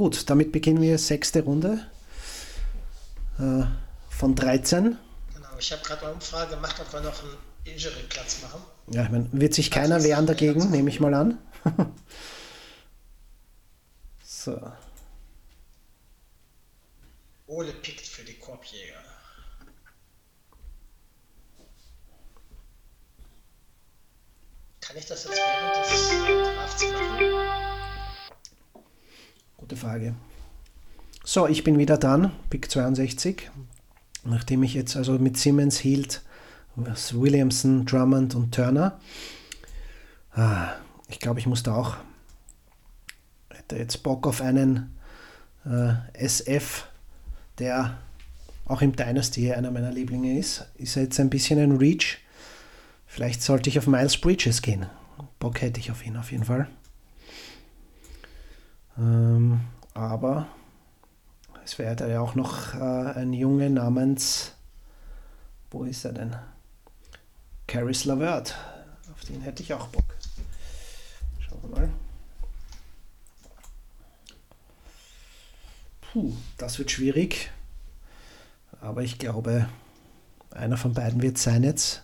Gut, 0.02 0.28
damit 0.28 0.50
beginnen 0.50 0.82
wir 0.82 0.98
sechste 0.98 1.44
Runde 1.44 1.86
äh, 3.38 3.62
von 4.10 4.34
13. 4.34 4.98
Genau, 5.32 5.48
ich 5.60 5.70
habe 5.70 5.80
gerade 5.80 6.02
eine 6.06 6.14
Umfrage 6.14 6.56
gemacht, 6.56 6.74
ob 6.80 6.92
wir 6.92 7.02
noch 7.02 7.22
einen 7.22 7.36
Injury-Platz 7.62 8.42
machen. 8.42 8.62
Ja, 8.88 9.04
ich 9.04 9.10
meine, 9.10 9.28
wird 9.30 9.54
sich 9.54 9.70
keiner 9.70 10.02
wehren 10.02 10.26
dagegen, 10.26 10.72
nehme 10.72 10.90
ich 10.90 10.98
mal 10.98 11.14
an. 11.14 11.38
so. 14.24 14.72
Ole 17.46 17.72
pickt 17.72 18.04
für 18.04 18.24
die 18.24 18.34
Korbjäger. 18.40 18.98
Kann 24.80 24.96
ich 24.96 25.06
das 25.06 25.26
jetzt 25.26 25.36
während 25.36 25.92
des 25.92 26.46
Drafts 26.56 26.82
machen? 26.90 27.31
Gute 29.62 29.76
Frage. 29.76 30.16
So, 31.22 31.46
ich 31.46 31.62
bin 31.62 31.78
wieder 31.78 31.96
dran, 31.96 32.32
Pick 32.50 32.68
62. 32.68 33.48
Nachdem 34.24 34.64
ich 34.64 34.74
jetzt 34.74 34.96
also 34.96 35.12
mit 35.20 35.36
Simmons 35.36 35.78
hielt, 35.78 36.22
Williamson, 36.74 37.86
Drummond 37.86 38.34
und 38.34 38.52
Turner. 38.52 38.98
Ah, 40.34 40.72
ich 41.06 41.20
glaube, 41.20 41.38
ich 41.38 41.46
muss 41.46 41.62
da 41.62 41.76
auch. 41.76 41.96
Hätte 43.50 43.76
jetzt 43.76 44.02
Bock 44.02 44.26
auf 44.26 44.40
einen 44.40 44.98
äh, 45.64 45.92
SF, 46.14 46.88
der 47.60 47.98
auch 48.64 48.82
im 48.82 48.96
Dynasty 48.96 49.52
einer 49.52 49.70
meiner 49.70 49.92
Lieblinge 49.92 50.36
ist. 50.40 50.66
Ist 50.74 50.96
jetzt 50.96 51.20
ein 51.20 51.30
bisschen 51.30 51.60
ein 51.60 51.76
Reach. 51.76 52.18
Vielleicht 53.06 53.42
sollte 53.42 53.70
ich 53.70 53.78
auf 53.78 53.86
Miles 53.86 54.20
Bridges 54.20 54.60
gehen. 54.60 54.86
Bock 55.38 55.60
hätte 55.60 55.78
ich 55.78 55.92
auf 55.92 56.04
ihn 56.04 56.16
auf 56.16 56.32
jeden 56.32 56.46
Fall. 56.46 56.68
Ähm, 58.98 59.60
aber 59.94 60.46
es 61.64 61.78
wäre 61.78 62.10
ja 62.10 62.20
auch 62.20 62.34
noch 62.34 62.74
äh, 62.74 63.12
ein 63.18 63.32
Junge 63.32 63.70
namens, 63.70 64.52
wo 65.70 65.84
ist 65.84 66.04
er 66.04 66.12
denn? 66.12 66.36
Caris 67.66 68.04
Lavert. 68.04 68.54
Auf 69.12 69.24
den 69.24 69.40
hätte 69.40 69.62
ich 69.62 69.72
auch 69.72 69.86
Bock. 69.88 70.16
Schauen 71.38 71.62
wir 71.62 71.70
mal. 71.70 71.90
Puh, 76.00 76.32
das 76.58 76.78
wird 76.78 76.90
schwierig. 76.90 77.50
Aber 78.80 79.02
ich 79.02 79.18
glaube, 79.18 79.68
einer 80.50 80.76
von 80.76 80.92
beiden 80.92 81.22
wird 81.22 81.38
sein 81.38 81.62
jetzt. 81.62 82.02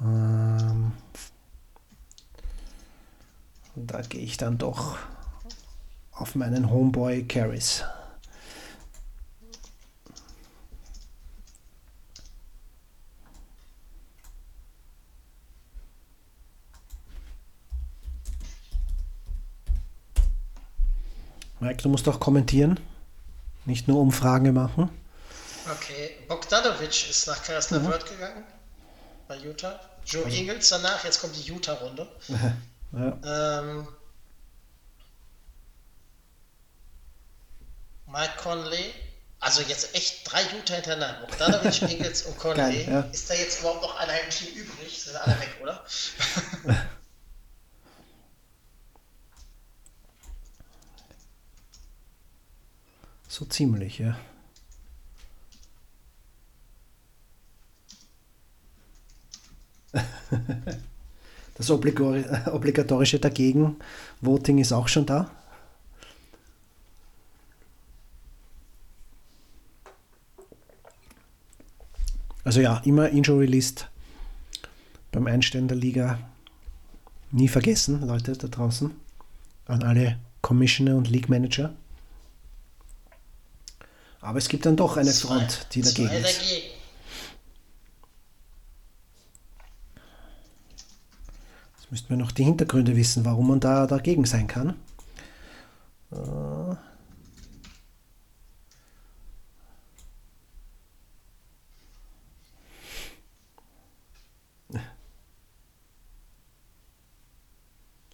Ähm, 0.00 0.92
da 3.76 4.00
gehe 4.00 4.22
ich 4.22 4.36
dann 4.36 4.58
doch 4.58 4.98
auf 6.22 6.36
meinen 6.36 6.70
Homeboy 6.70 7.24
Caris. 7.24 7.82
Mike, 21.58 21.82
du 21.82 21.88
musst 21.88 22.08
auch 22.08 22.20
kommentieren, 22.20 22.78
nicht 23.64 23.88
nur 23.88 24.00
Umfragen 24.00 24.54
machen. 24.54 24.90
Okay, 25.72 26.10
Bogdanovic 26.28 27.10
ist 27.10 27.26
nach 27.26 27.42
Karisla 27.42 27.80
mhm. 27.80 27.86
Gegangen 27.86 28.44
bei 29.26 29.38
Utah. 29.38 29.80
Joe 30.06 30.24
also. 30.24 30.36
Ingles 30.36 30.68
danach, 30.68 31.04
jetzt 31.04 31.20
kommt 31.20 31.34
die 31.36 31.50
Utah-Runde. 31.50 32.06
ja. 32.92 33.60
ähm, 33.60 33.88
Mike 38.12 38.36
Conley, 38.42 38.92
also 39.40 39.62
jetzt 39.62 39.94
echt 39.94 40.30
drei 40.30 40.42
Utah 40.54 40.74
hintereinander. 40.74 41.26
Bogdanovic, 41.26 41.82
Ingles 41.90 42.22
und 42.22 42.36
Conley. 42.38 42.56
Geil, 42.56 42.86
ja. 42.88 43.00
Ist 43.12 43.30
da 43.30 43.34
jetzt 43.34 43.60
überhaupt 43.60 43.82
noch 43.82 43.98
einer 43.98 44.20
im 44.20 44.28
Team 44.30 44.54
übrig? 44.54 45.02
Sind 45.02 45.16
alle 45.16 45.40
weg, 45.40 45.58
oder? 45.62 45.84
So 53.28 53.46
ziemlich, 53.46 53.98
ja. 53.98 54.14
Das 61.54 61.70
obligatorische 61.70 63.18
Dagegen-Voting 63.18 64.58
ist 64.58 64.72
auch 64.72 64.88
schon 64.88 65.06
da. 65.06 65.30
Also 72.44 72.60
ja, 72.60 72.78
immer 72.84 73.08
Injury 73.08 73.46
List 73.46 73.88
beim 75.12 75.26
Einstellen 75.26 75.68
der 75.68 75.76
Liga 75.76 76.18
nie 77.30 77.48
vergessen, 77.48 78.06
Leute 78.06 78.32
da 78.32 78.48
draußen, 78.48 78.90
an 79.66 79.82
alle 79.82 80.18
Commissioner 80.40 80.96
und 80.96 81.08
League 81.08 81.28
Manager. 81.28 81.72
Aber 84.20 84.38
es 84.38 84.48
gibt 84.48 84.66
dann 84.66 84.76
doch 84.76 84.96
eine 84.96 85.12
Front, 85.12 85.66
die 85.72 85.82
dagegen 85.82 86.10
ist. 86.10 86.40
Dagegen. 86.40 86.66
Jetzt 91.76 91.90
müssten 91.90 92.08
wir 92.08 92.16
noch 92.16 92.32
die 92.32 92.44
Hintergründe 92.44 92.96
wissen, 92.96 93.24
warum 93.24 93.48
man 93.48 93.60
da 93.60 93.86
dagegen 93.86 94.24
sein 94.24 94.46
kann. 94.46 94.76
Äh. 96.12 96.76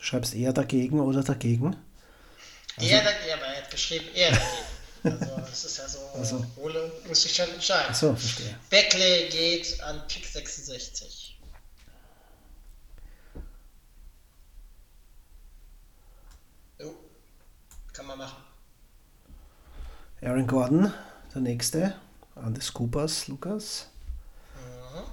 Schreibst 0.09 0.35
eher 0.35 0.53
dagegen 0.53 1.01
oder 1.01 1.23
dagegen? 1.23 1.77
Also, 2.77 2.89
eher 2.89 3.05
dagegen, 3.05 3.33
aber 3.35 3.47
er 3.47 3.63
hat 3.63 3.71
geschrieben 3.71 4.07
eher 4.15 4.31
dagegen. 4.31 4.47
Also 5.05 5.37
das 5.37 5.65
ist 5.65 5.79
ja 5.79 5.89
so, 5.89 5.99
also. 6.15 6.45
Ole 6.57 6.91
muss 7.07 7.23
sich 7.23 7.35
schon 7.35 7.49
entscheiden. 7.51 7.95
So, 7.95 8.15
verstehe. 8.17 8.59
Beckley 8.71 9.29
geht 9.29 9.81
an 9.83 10.03
Pick 10.09 10.27
66. 10.27 11.39
Jo, 16.81 16.95
kann 17.93 18.07
man 18.07 18.19
machen. 18.19 18.43
Aaron 20.21 20.47
Gordon, 20.47 20.93
der 21.35 21.41
nächste. 21.43 21.95
An 22.35 22.55
des 22.55 22.73
Coopers, 22.73 23.29
Lukas. 23.29 23.89
Mhm. 24.55 25.05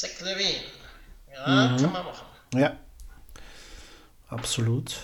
Zach 0.00 0.20
Levine. 0.20 0.64
Ja, 1.60 1.76
kann 1.76 1.92
man 1.92 2.04
machen. 2.06 2.26
Ja. 2.54 2.76
Absolut. 4.28 4.94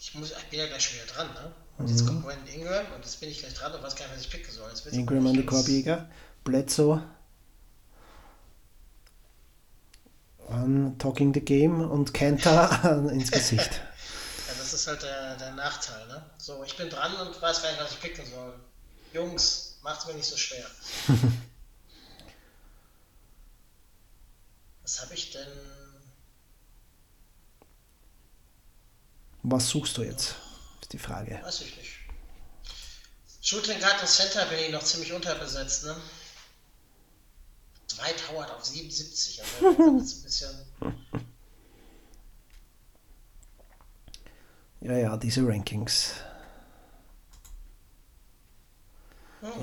Ich, 0.00 0.14
muss, 0.14 0.30
ich 0.30 0.44
bin 0.46 0.58
ja 0.60 0.66
gleich 0.66 0.82
schon 0.82 0.96
wieder 0.96 1.06
dran, 1.12 1.26
ne? 1.34 1.52
Und 1.78 1.88
jetzt 1.88 2.06
kommt 2.06 2.24
Brandon 2.24 2.46
Ingram 2.48 2.86
und 2.94 3.04
jetzt 3.04 3.20
bin 3.20 3.28
ich 3.28 3.40
gleich 3.40 3.52
dran 3.54 3.72
und 3.74 3.82
weiß 3.82 3.96
gar 3.96 4.06
nicht, 4.06 4.14
was 4.16 4.22
ich 4.22 4.30
picken 4.30 4.52
soll. 4.52 4.70
Ingram 4.92 5.26
an 5.26 5.32
die 5.34 5.40
ganz- 5.40 5.50
Korbjäger. 5.50 6.08
Bledsoe. 6.44 7.02
An 10.48 10.96
Talking 10.98 11.34
the 11.34 11.40
Game 11.40 11.80
und 11.90 12.14
Kanter 12.14 13.08
ins 13.12 13.30
Gesicht. 13.30 13.72
Ja, 13.72 14.54
das 14.58 14.72
ist 14.72 14.86
halt 14.86 15.02
der, 15.02 15.36
der 15.36 15.52
Nachteil, 15.52 16.06
ne? 16.06 16.24
So, 16.38 16.62
ich 16.64 16.76
bin 16.76 16.88
dran 16.88 17.12
und 17.26 17.40
weiß 17.42 17.62
gar 17.62 17.70
nicht, 17.72 17.82
was 17.82 17.90
ich 17.92 18.00
picken 18.00 18.24
soll. 18.26 18.54
Jungs, 19.12 19.78
macht's 19.82 20.06
mir 20.06 20.14
nicht 20.14 20.28
so 20.28 20.36
schwer. 20.36 20.64
was 24.86 25.02
habe 25.02 25.14
ich 25.14 25.32
denn? 25.32 25.48
Was 29.42 29.68
suchst 29.68 29.96
du 29.96 30.02
jetzt? 30.02 30.36
Ist 30.80 30.92
die 30.92 30.98
Frage. 30.98 31.40
Weiß 31.42 31.62
ich 31.62 31.76
nicht. 31.76 31.90
Shooting 33.42 33.80
Guard 33.80 34.00
und 34.00 34.08
Center 34.08 34.46
bin 34.46 34.60
ich 34.60 34.70
noch 34.70 34.84
ziemlich 34.84 35.12
unterbesetzt, 35.12 35.86
ne? 35.86 35.96
Dwight 37.90 38.28
Howard 38.30 38.50
auf 38.52 38.64
77, 38.64 39.42
also 39.42 39.98
das 39.98 40.04
ist 40.04 40.18
ein 40.18 40.22
bisschen. 40.22 40.54
Ja, 44.78 44.92
ja, 44.92 45.16
diese 45.16 45.44
Rankings. 45.44 46.12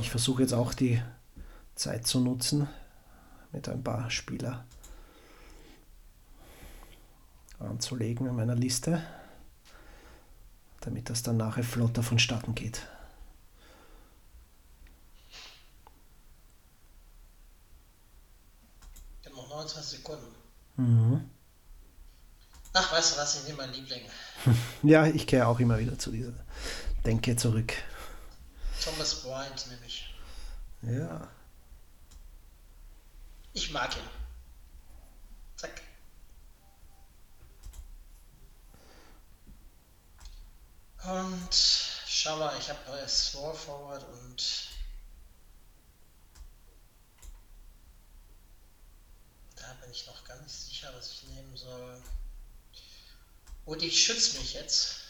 Ich 0.01 0.09
versuche 0.09 0.41
jetzt 0.41 0.53
auch 0.53 0.73
die 0.73 1.01
Zeit 1.75 2.07
zu 2.07 2.19
nutzen 2.19 2.67
mit 3.53 3.69
ein 3.69 3.83
paar 3.83 4.09
Spieler 4.11 4.65
anzulegen 7.65 8.27
in 8.27 8.35
meiner 8.35 8.55
Liste, 8.55 9.03
damit 10.81 11.09
das 11.09 11.23
dann 11.23 11.37
nachher 11.37 11.63
flotter 11.63 12.03
vonstatten 12.03 12.55
geht. 12.55 12.85
Ich 19.21 19.27
habe 19.27 19.35
noch 19.35 19.49
29 19.49 19.97
Sekunden. 19.99 20.35
Mhm. 20.77 21.29
Ach, 22.73 22.91
weißt 22.91 23.15
du 23.15 23.19
was, 23.19 23.35
ich 23.37 23.43
nehme 23.45 23.57
mein 23.57 23.73
Liebling. 23.73 24.01
Ja, 24.83 25.05
ich 25.05 25.25
kehre 25.27 25.47
auch 25.47 25.59
immer 25.59 25.79
wieder 25.79 25.97
zu 25.97 26.11
dieser 26.11 26.33
Denke 27.05 27.35
zurück. 27.37 27.73
Thomas 28.83 29.21
Bryant 29.21 29.67
nehme 29.67 29.85
ich. 29.85 30.13
Ja. 30.81 31.27
Ich 33.53 33.71
mag 33.71 33.95
ihn. 33.95 34.22
Und 41.03 41.53
schau 42.07 42.37
mal, 42.37 42.57
ich 42.57 42.69
habe 42.69 42.79
neues 42.87 43.27
Small 43.27 43.53
Forward 43.53 44.05
und 44.07 44.69
da 49.55 49.73
bin 49.81 49.91
ich 49.91 50.07
noch 50.07 50.23
gar 50.23 50.41
nicht 50.41 50.55
sicher, 50.55 50.93
was 50.95 51.11
ich 51.11 51.23
nehmen 51.23 51.57
soll. 51.57 52.01
Und 53.65 53.83
ich 53.83 54.01
schütze 54.01 54.39
mich 54.39 54.53
jetzt. 54.53 55.01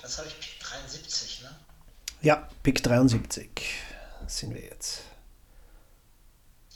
Das 0.00 0.18
habe 0.18 0.28
ich 0.28 0.38
Pick 0.38 0.60
73, 0.60 1.42
ne? 1.42 1.58
Ja, 2.22 2.48
Pick 2.62 2.80
73 2.80 3.74
sind 4.28 4.54
wir 4.54 4.62
jetzt. 4.62 5.00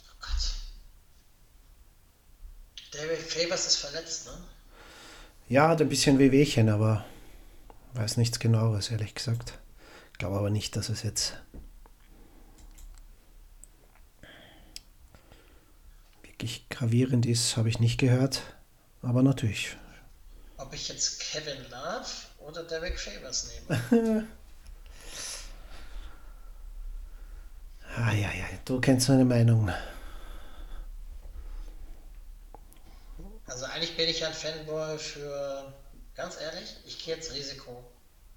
Oh 0.03 0.15
Gott. 0.19 0.51
David 2.91 3.21
Favors 3.21 3.67
ist 3.67 3.77
verletzt, 3.77 4.25
ne? 4.25 4.37
Ja, 5.49 5.67
hat 5.69 5.81
ein 5.81 5.89
bisschen 5.89 6.19
Wehwehchen, 6.19 6.69
aber 6.69 7.03
weiß 7.95 8.17
nichts 8.17 8.39
genaueres, 8.39 8.91
ehrlich 8.91 9.15
gesagt. 9.15 9.57
Glaube 10.19 10.37
aber 10.37 10.51
nicht, 10.51 10.75
dass 10.75 10.89
es 10.89 11.01
jetzt 11.01 11.33
wirklich 16.21 16.69
gravierend 16.69 17.25
ist, 17.25 17.57
habe 17.57 17.67
ich 17.67 17.79
nicht 17.79 17.97
gehört. 17.99 18.43
Aber 19.01 19.23
natürlich. 19.23 19.75
Ob 20.57 20.71
ich 20.71 20.87
jetzt 20.87 21.19
Kevin 21.19 21.65
Love 21.71 22.05
oder 22.47 22.63
Derek 22.63 22.99
Favors 22.99 23.49
nehme? 23.67 24.27
Ah, 27.95 28.13
ja, 28.13 28.31
ja, 28.31 28.45
du 28.65 28.79
kennst 28.79 29.09
meine 29.09 29.25
Meinung. 29.25 29.71
Also 33.49 33.65
eigentlich 33.65 33.97
bin 33.97 34.07
ich 34.07 34.25
ein 34.25 34.33
Fanboy 34.33 34.97
für, 34.97 35.73
ganz 36.15 36.39
ehrlich, 36.39 36.75
ich 36.85 37.03
gehe 37.03 37.15
jetzt 37.15 37.33
Risiko. 37.33 37.83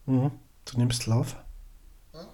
Mhm. 0.07 0.33
Du 0.65 0.79
nimmst 0.79 1.07
Lauf. 1.07 1.37
Hm? 2.13 2.27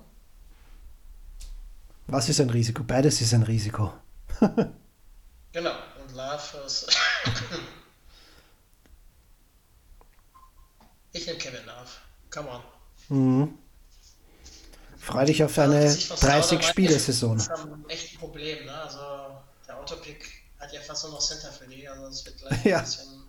Was 2.07 2.29
ist 2.29 2.41
ein 2.41 2.51
Risiko? 2.51 2.85
Beides 2.85 3.21
ist 3.21 3.35
ein 3.35 3.43
Risiko. 3.43 3.93
Genau, 5.51 5.73
und 5.99 6.15
Love 6.15 6.59
ist... 6.67 6.95
ich 11.13 11.27
nehme 11.27 11.39
Kevin 11.39 11.65
Love. 11.65 11.89
Come 12.31 12.49
on. 12.51 12.63
Mhm. 13.09 13.59
Freu 14.99 15.25
dich 15.25 15.43
auf 15.43 15.59
eine 15.59 15.77
Also, 15.77 15.95
sich 15.95 16.11
was 16.11 16.21
sauber 16.21 16.35
30-Spiele-Saison. 16.35 17.39
Das 17.39 17.49
ist 17.49 18.13
ein 18.13 18.19
Problem, 18.19 18.67
ne? 18.67 18.75
Also 18.75 18.99
der 19.67 19.79
Autopick 19.81 20.38
hat 20.59 20.73
ja 20.73 20.81
fast 20.81 21.05
nur 21.05 21.13
noch 21.13 21.21
Center 21.21 21.51
für 21.53 21.67
die, 21.67 21.89
also 21.89 22.07
es 22.07 22.25
wird 22.27 22.39
gleich 22.41 22.65
Ja. 22.65 22.79
ein 22.79 22.85
bisschen... 22.85 23.23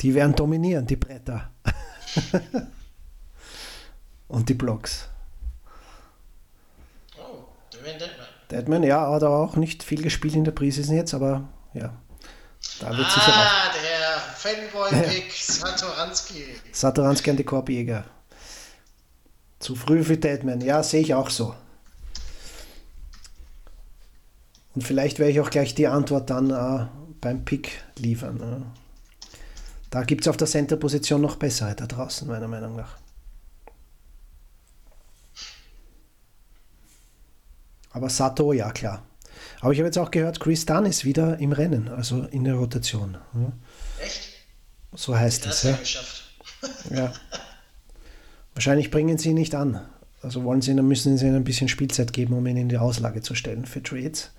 Die 0.00 0.14
werden 0.14 0.34
dominieren, 0.36 0.86
die 0.86 0.94
Bretter. 0.96 1.50
Und 4.28 4.48
die 4.48 4.54
Blocks. 4.54 5.08
Oh, 7.18 7.44
Deadman. 7.72 8.08
Deadman, 8.50 8.82
ja, 8.84 9.10
hat 9.10 9.22
aber 9.24 9.38
auch 9.38 9.56
nicht 9.56 9.82
viel 9.82 10.02
gespielt 10.02 10.34
in 10.34 10.44
der 10.44 10.52
Preseason 10.52 10.94
jetzt, 10.96 11.14
aber 11.14 11.48
ja. 11.74 11.94
Da 12.80 12.96
wird 12.96 13.10
sicher 13.10 13.32
auch. 13.32 13.36
Ah, 13.36 13.72
der 13.72 14.18
Fanboy-Pick 14.36 15.32
Satoranski. 15.36 16.44
Satoranski 16.72 17.30
an 17.30 17.36
die 17.36 17.44
Korbjäger. 17.44 18.04
Zu 19.58 19.74
früh 19.74 20.04
für 20.04 20.16
Deadman. 20.16 20.60
Ja, 20.60 20.82
sehe 20.84 21.00
ich 21.00 21.14
auch 21.14 21.30
so. 21.30 21.54
Und 24.78 24.84
vielleicht 24.84 25.18
werde 25.18 25.32
ich 25.32 25.40
auch 25.40 25.50
gleich 25.50 25.74
die 25.74 25.88
Antwort 25.88 26.30
dann 26.30 26.50
äh, 26.50 26.86
beim 27.20 27.44
Pick 27.44 27.82
liefern. 27.96 28.40
Äh. 28.40 29.26
Da 29.90 30.04
gibt 30.04 30.20
es 30.20 30.28
auf 30.28 30.36
der 30.36 30.46
Center-Position 30.46 31.20
noch 31.20 31.34
bessere 31.34 31.74
da 31.74 31.88
draußen, 31.88 32.28
meiner 32.28 32.46
Meinung 32.46 32.76
nach. 32.76 32.96
Aber 37.90 38.08
Sato, 38.08 38.52
ja 38.52 38.70
klar. 38.70 39.02
Aber 39.60 39.72
ich 39.72 39.80
habe 39.80 39.88
jetzt 39.88 39.98
auch 39.98 40.12
gehört, 40.12 40.38
Chris 40.38 40.64
Dunn 40.64 40.86
ist 40.86 41.04
wieder 41.04 41.40
im 41.40 41.50
Rennen, 41.50 41.88
also 41.88 42.22
in 42.30 42.44
der 42.44 42.54
Rotation. 42.54 43.18
Ja. 43.34 43.52
Echt? 44.00 44.28
So 44.94 45.18
heißt 45.18 45.44
es. 45.46 45.64
Ja. 45.64 45.78
Ja. 46.90 47.12
Wahrscheinlich 48.54 48.92
bringen 48.92 49.18
sie 49.18 49.30
ihn 49.30 49.34
nicht 49.34 49.56
an. 49.56 49.80
Also 50.22 50.44
wollen 50.44 50.60
sie, 50.60 50.74
dann 50.74 50.86
müssen 50.86 51.18
sie 51.18 51.26
ihnen 51.26 51.34
ein 51.34 51.44
bisschen 51.44 51.68
Spielzeit 51.68 52.12
geben, 52.12 52.34
um 52.34 52.46
ihn 52.46 52.56
in 52.56 52.68
die 52.68 52.78
Auslage 52.78 53.22
zu 53.22 53.34
stellen 53.34 53.64
für 53.64 53.82
Trades. 53.82 54.30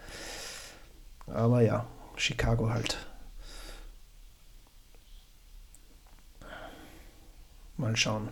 Aber 1.34 1.62
ja, 1.62 1.88
Chicago 2.16 2.70
halt. 2.70 2.98
Mal 7.78 7.96
schauen. 7.96 8.30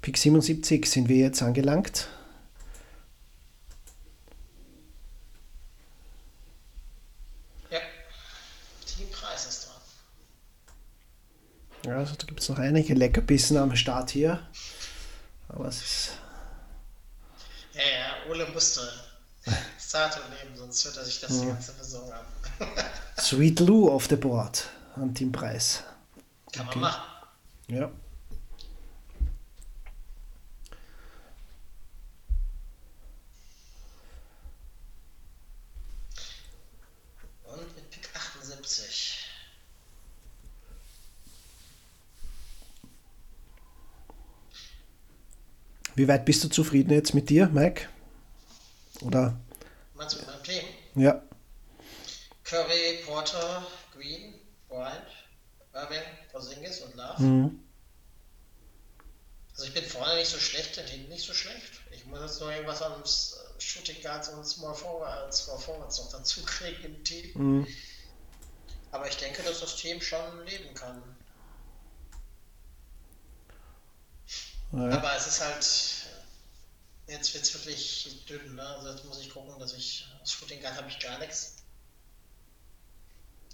Pick 0.00 0.16
77 0.16 0.86
sind 0.86 1.08
wir 1.08 1.16
jetzt 1.16 1.42
angelangt. 1.42 2.08
Ja. 7.70 7.80
Teampreis 8.86 9.46
ist 9.46 9.66
dran. 9.66 9.76
Ja, 11.84 11.98
also 11.98 12.14
da 12.14 12.24
gibt 12.24 12.40
es 12.40 12.48
noch 12.48 12.58
einige 12.58 12.94
Leckerbissen 12.94 13.58
am 13.58 13.76
Start 13.76 14.10
hier. 14.10 14.48
Aber 15.48 15.66
es 15.66 15.82
ist. 15.82 16.10
Ja, 17.74 17.82
ja, 17.82 18.30
Ole 18.30 18.46
musste 18.54 18.80
Sato 19.88 20.20
nehmen, 20.28 20.54
sonst 20.54 20.84
hört 20.84 20.98
er 20.98 21.04
sich 21.06 21.18
das 21.18 21.40
die 21.40 21.46
ganze 21.46 21.72
Saison 21.72 22.12
an. 22.12 22.26
Sweet 23.18 23.60
Lou 23.60 23.88
auf 23.90 24.06
the 24.06 24.16
board 24.16 24.68
an 24.96 25.14
Teampreis. 25.14 25.82
Kann 26.52 26.68
Okay. 26.68 26.78
man 26.78 26.90
machen. 26.90 27.02
Ja. 27.68 27.90
Und 37.44 37.74
mit 37.76 37.90
Pick 37.90 38.08
78. 38.14 39.24
Wie 45.94 46.06
weit 46.06 46.24
bist 46.24 46.44
du 46.44 46.48
zufrieden 46.48 46.92
jetzt 46.92 47.14
mit 47.14 47.28
dir, 47.28 47.48
Mike? 47.48 47.88
Oder 49.00 49.38
Meinst 49.98 50.14
du 50.14 50.20
mit 50.20 50.28
meinem 50.28 50.44
Team? 50.44 50.64
Ja. 50.94 51.22
Curry, 52.44 53.00
Porter, 53.04 53.66
Green, 53.92 54.34
Bryant, 54.68 55.08
Irving, 55.74 56.02
Porzingis 56.30 56.80
und 56.82 56.94
Love. 56.94 57.22
Mhm. 57.22 57.64
Also 59.50 59.64
ich 59.64 59.74
bin 59.74 59.84
vorne 59.84 60.14
nicht 60.14 60.30
so 60.30 60.38
schlecht 60.38 60.78
und 60.78 60.88
hinten 60.88 61.08
nicht 61.08 61.26
so 61.26 61.34
schlecht. 61.34 61.80
Ich 61.90 62.06
muss 62.06 62.20
jetzt 62.20 62.40
nur 62.40 62.52
irgendwas 62.52 62.80
an 62.80 62.92
Shooting 63.58 64.00
Guards 64.00 64.28
und 64.28 64.46
Small 64.46 64.74
Forward, 64.74 65.34
Small 65.34 65.58
Forwards 65.58 65.98
noch 65.98 66.12
dazu 66.12 66.44
kriegen 66.44 66.84
im 66.84 67.02
Team. 67.02 67.30
Mhm. 67.34 67.66
Aber 68.92 69.08
ich 69.08 69.16
denke, 69.16 69.42
dass 69.42 69.58
das 69.58 69.74
Team 69.74 70.00
schon 70.00 70.46
leben 70.46 70.72
kann. 70.74 71.02
Ja. 74.70 74.90
Aber 74.90 75.16
es 75.16 75.26
ist 75.26 75.40
halt, 75.44 76.07
jetzt 77.08 77.34
wird 77.34 77.44
es 77.44 77.54
wirklich 77.54 78.24
dünn. 78.28 78.54
Ne? 78.54 78.62
Also 78.62 78.88
jetzt 78.90 79.04
muss 79.04 79.20
ich 79.20 79.30
gucken, 79.30 79.58
dass 79.58 79.74
ich, 79.74 80.06
als 80.20 80.32
Shooting 80.32 80.60
Guard 80.60 80.76
habe 80.76 80.88
ich 80.88 80.98
gar 81.00 81.18
nichts. 81.18 81.56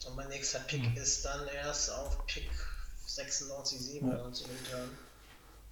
Und 0.07 0.17
mein 0.17 0.29
nächster 0.29 0.59
Pick 0.61 0.83
Mhm. 0.83 0.97
ist 0.97 1.25
dann 1.25 1.47
erst 1.49 1.91
auf 1.91 2.27
Pick 2.27 2.51
96, 3.07 3.81
97 3.81 4.47
ja. 4.71 4.79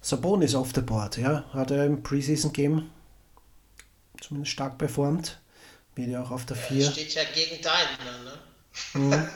Sabonis 0.01 0.55
auf 0.55 0.73
der 0.73 0.81
Board, 0.81 1.17
ja. 1.17 1.43
Hat 1.53 1.71
er 1.71 1.85
im 1.85 2.01
Preseason-Game 2.03 2.89
zumindest 4.21 4.51
stark 4.53 4.77
performt. 4.77 5.39
Wird 5.95 6.09
ja 6.09 6.23
auch 6.23 6.31
auf 6.31 6.45
der 6.45 6.57
Ja, 6.57 6.63
4. 6.63 6.91
steht 6.91 7.13
ja 7.13 7.23
gegen 7.25 7.61
deinen, 7.61 8.23
ne? 8.23 8.39
Mhm. 8.93 9.29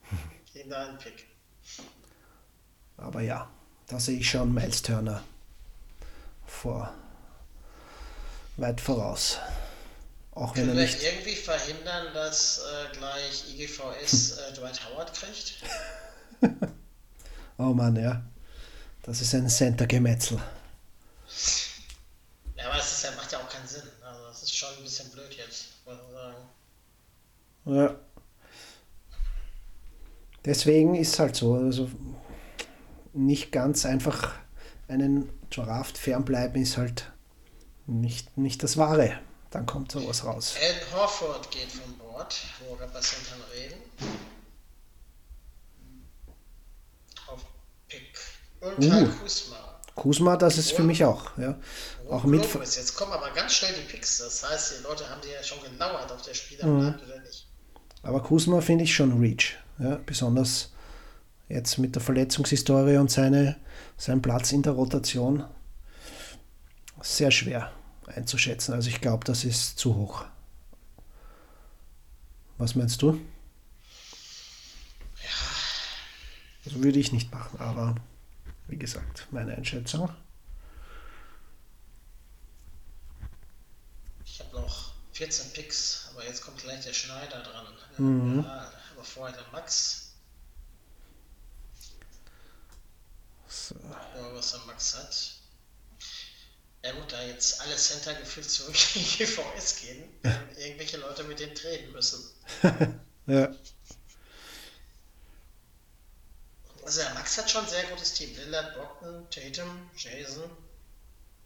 gegen 0.54 0.70
deinen 0.70 0.98
Pick. 0.98 1.26
Aber 2.96 3.20
ja, 3.20 3.50
da 3.86 4.00
sehe 4.00 4.18
ich 4.18 4.30
schon 4.30 4.52
Miles 4.54 4.80
Turner 4.82 5.22
vor. 6.46 6.92
Weit 8.58 8.80
voraus. 8.80 9.38
Auch 10.32 10.54
Können 10.54 10.76
wir 10.76 11.02
irgendwie 11.02 11.34
verhindern, 11.34 12.12
dass 12.12 12.58
äh, 12.58 12.96
gleich 12.96 13.44
IGVS 13.54 14.38
äh, 14.38 14.52
Dwight 14.54 14.80
Howard 14.88 15.12
kriegt? 15.14 15.54
Oh 17.60 17.74
Mann, 17.74 17.96
ja. 17.96 18.22
Das 19.02 19.20
ist 19.20 19.34
ein 19.34 19.48
Center-Gemetzel. 19.48 20.40
Ja, 22.56 22.66
aber 22.66 22.78
es 22.78 22.92
ist 22.92 23.02
ja, 23.02 23.10
macht 23.16 23.32
ja 23.32 23.38
auch 23.38 23.48
keinen 23.48 23.66
Sinn. 23.66 23.82
Also 24.00 24.26
das 24.28 24.44
ist 24.44 24.56
schon 24.56 24.68
ein 24.76 24.84
bisschen 24.84 25.10
blöd 25.10 25.34
jetzt, 25.36 25.64
muss 25.84 25.96
man 25.96 26.12
sagen. 26.12 26.36
Ja. 27.64 27.96
Deswegen 30.44 30.94
ist 30.94 31.14
es 31.14 31.18
halt 31.18 31.34
so. 31.34 31.54
Also 31.54 31.90
nicht 33.12 33.50
ganz 33.50 33.84
einfach 33.84 34.36
einen 34.86 35.28
Draft 35.50 35.98
fernbleiben 35.98 36.62
ist 36.62 36.76
halt 36.76 37.10
nicht, 37.88 38.36
nicht 38.36 38.62
das 38.62 38.76
Wahre. 38.76 39.18
Dann 39.50 39.64
kommt 39.64 39.90
sowas 39.92 40.24
raus. 40.24 40.54
Al 40.60 40.98
Horford 41.00 41.50
geht 41.50 41.70
von 41.72 41.96
Bord, 41.96 42.36
wo 42.60 42.78
wir 42.78 42.86
bei 42.86 43.00
Centern 43.00 43.40
reden. 43.54 43.76
Auf 47.26 47.40
Pick. 47.88 48.18
Und 48.60 48.78
Uh. 48.84 48.90
Kyle 48.90 49.08
Kuzma. 49.22 49.56
Kuzma, 49.94 50.36
das 50.36 50.58
ist 50.58 50.72
für 50.72 50.82
mich 50.82 51.02
auch. 51.04 51.36
Ja. 51.38 51.58
Auch 52.10 52.24
mit. 52.24 52.44
Jetzt 52.54 52.94
kommen 52.94 53.12
aber 53.12 53.30
ganz 53.30 53.52
schnell 53.54 53.72
die 53.74 53.90
Picks. 53.90 54.18
Das 54.18 54.48
heißt, 54.48 54.78
die 54.78 54.82
Leute 54.84 55.08
haben 55.08 55.20
die 55.22 55.28
ja 55.30 55.42
schon 55.42 55.58
gelauert, 55.62 56.12
ob 56.12 56.22
der 56.22 56.34
Spieler 56.34 56.66
Mhm. 56.66 56.80
bleibt 56.80 57.02
oder 57.04 57.20
nicht. 57.20 57.46
Aber 58.02 58.22
Kuzma 58.22 58.60
finde 58.60 58.84
ich 58.84 58.94
schon 58.94 59.18
Reach. 59.18 59.56
Ja, 59.78 59.98
besonders 60.06 60.72
jetzt 61.48 61.78
mit 61.78 61.94
der 61.94 62.02
Verletzungshistorie 62.02 62.98
und 62.98 63.10
seine, 63.10 63.56
sein 63.96 64.20
Platz 64.22 64.52
in 64.52 64.62
der 64.62 64.72
Rotation. 64.74 65.44
Sehr 67.00 67.30
schwer 67.30 67.72
einzuschätzen. 68.08 68.74
Also 68.74 68.88
ich 68.88 69.00
glaube, 69.00 69.24
das 69.24 69.44
ist 69.44 69.78
zu 69.78 69.94
hoch. 69.94 70.24
Was 72.58 72.74
meinst 72.74 73.02
du? 73.02 73.20
Also 76.64 76.82
würde 76.82 76.98
ich 76.98 77.12
nicht 77.12 77.32
machen, 77.32 77.60
aber 77.60 77.94
wie 78.66 78.76
gesagt, 78.76 79.26
meine 79.30 79.56
Einschätzung. 79.56 80.10
Ich 84.24 84.40
habe 84.40 84.54
noch 84.60 84.92
14 85.12 85.52
Picks, 85.52 86.10
aber 86.12 86.26
jetzt 86.26 86.42
kommt 86.42 86.58
gleich 86.58 86.84
der 86.84 86.92
Schneider 86.92 87.42
dran. 87.42 87.66
Mhm. 87.96 88.44
Ja, 88.44 88.70
aber 88.94 89.04
vorher 89.04 89.34
der 89.34 89.50
Max. 89.50 90.12
So. 93.48 93.76
Ja, 93.76 94.34
was 94.34 94.52
der 94.52 94.60
Max 94.66 94.96
hat. 94.96 95.37
Ja 96.82 96.92
gut, 96.92 97.12
da 97.12 97.22
jetzt 97.24 97.60
alle 97.60 97.76
Center 97.76 98.14
gefühlt 98.14 98.48
zurück 98.48 98.76
in 98.94 99.02
die 99.02 99.24
GVS 99.24 99.80
gehen, 99.80 100.04
werden 100.22 100.56
irgendwelche 100.56 100.96
Leute 100.98 101.24
mit 101.24 101.40
denen 101.40 101.54
treten 101.54 101.92
müssen. 101.92 102.22
Ja, 103.26 103.52
Also 106.88 107.02
der 107.02 107.12
Max 107.12 107.36
hat 107.36 107.50
schon 107.50 107.64
ein 107.64 107.68
sehr 107.68 107.84
gutes 107.88 108.14
Team. 108.14 108.34
Lillard, 108.34 108.74
Brockton, 108.74 109.28
Tatum, 109.28 109.90
Jason, 109.94 110.50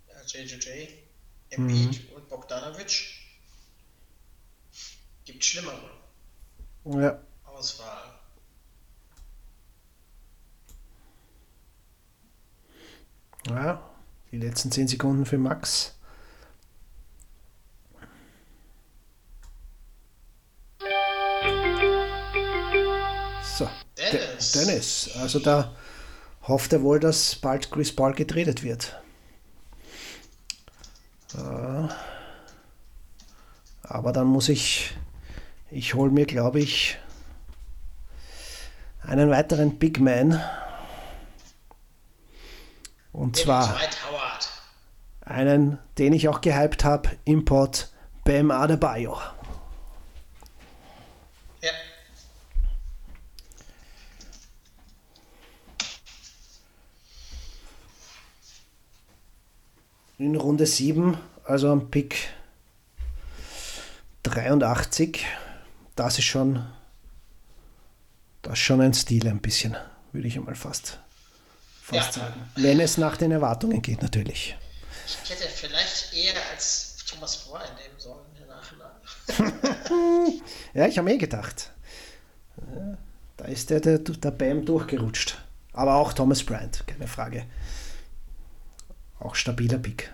äh, 0.06 0.24
JJJ, 0.24 0.86
Embiid 1.50 2.12
und 2.14 2.28
Bogdanovic. 2.28 3.08
Gibt 5.24 5.44
schlimmere 5.44 5.90
ja. 6.84 7.20
Auswahl. 7.44 8.20
ja. 13.48 13.91
Die 14.32 14.38
letzten 14.38 14.72
10 14.72 14.88
Sekunden 14.88 15.26
für 15.26 15.36
Max. 15.38 15.94
So, 23.42 23.68
De 23.98 24.10
Dennis. 24.10 24.52
Dennis. 24.52 25.10
Also 25.20 25.38
da 25.38 25.74
hofft 26.48 26.72
er 26.72 26.82
wohl, 26.82 26.98
dass 26.98 27.36
bald 27.36 27.70
Chris 27.70 27.94
Paul 27.94 28.14
getradet 28.14 28.62
wird. 28.62 28.98
Äh, 31.34 31.88
Aber 33.82 34.12
dann 34.12 34.26
muss 34.26 34.48
ich, 34.48 34.96
ich 35.70 35.92
hole 35.92 36.10
mir, 36.10 36.24
glaube 36.24 36.60
ich, 36.60 36.96
einen 39.02 39.28
weiteren 39.28 39.78
Big 39.78 40.00
Man. 40.00 40.42
Und 43.12 43.36
zwar. 43.36 43.78
Einen, 45.24 45.78
den 45.98 46.12
ich 46.12 46.28
auch 46.28 46.40
gehypt 46.40 46.84
habe, 46.84 47.10
Import 47.24 47.90
Bam 48.24 48.50
Adebayo. 48.50 49.18
Ja. 51.62 51.70
in 60.18 60.36
Runde 60.36 60.66
7, 60.66 61.16
also 61.44 61.70
am 61.70 61.90
Pick 61.90 62.28
83. 64.22 65.24
Das 65.96 66.18
ist 66.18 66.24
schon, 66.24 66.64
das 68.42 68.54
ist 68.54 68.58
schon 68.60 68.80
ein 68.80 68.94
Stil 68.94 69.26
ein 69.28 69.40
bisschen, 69.40 69.76
würde 70.12 70.28
ich 70.28 70.36
einmal 70.36 70.54
fast, 70.54 71.00
fast 71.82 72.16
Ja. 72.16 72.22
sagen. 72.22 72.40
Wenn 72.56 72.80
es 72.80 72.98
nach 72.98 73.16
den 73.16 73.32
Erwartungen 73.32 73.82
geht, 73.82 74.02
natürlich. 74.02 74.56
Ich 75.06 75.30
hätte 75.30 75.48
vielleicht 75.48 76.12
eher 76.12 76.34
als 76.52 76.96
Thomas 77.06 77.36
Bryan 77.38 77.74
nehmen 77.76 77.98
sollen 77.98 78.24
im 78.40 78.48
Nachhinein. 78.48 80.42
Ja, 80.74 80.86
ich 80.86 80.96
habe 80.96 81.08
mir 81.08 81.14
eh 81.14 81.18
gedacht. 81.18 81.70
Ja, 82.74 82.96
Da 83.36 83.44
ist 83.46 83.68
der, 83.70 83.80
der, 83.80 83.98
der 83.98 84.30
Bam 84.30 84.64
durchgerutscht. 84.64 85.38
Aber 85.72 85.94
auch 85.96 86.12
Thomas 86.12 86.42
Bryant, 86.44 86.86
keine 86.86 87.06
Frage. 87.06 87.44
Auch 89.18 89.34
stabiler 89.34 89.78
Pick. 89.78 90.10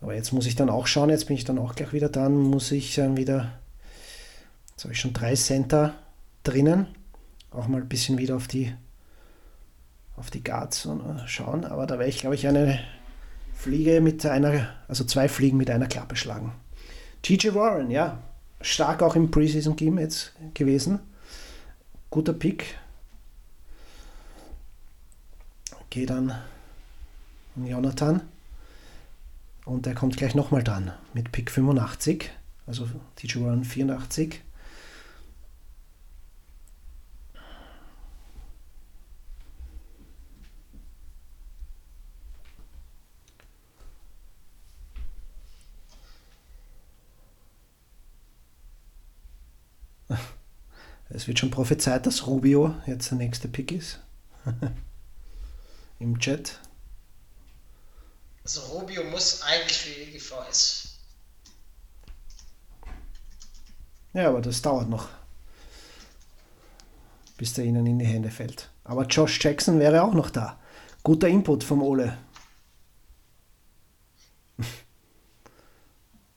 Aber 0.00 0.14
jetzt 0.14 0.32
muss 0.32 0.46
ich 0.46 0.56
dann 0.56 0.70
auch 0.70 0.86
schauen, 0.86 1.10
jetzt 1.10 1.26
bin 1.26 1.36
ich 1.36 1.44
dann 1.44 1.58
auch 1.58 1.74
gleich 1.74 1.92
wieder 1.92 2.08
dran, 2.08 2.36
muss 2.36 2.70
ich 2.70 2.94
dann 2.94 3.16
wieder, 3.16 3.58
jetzt 4.70 4.84
habe 4.84 4.92
ich 4.92 5.00
schon 5.00 5.14
drei 5.14 5.34
Center 5.34 5.94
drinnen, 6.44 6.86
auch 7.50 7.66
mal 7.66 7.80
ein 7.80 7.88
bisschen 7.88 8.18
wieder 8.18 8.36
auf 8.36 8.46
die, 8.46 8.74
auf 10.16 10.30
die 10.30 10.44
Guards 10.44 10.84
äh, 10.86 11.26
schauen, 11.26 11.64
aber 11.64 11.86
da 11.86 11.98
werde 11.98 12.10
ich, 12.10 12.18
glaube 12.18 12.34
ich, 12.34 12.46
eine 12.46 12.78
Fliege 13.56 14.00
mit 14.00 14.24
einer, 14.26 14.68
also 14.86 15.04
zwei 15.04 15.28
Fliegen 15.28 15.56
mit 15.56 15.70
einer 15.70 15.86
Klappe 15.86 16.14
schlagen. 16.14 16.52
TJ 17.22 17.54
Warren, 17.54 17.90
ja, 17.90 18.22
stark 18.60 19.02
auch 19.02 19.16
im 19.16 19.30
Preseason 19.30 19.74
Game 19.74 19.98
jetzt 19.98 20.32
gewesen. 20.54 21.00
Guter 22.10 22.34
Pick. 22.34 22.78
Geht 25.90 26.10
dann 26.10 26.30
an 27.56 27.66
Jonathan. 27.66 28.20
Und 29.64 29.86
der 29.86 29.94
kommt 29.94 30.16
gleich 30.16 30.34
nochmal 30.34 30.62
dran 30.62 30.92
mit 31.14 31.32
Pick 31.32 31.50
85. 31.50 32.30
Also 32.66 32.86
TJ 33.16 33.40
Warren 33.40 33.64
84. 33.64 34.42
Es 51.16 51.26
wird 51.26 51.38
schon 51.38 51.50
prophezeit, 51.50 52.04
dass 52.04 52.26
Rubio 52.26 52.74
jetzt 52.84 53.10
der 53.10 53.16
nächste 53.16 53.48
Pick 53.48 53.72
ist. 53.72 54.00
Im 55.98 56.18
Chat. 56.18 56.60
Also 58.44 58.60
Rubio 58.60 59.02
muss 59.04 59.40
eigentlich 59.40 59.78
für 59.78 59.98
EGVS. 59.98 60.98
Ja, 64.12 64.28
aber 64.28 64.42
das 64.42 64.60
dauert 64.60 64.90
noch, 64.90 65.08
bis 67.38 67.54
der 67.54 67.64
ihnen 67.64 67.86
in 67.86 67.98
die 67.98 68.04
Hände 68.04 68.30
fällt. 68.30 68.68
Aber 68.84 69.06
Josh 69.06 69.42
Jackson 69.42 69.78
wäre 69.78 70.02
auch 70.02 70.12
noch 70.12 70.28
da. 70.28 70.60
Guter 71.02 71.28
Input 71.28 71.64
vom 71.64 71.80
Ole. 71.80 72.18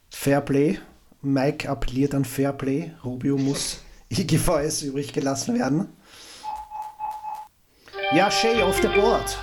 Fairplay. 0.10 0.80
Mike 1.22 1.68
appelliert 1.68 2.16
an 2.16 2.24
Fairplay. 2.24 2.94
Rubio 3.04 3.38
muss 3.38 3.82
IGVS 4.10 4.82
übrig 4.82 5.14
gelassen 5.14 5.58
werden. 5.58 5.88
Ja, 8.14 8.32
Shay 8.32 8.62
off 8.64 8.82
the 8.82 8.88
board. 8.88 9.38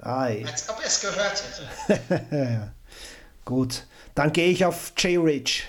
Ei. 0.00 0.44
Als 0.46 0.68
ob 0.68 0.78
er 0.80 0.86
es 0.86 1.00
gehört 1.00 1.44
hätte. 2.08 2.72
Gut, 3.44 3.86
dann 4.14 4.32
gehe 4.32 4.48
ich 4.48 4.64
auf 4.64 4.92
Jay 4.96 5.16
Ridge. 5.16 5.62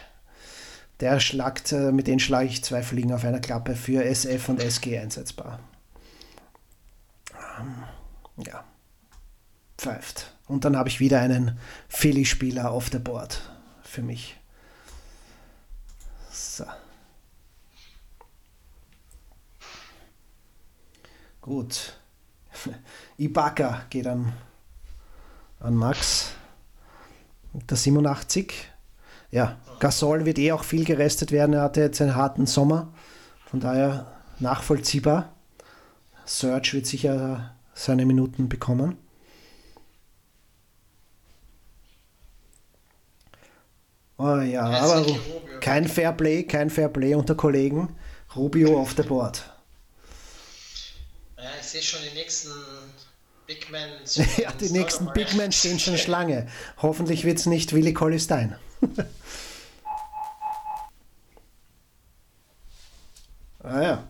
Der 1.00 1.20
schlagt, 1.20 1.72
äh, 1.72 1.92
mit 1.92 2.08
denen 2.08 2.20
schlage 2.20 2.48
ich 2.48 2.64
zwei 2.64 2.84
Fliegen 2.84 3.14
auf 3.14 3.24
einer 3.24 3.40
Klappe 3.40 3.76
für 3.76 4.04
SF 4.04 4.50
und 4.50 4.62
SG 4.62 4.98
einsetzbar. 5.00 5.60
Ähm, 7.60 7.84
ja, 8.46 8.64
pfeift. 9.78 10.36
Und 10.48 10.66
dann 10.66 10.78
habe 10.78 10.90
ich 10.90 11.00
wieder 11.00 11.20
einen 11.20 11.58
Philly-Spieler 11.88 12.72
auf 12.72 12.90
der 12.90 13.00
Board 13.00 13.42
für 13.84 14.02
mich. 14.02 14.38
So. 16.32 16.66
Gut. 21.42 21.98
Ibaka 23.18 23.84
geht 23.90 24.08
an, 24.08 24.34
an 25.60 25.76
Max. 25.76 26.32
Der 27.54 27.78
87. 27.78 28.54
Ja, 29.32 29.58
Gasol 29.80 30.26
wird 30.26 30.40
eh 30.40 30.52
auch 30.52 30.64
viel 30.64 30.86
gerestet 30.86 31.32
werden. 31.32 31.54
Er 31.54 31.64
hatte 31.64 31.82
jetzt 31.82 32.02
einen 32.02 32.16
harten 32.16 32.46
Sommer. 32.46 32.94
Von 33.46 33.60
daher 33.60 34.12
nachvollziehbar. 34.40 35.34
Serge 36.26 36.74
wird 36.74 36.86
sicher 36.86 37.56
seine 37.74 38.06
Minuten 38.06 38.48
bekommen. 38.48 38.98
Oh 44.18 44.38
ja, 44.38 44.64
aber 44.64 45.04
kein 45.62 45.88
Fairplay, 45.88 46.44
kein 46.44 46.70
Fairplay 46.70 47.16
unter 47.16 47.34
Kollegen. 47.34 47.96
Rubio 48.36 48.80
auf 48.80 48.94
der 48.94 49.04
Board. 49.04 49.51
Ja, 51.62 51.66
ich 51.66 51.68
sehe 51.68 51.82
schon 51.84 52.00
die 52.10 52.16
nächsten 52.18 52.50
Big 53.46 53.70
Men. 53.70 53.90
Ja, 54.38 54.52
die 54.52 54.72
nächsten 54.72 55.14
Big 55.14 55.36
Men 55.36 55.52
stehen 55.52 55.78
schon 55.80 55.96
Schlange. 55.98 56.48
Hoffentlich 56.82 57.24
wird 57.24 57.38
es 57.38 57.46
nicht 57.46 57.74
Willi 57.74 57.94
Collistein. 57.94 58.56
ah 63.64 63.82
ja. 63.82 64.08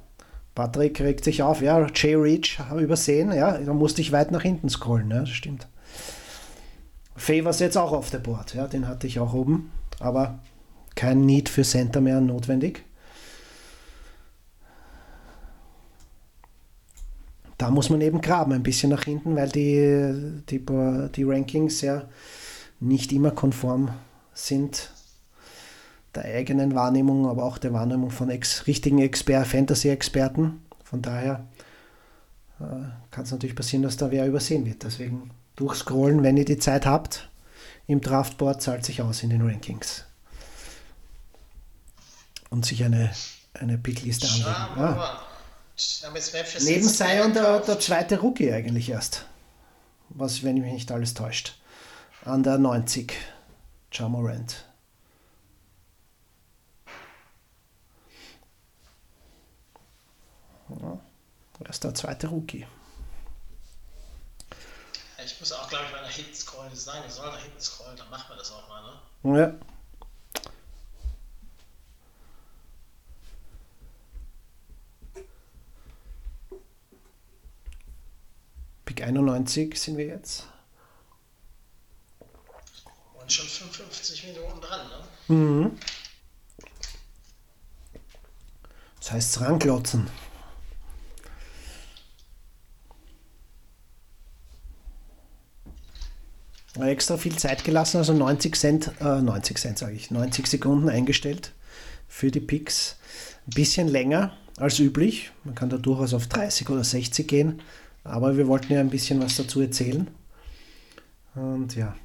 Patrick 0.56 1.02
regt 1.02 1.26
sich 1.26 1.43
auf. 1.43 1.62
Ja, 1.62 1.86
Jay 1.93 2.16
Reach 2.16 2.60
habe 2.60 2.82
übersehen. 2.82 3.34
Ja, 3.34 3.58
da 3.58 3.74
musste 3.74 3.99
ich 4.02 4.14
weit 4.14 4.32
nach 4.32 4.43
hinten 4.43 4.70
scrollen. 4.70 5.12
Ja, 5.12 5.20
das 5.20 5.30
stimmt. 5.30 5.68
Favors 7.18 7.60
jetzt 7.60 7.78
auch 7.78 7.91
auf 7.91 8.10
der 8.10 8.20
Board. 8.20 8.54
Ja, 8.54 8.68
den 8.68 8.88
hatte 8.88 9.08
ich 9.08 9.20
auch 9.20 9.34
oben. 9.34 9.72
Aber 9.99 10.39
kein 10.95 11.22
Need 11.22 11.49
für 11.49 11.64
Center 11.64 11.99
mehr 11.99 12.22
notwendig. 12.22 12.86
Da 17.62 17.70
muss 17.70 17.91
man 17.91 18.01
eben 18.01 18.22
graben, 18.22 18.53
ein 18.53 18.64
bisschen 18.64 18.89
nach 18.89 19.03
hinten, 19.03 19.36
weil 19.36 19.49
die, 19.49 20.41
die, 20.49 20.66
die 21.16 21.24
Rankings 21.24 21.82
ja 21.82 22.07
nicht 22.80 23.12
immer 23.12 23.30
konform 23.30 23.91
sind 24.34 24.91
der 26.16 26.26
eigenen 26.26 26.74
Wahrnehmung, 26.74 27.28
aber 27.28 27.43
auch 27.43 27.59
der 27.59 27.72
Wahrnehmung 27.72 28.09
von 28.09 28.32
ex 28.32 28.66
richtigen 28.66 28.97
Exper 28.97 29.45
Fantasy-Experten. 29.45 30.59
Von 30.84 31.03
daher 31.03 31.45
äh, 32.59 32.64
kann 33.12 33.26
es 33.26 33.32
natürlich 33.32 33.55
passieren, 33.55 33.84
dass 33.84 33.95
da 33.95 34.09
wer 34.09 34.26
übersehen 34.26 34.66
wird. 34.66 34.84
Deswegen 34.84 35.30
durchscrollen, 35.55 36.24
wenn 36.24 36.38
ihr 36.38 36.45
die 36.45 36.57
Zeit 36.57 36.88
habt. 36.88 37.30
Im 37.86 38.01
Draftboard 38.01 38.62
zahlt 38.62 38.86
sich 38.86 39.03
aus 39.03 39.22
in 39.22 39.30
den 39.30 39.41
Rankings. 39.41 40.05
Und 42.49 42.66
sich 42.66 42.84
eine, 42.84 43.12
eine 43.53 43.78
Pickliste 43.78 44.28
anlegen. 44.28 44.49
Ja. 44.78 45.22
Neben 46.61 46.88
Zion 46.88 47.34
der, 47.34 47.59
der 47.59 47.79
zweite 47.79 48.19
Rookie 48.19 48.51
eigentlich 48.51 48.89
erst. 48.89 49.25
Was, 50.09 50.43
wenn 50.43 50.59
mich 50.59 50.71
nicht 50.71 50.91
alles 50.91 51.13
täuscht. 51.13 51.55
An 52.25 52.43
der 52.43 52.57
90. 52.57 53.13
Jamorant. 53.91 54.65
Ja, 60.69 60.99
er 61.59 61.69
ist 61.69 61.84
der 61.84 61.93
zweite 61.93 62.27
Rookie. 62.27 62.65
Ich 65.23 65.39
muss 65.39 65.51
auch, 65.51 65.69
glaube 65.69 65.86
ich, 65.86 65.91
mal 65.91 66.01
nach 66.01 66.09
hinten 66.09 66.34
scrollen. 66.34 66.71
Nein, 66.86 67.03
ich 67.07 67.13
soll 67.13 67.27
nach 67.27 67.41
hinten 67.41 67.59
scrollen, 67.59 67.97
dann 67.97 68.09
machen 68.09 68.25
wir 68.29 68.38
das 68.38 68.51
auch 68.51 68.67
mal, 68.69 68.82
ne? 69.23 69.39
Ja. 69.39 69.53
Pick 78.86 79.03
91 79.03 79.79
sind 79.79 79.97
wir 79.97 80.05
jetzt. 80.05 80.47
Und 83.20 83.32
schon 83.32 83.47
55 83.47 84.28
Minuten 84.28 84.62
dran, 84.62 84.87
ne? 84.87 85.36
Mhm. 85.36 85.78
Das 88.99 89.12
heißt 89.12 89.41
ranklotzen. 89.41 90.08
Extra 96.79 97.17
viel 97.17 97.36
Zeit 97.36 97.63
gelassen, 97.63 97.97
also 97.97 98.13
90 98.13 98.55
Cent, 98.55 98.91
äh, 99.01 99.21
90 99.21 99.58
Cent 99.58 99.78
sage 99.78 99.93
ich, 99.93 100.09
90 100.09 100.47
Sekunden 100.47 100.89
eingestellt 100.89 101.51
für 102.08 102.32
die 102.32 102.39
Picks. 102.39 102.97
Ein 103.47 103.51
bisschen 103.55 103.87
länger 103.87 104.37
als 104.58 104.79
üblich. 104.79 105.32
Man 105.43 105.55
kann 105.55 105.70
da 105.70 105.78
durchaus 105.78 106.13
auf 106.13 106.28
30 106.28 106.70
oder 106.70 106.83
60 106.83 107.28
gehen, 107.28 107.62
aber 108.03 108.37
wir 108.37 108.47
wollten 108.47 108.73
ja 108.73 108.79
ein 108.79 108.89
bisschen 108.89 109.21
was 109.21 109.37
dazu 109.37 109.61
erzählen. 109.61 110.07
Und 111.36 111.75
ja, 111.75 111.95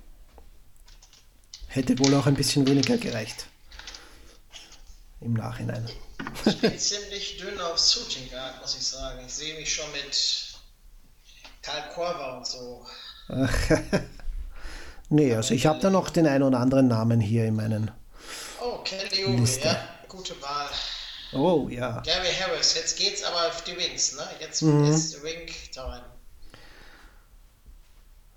hätte 1.69 1.99
wohl 1.99 2.15
auch 2.15 2.27
ein 2.27 2.35
bisschen 2.35 2.67
weniger 2.67 2.97
gereicht. 2.97 3.47
Im 5.21 5.35
Nachhinein. 5.35 5.89
Ich 6.45 6.61
bin 6.61 6.79
ziemlich 6.79 7.39
dünn 7.39 7.59
auf 7.61 7.79
Shooting 7.79 8.31
Guard, 8.31 8.61
muss 8.61 8.77
ich 8.77 8.87
sagen. 8.87 9.21
Ich 9.27 9.35
sehe 9.35 9.55
mich 9.59 9.73
schon 9.73 9.91
mit 9.93 10.55
Karl 11.63 11.89
Korver 11.95 12.37
und 12.37 12.47
so. 12.47 12.87
nee, 15.09 15.35
also 15.35 15.55
ich 15.55 15.67
habe 15.67 15.81
da 15.81 15.91
noch 15.91 16.11
den 16.11 16.27
einen 16.27 16.45
oder 16.45 16.59
anderen 16.61 16.89
Namen 16.89 17.21
hier 17.21 17.47
in 17.47 17.57
meinen. 17.57 17.91
Oh, 18.61 18.79
Kelly 18.85 19.37
Liste. 19.37 19.69
ja. 19.69 19.89
Gute 20.09 20.41
Wahl. 20.43 20.69
Oh 21.33 21.69
ja. 21.69 22.01
Gary 22.01 22.33
Harris, 22.41 22.75
jetzt 22.75 22.97
geht's 22.99 23.23
aber 23.25 23.49
auf 23.49 23.63
die 23.65 23.77
Wings, 23.77 24.15
ne? 24.17 24.23
Jetzt 24.41 24.63
Mhm. 24.63 24.85
ist 24.85 25.23
Wing 25.23 25.47
Time. 25.73 26.03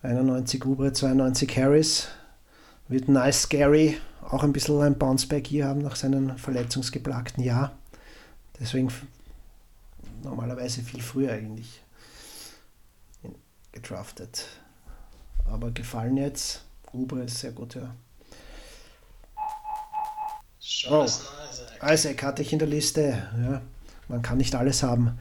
91 0.01 0.65
Ubre, 0.65 0.93
92 0.93 1.57
Harris. 1.57 2.07
Wird 2.87 3.07
nice 3.07 3.43
scary. 3.43 3.99
Auch 4.21 4.43
ein 4.43 4.53
bisschen 4.53 4.81
ein 4.81 4.97
Bounceback 4.97 5.47
hier 5.47 5.65
haben 5.67 5.81
nach 5.81 5.95
seinem 5.95 6.37
verletzungsgeplagten 6.37 7.43
Jahr. 7.43 7.77
Deswegen 8.59 8.91
normalerweise 10.23 10.81
viel 10.81 11.01
früher 11.01 11.31
eigentlich 11.33 11.81
gedraftet. 13.71 14.45
Aber 15.49 15.71
gefallen 15.71 16.17
jetzt. 16.17 16.63
Ubre 16.91 17.23
ist 17.23 17.39
sehr 17.39 17.51
gut, 17.51 17.75
ja. 17.75 17.93
Jonathan 20.69 21.25
Isaac. 21.49 21.93
Isaac 21.93 22.23
hatte 22.23 22.41
ich 22.43 22.53
in 22.53 22.59
der 22.59 22.67
Liste. 22.67 23.27
Ja, 23.41 23.61
man 24.07 24.21
kann 24.21 24.37
nicht 24.37 24.53
alles 24.53 24.83
haben. 24.83 25.17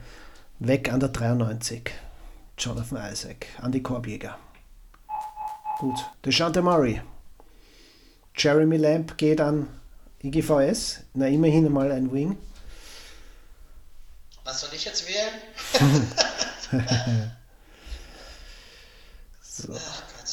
Weg 0.59 0.91
an 0.93 0.99
der 0.99 1.09
93. 1.09 1.91
Jonathan 2.57 3.11
Isaac, 3.11 3.47
an 3.59 3.71
die 3.71 3.81
Korbjäger. 3.81 4.37
Gut, 5.79 5.97
DeShante 6.23 6.61
Murray. 6.61 7.01
Jeremy 8.35 8.77
Lamb 8.77 9.17
geht 9.17 9.41
an 9.41 9.67
IGVS. 10.21 11.01
Na, 11.13 11.27
immerhin 11.27 11.71
mal 11.71 11.91
ein 11.91 12.11
Wing. 12.11 12.37
Was 14.43 14.61
soll 14.61 14.69
ich 14.73 14.85
jetzt 14.85 15.07
wählen? 15.07 15.33
So. 19.59 19.73
Ach 19.75 20.03
Gott. 20.15 20.31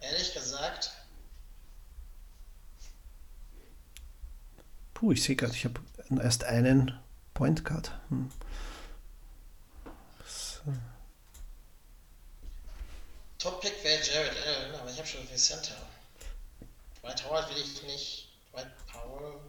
Ehrlich 0.00 0.32
gesagt, 0.32 0.92
Puh, 5.00 5.12
ich 5.12 5.22
sehe 5.22 5.34
gerade, 5.34 5.54
ich 5.54 5.64
habe 5.64 5.80
erst 6.22 6.44
einen 6.44 6.92
Point 7.32 7.64
Guard. 7.64 7.90
Hm. 8.10 8.30
So. 10.26 10.60
Top-Pick 13.38 13.82
wäre 13.82 14.02
Jared 14.02 14.36
Allen, 14.46 14.74
aber 14.74 14.90
ich 14.90 14.98
habe 14.98 15.08
schon 15.08 15.26
viel 15.26 15.38
Center. 15.38 15.74
Dwight 17.00 17.24
Howard 17.24 17.48
will 17.48 17.62
ich 17.62 17.82
nicht. 17.84 18.28
Dwight 18.52 18.68
Powell. 18.88 19.40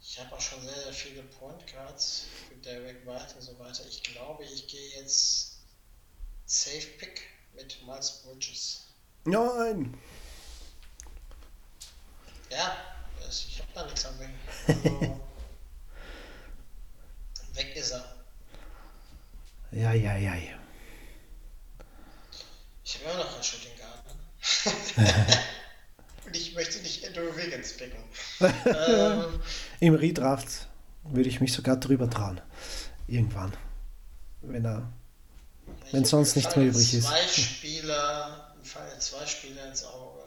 Ich 0.00 0.20
habe 0.20 0.32
auch 0.32 0.40
schon 0.40 0.62
sehr, 0.62 0.80
sehr 0.84 0.92
viele 0.92 1.22
Point 1.24 1.66
Guards 1.66 2.26
für 2.48 2.54
Derek 2.58 3.04
White 3.04 3.34
und 3.34 3.42
so 3.42 3.58
weiter. 3.58 3.84
Ich 3.88 4.04
glaube, 4.04 4.44
ich 4.44 4.68
gehe 4.68 4.90
jetzt 4.90 5.56
Safe 6.46 6.86
Pick 6.98 7.22
mit 7.56 7.84
Miles 7.84 8.22
Bridges. 8.22 8.84
Nein! 9.24 9.98
Ja, 12.48 13.01
ich 13.28 13.58
habe 13.60 13.68
da 13.74 13.84
nichts 13.84 14.04
am 14.06 14.18
Wing. 14.18 14.30
Also, 14.66 15.20
weg 17.54 17.76
ist 17.76 17.90
er. 17.92 18.04
Ja, 19.72 19.92
ja, 19.92 20.16
ja. 20.16 20.34
ja. 20.34 20.58
Ich 22.84 22.94
habe 22.98 23.04
immer 23.14 23.24
noch 23.24 23.34
einen 23.34 23.42
Shooting 23.42 23.70
Guard. 23.78 24.04
Ne? 24.96 25.38
Und 26.26 26.36
ich 26.36 26.54
möchte 26.54 26.78
nicht 26.80 27.06
Andrew 27.06 27.34
Wiggins 27.36 27.76
picken. 27.76 28.02
ähm, 28.40 29.40
Im 29.80 29.94
Redraft 29.94 30.68
würde 31.04 31.28
ich 31.28 31.40
mich 31.40 31.52
sogar 31.52 31.76
drüber 31.78 32.08
trauen. 32.10 32.40
Irgendwann. 33.06 33.56
Wenn 34.42 34.64
er. 34.64 34.92
Wenn 35.90 36.02
ich- 36.02 36.08
sonst 36.08 36.36
nichts 36.36 36.54
mehr 36.56 36.66
übrig 36.66 36.94
ist. 36.94 37.06
Zwei 37.06 37.26
Spieler, 37.28 38.54
mir 38.58 38.64
fallen 38.64 38.90
jetzt 38.92 39.06
zwei 39.08 39.26
Spieler 39.26 39.68
ins 39.68 39.84
Auge. 39.84 40.22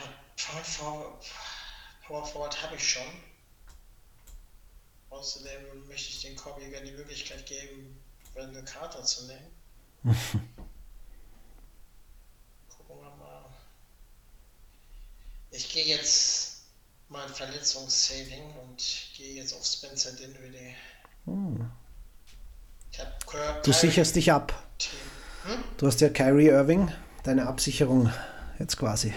Aber 0.00 0.08
Power 0.48 0.64
Forward, 0.64 1.24
Power 2.06 2.24
Forward 2.24 2.62
habe 2.62 2.76
ich 2.76 2.88
schon. 2.88 3.02
Außerdem 5.10 5.86
möchte 5.86 6.10
ich 6.10 6.22
den 6.22 6.36
Kobi 6.36 6.70
gerne 6.70 6.86
die 6.86 6.96
Möglichkeit 6.96 7.44
geben, 7.46 8.00
Wendell 8.34 8.64
Carter 8.64 9.04
zu 9.04 9.26
nehmen. 9.26 9.46
Gucken 12.68 12.96
wir 12.96 13.16
mal. 13.16 13.44
Ich 15.50 15.70
gehe 15.70 15.84
jetzt 15.84 16.62
mein 17.08 17.28
Verletzungssaving 17.28 18.54
und 18.62 18.82
gehe 19.16 19.34
jetzt 19.34 19.52
auf 19.54 19.64
Spencer 19.64 20.12
Dinwiddie. 20.12 20.74
Kirk 22.90 23.62
Du 23.64 23.72
sicherst 23.72 24.16
dich 24.16 24.32
ab. 24.32 24.52
Team. 24.78 24.98
Du 25.76 25.86
hast 25.86 26.00
ja 26.00 26.08
Kyrie 26.08 26.48
Irving, 26.48 26.90
deine 27.22 27.46
Absicherung 27.46 28.10
jetzt 28.58 28.76
quasi 28.76 29.12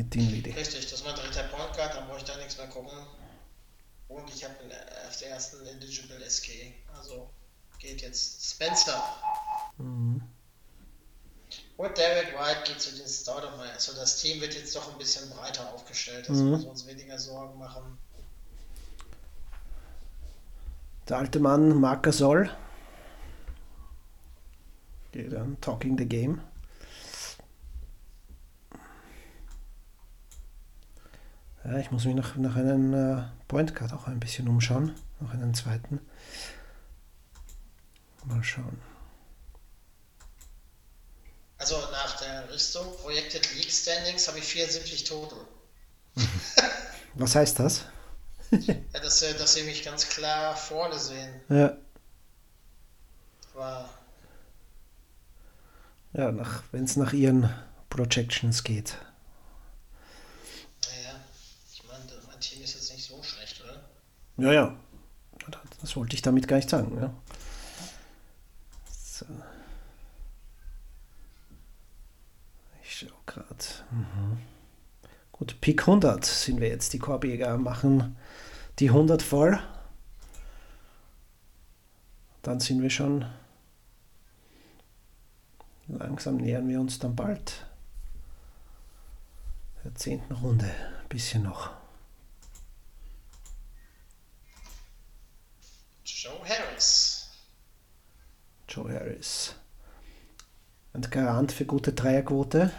mit 0.00 0.14
Dinwiddie. 0.14 0.50
Richtig, 0.50 0.84
das 0.84 1.00
ist 1.00 1.04
mein 1.04 1.14
dritter 1.14 1.44
Point 1.44 1.74
Guard, 1.74 1.94
da 1.94 2.00
brauche 2.06 2.18
ich 2.18 2.24
da 2.24 2.36
nichts 2.38 2.56
mehr 2.56 2.68
gucken. 2.68 2.96
Und 4.08 4.28
ich 4.34 4.42
habe 4.44 4.54
auf 5.06 5.16
der 5.18 5.30
ersten 5.30 5.64
Eligible 5.66 6.24
SG. 6.24 6.72
Also 6.96 7.30
geht 7.78 8.00
jetzt 8.02 8.44
Spencer. 8.50 9.02
Und 9.78 10.22
Derek 11.78 12.32
White 12.38 12.62
geht 12.66 12.80
zu 12.80 12.96
den 12.96 13.06
Staudemeyer. 13.06 13.72
Also 13.72 13.94
das 13.94 14.20
Team 14.20 14.40
wird 14.40 14.54
jetzt 14.54 14.74
doch 14.74 14.90
ein 14.90 14.98
bisschen 14.98 15.28
breiter 15.30 15.72
aufgestellt, 15.72 16.28
dass 16.28 16.38
wir 16.38 16.68
uns 16.68 16.86
weniger 16.86 17.18
Sorgen 17.18 17.58
machen. 17.58 17.98
Der 21.08 21.18
alte 21.18 21.40
Mann 21.40 21.78
Marc 21.78 22.04
Gasol. 22.04 22.50
Geht 25.12 25.32
dann 25.32 25.60
Talking 25.60 25.98
the 25.98 26.06
Game. 26.06 26.40
Ja, 31.64 31.78
ich 31.78 31.90
muss 31.90 32.04
mich 32.04 32.14
nach, 32.14 32.36
nach 32.36 32.56
einem 32.56 32.94
äh, 32.94 33.22
Point 33.48 33.74
Guard 33.74 33.92
auch 33.92 34.06
ein 34.06 34.20
bisschen 34.20 34.48
umschauen. 34.48 34.94
Noch 35.20 35.32
einen 35.32 35.54
zweiten. 35.54 36.00
Mal 38.24 38.42
schauen. 38.44 38.80
Also 41.58 41.76
nach 41.92 42.18
der 42.20 42.50
Richtung 42.52 42.86
Projected 42.96 43.54
League 43.54 43.70
Standings 43.70 44.26
habe 44.28 44.38
ich 44.38 44.44
74 44.44 45.04
total. 45.04 45.46
Was 47.14 47.34
heißt 47.34 47.58
das? 47.58 47.84
Ja, 48.92 49.00
dass, 49.00 49.22
äh, 49.22 49.34
dass 49.36 49.54
sie 49.54 49.62
mich 49.64 49.84
ganz 49.84 50.08
klar 50.08 50.56
vorne 50.56 50.98
sehen. 50.98 51.40
Ja, 51.48 51.76
Aber 53.54 53.88
ja 56.12 56.32
wenn 56.72 56.84
es 56.84 56.96
nach 56.96 57.12
ihren 57.12 57.48
Projections 57.88 58.62
geht. 58.64 58.96
naja, 60.86 61.20
ich 61.72 61.82
meine, 61.84 62.04
mein 62.26 62.40
Team 62.40 62.62
ist 62.62 62.74
jetzt 62.74 62.92
nicht 62.92 63.06
so 63.06 63.22
schlecht, 63.22 63.60
oder? 63.62 63.88
Ja, 64.40 64.52
ja. 64.52 64.76
Das 65.80 65.96
wollte 65.96 66.14
ich 66.14 66.22
damit 66.22 66.48
gar 66.48 66.56
nicht 66.56 66.70
sagen. 66.70 66.96
Ja. 67.00 67.14
So. 68.90 69.26
Ich 72.82 72.98
schaue 72.98 73.10
gerade. 73.26 73.64
Mhm. 73.90 74.38
Gut, 75.32 75.60
Pick 75.60 75.82
100 75.82 76.24
sind 76.24 76.60
wir 76.60 76.68
jetzt. 76.68 76.92
Die 76.92 76.98
Korbjäger 76.98 77.56
machen 77.58 78.16
die 78.78 78.88
100 78.88 79.22
voll. 79.22 79.58
Dann 82.42 82.60
sind 82.60 82.82
wir 82.82 82.90
schon. 82.90 83.26
Langsam 85.88 86.36
nähern 86.36 86.68
wir 86.68 86.80
uns 86.80 86.98
dann 86.98 87.16
bald 87.16 87.66
der 89.84 89.94
zehnten 89.94 90.32
Runde. 90.34 90.70
Bisschen 91.08 91.42
noch. 91.42 91.70
Joe 96.04 96.40
Harris. 96.44 97.30
Joe 98.70 98.88
Harris. 98.88 99.56
Ein 100.92 101.02
Garant 101.02 101.50
für 101.50 101.64
gute 101.64 101.92
Dreierquote. 101.92 102.72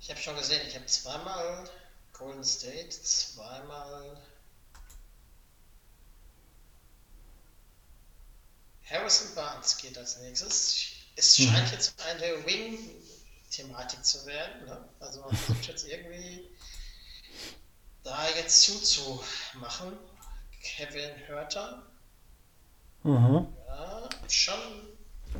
Ich 0.00 0.08
habe 0.08 0.18
schon 0.18 0.36
gesehen, 0.36 0.62
ich 0.66 0.74
habe 0.76 0.86
zweimal 0.86 1.68
Golden 2.14 2.42
State, 2.42 2.88
zweimal 2.88 4.16
Harrison 8.88 9.34
Barnes 9.34 9.76
geht 9.76 9.98
als 9.98 10.18
nächstes. 10.20 10.86
Es 11.16 11.36
scheint 11.36 11.70
jetzt 11.72 12.00
eine 12.00 12.46
Wing-Thematik 12.46 14.02
zu 14.04 14.24
werden. 14.24 14.64
Ne? 14.64 14.88
Also 15.00 15.20
man 15.20 15.36
versucht 15.36 15.66
jetzt 15.66 15.86
irgendwie 15.86 16.48
da 18.06 18.16
jetzt 18.36 18.62
zuzumachen. 18.62 19.92
Kevin 20.62 21.10
Hörter. 21.26 21.82
Mhm. 23.02 23.46
Ja, 23.66 24.08
schon. 24.28 24.54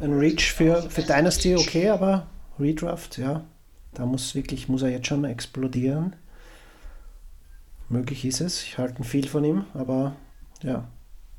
Ein 0.00 0.18
Reach 0.18 0.52
für, 0.52 0.90
für 0.90 1.02
Dynasty 1.02 1.56
okay, 1.56 1.88
aber 1.88 2.26
Redraft, 2.58 3.18
ja. 3.18 3.44
Da 3.94 4.04
muss 4.04 4.34
wirklich, 4.34 4.68
muss 4.68 4.82
er 4.82 4.90
jetzt 4.90 5.06
schon 5.06 5.24
explodieren. 5.24 6.16
Möglich 7.88 8.24
ist 8.24 8.40
es. 8.40 8.62
Ich 8.64 8.78
halte 8.78 9.02
viel 9.04 9.28
von 9.28 9.44
ihm, 9.44 9.66
aber 9.72 10.16
ja, 10.62 10.88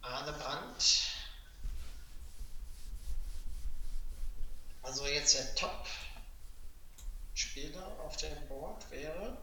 Arne 0.00 0.32
Brandt. 0.32 1.08
Also 4.88 5.06
jetzt 5.06 5.34
der 5.34 5.54
Top-Spieler 5.54 5.86
auf 8.02 8.16
dem 8.16 8.34
Board 8.48 8.90
wäre 8.90 9.36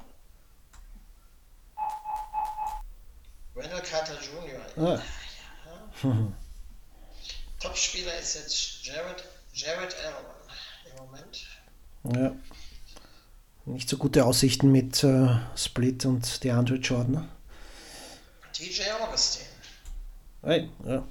Randall 3.56 3.84
Carter 3.84 4.18
Jr. 4.22 4.60
Ah. 4.76 5.00
Top-Spieler 7.60 8.18
ist 8.18 8.34
jetzt 8.36 8.84
Jared, 8.84 9.24
Jared 9.54 9.96
Allen 10.04 10.26
im 10.90 10.96
Moment. 11.06 11.46
Ja. 12.04 12.36
Nicht 13.66 13.88
so 13.88 13.95
gute 14.06 14.24
Aussichten 14.24 14.72
mit 14.72 15.04
äh, 15.04 15.36
Split 15.56 16.06
und 16.06 16.44
DeAndre 16.44 16.76
Jordan. 16.76 17.28
TJ 18.54 18.84
Augustin. 19.02 19.48
Hey, 20.44 20.70
ja. 20.86 21.04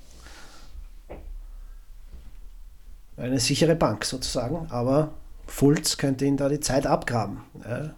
Eine 3.17 3.41
sichere 3.41 3.75
Bank 3.75 4.05
sozusagen, 4.05 4.71
aber 4.71 5.13
Fultz 5.49 5.97
könnte 5.97 6.25
ihn 6.25 6.37
da 6.37 6.49
die 6.49 6.61
Zeit 6.61 6.87
abgraben. 6.87 7.43
Ja. 7.69 7.97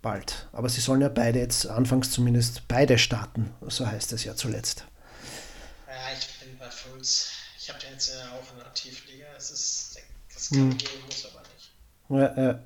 Bald. 0.00 0.46
Aber 0.52 0.68
sie 0.68 0.80
sollen 0.80 1.00
ja 1.00 1.08
beide 1.08 1.40
jetzt 1.40 1.66
anfangs 1.66 2.12
zumindest 2.12 2.68
beide 2.68 2.98
starten, 2.98 3.52
so 3.66 3.84
heißt 3.84 4.12
es 4.12 4.22
ja 4.22 4.36
zuletzt. 4.36 4.84
Ja, 5.88 6.16
ich 6.16 6.38
bin 6.38 6.56
bei 6.56 6.70
Fultz. 6.70 7.32
Ich 7.58 7.68
habe 7.68 7.80
den 7.80 7.94
jetzt 7.94 8.14
ja 8.14 8.30
auch 8.30 8.48
in 8.52 8.58
der 8.58 8.66
Aktivliga. 8.68 9.26
Es 9.36 9.50
ist, 9.50 9.98
das 10.32 10.50
kann 10.50 10.78
gehen, 10.78 10.88
muss 11.04 11.26
aber 11.26 11.42
nicht. 11.48 12.36
Ja, 12.36 12.44
ja. 12.44 12.60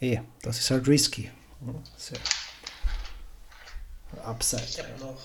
Eh, 0.00 0.20
das 0.42 0.58
ist 0.58 0.70
halt 0.70 0.86
risky. 0.88 1.30
Sehr. 1.96 2.18
Upside. 4.22 4.62
Ich 4.64 4.78
habe 4.78 4.98
noch 5.00 5.20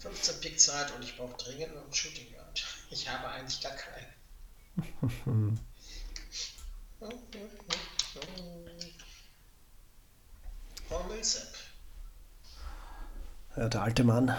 15 0.00 0.40
Pick 0.40 0.60
Zeit 0.60 0.92
und 0.94 1.02
ich 1.02 1.16
brauche 1.16 1.36
dringend 1.36 1.76
einen 1.76 1.92
Shooting 1.92 2.32
Guard. 2.32 2.64
Ich 2.90 3.08
habe 3.08 3.28
eigentlich 3.28 3.60
gar 3.60 3.72
keinen. 3.72 4.06
Paul 10.88 11.04
Millsap. 11.08 11.48
Ja, 13.56 13.68
der 13.68 13.82
alte 13.82 14.04
Mann. 14.04 14.34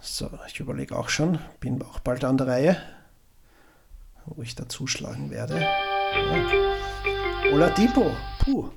So, 0.00 0.30
ich 0.46 0.58
überlege 0.60 0.96
auch 0.96 1.08
schon. 1.08 1.38
Bin 1.60 1.82
auch 1.82 2.00
bald 2.00 2.24
an 2.24 2.38
der 2.38 2.46
Reihe, 2.46 2.82
wo 4.24 4.42
ich 4.42 4.54
da 4.54 4.68
zuschlagen 4.68 5.30
werde. 5.30 5.66
Ja. 6.14 7.52
Oladipo. 7.52 8.10
Puh. 8.40 8.70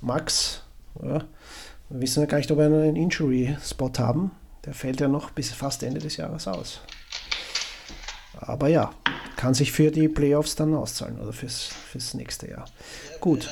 Max. 0.00 0.62
Ja. 1.02 1.24
Wir 1.88 2.00
wissen 2.00 2.20
ja 2.20 2.26
gar 2.26 2.38
nicht, 2.38 2.50
ob 2.50 2.58
wir 2.58 2.64
einen 2.66 2.96
Injury-Spot 2.96 3.92
haben. 3.98 4.32
Der 4.64 4.74
fällt 4.74 5.00
ja 5.00 5.08
noch 5.08 5.30
bis 5.30 5.52
fast 5.52 5.82
Ende 5.82 6.00
des 6.00 6.16
Jahres 6.16 6.48
aus. 6.48 6.80
Aber 8.36 8.68
ja, 8.68 8.92
kann 9.36 9.54
sich 9.54 9.72
für 9.72 9.90
die 9.90 10.08
Playoffs 10.08 10.56
dann 10.56 10.74
auszahlen 10.74 11.20
oder 11.20 11.32
fürs, 11.32 11.64
fürs 11.64 12.14
nächste 12.14 12.50
Jahr. 12.50 12.64
Gut. 13.20 13.48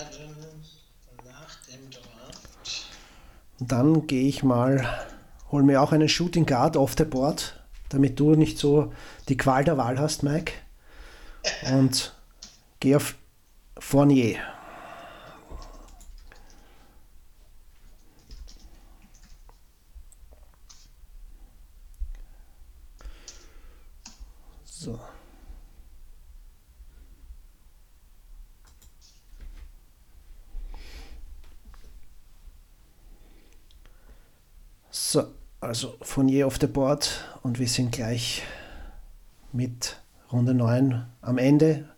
Dem 1.70 1.90
Draft. 1.90 2.90
Dann 3.59 4.06
gehe 4.06 4.26
ich 4.28 4.43
mal, 4.43 4.89
hol 5.51 5.62
mir 5.62 5.82
auch 5.82 5.93
einen 5.93 6.09
Shooting 6.09 6.47
Guard 6.47 6.76
off 6.76 6.94
the 6.97 7.05
board, 7.05 7.62
damit 7.90 8.18
du 8.18 8.34
nicht 8.34 8.59
so 8.59 8.93
die 9.28 9.36
Qual 9.36 9.64
der 9.64 9.76
Wahl 9.76 9.98
hast, 9.98 10.22
Mike. 10.22 10.52
Und 11.70 12.14
auf 12.91 13.15
Fournier. 13.79 14.39
So. 24.65 24.99
So, 34.91 35.25
also 35.61 35.97
Fournier 36.03 36.49
auf 36.49 36.59
der 36.59 36.67
Board 36.67 37.25
und 37.43 37.61
wir 37.61 37.69
sind 37.69 37.93
gleich 37.93 38.43
mit 39.53 40.03
Runde 40.33 40.53
9 40.53 41.07
am 41.21 41.39
Ende. 41.39 41.89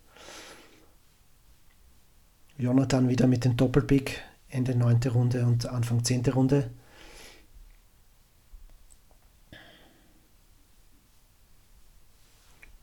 Jonathan 2.56 3.08
wieder 3.08 3.26
mit 3.26 3.44
dem 3.44 3.56
Doppelpick, 3.56 4.22
Ende 4.48 4.76
9. 4.76 5.00
Runde 5.12 5.44
und 5.44 5.66
Anfang 5.66 6.04
10. 6.04 6.24
Runde. 6.26 6.70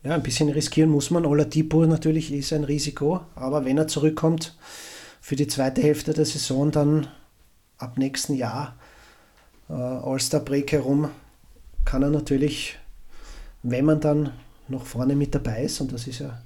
Ja, 0.03 0.15
ein 0.15 0.23
bisschen 0.23 0.49
riskieren 0.49 0.89
muss 0.89 1.11
man. 1.11 1.25
Oladipo 1.25 1.85
natürlich 1.85 2.33
ist 2.33 2.51
ein 2.53 2.63
Risiko, 2.63 3.21
aber 3.35 3.65
wenn 3.65 3.77
er 3.77 3.87
zurückkommt 3.87 4.57
für 5.21 5.35
die 5.35 5.47
zweite 5.47 5.81
Hälfte 5.81 6.13
der 6.13 6.25
Saison, 6.25 6.71
dann 6.71 7.07
ab 7.77 7.97
nächsten 7.97 8.33
Jahr 8.33 8.75
äh, 9.69 9.73
All-Star 9.73 10.41
Break 10.41 10.71
herum, 10.71 11.09
kann 11.85 12.03
er 12.03 12.09
natürlich, 12.09 12.77
wenn 13.63 13.85
man 13.85 14.01
dann 14.01 14.33
noch 14.67 14.85
vorne 14.85 15.15
mit 15.15 15.35
dabei 15.35 15.63
ist, 15.63 15.79
und 15.81 15.93
das 15.93 16.07
ist 16.07 16.19
ja 16.19 16.41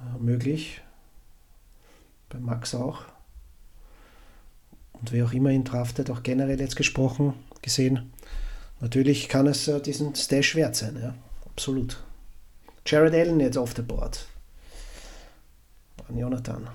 äh, 0.00 0.22
möglich, 0.22 0.80
bei 2.28 2.38
Max 2.38 2.74
auch, 2.74 3.04
und 4.92 5.12
wer 5.12 5.26
auch 5.26 5.32
immer 5.32 5.50
ihn 5.50 5.64
draftet, 5.64 6.10
auch 6.10 6.22
generell 6.22 6.60
jetzt 6.60 6.76
gesprochen, 6.76 7.34
gesehen, 7.62 8.12
natürlich 8.80 9.28
kann 9.28 9.46
es 9.46 9.68
äh, 9.68 9.80
diesen 9.80 10.14
Stash 10.14 10.54
wert 10.54 10.76
sein, 10.76 10.98
ja, 11.00 11.14
absolut. 11.46 12.02
Jared 12.86 13.14
Allen 13.14 13.40
jetzt 13.40 13.58
auf 13.58 13.74
der 13.74 13.82
Board. 13.82 14.26
An 16.08 16.16
Jonathan. 16.16 16.70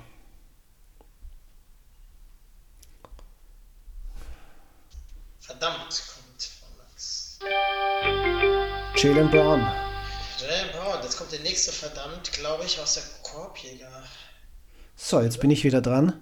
Verdammt, 5.39 6.03
kommt 6.13 6.43
von 6.43 6.69
Max. 6.77 7.39
Jalen 8.95 9.29
Brown. 9.29 9.61
Jalen 10.39 10.71
Brown, 10.73 11.01
jetzt 11.03 11.17
kommt 11.17 11.31
der 11.31 11.39
nächste 11.39 11.71
verdammt, 11.71 12.31
glaube 12.33 12.65
ich, 12.65 12.79
aus 12.79 12.95
der 12.95 13.03
Korbjäger. 13.23 14.03
So, 14.95 15.19
jetzt 15.21 15.39
bin 15.41 15.51
ich 15.51 15.63
wieder 15.63 15.81
dran. 15.81 16.13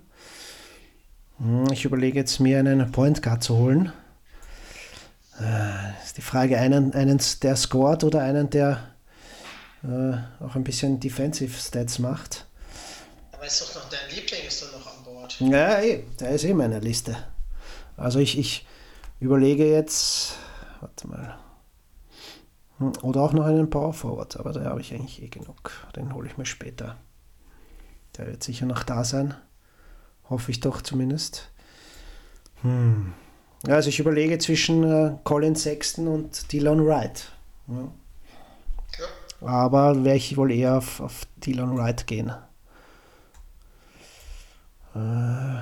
Hm, 1.39 1.71
Ich 1.71 1.85
überlege 1.85 2.19
jetzt, 2.19 2.39
mir 2.39 2.59
einen 2.59 2.91
Point 2.91 3.21
Guard 3.23 3.43
zu 3.43 3.57
holen. 3.57 3.91
Äh, 5.39 6.03
Ist 6.03 6.17
die 6.17 6.21
Frage, 6.21 6.57
einen, 6.59 6.93
einen 6.93 7.19
der 7.41 7.55
scored 7.55 8.03
oder 8.03 8.21
einen, 8.21 8.49
der 8.49 8.83
äh, 9.83 10.13
auch 10.43 10.55
ein 10.55 10.63
bisschen 10.63 10.99
Defensive 10.99 11.57
Stats 11.57 11.99
macht. 11.99 12.45
Aber 13.31 13.45
ist 13.45 13.61
doch 13.61 13.75
noch 13.75 13.89
dein 13.89 13.99
Liebling, 14.13 14.41
ist 14.47 14.61
doch 14.63 14.71
noch 14.73 14.87
an 14.87 15.03
Bord. 15.03 15.37
Ja, 15.39 15.79
eh, 15.81 16.03
der 16.19 16.31
ist 16.31 16.43
eh 16.43 16.49
in 16.51 16.57
meiner 16.57 16.81
Liste. 16.81 17.15
Also 17.97 18.19
ich, 18.19 18.37
ich 18.37 18.65
überlege 19.19 19.69
jetzt, 19.69 20.33
warte 20.81 21.07
mal, 21.07 21.37
Hm, 22.79 22.93
oder 23.03 23.21
auch 23.21 23.33
noch 23.33 23.45
einen 23.45 23.69
Power 23.69 23.93
Forward, 23.93 24.37
aber 24.37 24.53
da 24.53 24.63
habe 24.65 24.81
ich 24.81 24.93
eigentlich 24.93 25.21
eh 25.21 25.27
genug. 25.27 25.71
Den 25.95 26.13
hole 26.13 26.27
ich 26.27 26.37
mir 26.37 26.45
später. 26.45 26.95
Der 28.19 28.27
wird 28.27 28.43
sicher 28.43 28.65
noch 28.65 28.83
da 28.83 29.05
sein. 29.05 29.33
Hoffe 30.29 30.51
ich 30.51 30.59
doch 30.59 30.81
zumindest. 30.81 31.49
Hm. 32.63 33.13
Also 33.65 33.87
ich 33.87 33.99
überlege 33.99 34.37
zwischen 34.39 34.83
äh, 34.83 35.17
Colin 35.23 35.55
Sexton 35.55 36.09
und 36.09 36.51
Dylan 36.51 36.85
Wright. 36.85 37.31
Ja. 37.67 37.91
Ja. 38.99 39.47
Aber 39.47 40.03
werde 40.03 40.17
ich 40.17 40.35
wohl 40.35 40.51
eher 40.51 40.77
auf, 40.79 40.99
auf 40.99 41.21
Dylan 41.37 41.77
Wright 41.77 42.07
gehen. 42.07 42.33
Äh, 44.95 45.61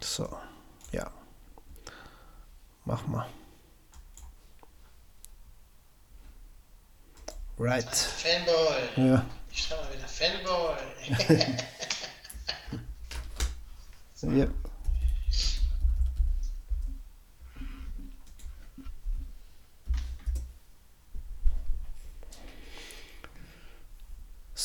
so, 0.00 0.28
ja. 0.92 1.10
Mach 2.84 3.04
mal. 3.08 3.26
Right. 7.58 7.88
Fanboy. 7.88 9.08
Ja. 9.08 9.24
Ich 9.50 9.62
schreibe 9.62 9.82
mal 9.84 9.92
wieder 9.94 10.06
Fanboy. 10.06 10.76
ja. 14.38 14.46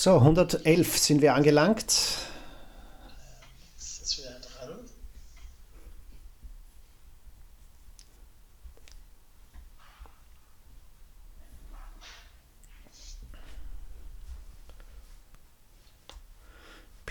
So, 0.04 0.16
111 0.18 0.98
sind 0.98 1.22
wir 1.22 1.36
angelangt. 1.36 1.92
Ist 3.78 4.00
jetzt 4.00 4.18
wieder 4.18 4.40
dran. 4.40 4.80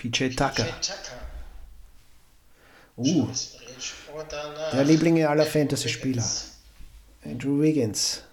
PJ 0.01 0.35
Tucker. 0.35 0.63
Jay 0.63 0.71
Tucker. 0.81 1.21
Uh, 2.97 3.27
danach 4.29 4.71
Der 4.71 4.83
Lieblinge 4.83 5.29
aller 5.29 5.45
Fantasy-Spieler. 5.45 6.23
Andrew 7.23 7.61
Wiggins. 7.61 8.23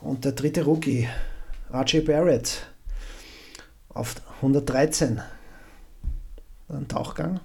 Und 0.00 0.24
der 0.24 0.32
dritte 0.32 0.64
Rookie, 0.64 1.08
RJ 1.72 2.00
Barrett, 2.00 2.66
auf 3.90 4.16
113. 4.38 5.22
Ein 6.68 6.88
Tauchgang. 6.88 7.40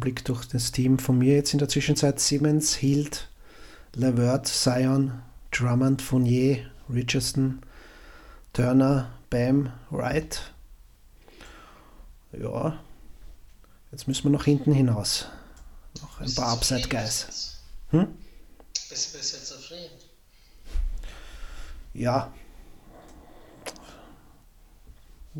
Blick 0.00 0.24
durch 0.24 0.46
das 0.46 0.72
Team 0.72 0.98
von 0.98 1.18
mir 1.18 1.34
jetzt 1.34 1.52
in 1.52 1.58
der 1.58 1.68
Zwischenzeit. 1.68 2.20
Simmons, 2.20 2.74
Hield, 2.74 3.28
Lavert, 3.94 4.46
Zion, 4.46 5.22
Drummond, 5.50 6.02
Fournier, 6.02 6.70
Richardson, 6.92 7.60
Turner, 8.52 9.10
Bam, 9.30 9.72
Wright. 9.90 10.52
Ja, 12.32 12.78
jetzt 13.90 14.06
müssen 14.08 14.24
wir 14.24 14.30
nach 14.30 14.44
hinten 14.44 14.72
hinaus. 14.72 15.26
Noch 16.00 16.20
ein 16.20 16.34
paar 16.34 16.52
Upside-Guys. 16.52 17.58
Hm? 17.90 18.08
Bist 18.90 19.14
du 19.14 19.18
bis 19.18 19.32
jetzt 19.32 19.46
zufrieden? 19.46 19.96
Ja. 21.94 22.32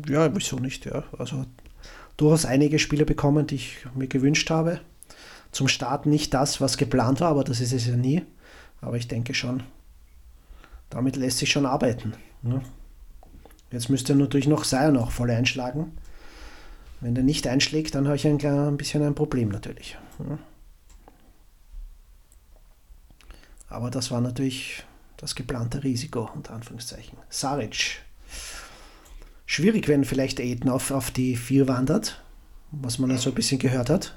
Ja, 0.07 0.33
wieso 0.35 0.57
nicht, 0.57 0.85
ja. 0.85 1.03
Also 1.17 1.45
durchaus 2.19 2.45
einige 2.45 2.79
Spiele 2.79 3.05
bekommen, 3.05 3.47
die 3.47 3.55
ich 3.55 3.77
mir 3.95 4.07
gewünscht 4.07 4.49
habe. 4.49 4.81
Zum 5.51 5.67
Start 5.67 6.05
nicht 6.05 6.33
das, 6.33 6.59
was 6.59 6.77
geplant 6.77 7.21
war, 7.21 7.29
aber 7.29 7.43
das 7.43 7.61
ist 7.61 7.73
es 7.73 7.87
ja 7.87 7.95
nie. 7.95 8.23
Aber 8.81 8.97
ich 8.97 9.07
denke 9.07 9.33
schon, 9.33 9.63
damit 10.89 11.15
lässt 11.15 11.37
sich 11.37 11.51
schon 11.51 11.65
arbeiten. 11.65 12.13
Ne? 12.41 12.61
Jetzt 13.71 13.89
müsste 13.89 14.15
natürlich 14.15 14.47
noch 14.47 14.63
Sion 14.63 14.97
auch 14.97 15.11
voll 15.11 15.31
einschlagen. 15.31 15.93
Wenn 17.01 17.15
der 17.15 17.23
nicht 17.23 17.47
einschlägt, 17.47 17.95
dann 17.95 18.05
habe 18.05 18.17
ich 18.17 18.27
ein, 18.27 18.43
ein 18.45 18.77
bisschen 18.77 19.01
ein 19.03 19.15
Problem 19.15 19.49
natürlich. 19.49 19.97
Ne? 20.17 20.37
Aber 23.69 23.89
das 23.89 24.11
war 24.11 24.19
natürlich 24.19 24.83
das 25.17 25.35
geplante 25.35 25.83
Risiko, 25.83 26.29
unter 26.35 26.53
Anführungszeichen. 26.53 27.17
Saric. 27.29 28.01
Schwierig, 29.51 29.87
wenn 29.87 30.05
vielleicht 30.05 30.39
Aiden 30.39 30.69
auf, 30.69 30.91
auf 30.91 31.09
die 31.09 31.35
4 31.35 31.67
wandert, 31.67 32.21
was 32.69 32.99
man 32.99 33.09
ja 33.09 33.17
so 33.17 33.31
ein 33.31 33.35
bisschen 33.35 33.57
gehört 33.57 33.89
hat. 33.89 34.15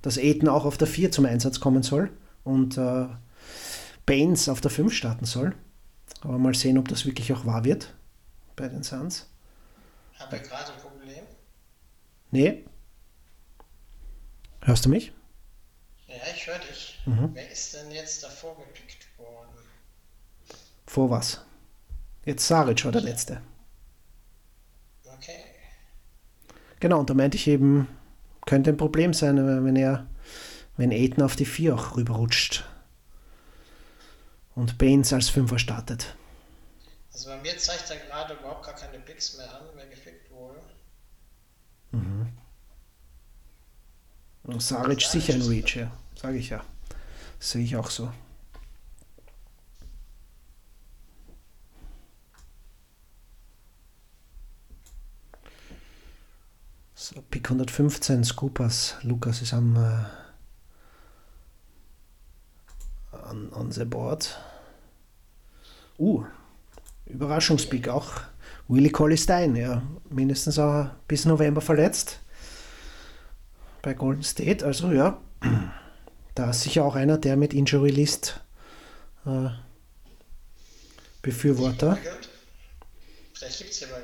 Dass 0.00 0.16
Aiden 0.16 0.48
auch 0.48 0.64
auf 0.64 0.78
der 0.78 0.86
4 0.86 1.10
zum 1.10 1.26
Einsatz 1.26 1.58
kommen 1.58 1.82
soll 1.82 2.16
und 2.44 2.78
äh, 2.78 3.08
Baines 4.06 4.48
auf 4.48 4.60
der 4.60 4.70
5 4.70 4.94
starten 4.94 5.24
soll. 5.24 5.56
Aber 6.20 6.38
mal 6.38 6.54
sehen, 6.54 6.78
ob 6.78 6.86
das 6.86 7.04
wirklich 7.04 7.32
auch 7.32 7.44
wahr 7.46 7.64
wird 7.64 7.96
bei 8.54 8.68
den 8.68 8.84
Suns. 8.84 9.28
Haben 10.20 10.30
wir 10.30 10.38
gerade 10.38 10.72
ein 10.72 10.78
Problem? 10.80 11.24
Nee. 12.30 12.64
Hörst 14.60 14.84
du 14.84 14.88
mich? 14.88 15.12
Ja, 16.06 16.14
ich 16.32 16.46
höre 16.46 16.60
dich. 16.60 17.00
Mhm. 17.06 17.30
Wer 17.34 17.50
ist 17.50 17.74
denn 17.74 17.90
jetzt 17.90 18.22
davor 18.22 18.56
gepickt 18.56 19.08
worden? 19.18 19.50
Vor 20.86 21.10
was? 21.10 21.40
Jetzt 22.24 22.46
Saric 22.46 22.84
war 22.84 22.92
der 22.92 23.00
letzte. 23.00 23.42
Okay. 25.20 25.44
Genau, 26.80 27.00
und 27.00 27.10
da 27.10 27.14
meinte 27.14 27.36
ich 27.36 27.46
eben, 27.46 27.86
könnte 28.46 28.70
ein 28.70 28.76
Problem 28.76 29.12
sein, 29.12 29.36
wenn 29.64 29.76
er, 29.76 30.06
wenn 30.76 30.90
Aiden 30.90 31.22
auf 31.22 31.36
die 31.36 31.44
4 31.44 31.74
auch 31.74 31.96
rüberrutscht. 31.96 32.64
Und 34.54 34.78
Baines 34.78 35.12
als 35.12 35.28
Fünfer 35.28 35.58
startet. 35.58 36.16
Also 37.12 37.28
bei 37.28 37.36
mir 37.38 37.56
zeigt 37.56 37.90
er 37.90 37.96
gerade 37.96 38.34
überhaupt 38.34 38.64
gar 38.64 38.74
keine 38.74 38.98
Picks 38.98 39.36
mehr 39.36 39.54
an, 39.54 39.62
wer 39.74 39.86
gepickt 39.86 40.30
wurde. 40.30 40.60
Und 44.42 44.62
Saric 44.62 45.02
sicher 45.02 45.34
ein 45.34 45.42
Reach, 45.42 45.76
ja. 45.76 45.90
Sage 46.14 46.38
ich 46.38 46.50
ja. 46.50 46.64
Sehe 47.38 47.62
ich 47.62 47.76
auch 47.76 47.90
so. 47.90 48.12
So, 57.02 57.22
Pick 57.30 57.50
115, 57.50 58.24
Scoopers. 58.24 58.96
Lukas 59.04 59.40
ist 59.40 59.54
am 59.54 59.74
äh, 59.74 60.04
on, 63.30 63.50
on 63.54 63.72
the 63.72 63.86
board. 63.86 64.38
Uh, 65.98 66.26
Überraschungspick 67.06 67.88
auch. 67.88 68.20
Willie 68.68 68.90
Colley 68.90 69.16
Stein, 69.16 69.56
ja. 69.56 69.82
Mindestens 70.10 70.58
auch 70.58 70.90
bis 71.08 71.24
November 71.24 71.62
verletzt 71.62 72.20
bei 73.80 73.94
Golden 73.94 74.22
State. 74.22 74.62
Also 74.62 74.92
ja, 74.92 75.22
da 76.34 76.50
ist 76.50 76.60
sicher 76.60 76.84
auch 76.84 76.96
einer, 76.96 77.16
der 77.16 77.38
mit 77.38 77.54
Injury 77.54 77.92
List 77.92 78.42
äh, 79.24 79.48
Befürworter. 81.22 81.96
Vielleicht 83.32 83.56
gibt 83.56 83.70
es 83.70 83.78
hier 83.78 83.88
aber 83.88 84.00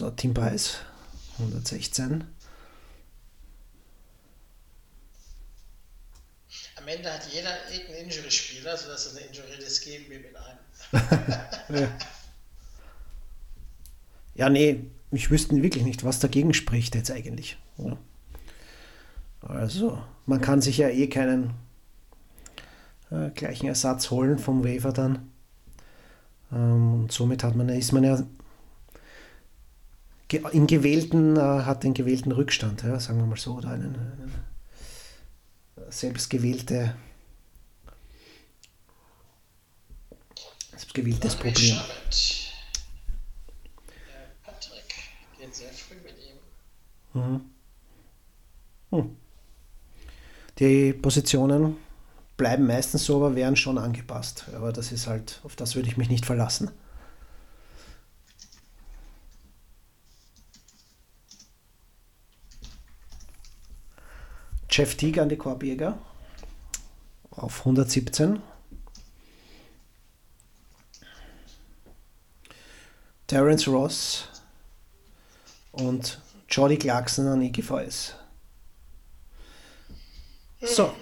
So, 0.00 0.08
Team 0.08 0.32
Preis 0.32 0.78
116. 1.40 2.24
Am 6.76 6.88
Ende 6.88 7.12
hat 7.12 7.28
jeder 7.30 7.50
irgendeinen 7.70 8.06
Injury-Spieler, 8.06 8.78
sodass 8.78 9.04
es 9.04 9.16
eine 9.18 9.26
Injury-List 9.26 9.84
geben 9.84 10.06
wird 10.08 10.22
mit 10.22 10.36
einem. 10.36 11.30
Ja. 11.82 11.88
ja, 14.36 14.48
nee, 14.48 14.86
ich 15.10 15.30
wüsste 15.30 15.60
wirklich 15.62 15.84
nicht, 15.84 16.02
was 16.02 16.18
dagegen 16.18 16.54
spricht 16.54 16.94
jetzt 16.94 17.10
eigentlich. 17.10 17.58
Ja. 17.76 17.98
Also, 19.42 20.02
man 20.24 20.40
kann 20.40 20.62
sich 20.62 20.78
ja 20.78 20.88
eh 20.88 21.08
keinen 21.08 21.52
äh, 23.10 23.28
gleichen 23.34 23.66
Ersatz 23.66 24.10
holen 24.10 24.38
vom 24.38 24.64
Waiver 24.64 24.94
dann. 24.94 25.30
Ähm, 26.50 27.02
und 27.02 27.12
somit 27.12 27.44
hat 27.44 27.54
man, 27.54 27.68
ist 27.68 27.92
man 27.92 28.04
ja 28.04 28.24
im 30.32 30.66
gewählten, 30.66 31.36
äh, 31.36 31.40
hat 31.40 31.82
den 31.84 31.94
gewählten 31.94 32.32
Rückstand, 32.32 32.82
ja, 32.82 32.98
sagen 33.00 33.18
wir 33.18 33.26
mal 33.26 33.36
so, 33.36 33.54
oder 33.54 33.70
einen, 33.70 33.94
einen 33.94 34.34
selbstgewählte 35.88 36.94
selbstgewähltes 40.90 41.34
Andre 41.34 41.50
Problem. 41.50 41.74
Charlotte. 41.74 42.16
Patrick 44.44 44.94
geht 45.38 45.54
sehr 45.54 45.72
früh 45.72 45.94
mit 46.02 46.16
ihm. 46.18 47.20
Mhm. 47.20 47.40
Hm. 48.90 49.16
Die 50.58 50.92
Positionen 50.92 51.76
bleiben 52.36 52.66
meistens 52.66 53.04
so, 53.04 53.16
aber 53.16 53.36
werden 53.36 53.56
schon 53.56 53.78
angepasst. 53.78 54.46
Aber 54.54 54.72
das 54.72 54.92
ist 54.92 55.06
halt, 55.06 55.40
auf 55.44 55.56
das 55.56 55.76
würde 55.76 55.88
ich 55.88 55.96
mich 55.96 56.08
nicht 56.08 56.26
verlassen. 56.26 56.70
Jeff 64.80 64.94
Teague 64.94 65.20
an 65.20 65.28
die 65.28 65.36
Korbjäger 65.36 65.98
auf 67.32 67.58
117. 67.58 68.40
Terence 73.26 73.68
Ross 73.68 74.26
und 75.72 76.18
Jordi 76.48 76.78
Clarkson 76.78 77.26
an 77.26 77.42
IGVS. 77.42 78.14
So, 80.62 80.94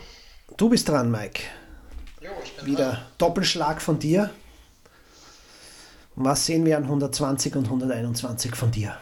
du 0.56 0.68
bist 0.68 0.88
dran, 0.88 1.08
Mike. 1.08 1.44
Jo, 2.20 2.30
Wieder 2.66 2.90
dran. 2.90 3.06
Doppelschlag 3.18 3.80
von 3.80 4.00
dir. 4.00 4.30
Was 6.16 6.46
sehen 6.46 6.64
wir 6.64 6.78
an 6.78 6.82
120 6.82 7.54
und 7.54 7.66
121 7.66 8.56
von 8.56 8.72
dir? 8.72 8.98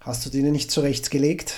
Hast 0.00 0.26
du 0.26 0.30
die 0.30 0.42
nicht 0.42 0.70
zurechtgelegt? 0.70 1.54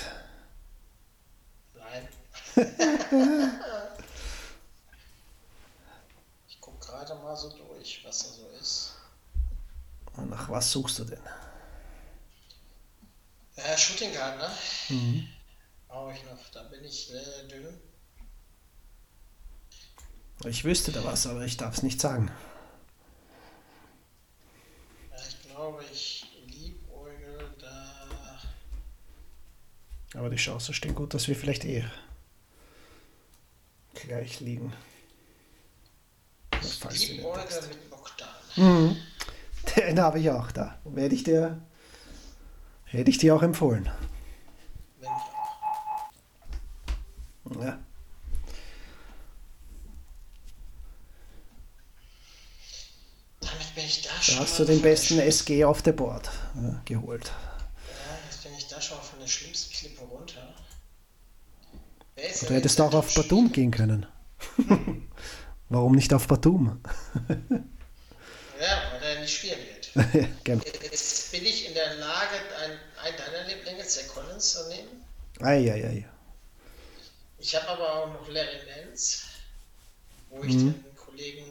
Ich 6.47 6.61
gucke 6.61 6.85
gerade 6.85 7.15
mal 7.15 7.35
so 7.35 7.49
durch, 7.49 8.01
was 8.05 8.19
da 8.19 8.29
so 8.29 8.47
ist. 8.59 8.95
Und 10.17 10.29
nach 10.29 10.49
was 10.49 10.71
suchst 10.71 10.99
du 10.99 11.05
denn? 11.05 11.19
Äh, 13.55 13.77
Shooting 13.77 14.13
Guard, 14.13 14.37
ne? 14.37 14.49
Mhm. 14.89 15.27
Brauche 15.87 16.13
ich 16.13 16.23
noch. 16.23 16.49
Da 16.53 16.63
bin 16.63 16.83
ich 16.83 17.11
äh, 17.13 17.47
dünn. 17.47 17.79
Ich 20.45 20.63
wüsste 20.63 20.91
da 20.91 21.03
was, 21.03 21.27
aber 21.27 21.45
ich 21.45 21.57
darf 21.57 21.75
es 21.77 21.83
nicht 21.83 22.01
sagen. 22.01 22.31
Ja, 25.11 25.17
ich 25.27 25.41
glaube, 25.49 25.83
ich 25.91 26.25
liebäugel 26.47 27.55
da. 27.59 28.07
Aber 30.15 30.29
die 30.29 30.37
Chancen 30.37 30.73
stehen 30.73 30.95
gut, 30.95 31.13
dass 31.13 31.27
wir 31.27 31.35
vielleicht 31.35 31.63
eh 31.65 31.85
gleich 33.93 34.39
liegen. 34.39 34.73
Falls 36.79 37.07
liebäugel 37.09 37.41
entdeckst. 37.41 37.67
mit 37.69 37.89
Bogdan. 37.89 38.29
Mhm. 38.55 38.97
Den 39.75 39.99
habe 39.99 40.19
ich 40.19 40.29
auch 40.31 40.51
da. 40.51 40.79
Werde 40.85 41.15
ich 41.15 41.23
dir, 41.23 41.61
hätte 42.85 43.09
ich 43.09 43.17
dir 43.17 43.35
auch 43.35 43.43
empfohlen. 43.43 43.89
Wenn 44.99 45.09
ich 45.09 45.15
auch. 47.55 47.63
Ja. 47.63 47.79
Damit 53.39 53.75
bin 53.75 53.85
ich 53.85 54.01
da 54.01 54.09
Da 54.09 54.21
schon. 54.21 54.39
hast 54.39 54.59
mal 54.59 54.65
du 54.65 54.71
den 54.73 54.81
besten 54.81 55.19
SG 55.19 55.65
auf 55.65 55.81
der 55.81 55.93
Board 55.93 56.29
ja, 56.55 56.81
geholt. 56.85 57.25
Ja, 57.27 58.17
jetzt 58.29 58.43
bin 58.43 58.53
ich 58.55 58.67
da 58.67 58.79
schon 58.81 58.97
mal 58.97 59.03
von 59.03 59.19
der 59.19 59.27
schlimmsten 59.27 59.73
Klippe 59.73 60.03
runter. 60.03 60.50
Du 62.47 62.53
hättest 62.53 62.79
auch 62.81 62.93
auf 62.93 63.13
Batum 63.13 63.51
gehen 63.51 63.71
können. 63.71 64.05
Warum 65.69 65.93
nicht 65.95 66.13
auf 66.13 66.27
Batum? 66.27 66.81
Ja, 68.59 68.81
weil 68.93 69.03
er 69.15 69.21
nicht 69.21 69.33
spielen 69.35 69.57
wird. 69.59 69.89
Gern. 70.43 70.61
Jetzt 70.83 71.31
bin 71.31 71.43
ich 71.45 71.67
in 71.67 71.73
der 71.73 71.95
Lage, 71.95 72.35
ein, 72.63 72.71
einen 73.03 73.17
deiner 73.17 73.47
Lieblinge, 73.47 73.83
Zach 73.85 74.07
Collins, 74.13 74.51
zu 74.53 74.67
nehmen. 74.69 75.03
Eieiei. 75.39 76.07
Ich 77.39 77.55
habe 77.55 77.67
aber 77.69 77.93
auch 77.95 78.07
noch 78.13 78.27
Larry 78.29 78.59
Nance, 78.85 79.23
wo 80.29 80.43
ich 80.43 80.53
Mhm. 80.53 80.73
den 80.83 80.95
Kollegen 80.95 81.45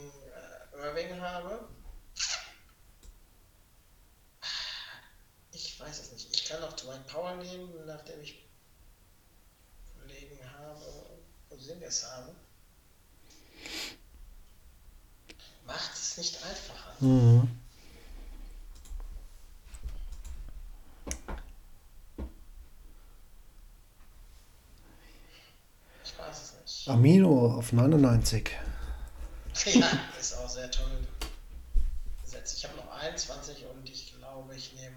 äh, 0.74 0.86
Irving 0.86 1.20
habe. 1.20 1.68
Ich 5.52 5.80
weiß 5.80 6.00
es 6.00 6.12
nicht. 6.12 6.28
Ich 6.34 6.44
kann 6.44 6.62
auch 6.62 6.72
Dwight 6.74 7.06
Power 7.08 7.34
nehmen, 7.36 7.70
nachdem 7.86 8.20
ich 8.22 8.46
Kollegen 10.60 10.66
habe, 10.66 10.84
Porzingis 11.48 12.04
habe. 12.04 12.34
Macht 15.66 15.94
es 15.94 16.16
nicht 16.16 16.36
einfacher. 16.44 17.04
Mhm. 17.04 17.48
Ich 26.04 26.18
weiß 26.18 26.42
es 26.42 26.54
nicht. 26.62 26.88
Amino 26.88 27.54
auf 27.56 27.72
99. 27.72 28.50
Ja, 29.66 29.90
ist 30.18 30.38
auch 30.38 30.48
sehr 30.48 30.70
toll. 30.70 31.06
Ich 32.56 32.64
habe 32.64 32.76
noch 32.76 32.90
21 32.92 33.66
und 33.66 33.88
ich 33.88 34.14
glaube, 34.16 34.54
ich 34.54 34.72
nehme 34.74 34.96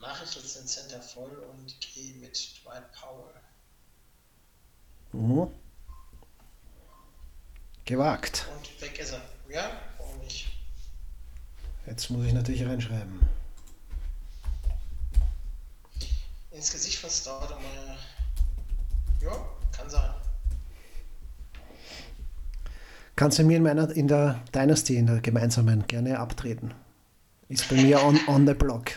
mache 0.00 0.24
ich 0.24 0.34
jetzt 0.34 0.56
den 0.56 0.66
Center 0.66 1.00
voll 1.00 1.30
und 1.50 1.80
gehe 1.80 2.14
mit 2.14 2.62
Dwight 2.64 2.90
Powell. 2.92 3.34
Mhm. 5.12 5.48
Gewagt. 7.84 8.46
Und 8.56 8.80
weg 8.80 8.98
ist 8.98 9.12
er. 9.12 9.22
Ja, 9.48 9.72
warum 9.98 10.18
nicht? 10.20 10.46
Jetzt 11.86 12.10
muss 12.10 12.26
ich 12.26 12.32
natürlich 12.32 12.64
reinschreiben. 12.64 13.20
Ins 16.52 16.70
Gesicht 16.70 16.98
von 16.98 17.10
Staudemeyer. 17.10 17.96
Ja, 19.20 19.48
kann 19.76 19.90
sein. 19.90 20.14
Kannst 23.16 23.38
du 23.38 23.44
mir 23.44 23.56
in 23.56 23.62
meiner 23.62 23.90
in 23.90 24.08
der 24.08 24.42
Dynasty, 24.54 24.96
in 24.96 25.06
der 25.06 25.20
gemeinsamen, 25.20 25.86
gerne 25.86 26.18
abtreten. 26.18 26.72
Ist 27.48 27.68
bei 27.68 27.76
mir 27.76 28.02
on, 28.02 28.18
on 28.28 28.46
the 28.46 28.54
block. 28.54 28.92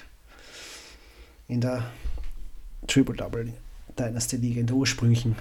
In 1.47 1.61
der 1.61 1.83
Triple 2.87 3.15
Double 3.15 3.53
Dynasty 3.97 4.37
Liga, 4.37 4.59
in 4.61 4.67
der 4.67 4.75
ursprünglichen. 4.75 5.35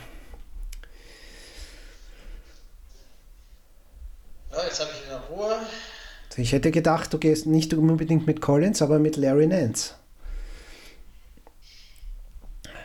Ja, 4.50 4.64
jetzt 4.64 4.80
habe 4.80 4.90
ich 4.92 5.06
wieder 5.06 5.20
Ruhe. 5.30 5.56
Ich 6.36 6.52
hätte 6.52 6.70
gedacht, 6.70 7.12
du 7.12 7.18
gehst 7.18 7.46
nicht 7.46 7.74
unbedingt 7.74 8.26
mit 8.26 8.40
Collins, 8.40 8.82
aber 8.82 8.98
mit 8.98 9.16
Larry 9.16 9.46
Nance. 9.46 9.94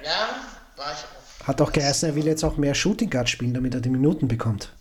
Ja, 0.04 0.30
war 0.76 0.92
ich 0.92 1.00
auch. 1.00 1.48
Hat 1.48 1.62
auch 1.62 1.72
geheißen, 1.72 2.10
er 2.10 2.16
will 2.16 2.26
jetzt 2.26 2.44
auch 2.44 2.58
mehr 2.58 2.74
Shooting 2.74 3.10
Guard 3.10 3.30
spielen, 3.30 3.54
damit 3.54 3.74
er 3.74 3.82
die 3.82 3.90
Minuten 3.90 4.28
bekommt. 4.28 4.74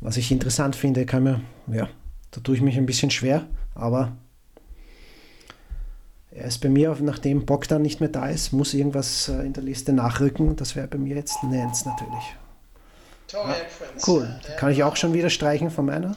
Was 0.00 0.16
ich 0.16 0.32
interessant 0.32 0.74
finde, 0.74 1.06
kann 1.06 1.22
mir, 1.22 1.40
ja, 1.68 1.88
da 2.32 2.40
tue 2.40 2.56
ich 2.56 2.62
mich 2.62 2.76
ein 2.76 2.86
bisschen 2.86 3.10
schwer, 3.10 3.46
aber 3.74 4.16
er 6.34 6.46
ist 6.46 6.58
bei 6.60 6.68
mir, 6.68 6.96
nachdem 7.00 7.44
Bogdan 7.44 7.82
nicht 7.82 8.00
mehr 8.00 8.08
da 8.08 8.28
ist, 8.28 8.52
muss 8.52 8.74
irgendwas 8.74 9.28
äh, 9.28 9.42
in 9.42 9.52
der 9.52 9.62
Liste 9.62 9.92
nachrücken. 9.92 10.56
Das 10.56 10.76
wäre 10.76 10.88
bei 10.88 10.98
mir 10.98 11.16
jetzt 11.16 11.42
Nance 11.42 11.88
natürlich. 11.88 12.36
Cool. 14.06 14.24
ja, 14.24 14.40
der 14.48 14.56
Kann 14.56 14.72
ich 14.72 14.82
auch 14.82 14.96
schon 14.96 15.12
wieder 15.12 15.30
streichen 15.30 15.70
von 15.70 15.86
meiner? 15.86 16.16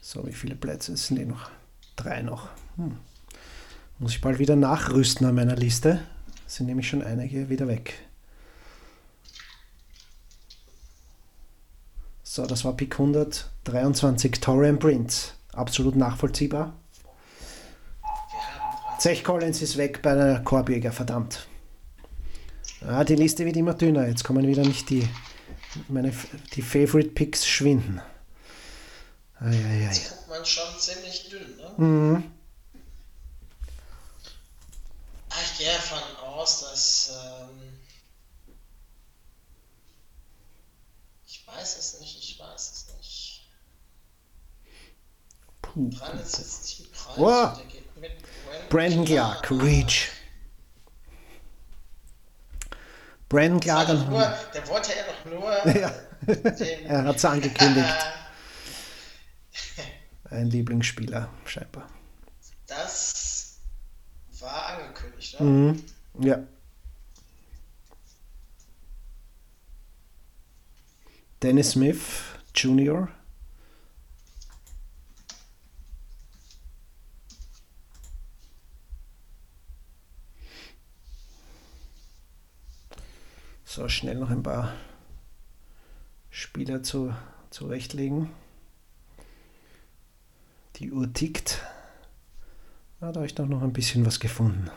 So, 0.00 0.26
wie 0.26 0.32
viele 0.32 0.54
Plätze 0.54 0.96
sind 0.96 1.18
eh 1.18 1.24
noch? 1.24 1.50
Drei 1.96 2.22
noch. 2.22 2.48
Hm. 2.76 2.96
Muss 3.98 4.12
ich 4.12 4.20
bald 4.20 4.38
wieder 4.38 4.56
nachrüsten 4.56 5.26
an 5.26 5.34
meiner 5.34 5.56
Liste. 5.56 6.00
Sind 6.46 6.66
nämlich 6.66 6.88
schon 6.88 7.02
einige 7.02 7.48
wieder 7.48 7.66
weg. 7.66 7.94
So, 12.34 12.44
das 12.46 12.64
war 12.64 12.72
Pick 12.72 12.94
123 12.98 14.40
Torian 14.40 14.80
Prince. 14.80 15.34
Absolut 15.52 15.94
nachvollziehbar. 15.94 16.74
Zech 18.98 19.22
Collins 19.22 19.62
ist 19.62 19.76
weg 19.76 20.02
bei 20.02 20.16
der 20.16 20.42
Korbjäger, 20.42 20.90
verdammt. 20.90 21.46
Ah, 22.84 23.04
die 23.04 23.14
Liste 23.14 23.46
wird 23.46 23.54
immer 23.56 23.74
dünner. 23.74 24.08
Jetzt 24.08 24.24
kommen 24.24 24.48
wieder 24.48 24.62
nicht 24.64 24.90
die, 24.90 25.08
meine, 25.86 26.12
die 26.54 26.62
Favorite 26.62 27.10
Picks 27.10 27.46
schwinden. 27.46 28.02
Eieiei. 29.38 29.84
Jetzt 29.84 30.08
guckt 30.16 30.28
man 30.30 30.44
schon 30.44 30.76
ziemlich 30.76 31.28
dünn, 31.28 31.56
ne? 31.56 31.72
Mhm. 31.76 32.24
Ah, 35.30 35.34
Ich 35.40 35.58
gehe 35.58 35.72
davon 35.72 36.02
aus, 36.20 36.62
dass. 36.62 37.12
Ähm, 37.14 37.74
ich 41.28 41.46
weiß 41.46 41.78
es 41.78 41.93
360 45.74 46.92
Preis. 46.92 47.18
Oh. 47.18 47.52
Brandon 48.68 49.04
Clark, 49.04 49.50
Reach. 49.50 50.10
Brandon 53.28 53.60
Clark. 53.60 53.88
Der 54.52 54.68
wollte 54.68 54.92
ja 54.92 55.04
doch 55.06 55.24
nur. 55.30 55.74
ja. 55.80 55.92
er 56.86 57.04
hat 57.04 57.16
es 57.16 57.24
angekündigt. 57.24 58.06
Ein 60.30 60.50
Lieblingsspieler, 60.50 61.28
scheinbar. 61.44 61.88
Das 62.66 63.58
war 64.40 64.78
angekündigt, 64.78 65.40
ne? 65.40 65.46
Mhm. 65.46 65.84
Ja. 66.20 66.38
Dennis 71.42 71.72
Smith 71.72 72.00
Jr. 72.54 73.08
So, 83.74 83.88
schnell 83.88 84.14
noch 84.14 84.30
ein 84.30 84.44
paar 84.44 84.72
Spieler 86.30 86.84
zu, 86.84 87.12
zurechtlegen. 87.50 88.30
Die 90.76 90.92
Uhr 90.92 91.12
tickt. 91.12 91.60
Ah, 93.00 93.10
da 93.10 93.16
habe 93.16 93.26
ich 93.26 93.34
doch 93.34 93.46
noch 93.46 93.62
ein 93.62 93.72
bisschen 93.72 94.06
was 94.06 94.20
gefunden. 94.20 94.70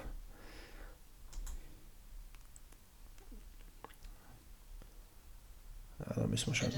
Ja, 6.00 6.14
da 6.16 6.26
müssen 6.26 6.48
wir 6.48 6.56
schon. 6.56 6.72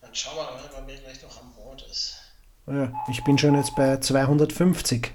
Dann 0.00 0.14
schauen 0.14 0.36
wir 0.36 0.42
mal, 0.42 0.70
wer 0.72 0.80
mir 0.84 0.96
gleich 1.02 1.22
noch 1.22 1.38
an 1.38 1.52
Bord 1.52 1.82
ist. 1.82 2.16
Ja, 2.66 2.90
ich 3.10 3.22
bin 3.24 3.36
schon 3.36 3.56
jetzt 3.56 3.76
bei 3.76 3.98
250 3.98 5.12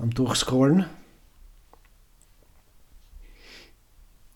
am 0.00 0.10
Durchscrollen. 0.10 0.86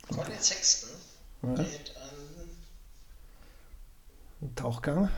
Colin 0.09 0.39
Sexton 0.39 0.91
Ja. 1.43 1.55
geht 1.55 1.97
an 4.41 4.55
Tauchgang. 4.55 5.09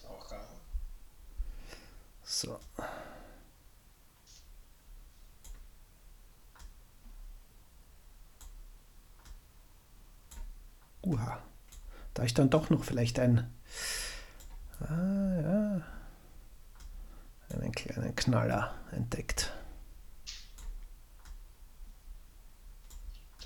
Tauchgang. 0.00 0.44
So. 2.22 2.60
Uha. 11.02 11.42
Da 12.12 12.24
ich 12.24 12.34
dann 12.34 12.50
doch 12.50 12.68
noch 12.68 12.84
vielleicht 12.84 13.18
ein. 13.18 13.50
Ah, 14.80 15.40
ja. 15.40 15.80
Einen 17.48 17.72
kleinen 17.72 18.14
Knaller 18.14 18.74
entdeckt. 18.92 19.52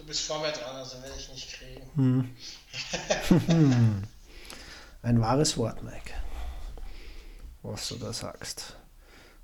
Du 0.04 0.08
bist 0.08 0.26
vor 0.26 0.38
mir 0.40 0.52
dran, 0.52 0.76
also 0.76 1.02
werde 1.02 1.16
ich 1.18 1.30
nicht 1.30 1.50
kriegen. 1.50 1.90
Hm. 1.94 2.36
Ein 5.02 5.20
wahres 5.22 5.56
Wort, 5.56 5.82
Mike. 5.82 6.12
Was 7.62 7.88
du 7.88 7.96
da 7.96 8.12
sagst. 8.12 8.76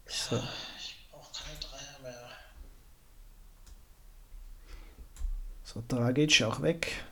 So. 0.07 0.37
Ich 0.79 1.09
brauche 1.11 1.33
keine 1.33 1.59
Dreier 1.59 1.99
mehr. 2.03 2.29
So, 5.65 5.83
Dragic 5.89 6.43
auch 6.43 6.61
weg. 6.61 7.05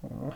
Ja. 0.00 0.08
Ja, 0.08 0.32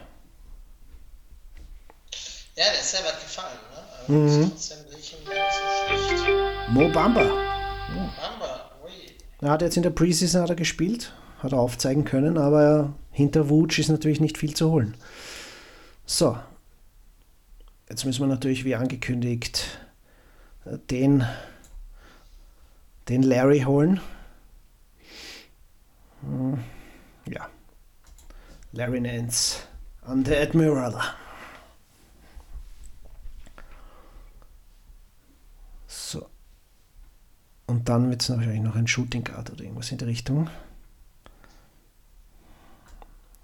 der 2.57 2.75
ist 2.75 2.91
sehr 2.91 3.05
weit 3.07 3.21
gefallen, 3.23 3.59
ne? 3.73 3.79
Aber 3.79 4.13
mhm. 4.13 4.51
trotzdem 4.51 4.81
ihn 4.81 4.91
gar 4.91 4.99
nicht 4.99 5.09
so 5.09 5.97
schlecht. 6.13 6.29
Mo 6.69 6.89
Bamba. 6.91 7.25
Bamba, 7.25 8.71
ui. 8.85 9.17
Er 9.41 9.51
hat 9.51 9.63
jetzt 9.63 9.79
in 9.79 9.83
der 9.83 9.91
Preseason 9.91 10.43
hat 10.43 10.51
er 10.51 10.57
gespielt, 10.57 11.11
hat 11.39 11.53
er 11.53 11.59
aufzeigen 11.59 12.05
können, 12.05 12.37
aber 12.37 12.93
hinter 13.11 13.49
Wutsch 13.49 13.79
ist 13.79 13.89
natürlich 13.89 14.21
nicht 14.21 14.39
viel 14.39 14.55
zu 14.55 14.71
holen. 14.71 14.95
So. 16.07 16.37
Jetzt 17.89 18.05
müssen 18.05 18.21
wir 18.21 18.27
natürlich, 18.27 18.65
wie 18.65 18.75
angekündigt, 18.75 19.79
den, 20.91 21.25
den 23.09 23.23
Larry 23.23 23.61
holen. 23.61 24.01
Hm, 26.23 26.59
ja. 27.31 27.49
Larry 28.73 29.01
Nance 29.01 29.61
an 30.03 30.25
der 30.25 30.43
Admiral. 30.43 31.01
So. 35.87 36.29
Und 37.67 37.89
dann 37.89 38.11
wird 38.11 38.23
es 38.23 38.31
wahrscheinlich 38.31 38.61
noch 38.61 38.77
ein 38.77 38.87
Shooting 38.87 39.25
Guard 39.25 39.51
oder 39.51 39.63
irgendwas 39.63 39.93
in 39.93 39.99
der 39.99 40.09
Richtung. 40.09 40.51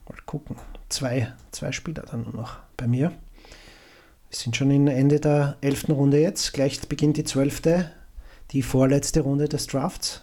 Mal 0.09 0.18
gucken. 0.26 0.56
Zwei, 0.89 1.32
zwei 1.51 1.72
Spieler 1.72 2.02
dann 2.02 2.22
nur 2.24 2.35
noch 2.35 2.59
bei 2.76 2.86
mir. 2.86 3.10
Wir 4.31 4.39
sind 4.39 4.56
schon 4.56 4.70
in 4.70 4.89
Ende 4.89 5.20
der 5.20 5.56
elften 5.60 5.93
Runde 5.93 6.20
jetzt. 6.20 6.52
Gleich 6.52 6.81
beginnt 6.89 7.16
die 7.16 7.24
zwölfte, 7.24 7.93
die 8.51 8.62
vorletzte 8.62 9.20
Runde 9.20 9.48
des 9.48 9.66
Drafts. 9.66 10.22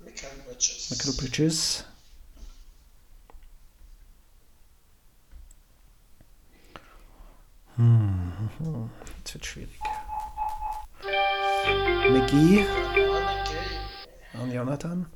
Michael 0.00 1.12
Bridges. 1.16 1.84
Hm, 7.76 8.32
jetzt 9.18 9.34
wird 9.34 9.46
schwierig. 9.46 9.80
McGee. 12.10 12.66
An 14.34 14.52
Jonathan. 14.52 15.06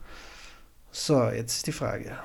So, 0.99 1.29
jetzt 1.29 1.57
ist 1.57 1.67
die 1.67 1.73
Frage. 1.73 2.17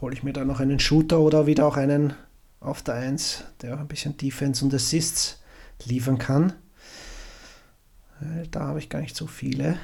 Hole 0.00 0.12
ich 0.12 0.24
mir 0.24 0.32
da 0.32 0.44
noch 0.44 0.58
einen 0.58 0.80
Shooter 0.80 1.20
oder 1.20 1.46
wieder 1.46 1.64
auch 1.64 1.76
einen 1.76 2.12
auf 2.58 2.82
der 2.82 2.94
1, 2.96 3.44
der 3.62 3.74
auch 3.74 3.78
ein 3.78 3.86
bisschen 3.86 4.16
Defense 4.16 4.64
und 4.64 4.74
Assists 4.74 5.40
liefern 5.84 6.18
kann? 6.18 6.52
Da 8.50 8.60
habe 8.62 8.80
ich 8.80 8.88
gar 8.88 9.00
nicht 9.00 9.16
so 9.16 9.28
viele. 9.28 9.78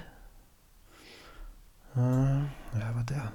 Äh, 1.95 2.01
ja, 2.01 2.89
aber 2.91 3.05
der, 3.05 3.33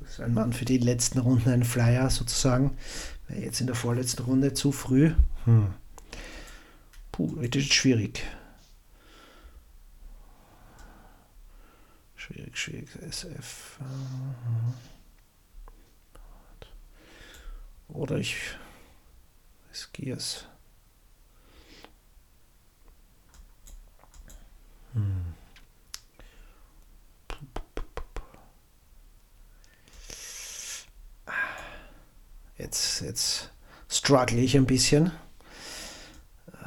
das 0.00 0.12
ist 0.12 0.20
ein 0.22 0.32
Mann 0.32 0.54
für 0.54 0.64
die 0.64 0.78
letzten 0.78 1.18
Runden, 1.18 1.50
ein 1.50 1.64
Flyer 1.64 2.08
sozusagen. 2.08 2.78
Jetzt 3.28 3.60
in 3.60 3.66
der 3.66 3.76
vorletzten 3.76 4.22
Runde 4.22 4.54
zu 4.54 4.72
früh. 4.72 5.12
Hm. 5.44 5.66
Puh, 7.12 7.36
wird 7.36 7.56
jetzt 7.56 7.74
schwierig. 7.74 8.24
Schwierig, 12.24 12.56
schwierig. 12.56 12.88
SF. 13.02 13.78
Oder 17.88 18.16
ich 18.16 18.34
riskiere 19.70 20.16
es. 20.16 20.46
Hm. 24.94 25.34
Jetzt, 32.56 33.00
jetzt 33.02 33.50
struggle 33.90 34.40
ich 34.40 34.56
ein 34.56 34.64
bisschen. 34.64 35.12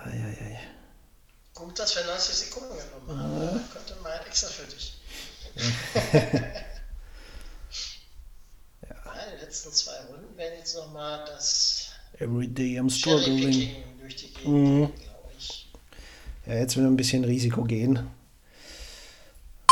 Eieiei. 0.05 0.59
Gut, 1.55 1.79
dass 1.79 1.95
wir 1.95 2.05
90 2.05 2.35
Sekunden 2.35 2.77
genommen 2.77 3.19
haben. 3.19 3.57
Ja. 3.57 3.67
Könnte 3.73 3.95
mal 4.03 4.21
extra 4.27 4.49
für 4.49 4.67
dich. 4.67 4.96
Ja. 8.89 8.93
Die 9.33 9.43
letzten 9.43 9.71
zwei 9.71 9.99
Runden 10.09 10.37
werden 10.37 10.59
jetzt 10.59 10.75
nochmal 10.75 11.25
das 11.25 11.91
Every 12.19 12.47
day 12.47 12.79
I'm 12.79 12.89
struggling. 12.89 13.75
durch 14.01 14.15
die 14.15 14.33
Gegend, 14.33 14.47
mhm. 14.47 14.89
ich. 15.37 15.67
Ja, 16.45 16.55
jetzt 16.55 16.75
will 16.77 16.85
ein 16.85 16.97
bisschen 16.97 17.23
Risiko 17.23 17.63
gehen. 17.63 18.09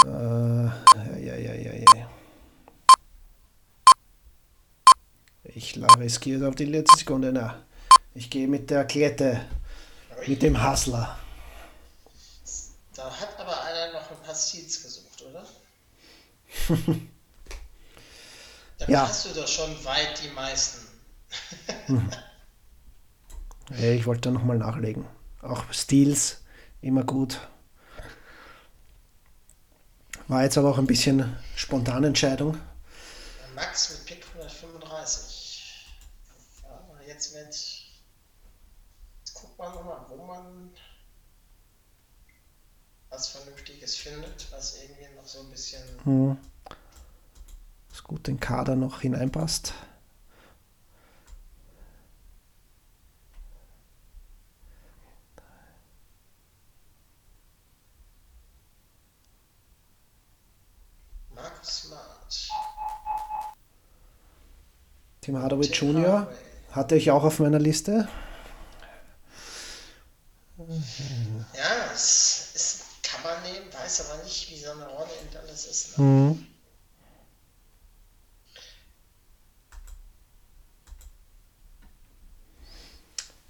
Äh, 0.06 0.10
ja, 0.10 1.36
ja, 1.36 1.53
ja, 1.53 1.74
ja. 1.74 2.10
Ich 5.45 5.80
riskiere 5.98 6.48
auf 6.48 6.56
die 6.56 6.66
letzte 6.66 6.98
Sekunde. 6.99 7.32
Na, 7.32 7.64
ich 8.14 8.30
gehe 8.30 8.48
mit 8.48 8.70
der 8.70 8.86
Klette, 8.86 9.41
mit 10.28 10.41
dem 10.41 10.62
Hustler. 10.62 11.18
Da 12.95 13.10
hat 13.10 13.40
aber 13.40 13.64
einer 13.64 13.94
noch 13.94 14.12
ein 14.12 14.18
paar 14.24 14.36
Seeds? 14.36 14.84
Dann 18.77 18.89
ja. 18.89 19.07
hast 19.07 19.25
du 19.25 19.29
doch 19.33 19.47
schon 19.47 19.83
weit 19.85 20.21
die 20.23 20.29
meisten. 20.29 20.87
Ich 23.71 24.05
wollte 24.05 24.21
da 24.21 24.31
nochmal 24.31 24.59
nachlegen. 24.59 25.07
Auch 25.41 25.63
Steals, 25.73 26.43
immer 26.81 27.03
gut. 27.03 27.39
War 30.27 30.43
jetzt 30.43 30.55
aber 30.59 30.69
auch 30.69 30.77
ein 30.77 30.85
bisschen 30.85 31.35
spontane 31.55 32.05
Entscheidung. 32.05 32.59
Max 33.55 33.89
mit 33.89 34.05
Pick 34.05 34.23
135 34.35 35.35
jetzt 37.07 37.33
wird, 37.33 37.45
jetzt 37.45 39.33
guckt 39.33 39.57
man 39.57 39.73
nochmal, 39.73 40.05
wo 40.09 40.25
man 40.25 40.71
was 43.09 43.29
Vernünftiges 43.29 43.95
findet, 43.95 44.51
was 44.51 44.81
irgendwie 44.81 45.15
noch 45.15 45.25
so 45.25 45.39
ein 45.39 45.49
bisschen. 45.49 45.81
Hm. 46.03 46.37
Gut 48.06 48.27
den 48.27 48.40
Kader 48.40 48.76
noch 48.76 49.02
hineinpasst. 49.02 49.73
Tim 65.26 65.41
Hardaway 65.41 65.65
Jr. 65.65 66.32
Hatte 66.69 66.95
ich 66.95 67.10
auch 67.10 67.23
auf 67.23 67.40
meiner 67.40 67.57
Liste. 67.57 68.07
Ja, 70.57 71.91
es, 71.91 72.52
es 72.53 72.84
kann 73.02 73.23
man 73.23 73.41
nehmen, 73.41 73.65
weiß 73.73 74.11
aber 74.11 74.23
nicht, 74.23 74.52
wie 74.52 74.60
so 74.60 74.69
eine 74.69 74.86
Rolle 74.86 75.10
in 75.23 75.32
Dallas 75.32 75.65
ist. 75.65 75.98
Ne? 75.98 76.06
Mhm. 76.06 76.44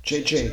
JJ. 0.06 0.52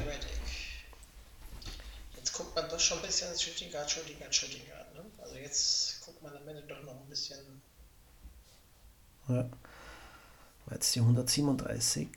Jetzt 2.17 2.33
guckt 2.33 2.57
man 2.57 2.69
doch 2.71 2.81
schon 2.81 2.99
ein 2.99 3.07
bisschen 3.07 3.39
Shooting 3.39 3.71
Guard, 3.71 3.91
Shooting 3.91 4.19
Guard, 4.19 4.35
Shooting 4.35 4.63
Guard. 4.67 4.95
Ne? 4.95 5.05
Also 5.23 5.37
jetzt 5.37 6.01
guckt 6.07 6.23
man 6.23 6.35
am 6.35 6.49
Ende 6.49 6.63
doch 6.63 6.83
noch 6.83 6.99
ein 6.99 7.09
bisschen. 7.09 7.61
Ja. 9.29 9.49
Jetzt 10.71 10.95
die 10.95 11.01
137. 11.01 12.09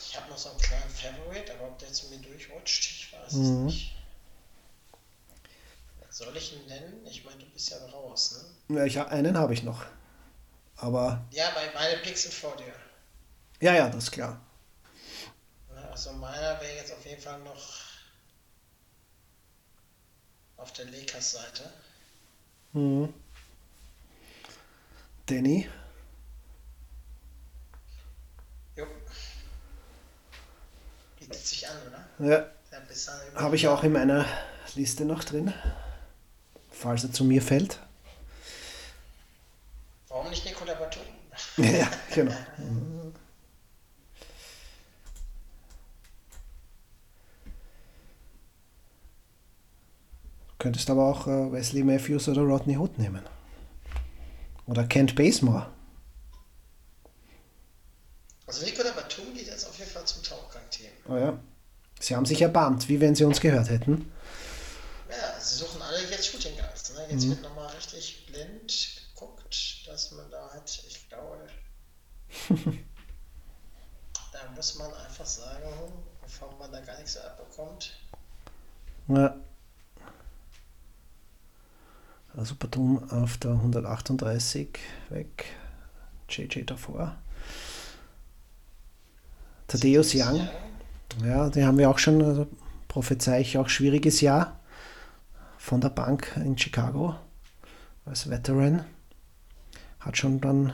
Ich 0.00 0.16
habe 0.16 0.30
noch 0.30 0.38
so 0.38 0.50
einen 0.50 0.60
kleinen 0.60 0.90
Favorite, 0.90 1.54
aber 1.54 1.68
ob 1.68 1.78
der 1.78 1.88
jetzt 1.88 2.08
mir 2.10 2.18
durchrutscht, 2.18 2.84
ich 2.84 3.12
weiß 3.12 3.32
mhm. 3.32 3.42
es 3.42 3.74
nicht. 3.74 3.96
Soll 6.10 6.36
ich 6.36 6.52
ihn 6.52 6.66
nennen? 6.66 7.04
Ich 7.06 7.24
meine, 7.24 7.38
du 7.38 7.46
bist 7.46 7.70
ja 7.70 7.78
raus, 7.86 8.44
ne? 8.68 8.76
Ja, 8.76 8.84
ich, 8.84 9.00
einen 9.00 9.36
habe 9.36 9.54
ich 9.54 9.62
noch. 9.62 9.86
Aber. 10.76 11.24
Ja, 11.30 11.50
bei 11.50 11.72
meine 11.72 12.00
Picks 12.02 12.22
sind 12.22 12.34
vor 12.34 12.54
dir. 12.56 12.72
Ja, 13.60 13.74
ja, 13.74 13.88
das 13.88 14.04
ist 14.04 14.12
klar. 14.12 14.40
Also 15.92 16.10
meiner 16.14 16.58
wäre 16.62 16.74
jetzt 16.76 16.90
auf 16.90 17.04
jeden 17.04 17.20
Fall 17.20 17.38
noch 17.40 17.82
auf 20.56 20.72
der 20.72 20.86
Lakers-Seite. 20.86 21.70
Mhm. 22.72 23.12
Danny? 25.26 25.68
bietet 31.18 31.46
sich 31.46 31.68
an, 31.68 31.76
oder? 31.86 32.26
Ja. 32.26 32.46
Habe 33.34 33.56
ich 33.56 33.68
auch 33.68 33.84
in 33.84 33.92
meiner 33.92 34.24
Liste 34.74 35.04
noch 35.04 35.22
drin, 35.24 35.52
falls 36.70 37.04
er 37.04 37.12
zu 37.12 37.22
mir 37.22 37.42
fällt. 37.42 37.78
Warum 40.08 40.30
nicht 40.30 40.46
Nikola 40.46 40.72
Batum? 40.72 41.02
ja, 41.58 41.90
genau. 42.14 42.32
Könntest 50.62 50.88
aber 50.90 51.06
auch 51.06 51.26
äh, 51.26 51.50
Wesley 51.50 51.82
Matthews 51.82 52.28
oder 52.28 52.42
Rodney 52.42 52.76
Hood 52.76 52.96
nehmen. 52.96 53.24
Oder 54.66 54.84
Kent 54.84 55.16
Basemore. 55.16 55.66
Also 58.46 58.64
Nicola 58.64 58.92
Batum 58.92 59.34
geht 59.34 59.48
jetzt 59.48 59.68
auf 59.68 59.76
jeden 59.76 59.90
Fall 59.90 60.04
zum 60.04 60.22
Tauchgang-Team. 60.22 60.90
Oh 61.08 61.16
ja. 61.16 61.36
Sie 61.98 62.14
haben 62.14 62.26
sich 62.26 62.40
erbarmt, 62.40 62.88
wie 62.88 63.00
wenn 63.00 63.16
sie 63.16 63.24
uns 63.24 63.40
gehört 63.40 63.70
hätten. 63.70 64.12
Ja, 65.10 65.40
sie 65.40 65.56
suchen 65.56 65.82
alle 65.82 65.98
jetzt 66.08 66.28
Shooting 66.28 66.56
Guards. 66.56 66.94
Ne? 66.94 67.06
Jetzt 67.10 67.24
mhm. 67.24 67.30
wird 67.30 67.42
nochmal 67.42 67.66
richtig 67.74 68.26
blind 68.26 69.02
geguckt, 69.14 69.88
dass 69.88 70.12
man 70.12 70.30
da 70.30 70.48
hat. 70.54 70.84
Ich 70.86 71.08
glaube, 71.08 71.38
da 74.32 74.38
muss 74.54 74.76
man 74.76 74.94
einfach 74.94 75.26
sagen, 75.26 75.66
bevor 76.22 76.56
man 76.56 76.70
da 76.70 76.78
gar 76.78 76.98
nichts 76.98 77.16
abbekommt. 77.16 77.98
Ja. 79.08 79.34
Batum 82.54 83.10
auf 83.10 83.36
der 83.36 83.52
138 83.52 84.78
weg. 85.10 85.44
JJ 86.28 86.64
davor. 86.64 87.14
Thaddeus 89.68 90.14
Young. 90.14 90.48
Ja, 91.24 91.50
die 91.50 91.64
haben 91.64 91.78
wir 91.78 91.90
auch 91.90 91.98
schon, 91.98 92.22
also 92.22 92.46
prophezei 92.88 93.40
ich 93.40 93.58
auch 93.58 93.68
schwieriges 93.68 94.22
Jahr 94.22 94.60
von 95.58 95.80
der 95.80 95.90
Bank 95.90 96.32
in 96.36 96.56
Chicago 96.56 97.16
als 98.06 98.30
Veteran. 98.30 98.84
Hat 100.00 100.16
schon 100.16 100.40
dann 100.40 100.72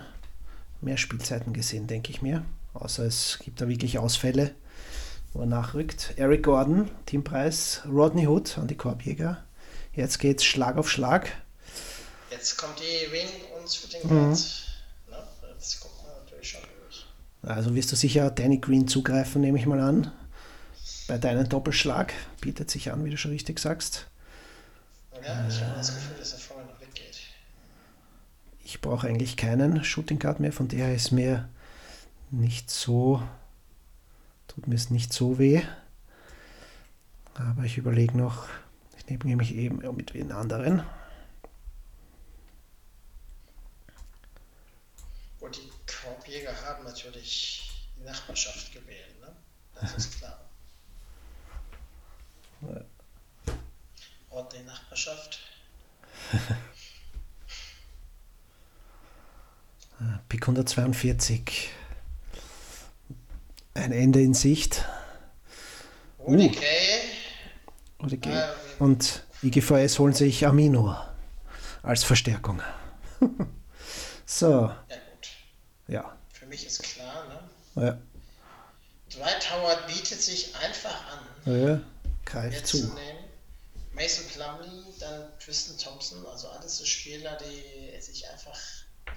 mehr 0.80 0.96
Spielzeiten 0.96 1.52
gesehen, 1.52 1.88
denke 1.88 2.10
ich 2.10 2.22
mir. 2.22 2.44
Außer 2.72 3.04
es 3.04 3.40
gibt 3.42 3.60
da 3.60 3.68
wirklich 3.68 3.98
Ausfälle, 3.98 4.54
wo 5.32 5.40
er 5.40 5.46
nachrückt. 5.46 6.14
Eric 6.16 6.44
Gordon, 6.44 6.88
Teampreis, 7.06 7.82
Rodney 7.88 8.28
Hood 8.28 8.58
an 8.58 8.68
die 8.68 8.76
Korbjäger. 8.76 9.42
Jetzt 9.92 10.18
geht's 10.18 10.44
Schlag 10.44 10.76
auf 10.76 10.88
Schlag. 10.88 11.32
Jetzt 12.30 12.56
kommt 12.56 12.78
die 12.78 13.12
Wing 13.12 13.28
und 13.58 13.72
Shooting 13.72 14.08
Guards. 14.08 14.66
Ne? 15.10 15.16
Das 15.54 15.80
kommt 15.80 15.94
man 16.02 16.24
natürlich 16.24 16.50
schon 16.50 16.60
durch. 16.80 17.06
Also 17.42 17.74
wirst 17.74 17.92
du 17.92 17.96
sicher 17.96 18.30
Danny 18.30 18.58
Green 18.58 18.88
zugreifen, 18.88 19.40
nehme 19.40 19.58
ich 19.58 19.66
mal 19.66 19.80
an. 19.80 20.12
Bei 21.06 21.18
deinem 21.18 21.48
Doppelschlag 21.48 22.12
bietet 22.40 22.70
sich 22.70 22.92
an, 22.92 23.04
wie 23.04 23.10
du 23.10 23.16
schon 23.16 23.30
richtig 23.30 23.58
sagst. 23.58 24.06
Ja, 25.24 25.48
ich 25.48 25.60
habe 25.62 25.74
das 25.76 25.94
Gefühl, 25.94 26.16
dass 26.18 26.32
er 26.32 26.38
vorne 26.38 26.66
noch 26.66 26.80
weggeht. 26.80 27.18
Ich 28.64 28.80
brauche 28.80 29.06
eigentlich 29.06 29.36
keinen 29.36 29.82
Shooting 29.82 30.18
Guard 30.18 30.40
mehr, 30.40 30.52
von 30.52 30.68
der 30.68 30.94
ist 30.94 31.10
mir 31.10 31.48
nicht 32.30 32.70
so, 32.70 33.22
tut 34.48 34.68
mir 34.68 34.74
es 34.74 34.90
nicht 34.90 35.12
so 35.12 35.38
weh. 35.38 35.62
Aber 37.34 37.64
ich 37.64 37.78
überlege 37.78 38.16
noch, 38.16 38.46
ich 38.98 39.06
nehme 39.06 39.24
nämlich 39.24 39.54
eben 39.54 39.78
mit 39.96 40.12
den 40.12 40.32
anderen. 40.32 40.82
Korbjäger 46.02 46.54
haben 46.64 46.84
natürlich 46.84 47.88
die 47.96 48.04
Nachbarschaft 48.04 48.72
gewählt, 48.72 49.20
ne? 49.20 49.34
Das 49.80 49.94
ist 49.96 50.18
klar. 50.18 50.38
Und 54.30 54.52
die 54.52 54.62
Nachbarschaft. 54.64 55.38
Pick 60.28 60.42
142. 60.42 61.70
Ein 63.74 63.92
Ende 63.92 64.20
in 64.20 64.34
Sicht. 64.34 64.84
Rudy 66.18 66.48
Gay. 66.48 67.00
Oder 67.98 68.16
geht. 68.16 68.44
Und 68.78 69.24
IGVS 69.42 69.98
holen 69.98 70.12
sich 70.12 70.46
Amino 70.46 70.96
als 71.82 72.04
Verstärkung. 72.04 72.62
so, 74.26 74.70
Ja. 74.88 74.96
Ja. 75.88 76.16
Für 76.32 76.46
mich 76.46 76.66
ist 76.66 76.82
klar, 76.82 77.26
ne? 77.76 77.84
ja. 77.84 77.98
Dwight 79.12 79.50
Howard 79.52 79.86
bietet 79.86 80.20
sich 80.22 80.54
einfach 80.56 80.94
an, 81.12 81.52
ja. 81.52 81.80
Jetzt 82.50 82.66
zu. 82.68 82.76
nehmen. 82.78 83.24
Mason 83.94 84.24
Plumlee, 84.28 84.84
dann 85.00 85.24
Tristan 85.40 85.76
Thompson, 85.78 86.24
also 86.26 86.48
alles 86.48 86.76
so 86.78 86.84
Spieler, 86.84 87.36
die 87.38 88.00
sich 88.00 88.28
einfach 88.28 88.56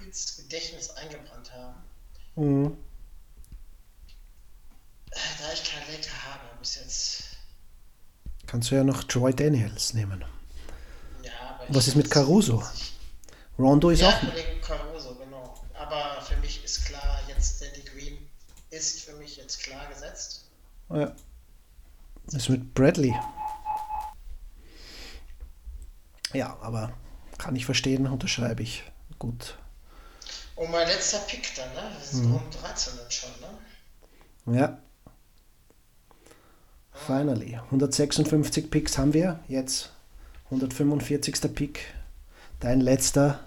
ins 0.04 0.36
Gedächtnis 0.38 0.90
eingebrannt 0.90 1.52
haben. 1.52 1.74
Mhm. 2.36 2.76
Da 5.10 5.52
ich 5.52 5.62
keinen 5.70 5.86
Laker 5.92 6.24
habe 6.24 6.40
bis 6.58 6.76
jetzt. 6.76 7.22
Kannst 8.46 8.70
du 8.70 8.74
ja 8.76 8.82
noch 8.84 9.04
Troy 9.04 9.32
Daniels 9.34 9.92
nehmen. 9.94 10.24
Ja, 11.22 11.60
Was 11.68 11.86
ist 11.88 11.94
mit 11.96 12.10
Caruso? 12.10 12.62
Rondo 13.58 13.90
ist 13.90 14.00
Ja, 14.00 14.08
auch. 14.08 14.20
Kollege 14.20 14.60
Caruso, 14.62 14.91
ist 18.72 19.02
für 19.04 19.12
mich 19.16 19.36
jetzt 19.36 19.62
klar 19.62 19.86
gesetzt. 19.88 20.46
Ja. 20.90 21.14
Ist 22.32 22.48
mit 22.48 22.74
Bradley? 22.74 23.14
Ja, 26.32 26.56
aber 26.60 26.92
kann 27.38 27.54
ich 27.54 27.66
verstehen, 27.66 28.06
unterschreibe 28.06 28.62
ich. 28.62 28.84
Gut. 29.18 29.58
Und 30.56 30.70
mein 30.70 30.86
letzter 30.86 31.18
Pick 31.18 31.54
dann, 31.54 31.72
ne? 31.74 31.90
Wir 31.96 32.06
sind 32.06 32.32
um 32.32 32.42
13 32.50 32.94
dann 32.96 33.10
schon, 33.10 33.30
ne? 33.40 34.58
Ja. 34.58 34.78
Finally. 36.92 37.56
156 37.56 38.70
Picks 38.70 38.96
haben 38.96 39.12
wir. 39.12 39.40
Jetzt 39.48 39.90
145. 40.46 41.54
Pick. 41.54 41.94
Dein 42.60 42.80
letzter. 42.80 43.40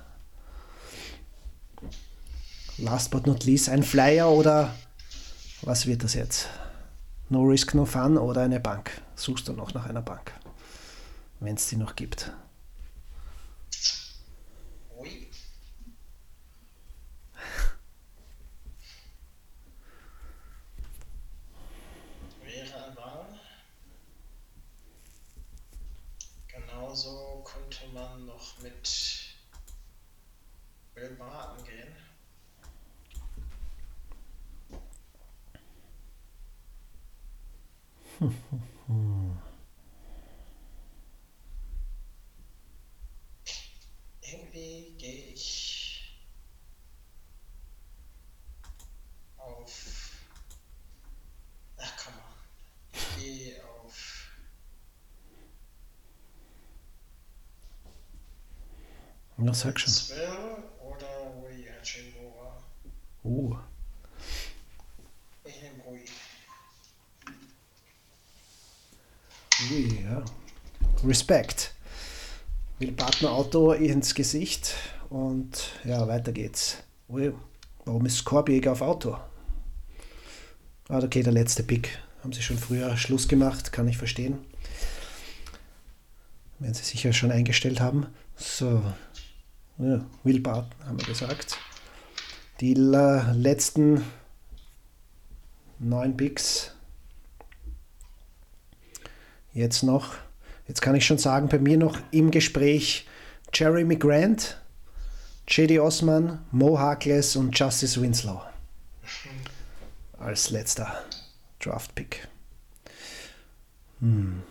Last 2.77 3.11
but 3.11 3.25
not 3.25 3.45
least. 3.45 3.69
Ein 3.69 3.83
Flyer 3.83 4.29
oder 4.29 4.75
was 5.65 5.87
wird 5.87 6.03
das 6.03 6.13
jetzt? 6.13 6.47
No 7.29 7.41
Risk, 7.43 7.73
No 7.73 7.85
Fun 7.85 8.17
oder 8.17 8.41
eine 8.41 8.59
Bank? 8.59 9.01
Suchst 9.15 9.47
du 9.47 9.53
noch 9.53 9.73
nach 9.73 9.87
einer 9.87 10.01
Bank? 10.01 10.31
Wenn 11.39 11.55
es 11.55 11.67
die 11.67 11.75
noch 11.75 11.95
gibt. 11.95 12.31
Ui. 14.97 15.27
Wäre 22.43 22.85
eine 22.85 22.95
Wahl. 22.95 23.39
Genauso 26.47 27.43
könnte 27.43 27.87
man 27.93 28.25
noch 28.27 28.61
mit 28.61 29.35
Will 30.93 31.15
Barton 31.15 31.65
gehen. 31.65 31.95
Irgendwie 44.21 44.95
gehe 44.97 45.33
ich 45.33 46.23
auf. 49.37 50.11
Ach 51.77 51.93
komm 52.03 52.13
on. 52.13 52.21
Ich 52.93 53.15
gehe 53.17 53.65
auf. 53.65 54.29
Hachimura. 61.85 62.63
Oh. 63.23 63.55
Ich 65.45 65.61
nehme 65.61 65.83
Rui. 65.83 65.99
Ui, 69.71 70.03
ja. 70.03 70.23
Respekt. 71.03 71.73
Will 72.79 72.91
Partner 72.91 73.31
Auto 73.31 73.71
ins 73.71 74.13
Gesicht 74.15 74.73
und 75.09 75.71
ja, 75.83 76.07
weiter 76.07 76.31
geht's. 76.31 76.77
Ui, 77.07 77.33
warum 77.85 78.05
ist 78.05 78.25
Korbjäger 78.25 78.73
auf 78.73 78.81
Auto? 78.81 79.17
Ah, 80.89 80.99
okay, 80.99 81.23
der 81.23 81.33
letzte 81.33 81.63
Pick. 81.63 81.97
Haben 82.21 82.33
sie 82.33 82.41
schon 82.41 82.57
früher 82.57 82.97
Schluss 82.97 83.27
gemacht, 83.27 83.71
kann 83.71 83.87
ich 83.87 83.97
verstehen. 83.97 84.39
Werden 86.59 86.73
sie 86.73 86.83
sicher 86.83 87.13
schon 87.13 87.31
eingestellt 87.31 87.79
haben. 87.79 88.07
So. 88.35 88.83
Ja, 89.77 90.05
Will 90.23 90.39
Barton, 90.39 90.71
haben 90.85 90.99
wir 90.99 91.05
gesagt. 91.05 91.57
Die 92.61 92.73
la- 92.73 93.31
letzten 93.33 94.03
neun 95.79 96.15
Picks 96.15 96.71
Jetzt 99.53 99.83
noch, 99.83 100.15
jetzt 100.67 100.81
kann 100.81 100.95
ich 100.95 101.05
schon 101.05 101.17
sagen, 101.17 101.47
bei 101.47 101.59
mir 101.59 101.77
noch 101.77 101.97
im 102.11 102.29
Gespräch 102.29 103.07
Jeremy 103.53 103.95
Grant, 103.95 104.59
JD 105.47 105.79
Osman, 105.79 106.43
Mo 106.51 106.77
Harkless 106.77 107.37
und 107.37 107.57
Justice 107.57 108.01
Winslow 108.01 108.41
als 110.19 110.49
letzter 110.49 110.93
Draft-Pick. 111.61 112.27
Hm. 114.01 114.43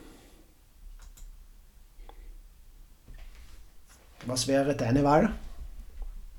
Was 4.27 4.47
wäre 4.47 4.75
deine 4.75 5.05
Wahl? 5.05 5.35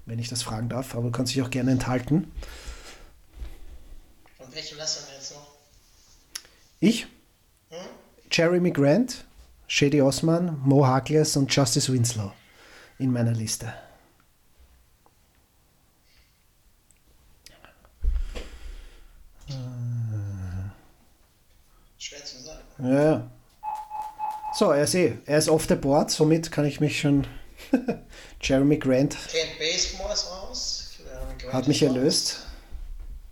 Wenn 0.06 0.20
ich 0.20 0.30
das 0.30 0.44
fragen 0.44 0.70
darf, 0.70 0.96
aber 0.96 1.04
du 1.04 1.12
kannst 1.12 1.34
dich 1.34 1.42
auch 1.42 1.50
gerne 1.50 1.72
enthalten. 1.72 2.32
Von 4.38 4.54
welchem 4.54 4.78
lassen 4.78 5.08
wir 5.08 5.16
jetzt 5.16 5.32
noch? 5.32 5.48
Ich? 6.80 7.08
Jeremy 8.32 8.72
Grant, 8.72 9.24
Shady 9.68 10.02
Osman, 10.02 10.60
Mo 10.64 10.86
Harkless 10.86 11.38
und 11.38 11.54
Justice 11.56 11.92
Winslow 11.92 12.34
in 13.00 13.12
meiner 13.12 13.32
Liste. 13.32 13.74
Schwer 21.98 22.26
zu 22.26 22.38
sagen. 22.40 22.62
Ja. 22.80 23.32
So, 24.54 24.72
er 24.72 24.84
ist 24.84 24.96
eh, 24.96 25.18
er 25.26 25.38
ist 25.38 25.50
off 25.50 25.66
the 25.68 25.76
board, 25.76 26.12
somit 26.12 26.52
kann 26.52 26.66
ich 26.66 26.80
mich 26.80 27.00
schon. 27.00 27.26
Jeremy 28.42 28.78
Grant 28.78 29.18
Kent 29.30 29.60
Basemore 29.60 30.14
ist 30.14 30.28
raus. 30.32 30.90
Grant 31.40 31.54
hat 31.54 31.68
mich 31.68 31.82
erlöst. 31.84 32.40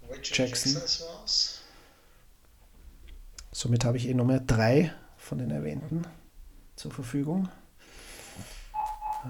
Richard 0.10 0.38
Jackson. 0.38 0.74
Jackson 0.74 1.08
raus. 1.08 1.60
Somit 3.52 3.86
habe 3.86 3.98
ich 3.98 4.08
eh 4.08 4.14
noch 4.14 4.26
mehr 4.26 4.40
drei 4.40 4.94
von 5.18 5.38
den 5.38 5.52
erwähnten 5.52 6.06
zur 6.76 6.92
Verfügung. 6.92 7.50
Äh, 8.74 9.28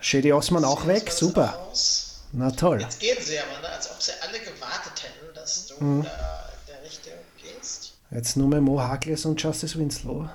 Shady 0.00 0.32
Osman 0.32 0.64
auch 0.64 0.86
weg, 0.86 1.10
super. 1.10 1.46
raus. 1.50 2.22
Na 2.32 2.50
toll. 2.50 2.80
Jetzt 2.80 3.00
gehen 3.00 3.16
sie 3.20 3.38
aber, 3.38 3.60
ne? 3.60 3.68
als 3.68 3.90
ob 3.90 4.00
sie 4.02 4.12
alle 4.22 4.38
gewartet 4.40 5.02
hätten, 5.02 5.34
dass 5.34 5.66
du 5.66 5.82
Mhm. 5.82 6.02
da 6.04 6.48
in 6.66 6.66
der 6.74 6.82
Richtung 6.82 7.12
gehst. 7.40 7.92
Jetzt 8.10 8.36
nur 8.36 8.48
mehr 8.48 8.60
Mo 8.60 8.80
Harkless 8.80 9.24
und 9.24 9.40
Justice 9.42 9.78
Winslow. 9.78 10.28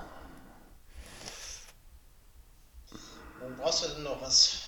Dann 3.40 3.56
brauchst 3.58 3.84
du 3.84 3.88
denn 3.94 4.02
noch 4.02 4.20
was. 4.20 4.58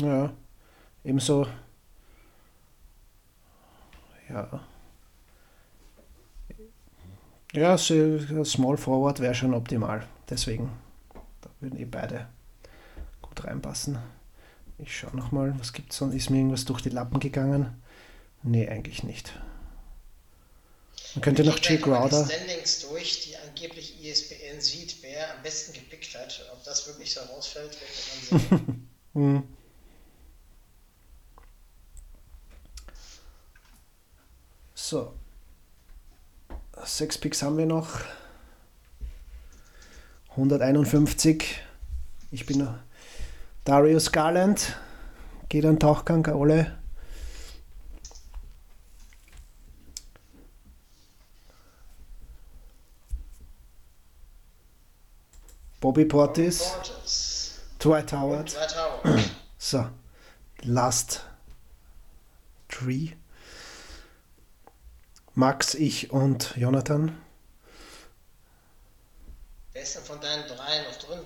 Ja, 0.00 0.32
ebenso. 1.04 1.46
Ja. 4.28 4.60
Ja, 7.52 7.78
so- 7.78 8.44
Small 8.44 8.76
Forward 8.76 9.20
wäre 9.20 9.34
schon 9.34 9.54
optimal. 9.54 10.06
Deswegen, 10.28 10.70
da 11.40 11.48
würden 11.60 11.78
eh 11.78 11.84
beide 11.86 12.28
gut 13.22 13.42
reinpassen. 13.44 13.98
Ich 14.78 14.96
schaue 14.96 15.16
nochmal, 15.16 15.58
was 15.58 15.72
gibt's 15.72 15.96
sonst? 15.96 16.14
Ist 16.14 16.30
mir 16.30 16.36
irgendwas 16.38 16.64
durch 16.66 16.82
die 16.82 16.90
Lappen 16.90 17.18
gegangen? 17.18 17.82
Nee, 18.42 18.68
eigentlich 18.68 19.02
nicht. 19.02 19.32
Man 21.14 21.22
könnte 21.22 21.42
noch 21.42 21.58
mal 21.60 21.78
Crowder. 21.78 22.24
Die 22.24 22.32
Standings 22.34 22.88
durch, 22.88 23.24
die 23.24 23.36
angeblich 23.38 24.04
E 24.04 24.10
ESPN 24.10 24.60
sieht, 24.60 24.96
wer 25.02 25.34
am 25.34 25.42
besten 25.42 25.72
gepickt 25.72 26.14
hat. 26.16 26.46
Ob 26.52 26.62
das 26.64 26.86
wirklich 26.86 27.12
so 27.12 27.20
rausfällt, 27.20 27.76
wird 27.80 28.40
man 28.44 28.88
sehen. 29.14 29.57
So. 34.88 35.12
Sechs 36.82 37.18
Picks 37.18 37.42
haben 37.42 37.58
wir 37.58 37.66
noch. 37.66 38.00
151. 40.30 41.60
Ich 42.30 42.46
bin 42.46 42.60
noch- 42.60 42.78
Darius 43.66 44.12
Garland. 44.12 44.78
Geht 45.50 45.66
an 45.66 45.78
Tauchgang, 45.78 46.26
alle. 46.26 46.78
Bobby 55.82 56.06
Portis. 56.06 56.62
Portis. 56.72 57.60
Dwight 57.78 58.10
Howard. 58.14 58.54
Dwight 58.54 58.74
Howard. 58.74 59.30
So, 59.58 59.84
Last 60.62 61.26
Tree. 62.68 63.17
Max, 65.38 65.74
ich 65.74 66.10
und 66.10 66.56
Jonathan. 66.56 67.16
Wer 69.72 69.82
ist 69.82 69.94
denn 69.94 70.02
von 70.02 70.20
deinen 70.20 70.48
drei 70.48 70.82
noch 70.82 70.96
drin? 70.96 71.20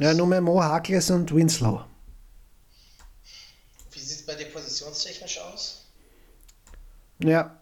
Ja, 0.00 0.14
nur 0.14 0.26
mehr 0.26 0.40
Mo 0.40 0.60
Harkless 0.60 1.12
und 1.12 1.32
Winslow. 1.32 1.84
Wie 3.92 4.00
sieht 4.00 4.18
es 4.18 4.26
bei 4.26 4.34
dir 4.34 4.46
positionstechnisch 4.46 5.38
aus? 5.42 5.86
Ja, 7.22 7.56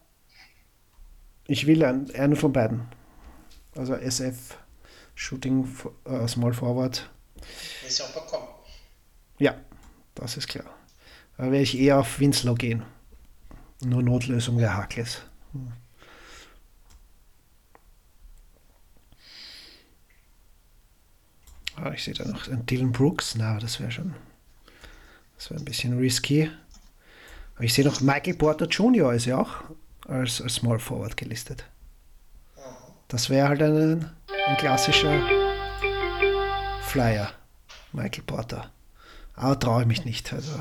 ich 1.46 1.66
will 1.66 1.84
einen, 1.84 2.10
einen 2.14 2.36
von 2.36 2.50
beiden. 2.50 2.88
Also 3.76 3.92
SF, 3.92 4.56
Shooting, 5.16 5.68
äh, 6.06 6.26
Small 6.28 6.54
Forward. 6.54 7.10
Ist 7.86 7.98
ja 7.98 8.06
auch 8.06 8.24
bekommen. 8.24 8.48
Ja, 9.38 9.54
das 10.14 10.38
ist 10.38 10.48
klar. 10.48 10.64
Da 11.36 11.42
werde 11.42 11.60
ich 11.60 11.78
eher 11.78 11.98
auf 11.98 12.20
Winslow 12.20 12.54
gehen. 12.54 12.86
Nur 13.84 14.02
Notlösung 14.02 14.56
wäre 14.56 14.74
Harkless. 14.74 15.27
Hm. 15.52 15.72
Ah, 21.76 21.92
ich 21.92 22.02
sehe 22.02 22.14
da 22.14 22.24
noch 22.24 22.46
Dylan 22.48 22.92
Brooks. 22.92 23.36
Na, 23.36 23.58
das 23.58 23.78
wäre 23.78 23.90
schon. 23.90 24.14
Das 25.36 25.50
wäre 25.50 25.60
ein 25.60 25.64
bisschen 25.64 25.96
risky. 25.96 26.50
Aber 27.54 27.64
ich 27.64 27.72
sehe 27.72 27.84
noch 27.84 28.00
Michael 28.00 28.34
Porter 28.34 28.66
Jr. 28.66 29.12
ist 29.12 29.26
ja 29.26 29.38
auch 29.38 29.62
als, 30.06 30.40
als 30.42 30.54
Small 30.54 30.78
Forward 30.78 31.16
gelistet. 31.16 31.64
Das 33.06 33.30
wäre 33.30 33.48
halt 33.48 33.62
ein, 33.62 34.10
ein 34.46 34.56
klassischer 34.58 35.22
Flyer. 36.82 37.32
Michael 37.92 38.24
Porter. 38.24 38.70
Aber 39.34 39.58
traue 39.58 39.82
ich 39.82 39.88
mich 39.88 40.04
nicht. 40.04 40.32
Also, 40.32 40.52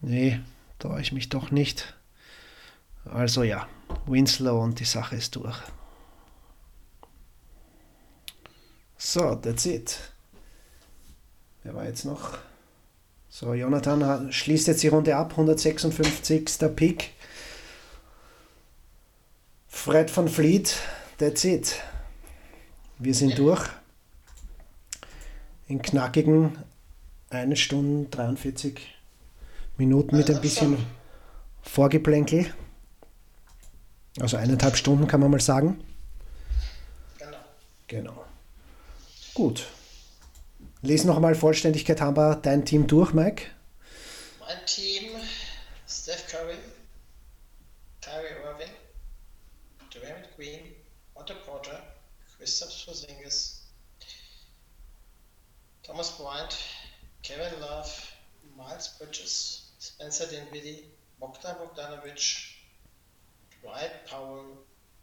nee, 0.00 0.40
traue 0.78 1.00
ich 1.00 1.12
mich 1.12 1.28
doch 1.28 1.50
nicht. 1.50 1.94
Also 3.04 3.42
ja, 3.42 3.66
Winslow 4.06 4.62
und 4.62 4.78
die 4.78 4.84
Sache 4.84 5.16
ist 5.16 5.36
durch. 5.36 5.56
So, 8.98 9.34
that's 9.34 9.64
it. 9.66 9.98
Wer 11.62 11.74
war 11.74 11.84
jetzt 11.84 12.04
noch? 12.04 12.38
So, 13.28 13.54
Jonathan 13.54 14.32
schließt 14.32 14.66
jetzt 14.66 14.82
die 14.82 14.88
Runde 14.88 15.16
ab, 15.16 15.30
156. 15.30 16.58
Pick. 16.76 17.14
Fred 19.68 20.14
van 20.14 20.28
Vliet, 20.28 20.76
that's 21.18 21.44
it. 21.44 21.80
Wir 22.98 23.14
sind 23.14 23.38
durch. 23.38 23.66
In 25.68 25.80
knackigen 25.80 26.58
1 27.30 27.58
Stunde 27.58 28.10
43 28.10 28.80
Minuten 29.78 30.16
mit 30.16 30.28
ein 30.30 30.40
bisschen 30.40 30.76
Vorgeplänkel. 31.62 32.52
Also 34.18 34.36
eineinhalb 34.36 34.76
Stunden 34.76 35.06
kann 35.06 35.20
man 35.20 35.30
mal 35.30 35.40
sagen. 35.40 35.84
Genau. 37.18 37.38
Genau. 37.86 38.24
Gut. 39.34 39.66
Lies 40.82 41.04
nochmal 41.04 41.34
Vollständigkeit 41.34 42.00
haben 42.00 42.16
wir 42.16 42.36
dein 42.36 42.64
Team 42.64 42.86
durch, 42.86 43.12
Mike. 43.12 43.46
Mein 44.40 44.64
Team: 44.66 45.12
Steph 45.86 46.26
Curry, 46.26 46.56
Kyrie 48.00 48.34
Irving, 48.44 48.70
Draymond 49.92 50.36
Green, 50.36 50.74
Otto 51.14 51.34
Porter, 51.44 51.82
Christoph 52.36 52.86
Porzingis, 52.86 53.66
Thomas 55.82 56.10
Bryant, 56.16 56.56
Kevin 57.22 57.60
Love, 57.60 57.90
Miles 58.56 58.96
Bridges, 58.98 59.72
Spencer 59.80 60.26
Dinwiddie, 60.26 60.84
Bogdan 61.18 61.56
Bogdanovic, 61.58 62.59
Dwight 63.62 64.04
Powell, 64.06 64.56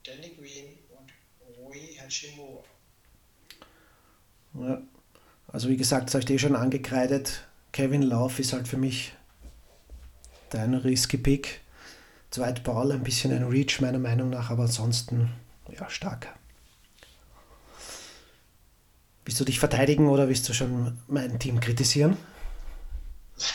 Danny 0.06 0.36
Green 0.36 0.78
und 0.90 1.12
Rui 1.58 1.98
Hachimura. 2.02 2.64
Ja. 4.56 4.82
Also 5.50 5.70
wie 5.70 5.78
gesagt, 5.78 6.08
das 6.08 6.14
habe 6.16 6.22
ich 6.22 6.26
dir 6.26 6.40
schon 6.40 6.56
angekreidet. 6.56 7.44
Kevin 7.72 8.02
Love 8.02 8.42
ist 8.42 8.54
halt 8.54 8.68
für 8.68 8.78
mich 8.78 9.14
dein 10.50 10.74
risky 10.74 11.18
Pick. 11.18 11.62
Zweit 12.32 12.64
Paul 12.64 12.92
ein 12.92 13.04
bisschen 13.04 13.32
ein 13.32 13.44
Reach 13.48 13.80
meiner 13.80 14.00
Meinung 14.00 14.30
nach, 14.30 14.50
aber 14.50 14.64
ansonsten 14.64 15.32
ja 15.70 15.90
stark. 15.90 16.28
Willst 19.26 19.40
du 19.40 19.46
dich 19.46 19.60
verteidigen 19.60 20.08
oder 20.10 20.28
willst 20.30 20.48
du 20.50 20.54
schon 20.54 20.98
mein 21.08 21.40
Team 21.40 21.60
kritisieren? 21.60 22.18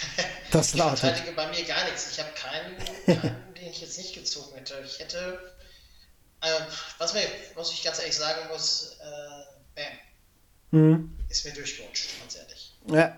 Das 0.51 0.75
Ich 0.75 0.79
lautet. 0.79 0.99
verteidige 0.99 1.33
bei 1.35 1.49
mir 1.49 1.65
gar 1.65 1.83
nichts. 1.87 2.11
Ich 2.13 2.19
habe 2.21 2.29
keinen, 2.35 2.77
keinen, 3.23 3.55
den 3.55 3.71
ich 3.71 3.81
jetzt 3.81 3.97
nicht 3.97 4.15
gezogen 4.33 4.57
hätte. 4.57 4.75
Ich 4.85 4.99
hätte, 4.99 5.39
äh, 6.41 6.47
was, 6.99 7.13
mir, 7.15 7.23
was 7.55 7.71
ich 7.73 7.83
ganz 7.85 7.99
ehrlich 7.99 8.17
sagen 8.17 8.49
muss, 8.51 8.97
äh, 9.01 9.43
Bam, 9.75 9.99
Mhm. 10.81 11.19
ist 11.29 11.45
mir 11.45 11.53
durchgerutscht, 11.53 12.09
ganz 12.21 12.37
ehrlich. 12.37 12.75
Ja, 12.87 13.17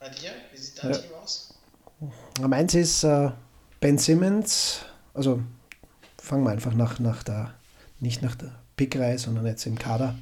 Bei 0.00 0.08
dir, 0.10 0.32
wie 0.52 0.56
sieht 0.58 0.82
dein 0.82 0.92
Ja. 0.92 0.98
Team 0.98 1.14
aus? 1.14 1.54
Meins 2.40 2.74
ist 2.74 3.04
äh, 3.04 3.30
Ben 3.80 3.96
Simmons, 3.98 4.80
also 5.14 5.42
fangen 6.18 6.44
wir 6.44 6.50
einfach 6.50 6.74
nach, 6.74 6.98
nach 6.98 7.22
der, 7.22 7.54
nicht 8.00 8.20
nach 8.22 8.34
der 8.34 8.54
Pickreihe, 8.76 9.18
sondern 9.18 9.46
jetzt 9.46 9.64
im 9.66 9.78
Kader. 9.78 10.14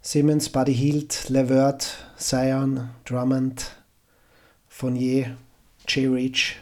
Simmons, 0.00 0.48
Buddy 0.50 0.74
Hield, 0.74 1.28
Levert, 1.28 1.88
Zion, 2.16 2.88
Drummond, 3.04 3.72
Fournier, 4.68 5.36
J. 5.88 6.10
Reach, 6.14 6.56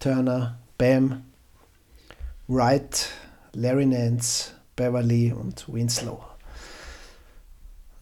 Turner, 0.00 0.58
Bam, 0.76 1.24
Wright, 2.48 3.08
Larry 3.52 3.86
Nance, 3.86 4.52
Beverly 4.74 5.32
und 5.32 5.72
Winslow. 5.72 6.24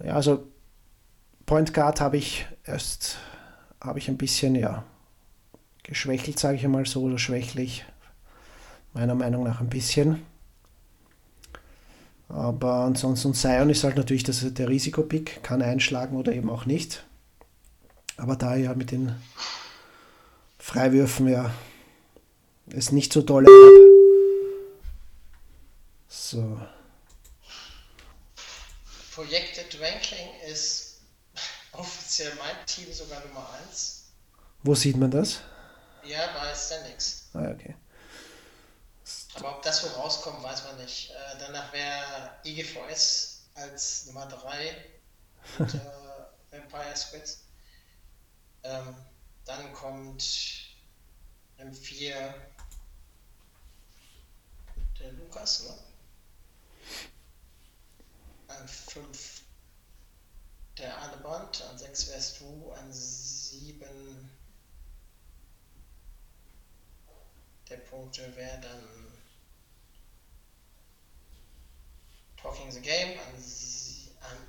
Ja, 0.03 0.15
also 0.15 0.47
Point 1.45 1.75
Guard 1.75 2.01
habe 2.01 2.17
ich 2.17 2.47
erst 2.65 3.19
habe 3.81 3.99
ich 3.99 4.09
ein 4.09 4.17
bisschen 4.17 4.55
ja 4.55 4.85
geschwächelt, 5.83 6.39
sage 6.39 6.57
ich 6.57 6.65
einmal 6.65 6.87
so, 6.87 7.03
oder 7.03 7.19
schwächlich. 7.19 7.85
Meiner 8.93 9.15
Meinung 9.15 9.45
nach 9.45 9.61
ein 9.61 9.69
bisschen. 9.69 10.23
Aber 12.29 12.85
ansonsten 12.85 13.35
Zion 13.35 13.71
ist 13.71 13.85
halt 13.85 13.97
natürlich 13.97 14.23
das, 14.23 14.45
der 14.53 14.69
Risikopick, 14.69 15.43
kann 15.43 15.63
einschlagen 15.63 16.17
oder 16.17 16.33
eben 16.33 16.51
auch 16.51 16.67
nicht. 16.67 17.05
Aber 18.19 18.37
da 18.37 18.55
ja 18.55 18.75
mit 18.75 18.91
den 18.91 19.15
Freiwürfen 20.59 21.29
ja 21.29 21.51
es 22.73 22.93
nicht 22.93 23.13
so 23.13 23.23
doll 23.23 23.47
So. 26.09 26.61
Projected 29.15 29.81
Ranking 29.81 30.29
ist 30.47 31.01
offiziell 31.73 32.33
mein 32.37 32.67
Team 32.67 32.93
sogar 32.93 33.25
Nummer 33.27 33.49
1. 33.69 34.05
Wo 34.63 34.75
sieht 34.75 34.97
man 34.97 35.11
das? 35.11 35.41
Ja, 36.05 36.33
bei 36.33 36.55
Standings. 36.55 37.29
Ah, 37.35 37.51
okay. 37.51 37.75
Aber 39.35 39.57
ob 39.57 39.63
das 39.63 39.83
so 39.83 39.89
rauskommt, 39.89 40.43
weiß 40.43 40.65
man 40.65 40.77
nicht. 40.79 41.11
Äh, 41.11 41.15
danach 41.39 41.73
wäre 41.73 42.33
IGVS 42.45 43.43
als 43.55 44.07
Nummer 44.07 44.27
3 44.27 44.77
und 45.59 45.75
äh, 45.75 45.81
Vampire 46.51 46.97
Squids. 46.97 47.45
Ähm, 48.63 48.95
dann 49.45 49.73
kommt 49.73 50.68
M4 51.59 52.35
der 54.99 55.13
Lukas, 55.13 55.65
ne? 55.65 55.75
An 58.49 58.69
5 58.69 59.43
der 60.79 60.97
Arneband, 60.97 61.63
an 61.63 61.79
6 61.79 62.09
wärst 62.09 62.41
du, 62.41 62.73
an 62.73 62.93
7 62.93 64.31
der 67.69 67.77
Punkte 67.79 68.35
wäre 68.37 68.61
dann 68.61 69.09
Talking 72.37 72.71
the 72.71 72.81
Game 72.81 73.19
an, 73.19 73.35
an 74.21 74.49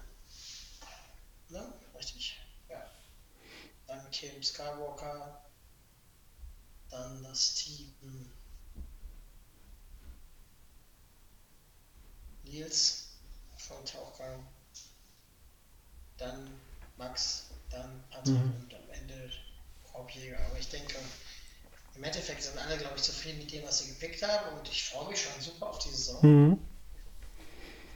ne? 1.50 1.74
Richtig? 1.96 2.40
Ja. 2.70 2.90
Dann 3.88 4.10
Kim 4.12 4.42
Skywalker, 4.44 5.49
dann 6.90 7.24
das 7.24 7.54
Team 7.56 7.94
Nils 12.44 13.10
von 13.58 13.86
Tauchgang, 13.86 14.46
dann 16.18 16.50
Max, 16.98 17.46
dann 17.70 18.04
Patrick 18.10 18.36
mhm. 18.36 18.54
und 18.62 18.74
am 18.74 18.90
Ende 18.92 19.32
Korbjäger. 19.92 20.38
Aber 20.48 20.58
ich 20.58 20.70
denke, 20.70 20.96
im 21.96 22.04
Endeffekt 22.04 22.44
sind 22.44 22.58
alle, 22.58 22.78
glaube 22.78 22.96
ich, 22.98 23.04
zufrieden 23.04 23.40
mit 23.40 23.52
dem, 23.52 23.64
was 23.66 23.80
sie 23.80 23.90
gepickt 23.90 24.22
haben 24.24 24.58
und 24.58 24.68
ich 24.68 24.86
freue 24.86 25.10
mich 25.10 25.22
schon 25.22 25.40
super 25.42 25.68
auf 25.68 25.80
die 25.80 25.90
Saison. 25.90 26.20
Mhm. 26.22 26.60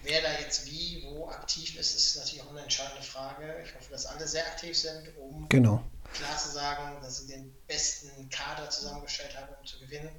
Wer 0.04 0.22
da 0.22 0.38
jetzt 0.40 0.70
wie, 0.70 1.02
wo 1.06 1.30
aktiv 1.30 1.78
ist, 1.78 1.96
ist 1.96 2.18
natürlich 2.18 2.44
auch 2.44 2.50
eine 2.50 2.62
entscheidende 2.62 3.04
Frage. 3.04 3.64
Ich 3.64 3.74
hoffe, 3.74 3.90
dass 3.90 4.06
alle 4.06 4.28
sehr 4.28 4.46
aktiv 4.46 4.78
sind, 4.78 5.10
um 5.18 5.48
genau. 5.48 5.82
Klar 6.14 6.38
zu 6.38 6.50
sagen, 6.50 7.02
dass 7.02 7.20
sie 7.20 7.28
den 7.28 7.54
besten 7.68 8.30
Kader 8.30 8.70
zusammengestellt 8.70 9.36
haben, 9.38 9.50
um 9.60 9.66
zu 9.66 9.80
gewinnen. 9.80 10.10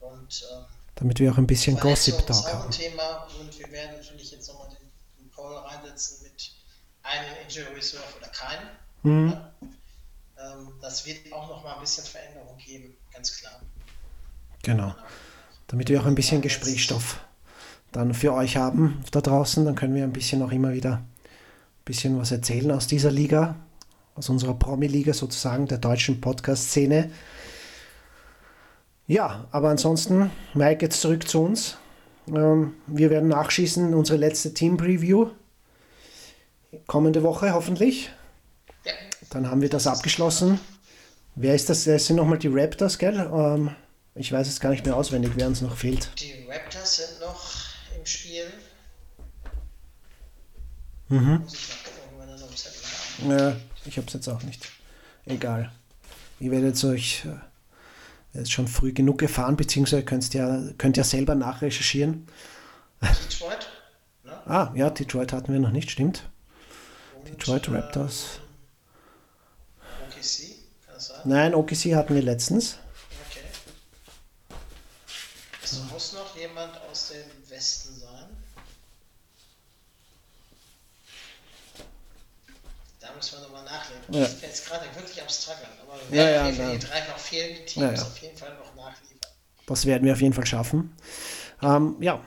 Und 0.00 0.44
ähm, 0.52 0.64
damit 0.96 1.18
wir 1.20 1.32
auch 1.32 1.38
ein 1.38 1.46
bisschen 1.46 1.78
Gossip 1.78 2.26
da 2.26 2.34
haben. 2.34 2.64
Ein 2.64 2.70
Thema 2.70 3.28
und 3.38 3.58
wir 3.58 3.70
werden 3.70 3.96
natürlich 3.96 4.32
jetzt 4.32 4.48
nochmal 4.48 4.68
den, 4.68 4.90
den 5.18 5.30
Poll 5.30 5.56
reinsetzen 5.56 6.22
mit 6.22 6.52
einem 7.02 7.36
Injury 7.44 7.74
Reserve 7.74 8.04
oder 8.18 8.28
keinem. 8.28 8.68
Mhm. 9.02 9.30
Ja? 9.30 9.52
Ähm, 10.38 10.72
das 10.80 11.06
wird 11.06 11.32
auch 11.32 11.48
nochmal 11.48 11.74
ein 11.74 11.80
bisschen 11.80 12.04
Veränderung 12.04 12.56
geben, 12.58 12.96
ganz 13.12 13.36
klar. 13.38 13.60
Genau. 14.62 14.94
Damit 15.68 15.88
wir 15.88 16.00
auch 16.00 16.06
ein 16.06 16.14
bisschen 16.14 16.42
Gesprächsstoff 16.42 17.20
dann 17.92 18.14
für 18.14 18.32
euch 18.34 18.56
haben 18.56 19.02
da 19.10 19.20
draußen, 19.20 19.64
dann 19.64 19.74
können 19.74 19.94
wir 19.94 20.04
ein 20.04 20.12
bisschen 20.12 20.42
auch 20.42 20.52
immer 20.52 20.72
wieder 20.72 20.96
ein 20.96 21.84
bisschen 21.84 22.18
was 22.18 22.30
erzählen 22.30 22.70
aus 22.70 22.86
dieser 22.86 23.10
Liga, 23.10 23.56
aus 24.14 24.28
unserer 24.28 24.54
Promi-Liga 24.54 25.12
sozusagen, 25.12 25.66
der 25.66 25.78
deutschen 25.78 26.20
Podcast-Szene. 26.20 27.10
Ja, 29.06 29.48
aber 29.50 29.70
ansonsten, 29.70 30.30
Mike, 30.54 30.84
jetzt 30.84 31.00
zurück 31.00 31.26
zu 31.26 31.42
uns. 31.42 31.78
Ähm, 32.28 32.74
wir 32.86 33.10
werden 33.10 33.28
nachschießen, 33.28 33.94
unsere 33.94 34.18
letzte 34.18 34.54
Team-Preview. 34.54 35.30
Kommende 36.86 37.22
Woche 37.22 37.52
hoffentlich. 37.52 38.10
Ja. 38.84 38.92
Dann 39.30 39.50
haben 39.50 39.62
wir 39.62 39.68
das 39.68 39.86
abgeschlossen. 39.86 40.60
Wer 41.34 41.54
ist 41.54 41.68
das? 41.68 41.84
Das 41.84 42.06
sind 42.06 42.16
nochmal 42.16 42.38
die 42.38 42.48
Raptors, 42.48 42.98
gell? 42.98 43.30
Ähm, 43.32 43.74
ich 44.14 44.30
weiß 44.30 44.46
es 44.46 44.60
gar 44.60 44.70
nicht 44.70 44.84
mehr 44.84 44.96
auswendig, 44.96 45.32
wer 45.36 45.46
uns 45.46 45.60
noch 45.60 45.76
fehlt. 45.76 46.10
Die 46.20 46.46
Raptors 46.48 46.96
sind 46.96 47.20
noch 47.20 47.52
im 47.98 48.06
Spiel. 48.06 48.44
Mhm. 51.08 51.44
Ja, 53.28 53.56
ich 53.84 53.96
habe 53.96 54.06
es 54.06 54.12
jetzt 54.12 54.28
auch 54.28 54.42
nicht. 54.42 54.68
Egal. 55.26 55.70
Ihr 56.38 56.50
werdet 56.50 56.82
euch 56.84 57.24
äh, 57.26 57.38
ist 58.32 58.52
schon 58.52 58.68
früh 58.68 58.92
genug 58.92 59.18
gefahren, 59.18 59.56
beziehungsweise 59.56 60.04
könnt 60.04 60.32
ja, 60.34 60.60
könnt 60.78 60.96
ja 60.96 61.04
selber 61.04 61.34
nachrecherchieren. 61.34 62.26
Detroit? 63.00 63.68
Ne? 64.24 64.32
Ah, 64.46 64.72
ja, 64.74 64.90
Detroit 64.90 65.32
hatten 65.32 65.52
wir 65.52 65.60
noch 65.60 65.72
nicht, 65.72 65.90
stimmt. 65.90 66.28
Und, 67.18 67.28
Detroit 67.28 67.68
äh, 67.68 67.70
Raptors. 67.72 68.40
OKC? 70.06 70.56
Kann 70.86 70.94
das 70.94 71.06
sein? 71.08 71.20
Nein, 71.24 71.54
OKC 71.54 71.94
hatten 71.94 72.14
wir 72.14 72.22
letztens. 72.22 72.78
Okay. 73.28 73.44
Es 75.64 75.80
muss 75.90 76.12
noch 76.12 76.36
jemand 76.36 76.78
aus 76.90 77.08
dem 77.08 77.50
Westen 77.50 77.94
sein. 77.98 78.09
Müssen 83.20 83.36
wir 83.36 83.42
nochmal 83.42 83.64
nachlesen. 83.64 84.02
Ja. 84.08 84.26
Bin 84.26 84.48
jetzt 84.48 84.66
gerade 84.66 84.86
wirklich 84.94 85.20
am 85.20 85.28
struggeln, 85.28 85.68
aber 85.82 86.16
ja, 86.16 86.30
ja, 86.30 86.50
die 86.50 86.78
drei 86.78 87.00
noch 87.00 87.18
fehlenden 87.18 87.66
Teams 87.66 88.00
ja, 88.00 88.06
auf 88.06 88.18
jeden 88.18 88.36
Fall 88.36 88.54
noch 88.54 88.74
nachliefern. 88.74 89.18
Das 89.66 89.84
werden 89.84 90.06
wir 90.06 90.14
auf 90.14 90.22
jeden 90.22 90.32
Fall 90.32 90.46
schaffen. 90.46 90.96
Ähm, 91.62 91.96
ja, 92.00 92.22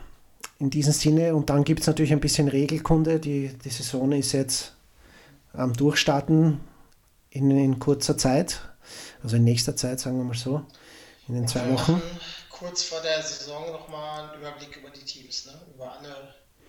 in 0.60 0.70
diesem 0.70 0.92
Sinne. 0.92 1.34
Und 1.34 1.50
dann 1.50 1.64
gibt 1.64 1.80
es 1.80 1.88
natürlich 1.88 2.12
ein 2.12 2.20
bisschen 2.20 2.46
Regelkunde. 2.46 3.18
Die, 3.18 3.48
die 3.48 3.70
Saison 3.70 4.12
ist 4.12 4.30
jetzt 4.32 4.72
am 5.52 5.72
Durchstarten 5.72 6.60
in, 7.30 7.50
in 7.50 7.80
kurzer 7.80 8.16
Zeit. 8.16 8.60
Also 9.24 9.34
in 9.36 9.42
nächster 9.44 9.74
Zeit, 9.74 9.98
sagen 9.98 10.18
wir 10.18 10.24
mal 10.24 10.34
so. 10.34 10.64
In 11.26 11.34
den 11.34 11.48
zwei 11.48 11.72
Wochen. 11.72 12.00
Kurz 12.50 12.84
vor 12.84 13.00
der 13.00 13.20
Saison 13.20 13.72
nochmal 13.72 14.30
einen 14.30 14.40
Überblick 14.40 14.76
über 14.76 14.90
die 14.90 15.04
Teams, 15.04 15.46
ne? 15.46 15.60
über 15.74 15.90
alle. 15.98 16.14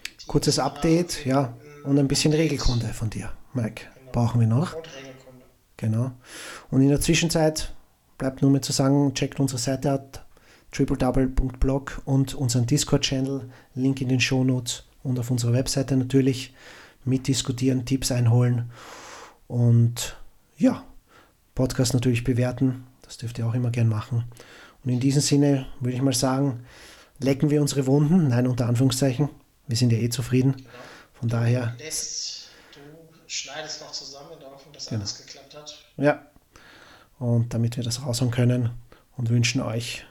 Teams, 0.04 0.26
Kurzes 0.26 0.58
Update, 0.58 1.28
ja. 1.28 1.56
Und 1.84 2.00
ein 2.00 2.08
bisschen 2.08 2.34
Regelkunde 2.34 2.88
von 2.88 3.12
dir, 3.12 3.32
Mike 3.54 3.86
brauchen 4.16 4.40
wir 4.40 4.48
noch. 4.48 4.76
Genau. 5.76 6.12
Und 6.72 6.82
in 6.82 6.88
der 6.88 7.02
Zwischenzeit 7.02 7.74
bleibt 8.18 8.42
nur 8.42 8.50
mehr 8.50 8.62
zu 8.62 8.72
sagen, 8.72 9.14
checkt 9.14 9.42
unsere 9.42 9.60
Seite 9.60 9.92
ab, 9.92 10.26
tripledouble.blog 10.72 12.02
und 12.06 12.34
unseren 12.34 12.66
Discord-Channel, 12.66 13.50
Link 13.76 14.00
in 14.00 14.08
den 14.08 14.22
Shownotes 14.22 14.86
und 15.04 15.20
auf 15.20 15.32
unserer 15.32 15.52
Webseite 15.52 15.98
natürlich 15.98 16.54
mitdiskutieren, 17.04 17.86
Tipps 17.86 18.10
einholen 18.10 18.72
und 19.48 20.16
ja, 20.58 20.84
Podcast 21.54 21.94
natürlich 21.94 22.24
bewerten. 22.24 22.86
Das 23.02 23.18
dürft 23.18 23.38
ihr 23.38 23.46
auch 23.46 23.54
immer 23.54 23.70
gern 23.70 23.90
machen. 23.90 24.24
Und 24.86 24.92
in 24.92 25.02
diesem 25.02 25.22
Sinne 25.22 25.68
würde 25.82 25.98
ich 25.98 26.02
mal 26.02 26.14
sagen, 26.14 26.62
lecken 27.20 27.50
wir 27.50 27.60
unsere 27.60 27.86
Wunden. 27.86 28.30
Nein, 28.30 28.48
unter 28.48 28.68
Anführungszeichen. 28.68 29.28
Wir 29.68 29.76
sind 29.76 29.92
ja 29.92 29.98
eh 29.98 30.10
zufrieden. 30.10 30.56
Von 31.14 31.28
daher 31.28 31.76
schneidest 33.36 33.82
noch 33.82 33.92
zusammen 33.92 34.32
in 34.34 34.40
der 34.40 34.52
Hoffnung, 34.52 34.74
dass 34.74 34.88
genau. 34.88 35.02
alles 35.02 35.18
geklappt 35.18 35.56
hat. 35.56 35.78
Ja. 35.98 36.26
Und 37.20 37.54
damit 37.54 37.78
wir 37.78 37.84
das 37.84 38.04
raushauen 38.04 38.32
können 38.32 38.72
und 39.18 39.30
wünschen 39.30 39.62
euch, 39.62 40.06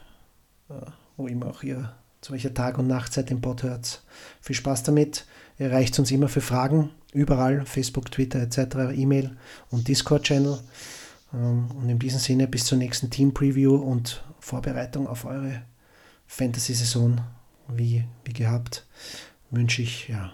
äh, 0.69 0.73
wo 1.17 1.27
immer 1.27 1.47
auch 1.47 1.63
ihr 1.63 1.95
zu 2.21 2.33
welcher 2.33 2.53
Tag- 2.53 2.79
und 2.79 2.87
Nachtzeit 2.87 3.29
den 3.29 3.41
Pod 3.41 3.61
hört, 3.61 4.01
viel 4.41 4.55
Spaß 4.55 4.83
damit. 4.83 5.25
Ihr 5.59 5.67
erreicht 5.67 5.97
uns 5.99 6.09
immer 6.09 6.27
für 6.27 6.41
Fragen, 6.41 6.89
überall, 7.13 7.65
Facebook, 7.65 8.11
Twitter 8.11 8.39
etc., 8.39 8.95
E-Mail 8.95 9.37
und 9.69 9.87
Discord-Channel. 9.87 10.59
Ähm, 11.33 11.69
und 11.71 11.89
in 11.89 11.99
diesem 11.99 12.19
Sinne 12.19 12.47
bis 12.47 12.65
zur 12.65 12.79
nächsten 12.79 13.11
Team-Preview 13.11 13.75
und 13.75 14.23
Vorbereitung 14.39 15.07
auf 15.07 15.25
eure 15.25 15.61
Fantasy-Saison, 16.27 17.21
wie, 17.67 18.05
wie 18.23 18.33
gehabt, 18.33 18.85
wünsche 19.51 19.83
ich 19.83 20.07
ja 20.07 20.33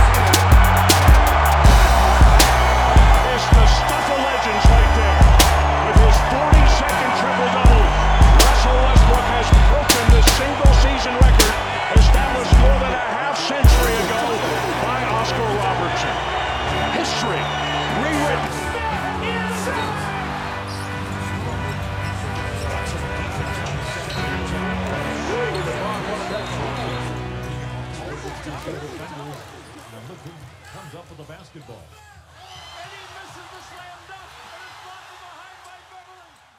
the 3.51 3.67
stuff 3.67 4.07
of 4.11 4.19
legends 4.23 4.65
right 4.71 4.91
there. 4.95 5.21
With 5.87 5.97
his 6.01 6.17
42nd 6.31 7.11
triple-double, 7.19 7.83
Russell 8.39 8.79
Westbrook 8.85 9.27
has 9.35 9.47
broken 9.71 10.03
the 10.15 10.23
single-season 10.39 11.13
record 11.19 11.53
established 11.99 12.55
more 12.63 12.77
than 12.79 12.93
a 12.95 13.03
half 13.11 13.35
century 13.35 13.95
ago 14.07 14.23
by 14.85 14.99
Oscar 15.19 15.47
Robertson. 15.59 16.15
History 16.95 17.41
rewritten. 17.99 18.71
Comes 30.71 30.95
up 30.95 31.09
with 31.09 31.17
the 31.17 31.23
basketball. 31.23 32.00